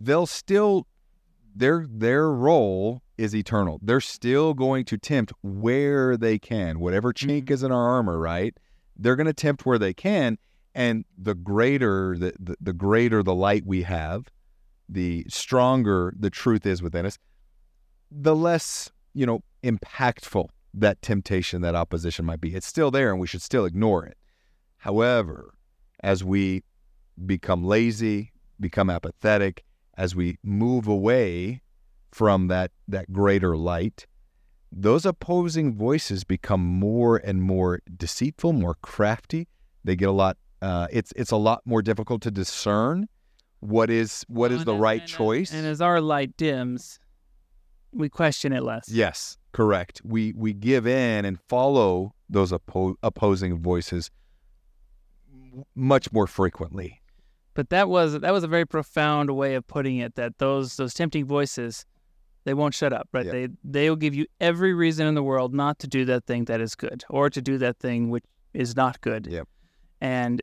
they'll 0.00 0.26
still 0.26 0.86
their 1.54 1.86
their 1.88 2.30
role 2.30 3.02
is 3.18 3.34
eternal. 3.34 3.78
They're 3.82 4.00
still 4.00 4.54
going 4.54 4.84
to 4.86 4.96
tempt 4.96 5.32
where 5.42 6.16
they 6.16 6.38
can, 6.38 6.80
whatever 6.80 7.12
chink 7.12 7.44
Mhm. 7.44 7.50
is 7.50 7.62
in 7.62 7.70
our 7.70 7.88
armor, 7.88 8.18
right? 8.18 8.56
They're 8.96 9.16
going 9.16 9.26
to 9.26 9.34
tempt 9.34 9.66
where 9.66 9.78
they 9.78 9.92
can, 9.92 10.38
and 10.74 11.04
the 11.18 11.34
greater 11.34 12.16
the, 12.16 12.32
the 12.38 12.56
the 12.60 12.72
greater 12.72 13.22
the 13.22 13.34
light 13.34 13.66
we 13.66 13.82
have, 13.82 14.28
the 14.88 15.26
stronger 15.28 16.14
the 16.18 16.30
truth 16.30 16.64
is 16.66 16.82
within 16.82 17.04
us, 17.04 17.18
the 18.10 18.34
less 18.34 18.90
you 19.12 19.26
know 19.26 19.42
impactful 19.62 20.48
that 20.74 21.02
temptation, 21.02 21.60
that 21.60 21.74
opposition 21.74 22.24
might 22.24 22.40
be. 22.40 22.54
It's 22.54 22.66
still 22.66 22.90
there, 22.90 23.10
and 23.10 23.20
we 23.20 23.26
should 23.26 23.42
still 23.42 23.66
ignore 23.66 24.06
it. 24.06 24.16
However, 24.78 25.52
as 26.02 26.24
we 26.24 26.62
become 27.26 27.64
lazy, 27.64 28.32
become 28.60 28.90
apathetic, 28.90 29.64
as 29.96 30.14
we 30.16 30.38
move 30.42 30.86
away 30.86 31.62
from 32.10 32.48
that 32.48 32.70
that 32.88 33.12
greater 33.12 33.56
light, 33.56 34.06
those 34.70 35.04
opposing 35.06 35.74
voices 35.74 36.24
become 36.24 36.64
more 36.64 37.16
and 37.18 37.42
more 37.42 37.80
deceitful, 37.96 38.52
more 38.52 38.76
crafty. 38.82 39.48
They 39.84 39.96
get 39.96 40.08
a 40.08 40.12
lot. 40.12 40.36
Uh, 40.60 40.86
it's 40.92 41.12
it's 41.16 41.30
a 41.30 41.36
lot 41.36 41.60
more 41.64 41.82
difficult 41.82 42.22
to 42.22 42.30
discern 42.30 43.08
what 43.60 43.90
is 43.90 44.24
what 44.28 44.50
is 44.52 44.58
And 44.58 44.66
the 44.66 44.74
as- 44.74 44.80
right 44.80 45.00
and 45.00 45.08
choice. 45.10 45.52
And 45.52 45.66
as 45.66 45.80
our 45.80 46.00
light 46.00 46.36
dims, 46.36 46.98
we 47.92 48.08
question 48.08 48.52
it 48.52 48.62
less. 48.62 48.88
Yes, 48.88 49.36
correct. 49.52 50.00
We 50.04 50.32
we 50.34 50.52
give 50.52 50.86
in 50.86 51.24
and 51.24 51.38
follow 51.48 52.14
those 52.30 52.52
oppo- 52.52 52.94
opposing 53.02 53.58
voices 53.60 54.10
much 55.74 56.12
more 56.12 56.26
frequently. 56.26 57.01
But 57.54 57.70
that 57.70 57.88
was 57.88 58.18
that 58.18 58.32
was 58.32 58.44
a 58.44 58.48
very 58.48 58.66
profound 58.66 59.30
way 59.30 59.54
of 59.54 59.66
putting 59.66 59.98
it. 59.98 60.14
That 60.14 60.38
those 60.38 60.76
those 60.76 60.94
tempting 60.94 61.26
voices, 61.26 61.84
they 62.44 62.54
won't 62.54 62.74
shut 62.74 62.92
up. 62.92 63.08
Right? 63.12 63.26
Yeah. 63.26 63.32
They 63.32 63.48
they 63.64 63.90
will 63.90 63.96
give 63.96 64.14
you 64.14 64.26
every 64.40 64.72
reason 64.72 65.06
in 65.06 65.14
the 65.14 65.22
world 65.22 65.54
not 65.54 65.78
to 65.80 65.86
do 65.86 66.04
that 66.06 66.24
thing 66.24 66.46
that 66.46 66.60
is 66.60 66.74
good, 66.74 67.04
or 67.10 67.28
to 67.30 67.42
do 67.42 67.58
that 67.58 67.78
thing 67.78 68.10
which 68.10 68.24
is 68.54 68.76
not 68.76 69.00
good. 69.00 69.26
Yep. 69.26 69.48
And 70.00 70.42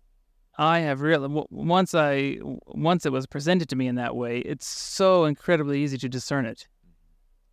I 0.59 0.79
have 0.79 1.01
really 1.01 1.27
once 1.49 1.95
I 1.95 2.37
once 2.67 3.05
it 3.05 3.11
was 3.11 3.25
presented 3.25 3.69
to 3.69 3.75
me 3.75 3.87
in 3.87 3.95
that 3.95 4.15
way, 4.15 4.39
it's 4.39 4.67
so 4.67 5.25
incredibly 5.25 5.81
easy 5.81 5.97
to 5.97 6.09
discern 6.09 6.45
it. 6.45 6.67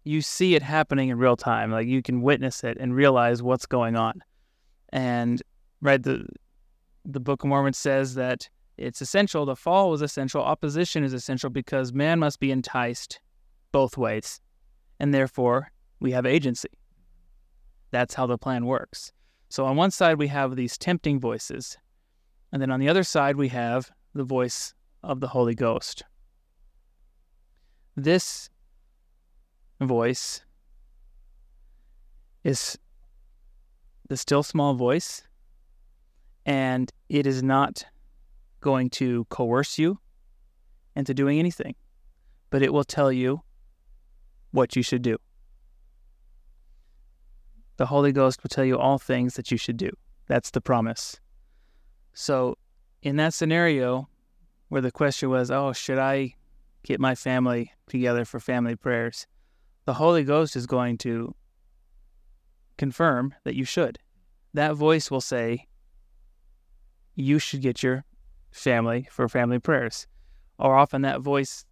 You 0.04 0.20
see 0.22 0.54
it 0.54 0.62
happening 0.62 1.08
in 1.08 1.18
real 1.18 1.36
time, 1.36 1.70
like 1.70 1.86
you 1.86 2.02
can 2.02 2.20
witness 2.20 2.62
it 2.62 2.76
and 2.78 2.94
realize 2.94 3.42
what's 3.42 3.66
going 3.66 3.96
on. 3.96 4.22
And 4.90 5.42
right, 5.80 6.02
the 6.02 6.26
the 7.04 7.20
Book 7.20 7.44
of 7.44 7.48
Mormon 7.48 7.72
says 7.72 8.14
that 8.16 8.48
it's 8.78 9.00
essential. 9.00 9.46
The 9.46 9.56
fall 9.56 9.90
was 9.90 10.02
essential. 10.02 10.42
Opposition 10.42 11.02
is 11.02 11.12
essential 11.12 11.50
because 11.50 11.92
man 11.92 12.18
must 12.18 12.40
be 12.40 12.50
enticed 12.50 13.20
both 13.72 13.96
ways, 13.96 14.40
and 15.00 15.12
therefore 15.12 15.72
we 16.00 16.12
have 16.12 16.26
agency. 16.26 16.68
That's 17.90 18.14
how 18.14 18.26
the 18.26 18.38
plan 18.38 18.66
works. 18.66 19.12
So 19.48 19.64
on 19.64 19.76
one 19.76 19.90
side 19.90 20.18
we 20.18 20.28
have 20.28 20.56
these 20.56 20.76
tempting 20.76 21.20
voices, 21.20 21.78
and 22.52 22.60
then 22.60 22.70
on 22.70 22.80
the 22.80 22.88
other 22.88 23.02
side 23.02 23.36
we 23.36 23.48
have 23.48 23.90
the 24.14 24.24
voice 24.24 24.74
of 25.02 25.20
the 25.20 25.28
Holy 25.28 25.54
Ghost. 25.54 26.02
This 27.96 28.50
voice 29.80 30.44
is 32.44 32.78
the 34.08 34.16
still 34.16 34.42
small 34.42 34.74
voice, 34.74 35.22
and 36.44 36.92
it 37.08 37.26
is 37.26 37.42
not 37.42 37.84
going 38.66 38.90
to 38.90 39.24
coerce 39.26 39.78
you 39.78 39.96
into 40.96 41.14
doing 41.14 41.38
anything, 41.38 41.76
but 42.50 42.62
it 42.62 42.72
will 42.72 42.82
tell 42.82 43.12
you 43.12 43.40
what 44.50 44.74
you 44.74 44.82
should 44.82 45.02
do. 45.02 45.16
The 47.76 47.86
Holy 47.86 48.10
Ghost 48.10 48.42
will 48.42 48.48
tell 48.48 48.64
you 48.64 48.76
all 48.76 48.98
things 48.98 49.34
that 49.34 49.52
you 49.52 49.56
should 49.56 49.76
do. 49.76 49.90
That's 50.26 50.50
the 50.50 50.60
promise. 50.60 51.20
So, 52.12 52.58
in 53.02 53.14
that 53.16 53.34
scenario 53.34 54.08
where 54.68 54.80
the 54.80 54.90
question 54.90 55.30
was, 55.30 55.48
oh, 55.48 55.72
should 55.72 55.98
I 55.98 56.34
get 56.82 56.98
my 56.98 57.14
family 57.14 57.72
together 57.86 58.24
for 58.24 58.40
family 58.40 58.74
prayers? 58.74 59.28
The 59.84 59.94
Holy 59.94 60.24
Ghost 60.24 60.56
is 60.56 60.66
going 60.66 60.98
to 60.98 61.36
confirm 62.78 63.32
that 63.44 63.54
you 63.54 63.64
should. 63.64 64.00
That 64.54 64.74
voice 64.74 65.08
will 65.08 65.20
say, 65.20 65.68
you 67.14 67.38
should 67.38 67.62
get 67.62 67.84
your 67.84 68.04
family 68.56 69.06
for 69.10 69.28
family 69.28 69.58
prayers. 69.58 70.06
Or 70.58 70.76
often 70.76 71.02
that 71.02 71.20
voice, 71.20 71.64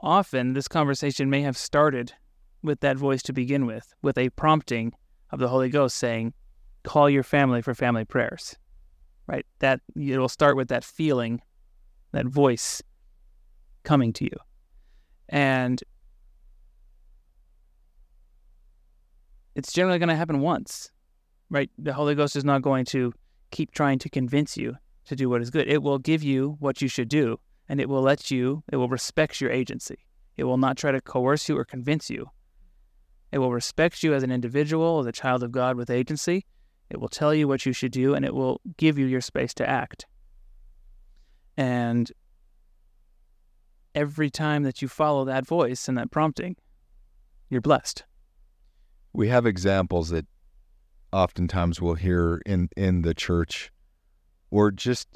often 0.00 0.54
this 0.54 0.68
conversation 0.68 1.30
may 1.30 1.42
have 1.42 1.56
started 1.56 2.12
with 2.62 2.80
that 2.80 2.96
voice 2.96 3.22
to 3.24 3.32
begin 3.32 3.66
with, 3.66 3.94
with 4.02 4.18
a 4.18 4.30
prompting 4.30 4.92
of 5.30 5.38
the 5.38 5.48
Holy 5.48 5.68
Ghost 5.68 5.96
saying, 5.96 6.34
call 6.84 7.08
your 7.08 7.22
family 7.22 7.62
for 7.62 7.74
family 7.74 8.04
prayers. 8.04 8.56
Right? 9.26 9.46
That 9.60 9.80
it'll 9.96 10.28
start 10.28 10.56
with 10.56 10.68
that 10.68 10.84
feeling, 10.84 11.40
that 12.10 12.26
voice 12.26 12.82
coming 13.84 14.12
to 14.14 14.24
you. 14.24 14.36
And 15.28 15.82
it's 19.54 19.72
generally 19.72 19.98
going 19.98 20.08
to 20.08 20.16
happen 20.16 20.40
once, 20.40 20.90
right? 21.50 21.70
The 21.78 21.92
Holy 21.92 22.14
Ghost 22.14 22.36
is 22.36 22.44
not 22.44 22.62
going 22.62 22.84
to 22.86 23.12
keep 23.50 23.70
trying 23.70 23.98
to 24.00 24.08
convince 24.08 24.56
you 24.56 24.76
to 25.06 25.16
do 25.16 25.28
what 25.28 25.42
is 25.42 25.50
good. 25.50 25.68
It 25.68 25.82
will 25.82 25.98
give 25.98 26.22
you 26.22 26.56
what 26.60 26.80
you 26.80 26.88
should 26.88 27.08
do, 27.08 27.38
and 27.68 27.80
it 27.80 27.88
will 27.88 28.02
let 28.02 28.30
you, 28.30 28.62
it 28.70 28.76
will 28.76 28.88
respect 28.88 29.40
your 29.40 29.50
agency. 29.50 29.98
It 30.36 30.44
will 30.44 30.58
not 30.58 30.76
try 30.76 30.92
to 30.92 31.00
coerce 31.00 31.48
you 31.48 31.56
or 31.56 31.64
convince 31.64 32.08
you. 32.10 32.30
It 33.30 33.38
will 33.38 33.52
respect 33.52 34.02
you 34.02 34.14
as 34.14 34.22
an 34.22 34.30
individual, 34.30 35.00
as 35.00 35.06
a 35.06 35.12
child 35.12 35.42
of 35.42 35.52
God 35.52 35.76
with 35.76 35.90
agency. 35.90 36.44
It 36.90 37.00
will 37.00 37.08
tell 37.08 37.34
you 37.34 37.48
what 37.48 37.64
you 37.64 37.72
should 37.72 37.92
do, 37.92 38.14
and 38.14 38.24
it 38.24 38.34
will 38.34 38.60
give 38.76 38.98
you 38.98 39.06
your 39.06 39.22
space 39.22 39.54
to 39.54 39.68
act. 39.68 40.06
And 41.56 42.10
every 43.94 44.30
time 44.30 44.62
that 44.62 44.82
you 44.82 44.88
follow 44.88 45.24
that 45.24 45.46
voice 45.46 45.88
and 45.88 45.96
that 45.98 46.10
prompting, 46.10 46.56
you're 47.48 47.60
blessed. 47.60 48.04
We 49.12 49.28
have 49.28 49.46
examples 49.46 50.08
that 50.10 50.26
oftentimes 51.12 51.80
we'll 51.80 51.94
hear 51.94 52.40
in 52.46 52.68
in 52.76 53.02
the 53.02 53.12
church 53.14 53.70
or 54.52 54.70
just 54.70 55.08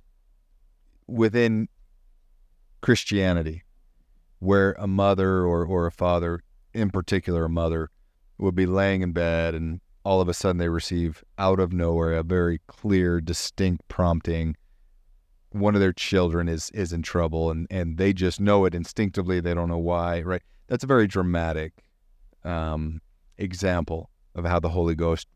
within 1.06 1.68
Christianity 2.80 3.62
where 4.40 4.74
a 4.78 4.86
mother 4.86 5.44
or, 5.44 5.64
or 5.64 5.86
a 5.86 5.92
father, 5.92 6.40
in 6.72 6.90
particular 6.90 7.44
a 7.44 7.48
mother, 7.48 7.90
would 8.38 8.54
be 8.54 8.66
laying 8.66 9.02
in 9.02 9.12
bed 9.12 9.54
and 9.54 9.80
all 10.04 10.20
of 10.20 10.28
a 10.28 10.34
sudden 10.34 10.56
they 10.56 10.68
receive 10.68 11.22
out 11.38 11.60
of 11.60 11.72
nowhere 11.72 12.14
a 12.14 12.22
very 12.22 12.60
clear, 12.66 13.20
distinct 13.20 13.86
prompting. 13.88 14.56
One 15.50 15.74
of 15.74 15.80
their 15.80 15.92
children 15.92 16.48
is 16.48 16.70
is 16.70 16.92
in 16.92 17.02
trouble 17.02 17.50
and, 17.50 17.66
and 17.70 17.98
they 17.98 18.12
just 18.12 18.40
know 18.40 18.64
it 18.64 18.74
instinctively. 18.74 19.40
They 19.40 19.54
don't 19.54 19.68
know 19.68 19.78
why, 19.78 20.22
right? 20.22 20.42
That's 20.68 20.84
a 20.84 20.88
very 20.88 21.06
dramatic 21.06 21.72
um, 22.44 23.00
example 23.36 24.10
of 24.34 24.44
how 24.44 24.60
the 24.60 24.68
Holy 24.70 24.94
Ghost 24.94 25.28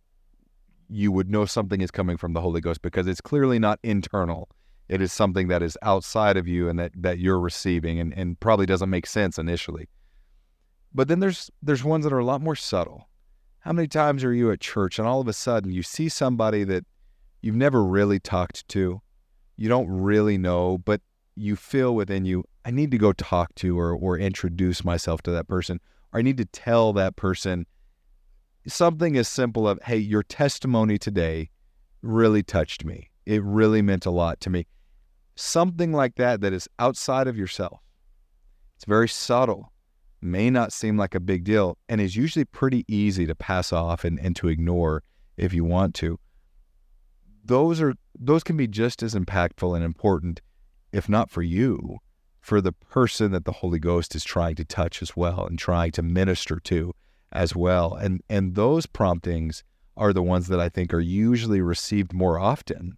you 0.91 1.13
would 1.13 1.31
know 1.31 1.45
something 1.45 1.81
is 1.81 1.91
coming 1.91 2.17
from 2.17 2.33
the 2.33 2.41
Holy 2.41 2.61
Ghost 2.61 2.83
because 2.83 3.07
it's 3.07 3.21
clearly 3.21 3.59
not 3.59 3.79
internal. 3.83 4.49
It 4.89 5.01
is 5.01 5.13
something 5.13 5.49
that 5.49 5.63
is 5.63 5.79
outside 5.83 6.37
of 6.37 6.49
you 6.49 6.69
and 6.69 6.79
that, 6.79 6.91
that 6.97 7.19
you're 7.19 7.39
receiving 7.39 8.01
and, 8.01 8.13
and 8.13 8.39
probably 8.41 8.67
doesn't 8.67 8.91
make 8.91 9.07
sense 9.07 9.39
initially. 9.39 9.89
But 10.93 11.07
then 11.07 11.21
there's 11.21 11.51
there's 11.63 11.85
ones 11.85 12.05
that 12.05 12.13
are 12.13 12.19
a 12.19 12.25
lot 12.25 12.41
more 12.41 12.57
subtle. 12.57 13.09
How 13.61 13.73
many 13.73 13.87
times 13.87 14.25
are 14.25 14.35
you 14.35 14.51
at 14.51 14.61
church 14.61 14.99
and 14.99 15.07
all 15.07 15.21
of 15.21 15.29
a 15.29 15.33
sudden 15.33 15.71
you 15.71 15.85
see 15.85 16.09
somebody 16.09 16.65
that 16.65 16.85
you've 17.43 17.55
never 17.55 17.85
really 17.85 18.19
talked 18.19 18.67
to, 18.69 19.01
you 19.57 19.69
don't 19.69 19.89
really 19.89 20.39
know, 20.39 20.79
but 20.79 21.01
you 21.37 21.55
feel 21.55 21.95
within 21.95 22.25
you, 22.25 22.45
I 22.65 22.73
need 22.73 22.91
to 22.91 22.99
go 22.99 23.13
talk 23.13 23.55
to 23.57 23.79
or 23.79 23.95
or 23.95 24.19
introduce 24.19 24.85
myself 24.85 25.23
to 25.23 25.31
that 25.31 25.47
person, 25.47 25.79
or 26.13 26.19
I 26.19 26.23
need 26.23 26.39
to 26.39 26.45
tell 26.47 26.93
that 26.95 27.15
person 27.15 27.67
something 28.67 29.17
as 29.17 29.29
simple 29.29 29.69
of, 29.69 29.79
hey, 29.83 29.97
your 29.97 30.23
testimony 30.23 30.99
today 30.99 31.51
really 32.03 32.43
touched 32.43 32.85
me. 32.85 33.11
It 33.27 33.43
really 33.43 33.83
meant 33.83 34.07
a 34.07 34.11
lot 34.11 34.41
to 34.41 34.51
me. 34.51 34.67
Something 35.37 35.93
like 35.93 36.17
that 36.17 36.41
that 36.41 36.53
is 36.53 36.69
outside 36.79 37.27
of 37.27 37.37
yourself. 37.37 37.81
It's 38.77 38.85
very 38.85 39.09
subtle, 39.09 39.73
may 40.21 40.51
not 40.51 40.73
seem 40.73 40.97
like 40.97 41.15
a 41.15 41.21
big 41.21 41.45
deal, 41.45 41.79
and 41.89 42.01
is 42.01 42.17
usually 42.17 42.45
pretty 42.45 42.85
easy 42.89 43.27
to 43.27 43.35
pass 43.35 43.73
off 43.73 44.05
and, 44.05 44.19
and 44.19 44.35
to 44.37 44.49
ignore 44.49 45.03
if 45.37 45.53
you 45.53 45.65
want 45.65 45.95
to. 45.97 46.19
Those 47.45 47.81
are 47.81 47.95
those 48.19 48.45
can 48.45 48.57
be 48.57 48.67
just 48.67 49.03
as 49.03 49.15
impactful 49.15 49.75
and 49.75 49.85
important, 49.85 50.41
if 50.93 51.09
not 51.09 51.31
for 51.31 51.43
you, 51.43 51.99
for 52.41 52.61
the 52.61 52.73
person 52.73 53.33
that 53.33 53.45
the 53.45 53.53
Holy 53.53 53.79
Ghost 53.79 54.15
is 54.15 54.25
trying 54.25 54.57
to 54.57 54.65
touch 54.65 55.03
as 55.03 55.17
well 55.17 55.47
and 55.47 55.59
trying 55.59 55.93
to 55.93 56.03
minister 56.03 56.61
to 56.61 56.95
as 57.33 57.55
well. 57.55 57.95
And 57.95 58.23
and 58.29 58.55
those 58.55 58.87
promptings 58.87 59.65
are 59.97 60.13
the 60.13 60.23
ones 60.23 60.49
that 60.49 60.61
I 60.61 60.69
think 60.69 60.95
are 60.95 61.01
usually 61.01 61.61
received 61.61 62.13
more 62.13 62.39
often, 62.39 62.97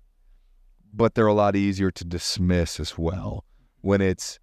but 0.92 1.14
they're 1.14 1.26
a 1.26 1.34
lot 1.34 1.56
easier 1.56 1.90
to 1.90 2.04
dismiss 2.04 2.78
as 2.78 2.96
well 2.96 3.44
when 3.80 4.00
it's 4.00 4.38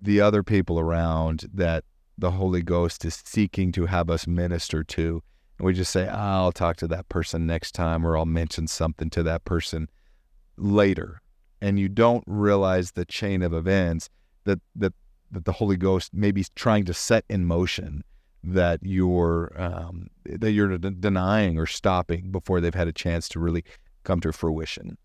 the 0.00 0.20
other 0.20 0.42
people 0.42 0.78
around 0.78 1.46
that 1.52 1.84
the 2.18 2.30
Holy 2.30 2.62
Ghost 2.62 3.04
is 3.04 3.22
seeking 3.24 3.72
to 3.72 3.86
have 3.86 4.10
us 4.10 4.26
minister 4.26 4.84
to. 4.84 5.22
And 5.58 5.66
we 5.66 5.72
just 5.72 5.90
say, 5.90 6.06
oh, 6.06 6.14
I'll 6.14 6.52
talk 6.52 6.76
to 6.78 6.88
that 6.88 7.08
person 7.08 7.46
next 7.46 7.72
time, 7.72 8.06
or 8.06 8.16
I'll 8.16 8.26
mention 8.26 8.66
something 8.66 9.10
to 9.10 9.22
that 9.24 9.44
person 9.44 9.88
later. 10.56 11.20
And 11.60 11.78
you 11.78 11.88
don't 11.88 12.24
realize 12.26 12.92
the 12.92 13.04
chain 13.04 13.42
of 13.42 13.52
events 13.52 14.08
that, 14.44 14.60
that, 14.76 14.92
that 15.30 15.44
the 15.44 15.52
Holy 15.52 15.76
Ghost 15.76 16.14
may 16.14 16.30
be 16.30 16.44
trying 16.54 16.84
to 16.84 16.94
set 16.94 17.24
in 17.28 17.44
motion 17.46 18.04
that 18.46 18.78
you're 18.82 19.52
um, 19.56 20.08
that 20.24 20.52
you're 20.52 20.78
denying 20.78 21.58
or 21.58 21.66
stopping 21.66 22.30
before 22.30 22.60
they've 22.60 22.74
had 22.74 22.88
a 22.88 22.92
chance 22.92 23.28
to 23.30 23.40
really 23.40 23.64
come 24.04 24.20
to 24.20 24.32
fruition. 24.32 24.96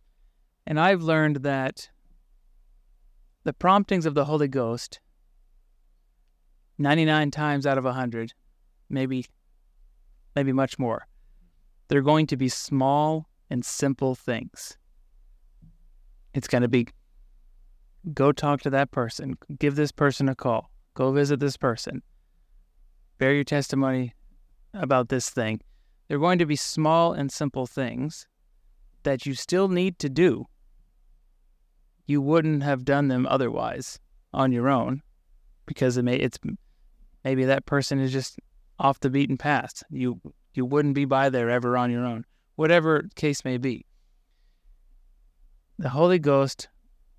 And 0.67 0.79
I've 0.79 1.01
learned 1.01 1.37
that 1.37 1.89
the 3.43 3.53
promptings 3.53 4.05
of 4.05 4.13
the 4.13 4.25
Holy 4.25 4.47
Ghost, 4.47 4.99
99 6.77 7.31
times 7.31 7.65
out 7.65 7.79
of 7.79 7.83
100, 7.83 8.33
maybe 8.89 9.25
maybe 10.35 10.53
much 10.53 10.77
more, 10.77 11.07
they're 11.87 12.01
going 12.03 12.27
to 12.27 12.37
be 12.37 12.47
small 12.47 13.27
and 13.49 13.65
simple 13.65 14.13
things. 14.13 14.77
It's 16.35 16.47
going 16.47 16.61
to 16.61 16.69
be 16.69 16.87
go 18.13 18.31
talk 18.31 18.61
to 18.61 18.69
that 18.69 18.91
person, 18.91 19.35
give 19.57 19.75
this 19.75 19.91
person 19.91 20.29
a 20.29 20.35
call, 20.35 20.71
go 20.93 21.11
visit 21.11 21.39
this 21.39 21.57
person 21.57 22.03
bear 23.21 23.35
your 23.35 23.43
testimony 23.43 24.15
about 24.73 25.09
this 25.09 25.29
thing. 25.29 25.61
They're 26.07 26.17
going 26.17 26.39
to 26.39 26.45
be 26.47 26.55
small 26.55 27.13
and 27.13 27.31
simple 27.31 27.67
things 27.67 28.25
that 29.03 29.27
you 29.27 29.35
still 29.35 29.67
need 29.67 29.99
to 29.99 30.09
do. 30.09 30.47
You 32.07 32.19
wouldn't 32.19 32.63
have 32.63 32.83
done 32.83 33.09
them 33.09 33.27
otherwise 33.27 33.99
on 34.33 34.51
your 34.51 34.69
own 34.69 35.03
because 35.67 35.97
it 35.97 36.03
may, 36.03 36.15
it's 36.15 36.39
maybe 37.23 37.45
that 37.45 37.67
person 37.67 37.99
is 37.99 38.11
just 38.11 38.39
off 38.79 38.99
the 38.99 39.11
beaten 39.11 39.37
path. 39.37 39.83
You 39.91 40.19
you 40.55 40.65
wouldn't 40.65 40.95
be 40.95 41.05
by 41.05 41.29
there 41.29 41.51
ever 41.51 41.77
on 41.77 41.91
your 41.91 42.03
own. 42.03 42.25
Whatever 42.55 43.07
case 43.13 43.45
may 43.45 43.57
be. 43.57 43.85
The 45.77 45.89
Holy 45.89 46.17
Ghost 46.17 46.69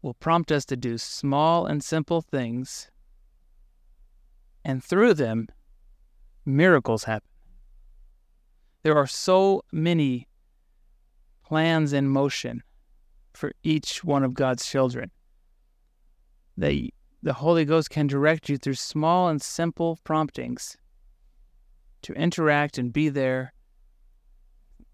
will 0.03 0.15
prompt 0.15 0.51
us 0.51 0.65
to 0.65 0.77
do 0.77 0.99
small 0.99 1.65
and 1.65 1.81
simple 1.81 2.23
things 2.23 2.91
and 4.65 4.83
through 4.83 5.15
them 5.15 5.47
miracles 6.45 7.05
happen. 7.05 7.29
There 8.83 8.97
are 8.97 9.07
so 9.07 9.63
many 9.73 10.29
plans 11.45 11.93
in 11.93 12.09
motion 12.09 12.63
for 13.35 13.53
each 13.63 14.03
one 14.05 14.25
of 14.25 14.35
God's 14.35 14.67
children. 14.67 15.11
That 16.57 16.91
the 17.23 17.33
Holy 17.33 17.65
Ghost 17.65 17.91
can 17.91 18.07
direct 18.07 18.49
you 18.49 18.59
through 18.59 18.75
small 18.75 19.29
and 19.29 19.41
simple 19.41 19.99
promptings 20.05 20.77
to 22.03 22.13
interact 22.15 22.79
and 22.79 22.93
be 22.93 23.09
there 23.09 23.53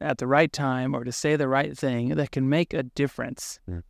at 0.00 0.18
the 0.18 0.26
right 0.26 0.52
time 0.52 0.94
or 0.94 1.04
to 1.04 1.12
say 1.12 1.36
the 1.36 1.48
right 1.48 1.76
thing 1.76 2.10
that 2.10 2.30
can 2.30 2.48
make 2.48 2.72
a 2.74 2.82
difference. 2.82 3.58
Mm. 3.68 3.82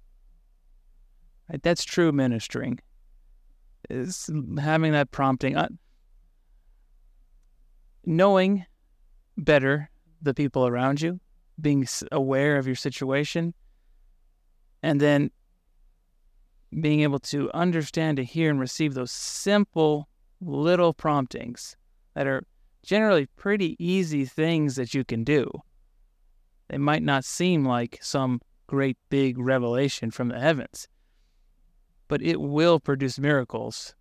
Right? 1.50 1.62
That's 1.62 1.84
true 1.84 2.12
ministering. 2.12 2.78
Is 3.90 4.30
having 4.60 4.92
that 4.92 5.10
prompting. 5.10 5.56
Knowing 8.04 8.64
better 9.36 9.90
the 10.22 10.34
people 10.34 10.66
around 10.66 11.00
you, 11.00 11.20
being 11.60 11.86
aware 12.12 12.56
of 12.56 12.66
your 12.66 12.76
situation, 12.76 13.54
and 14.82 15.00
then 15.00 15.30
being 16.80 17.00
able 17.00 17.18
to 17.18 17.50
understand, 17.52 18.16
to 18.16 18.24
hear, 18.24 18.50
and 18.50 18.60
receive 18.60 18.94
those 18.94 19.10
simple 19.10 20.08
little 20.40 20.92
promptings 20.92 21.76
that 22.14 22.26
are 22.26 22.44
generally 22.82 23.26
pretty 23.36 23.76
easy 23.84 24.24
things 24.24 24.76
that 24.76 24.94
you 24.94 25.04
can 25.04 25.24
do. 25.24 25.50
They 26.68 26.78
might 26.78 27.02
not 27.02 27.24
seem 27.24 27.64
like 27.64 27.98
some 28.02 28.40
great 28.66 28.98
big 29.08 29.38
revelation 29.38 30.10
from 30.10 30.28
the 30.28 30.38
heavens, 30.38 30.86
but 32.06 32.22
it 32.22 32.40
will 32.40 32.78
produce 32.78 33.18
miracles, 33.18 33.94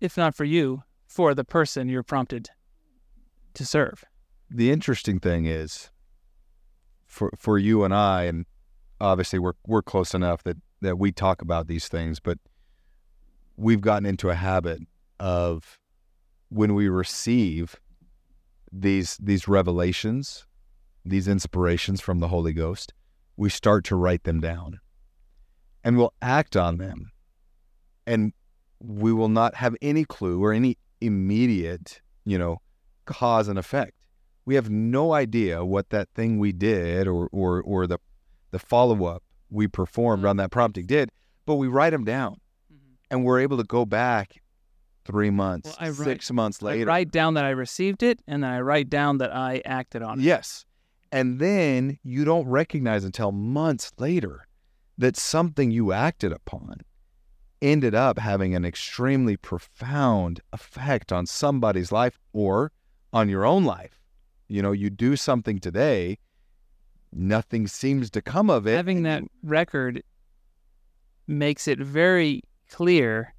if 0.00 0.16
not 0.16 0.34
for 0.34 0.44
you, 0.44 0.82
for 1.06 1.34
the 1.34 1.44
person 1.44 1.88
you're 1.88 2.02
prompted 2.02 2.50
to 3.54 3.64
serve. 3.64 4.04
The 4.50 4.70
interesting 4.70 5.20
thing 5.20 5.46
is 5.46 5.90
for 7.06 7.30
for 7.36 7.58
you 7.58 7.84
and 7.84 7.94
I 7.94 8.24
and 8.24 8.46
obviously 9.00 9.38
we're 9.38 9.54
we're 9.66 9.82
close 9.82 10.14
enough 10.14 10.42
that 10.44 10.56
that 10.80 10.98
we 10.98 11.12
talk 11.12 11.42
about 11.42 11.66
these 11.66 11.88
things, 11.88 12.20
but 12.20 12.38
we've 13.56 13.80
gotten 13.80 14.06
into 14.06 14.30
a 14.30 14.34
habit 14.34 14.80
of 15.18 15.78
when 16.48 16.74
we 16.74 16.88
receive 16.88 17.80
these 18.70 19.16
these 19.22 19.48
revelations, 19.48 20.46
these 21.04 21.28
inspirations 21.28 22.00
from 22.00 22.20
the 22.20 22.28
Holy 22.28 22.52
Ghost, 22.52 22.92
we 23.36 23.48
start 23.48 23.84
to 23.84 23.96
write 23.96 24.24
them 24.24 24.40
down. 24.40 24.80
And 25.82 25.98
we'll 25.98 26.14
act 26.22 26.56
on 26.56 26.78
them. 26.78 27.10
And 28.06 28.32
we 28.80 29.12
will 29.12 29.28
not 29.28 29.54
have 29.56 29.76
any 29.82 30.04
clue 30.04 30.42
or 30.42 30.52
any 30.52 30.78
immediate, 31.00 32.00
you 32.24 32.38
know, 32.38 32.58
cause 33.04 33.48
and 33.48 33.58
effect. 33.58 33.92
We 34.44 34.54
have 34.56 34.68
no 34.70 35.12
idea 35.12 35.64
what 35.64 35.90
that 35.90 36.08
thing 36.14 36.38
we 36.38 36.52
did 36.52 37.06
or 37.06 37.28
or 37.32 37.62
or 37.62 37.86
the 37.86 37.98
the 38.50 38.58
follow 38.58 39.06
up 39.06 39.22
we 39.50 39.68
performed 39.68 40.20
mm-hmm. 40.20 40.30
on 40.30 40.36
that 40.36 40.50
prompting 40.50 40.86
did, 40.86 41.10
but 41.46 41.56
we 41.56 41.68
write 41.68 41.90
them 41.90 42.04
down, 42.04 42.40
mm-hmm. 42.72 42.94
and 43.10 43.24
we're 43.24 43.40
able 43.40 43.56
to 43.56 43.64
go 43.64 43.84
back 43.84 44.42
three 45.04 45.30
months, 45.30 45.68
Well, 45.68 45.76
I 45.80 45.88
write- 45.90 46.04
six 46.04 46.30
months 46.32 46.62
I 46.62 46.66
later. 46.66 46.86
write 46.86 47.10
down 47.10 47.34
that 47.34 47.44
I 47.44 47.50
received 47.50 48.02
it, 48.02 48.20
and 48.26 48.42
then 48.42 48.50
I 48.50 48.60
write 48.60 48.90
down 48.90 49.18
that 49.18 49.34
I 49.34 49.62
acted 49.64 50.02
on 50.02 50.20
it. 50.20 50.22
Yes. 50.22 50.64
And 51.12 51.38
then 51.38 51.98
you 52.02 52.24
don't 52.24 52.48
recognize 52.48 53.04
until 53.04 53.30
months 53.30 53.92
later 53.98 54.46
that 54.98 55.16
something 55.16 55.70
you 55.70 55.92
acted 55.92 56.32
upon 56.32 56.80
ended 57.62 57.94
up 57.94 58.18
having 58.18 58.54
an 58.54 58.64
extremely 58.64 59.36
profound 59.36 60.40
effect 60.52 61.12
on 61.12 61.26
somebody's 61.26 61.92
life 61.92 62.18
or 62.32 62.72
on 63.14 63.28
your 63.30 63.46
own 63.46 63.64
life. 63.64 63.98
You 64.48 64.60
know, 64.60 64.72
you 64.72 64.90
do 64.90 65.16
something 65.16 65.58
today, 65.58 66.18
nothing 67.12 67.66
seems 67.66 68.10
to 68.10 68.20
come 68.20 68.50
of 68.50 68.66
it. 68.66 68.74
Having 68.76 69.04
that 69.04 69.22
record 69.42 70.02
makes 71.26 71.66
it 71.66 71.78
very 71.78 72.42
clear 72.68 73.32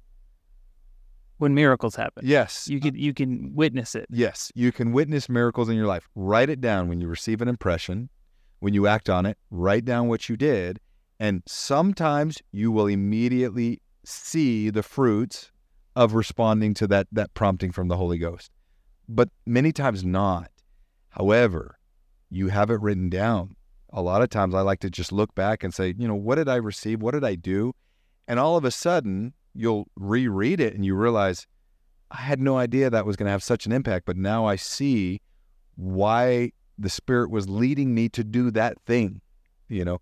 when 1.38 1.54
miracles 1.54 1.94
happen. 1.94 2.24
Yes. 2.26 2.66
You 2.66 2.78
uh 2.78 2.80
can 2.80 2.94
you 2.96 3.14
can 3.14 3.54
witness 3.54 3.94
it. 3.94 4.06
Yes, 4.10 4.50
you 4.54 4.72
can 4.72 4.92
witness 4.92 5.28
miracles 5.28 5.68
in 5.68 5.76
your 5.76 5.86
life. 5.86 6.08
Write 6.14 6.48
it 6.48 6.60
down 6.60 6.88
when 6.88 7.00
you 7.00 7.06
receive 7.06 7.40
an 7.42 7.48
impression. 7.48 8.08
When 8.60 8.72
you 8.72 8.86
act 8.86 9.10
on 9.10 9.26
it, 9.26 9.36
write 9.50 9.84
down 9.84 10.08
what 10.08 10.28
you 10.28 10.36
did. 10.36 10.80
And 11.20 11.42
sometimes 11.46 12.38
you 12.52 12.72
will 12.72 12.86
immediately 12.86 13.82
see 14.04 14.70
the 14.70 14.82
fruits 14.82 15.52
of 15.94 16.14
responding 16.14 16.72
to 16.74 16.86
that, 16.86 17.06
that 17.12 17.34
prompting 17.34 17.72
from 17.72 17.88
the 17.88 17.96
Holy 17.96 18.18
Ghost. 18.18 18.50
But 19.08 19.28
many 19.46 19.72
times 19.72 20.04
not. 20.04 20.50
However, 21.10 21.78
you 22.30 22.48
have 22.48 22.70
it 22.70 22.80
written 22.80 23.08
down. 23.08 23.56
A 23.92 24.02
lot 24.02 24.22
of 24.22 24.28
times 24.28 24.54
I 24.54 24.60
like 24.60 24.80
to 24.80 24.90
just 24.90 25.12
look 25.12 25.34
back 25.34 25.64
and 25.64 25.72
say, 25.72 25.94
you 25.96 26.06
know, 26.08 26.14
what 26.14 26.34
did 26.34 26.48
I 26.48 26.56
receive? 26.56 27.00
What 27.00 27.14
did 27.14 27.24
I 27.24 27.34
do? 27.34 27.72
And 28.28 28.38
all 28.38 28.56
of 28.56 28.64
a 28.64 28.70
sudden, 28.70 29.32
you'll 29.54 29.88
reread 29.96 30.60
it 30.60 30.74
and 30.74 30.84
you 30.84 30.94
realize, 30.94 31.46
I 32.10 32.18
had 32.18 32.40
no 32.40 32.58
idea 32.58 32.90
that 32.90 33.06
was 33.06 33.16
going 33.16 33.26
to 33.26 33.32
have 33.32 33.42
such 33.42 33.66
an 33.66 33.72
impact, 33.72 34.06
but 34.06 34.16
now 34.16 34.44
I 34.46 34.56
see 34.56 35.20
why 35.76 36.52
the 36.78 36.90
Spirit 36.90 37.30
was 37.30 37.48
leading 37.48 37.94
me 37.94 38.08
to 38.10 38.22
do 38.22 38.50
that 38.50 38.78
thing, 38.86 39.20
you 39.68 39.84
know. 39.84 40.00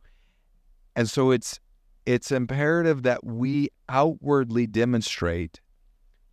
And 0.97 1.09
so 1.09 1.31
it's 1.31 1.61
it's 2.07 2.31
imperative 2.31 3.03
that 3.03 3.25
we 3.25 3.71
outwardly 3.89 4.67
demonstrate 4.67 5.61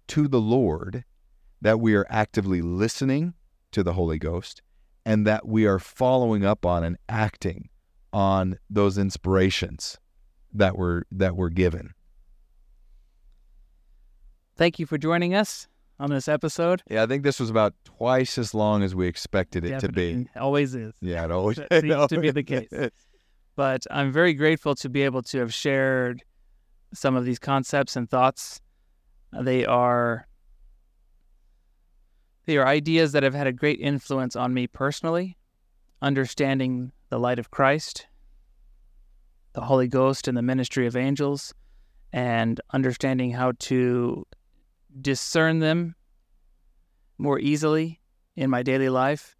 to 0.07 0.27
the 0.27 0.41
Lord 0.41 1.05
that 1.61 1.79
we 1.79 1.95
are 1.95 2.05
actively 2.09 2.61
listening 2.61 3.33
to 3.71 3.83
the 3.83 3.93
Holy 3.93 4.19
Ghost 4.19 4.61
and 5.05 5.25
that 5.25 5.47
we 5.47 5.65
are 5.65 5.79
following 5.79 6.45
up 6.45 6.65
on 6.65 6.83
and 6.83 6.97
acting 7.07 7.69
on 8.13 8.57
those 8.69 8.97
inspirations 8.97 9.97
that 10.53 10.77
were 10.77 11.05
that 11.11 11.35
were 11.35 11.49
given. 11.49 11.93
Thank 14.57 14.79
you 14.79 14.85
for 14.85 14.97
joining 14.97 15.33
us 15.33 15.67
on 15.99 16.09
this 16.09 16.27
episode. 16.27 16.83
Yeah, 16.89 17.03
I 17.03 17.05
think 17.05 17.23
this 17.23 17.39
was 17.39 17.49
about 17.49 17.73
twice 17.83 18.37
as 18.37 18.53
long 18.53 18.83
as 18.83 18.93
we 18.93 19.07
expected 19.07 19.63
it 19.63 19.79
to 19.79 19.89
be. 19.89 20.09
Definitely. 20.09 20.41
Always 20.41 20.75
is. 20.75 20.93
Yeah, 21.01 21.23
it 21.25 21.31
always 21.31 21.57
That 21.69 21.81
seems 21.81 22.07
to 22.09 22.19
be 22.19 22.31
the 22.31 22.43
case. 22.43 22.69
But 23.55 23.85
I'm 23.89 24.11
very 24.11 24.33
grateful 24.33 24.75
to 24.75 24.89
be 24.89 25.03
able 25.03 25.21
to 25.23 25.39
have 25.39 25.53
shared 25.53 26.23
some 26.93 27.15
of 27.15 27.25
these 27.25 27.39
concepts 27.39 27.95
and 27.95 28.09
thoughts. 28.09 28.61
They 29.31 29.65
are 29.65 30.27
they 32.45 32.57
are 32.57 32.67
ideas 32.67 33.11
that 33.11 33.23
have 33.23 33.33
had 33.33 33.47
a 33.47 33.53
great 33.53 33.79
influence 33.79 34.35
on 34.35 34.53
me 34.53 34.67
personally, 34.67 35.37
understanding 36.01 36.91
the 37.09 37.19
light 37.19 37.39
of 37.39 37.51
Christ, 37.51 38.07
the 39.53 39.61
Holy 39.61 39.87
Ghost 39.87 40.27
and 40.27 40.37
the 40.37 40.41
ministry 40.41 40.87
of 40.87 40.95
angels, 40.95 41.53
and 42.13 42.59
understanding 42.73 43.31
how 43.31 43.53
to 43.59 44.25
discern 45.01 45.59
them 45.59 45.95
more 47.17 47.39
easily 47.39 48.01
in 48.35 48.49
my 48.49 48.63
daily 48.63 48.89
life. 48.89 49.35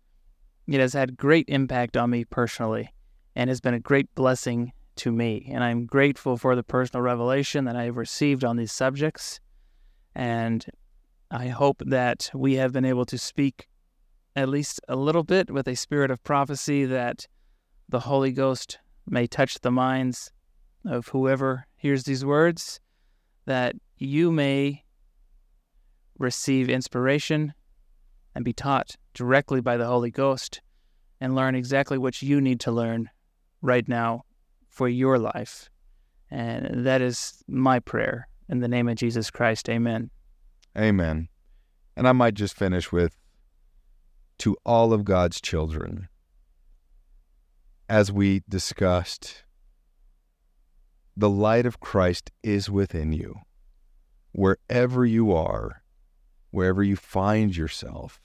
It 0.68 0.80
has 0.80 0.94
had 0.94 1.18
great 1.18 1.46
impact 1.50 1.98
on 1.98 2.12
me 2.12 2.24
personally 2.24 2.94
and 3.36 3.50
has 3.50 3.60
been 3.62 3.74
a 3.74 3.80
great 3.80 4.14
blessing 4.16 4.72
to 4.98 5.12
me. 5.12 5.50
And 5.52 5.64
I'm 5.64 5.86
grateful 5.86 6.38
for 6.38 6.56
the 6.56 6.64
personal 6.64 7.02
revelation 7.02 7.66
that 7.66 7.76
I 7.76 7.86
have 7.86 7.98
received 7.98 8.44
on 8.44 8.58
these 8.58 8.72
subjects. 8.72 9.40
And 10.14 10.66
I 11.34 11.48
hope 11.48 11.82
that 11.86 12.30
we 12.34 12.56
have 12.56 12.74
been 12.74 12.84
able 12.84 13.06
to 13.06 13.18
speak 13.18 13.70
at 14.36 14.50
least 14.50 14.82
a 14.90 14.98
little 14.98 15.24
bit 15.24 15.50
with 15.50 15.66
a 15.66 15.76
spirit 15.76 16.12
of 16.12 16.22
prophecy 16.24 16.84
that 16.86 17.26
the 17.88 18.02
Holy 18.02 18.34
Ghost 18.34 18.80
may 19.08 19.28
touch 19.28 19.60
the 19.62 19.72
minds 19.72 20.32
of 20.86 21.08
whoever 21.08 21.68
hears 21.78 22.04
these 22.04 22.26
words, 22.26 22.82
that 23.46 23.76
you 23.98 24.30
may 24.30 24.84
receive 26.20 26.70
inspiration 26.70 27.54
and 28.36 28.44
be 28.44 28.54
taught 28.54 28.98
directly 29.14 29.62
by 29.62 29.78
the 29.78 29.88
Holy 29.88 30.12
Ghost 30.12 30.62
and 31.22 31.34
learn 31.34 31.56
exactly 31.56 31.98
what 31.98 32.22
you 32.22 32.42
need 32.42 32.60
to 32.60 32.72
learn 32.72 33.10
right 33.62 33.88
now 33.88 34.24
for 34.68 34.90
your 34.90 35.18
life. 35.18 35.70
And 36.30 36.86
that 36.86 37.02
is 37.02 37.42
my 37.48 37.80
prayer. 37.80 38.28
In 38.50 38.60
the 38.60 38.68
name 38.68 38.90
of 38.90 38.96
Jesus 38.96 39.32
Christ, 39.32 39.70
amen. 39.70 40.10
Amen. 40.78 41.28
And 41.96 42.08
I 42.08 42.14
might 42.14 42.34
just 42.34 42.56
finish 42.56 42.92
with 42.92 43.18
to 44.40 44.58
all 44.66 44.94
of 44.94 45.06
God's 45.06 45.40
children, 45.40 46.08
as 47.90 48.12
we 48.12 48.42
discussed, 48.50 49.44
the 51.16 51.30
light 51.30 51.66
of 51.66 51.80
Christ 51.80 52.32
is 52.42 52.70
within 52.70 53.12
you. 53.12 53.36
Wherever 54.32 55.06
you 55.06 55.34
are, 55.34 55.84
wherever 56.52 56.82
you 56.82 56.96
find 56.96 57.56
yourself, 57.56 58.22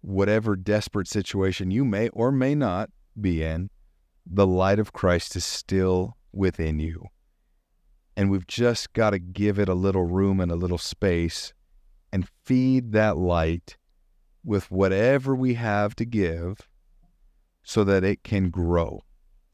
whatever 0.00 0.56
desperate 0.56 1.06
situation 1.06 1.70
you 1.70 1.84
may 1.84 2.08
or 2.08 2.32
may 2.32 2.54
not 2.54 2.90
be 3.20 3.42
in, 3.42 3.70
the 4.26 4.46
light 4.46 4.78
of 4.78 4.92
Christ 4.92 5.36
is 5.36 5.44
still 5.44 6.16
within 6.32 6.78
you. 6.78 7.06
And 8.16 8.30
we've 8.30 8.46
just 8.46 8.92
got 8.94 9.10
to 9.10 9.18
give 9.18 9.58
it 9.58 9.68
a 9.68 9.74
little 9.74 10.04
room 10.04 10.40
and 10.40 10.50
a 10.50 10.56
little 10.56 10.78
space 10.78 11.52
and 12.14 12.28
feed 12.44 12.92
that 12.92 13.16
light 13.16 13.76
with 14.44 14.70
whatever 14.70 15.34
we 15.34 15.54
have 15.54 15.96
to 15.96 16.04
give 16.04 16.68
so 17.64 17.82
that 17.82 18.04
it 18.04 18.22
can 18.22 18.50
grow 18.50 19.00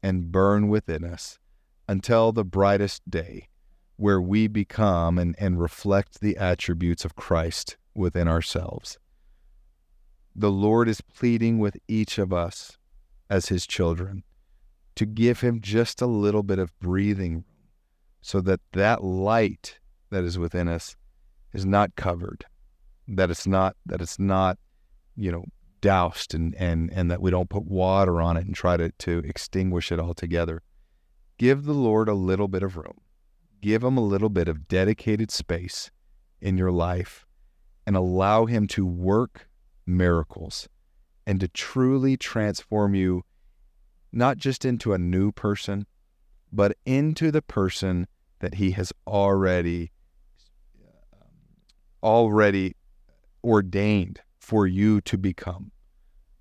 and 0.03 0.31
burn 0.31 0.69
within 0.69 1.03
us 1.03 1.39
until 1.87 2.31
the 2.31 2.45
brightest 2.45 3.01
day 3.09 3.47
where 3.95 4.21
we 4.21 4.45
become 4.45 5.17
and, 5.17 5.35
and 5.39 5.59
reflect 5.59 6.21
the 6.21 6.37
attributes 6.37 7.03
of 7.03 7.15
Christ 7.15 7.77
within 7.95 8.27
ourselves. 8.27 8.99
The 10.35 10.51
Lord 10.51 10.87
is 10.87 11.01
pleading 11.01 11.57
with 11.57 11.77
each 11.87 12.19
of 12.19 12.31
us 12.31 12.77
as 13.27 13.47
his 13.47 13.65
children 13.65 14.23
to 14.93 15.07
give 15.07 15.41
him 15.41 15.61
just 15.61 15.99
a 15.99 16.05
little 16.05 16.43
bit 16.43 16.59
of 16.59 16.77
breathing 16.79 17.33
room 17.33 17.45
so 18.21 18.39
that 18.41 18.59
that 18.73 19.03
light 19.03 19.79
that 20.11 20.23
is 20.23 20.37
within 20.37 20.67
us 20.67 20.95
is 21.53 21.65
not 21.65 21.95
covered 21.95 22.45
that 23.07 23.31
it's 23.31 23.47
not 23.47 23.75
that 23.85 24.01
it's 24.01 24.19
not 24.19 24.57
you 25.15 25.31
know 25.31 25.45
doused 25.81 26.33
and 26.33 26.55
and 26.55 26.91
and 26.93 27.09
that 27.09 27.21
we 27.21 27.31
don't 27.31 27.49
put 27.49 27.65
water 27.65 28.21
on 28.21 28.37
it 28.37 28.45
and 28.45 28.55
try 28.55 28.77
to 28.77 28.91
to 28.99 29.19
extinguish 29.19 29.91
it 29.91 29.99
altogether. 29.99 30.61
Give 31.37 31.63
the 31.63 31.73
lord 31.73 32.07
a 32.07 32.13
little 32.13 32.47
bit 32.47 32.63
of 32.63 32.77
room. 32.77 32.99
Give 33.61 33.83
him 33.83 33.97
a 33.97 34.01
little 34.01 34.29
bit 34.29 34.47
of 34.47 34.67
dedicated 34.67 35.31
space 35.31 35.91
in 36.41 36.57
your 36.57 36.71
life 36.71 37.25
and 37.85 37.95
allow 37.95 38.45
Him 38.45 38.67
to 38.67 38.85
work 38.85 39.47
miracles 39.85 40.67
and 41.25 41.39
to 41.39 41.47
truly 41.47 42.17
transform 42.17 42.95
you, 42.95 43.23
not 44.11 44.37
just 44.37 44.65
into 44.65 44.93
a 44.93 44.97
new 44.97 45.31
person, 45.31 45.85
but 46.51 46.75
into 46.85 47.31
the 47.31 47.41
person 47.41 48.07
that 48.39 48.55
He 48.55 48.71
has 48.71 48.91
already 49.07 49.91
um, 51.13 51.27
already 52.03 52.75
ordained 53.43 54.21
for 54.39 54.67
you 54.67 55.01
to 55.01 55.17
become. 55.17 55.71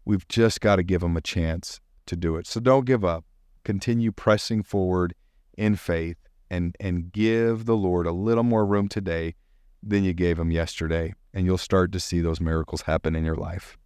We've 0.04 0.26
just 0.28 0.60
got 0.60 0.76
to 0.76 0.82
give 0.82 1.00
them 1.00 1.16
a 1.16 1.20
chance 1.20 1.80
to 2.06 2.16
do 2.16 2.36
it. 2.36 2.46
So 2.46 2.60
don't 2.60 2.86
give 2.86 3.04
up. 3.04 3.24
Continue 3.64 4.10
pressing 4.10 4.62
forward 4.62 5.14
in 5.56 5.76
faith 5.76 6.16
and 6.50 6.74
and 6.80 7.12
give 7.12 7.66
the 7.66 7.76
Lord 7.76 8.06
a 8.06 8.12
little 8.12 8.42
more 8.42 8.66
room 8.66 8.88
today 8.88 9.34
than 9.82 10.04
you 10.04 10.12
gave 10.12 10.38
him 10.38 10.50
yesterday 10.50 11.14
and 11.32 11.46
you'll 11.46 11.58
start 11.58 11.92
to 11.92 12.00
see 12.00 12.20
those 12.20 12.40
miracles 12.40 12.82
happen 12.82 13.14
in 13.14 13.24
your 13.24 13.36
life. 13.36 13.78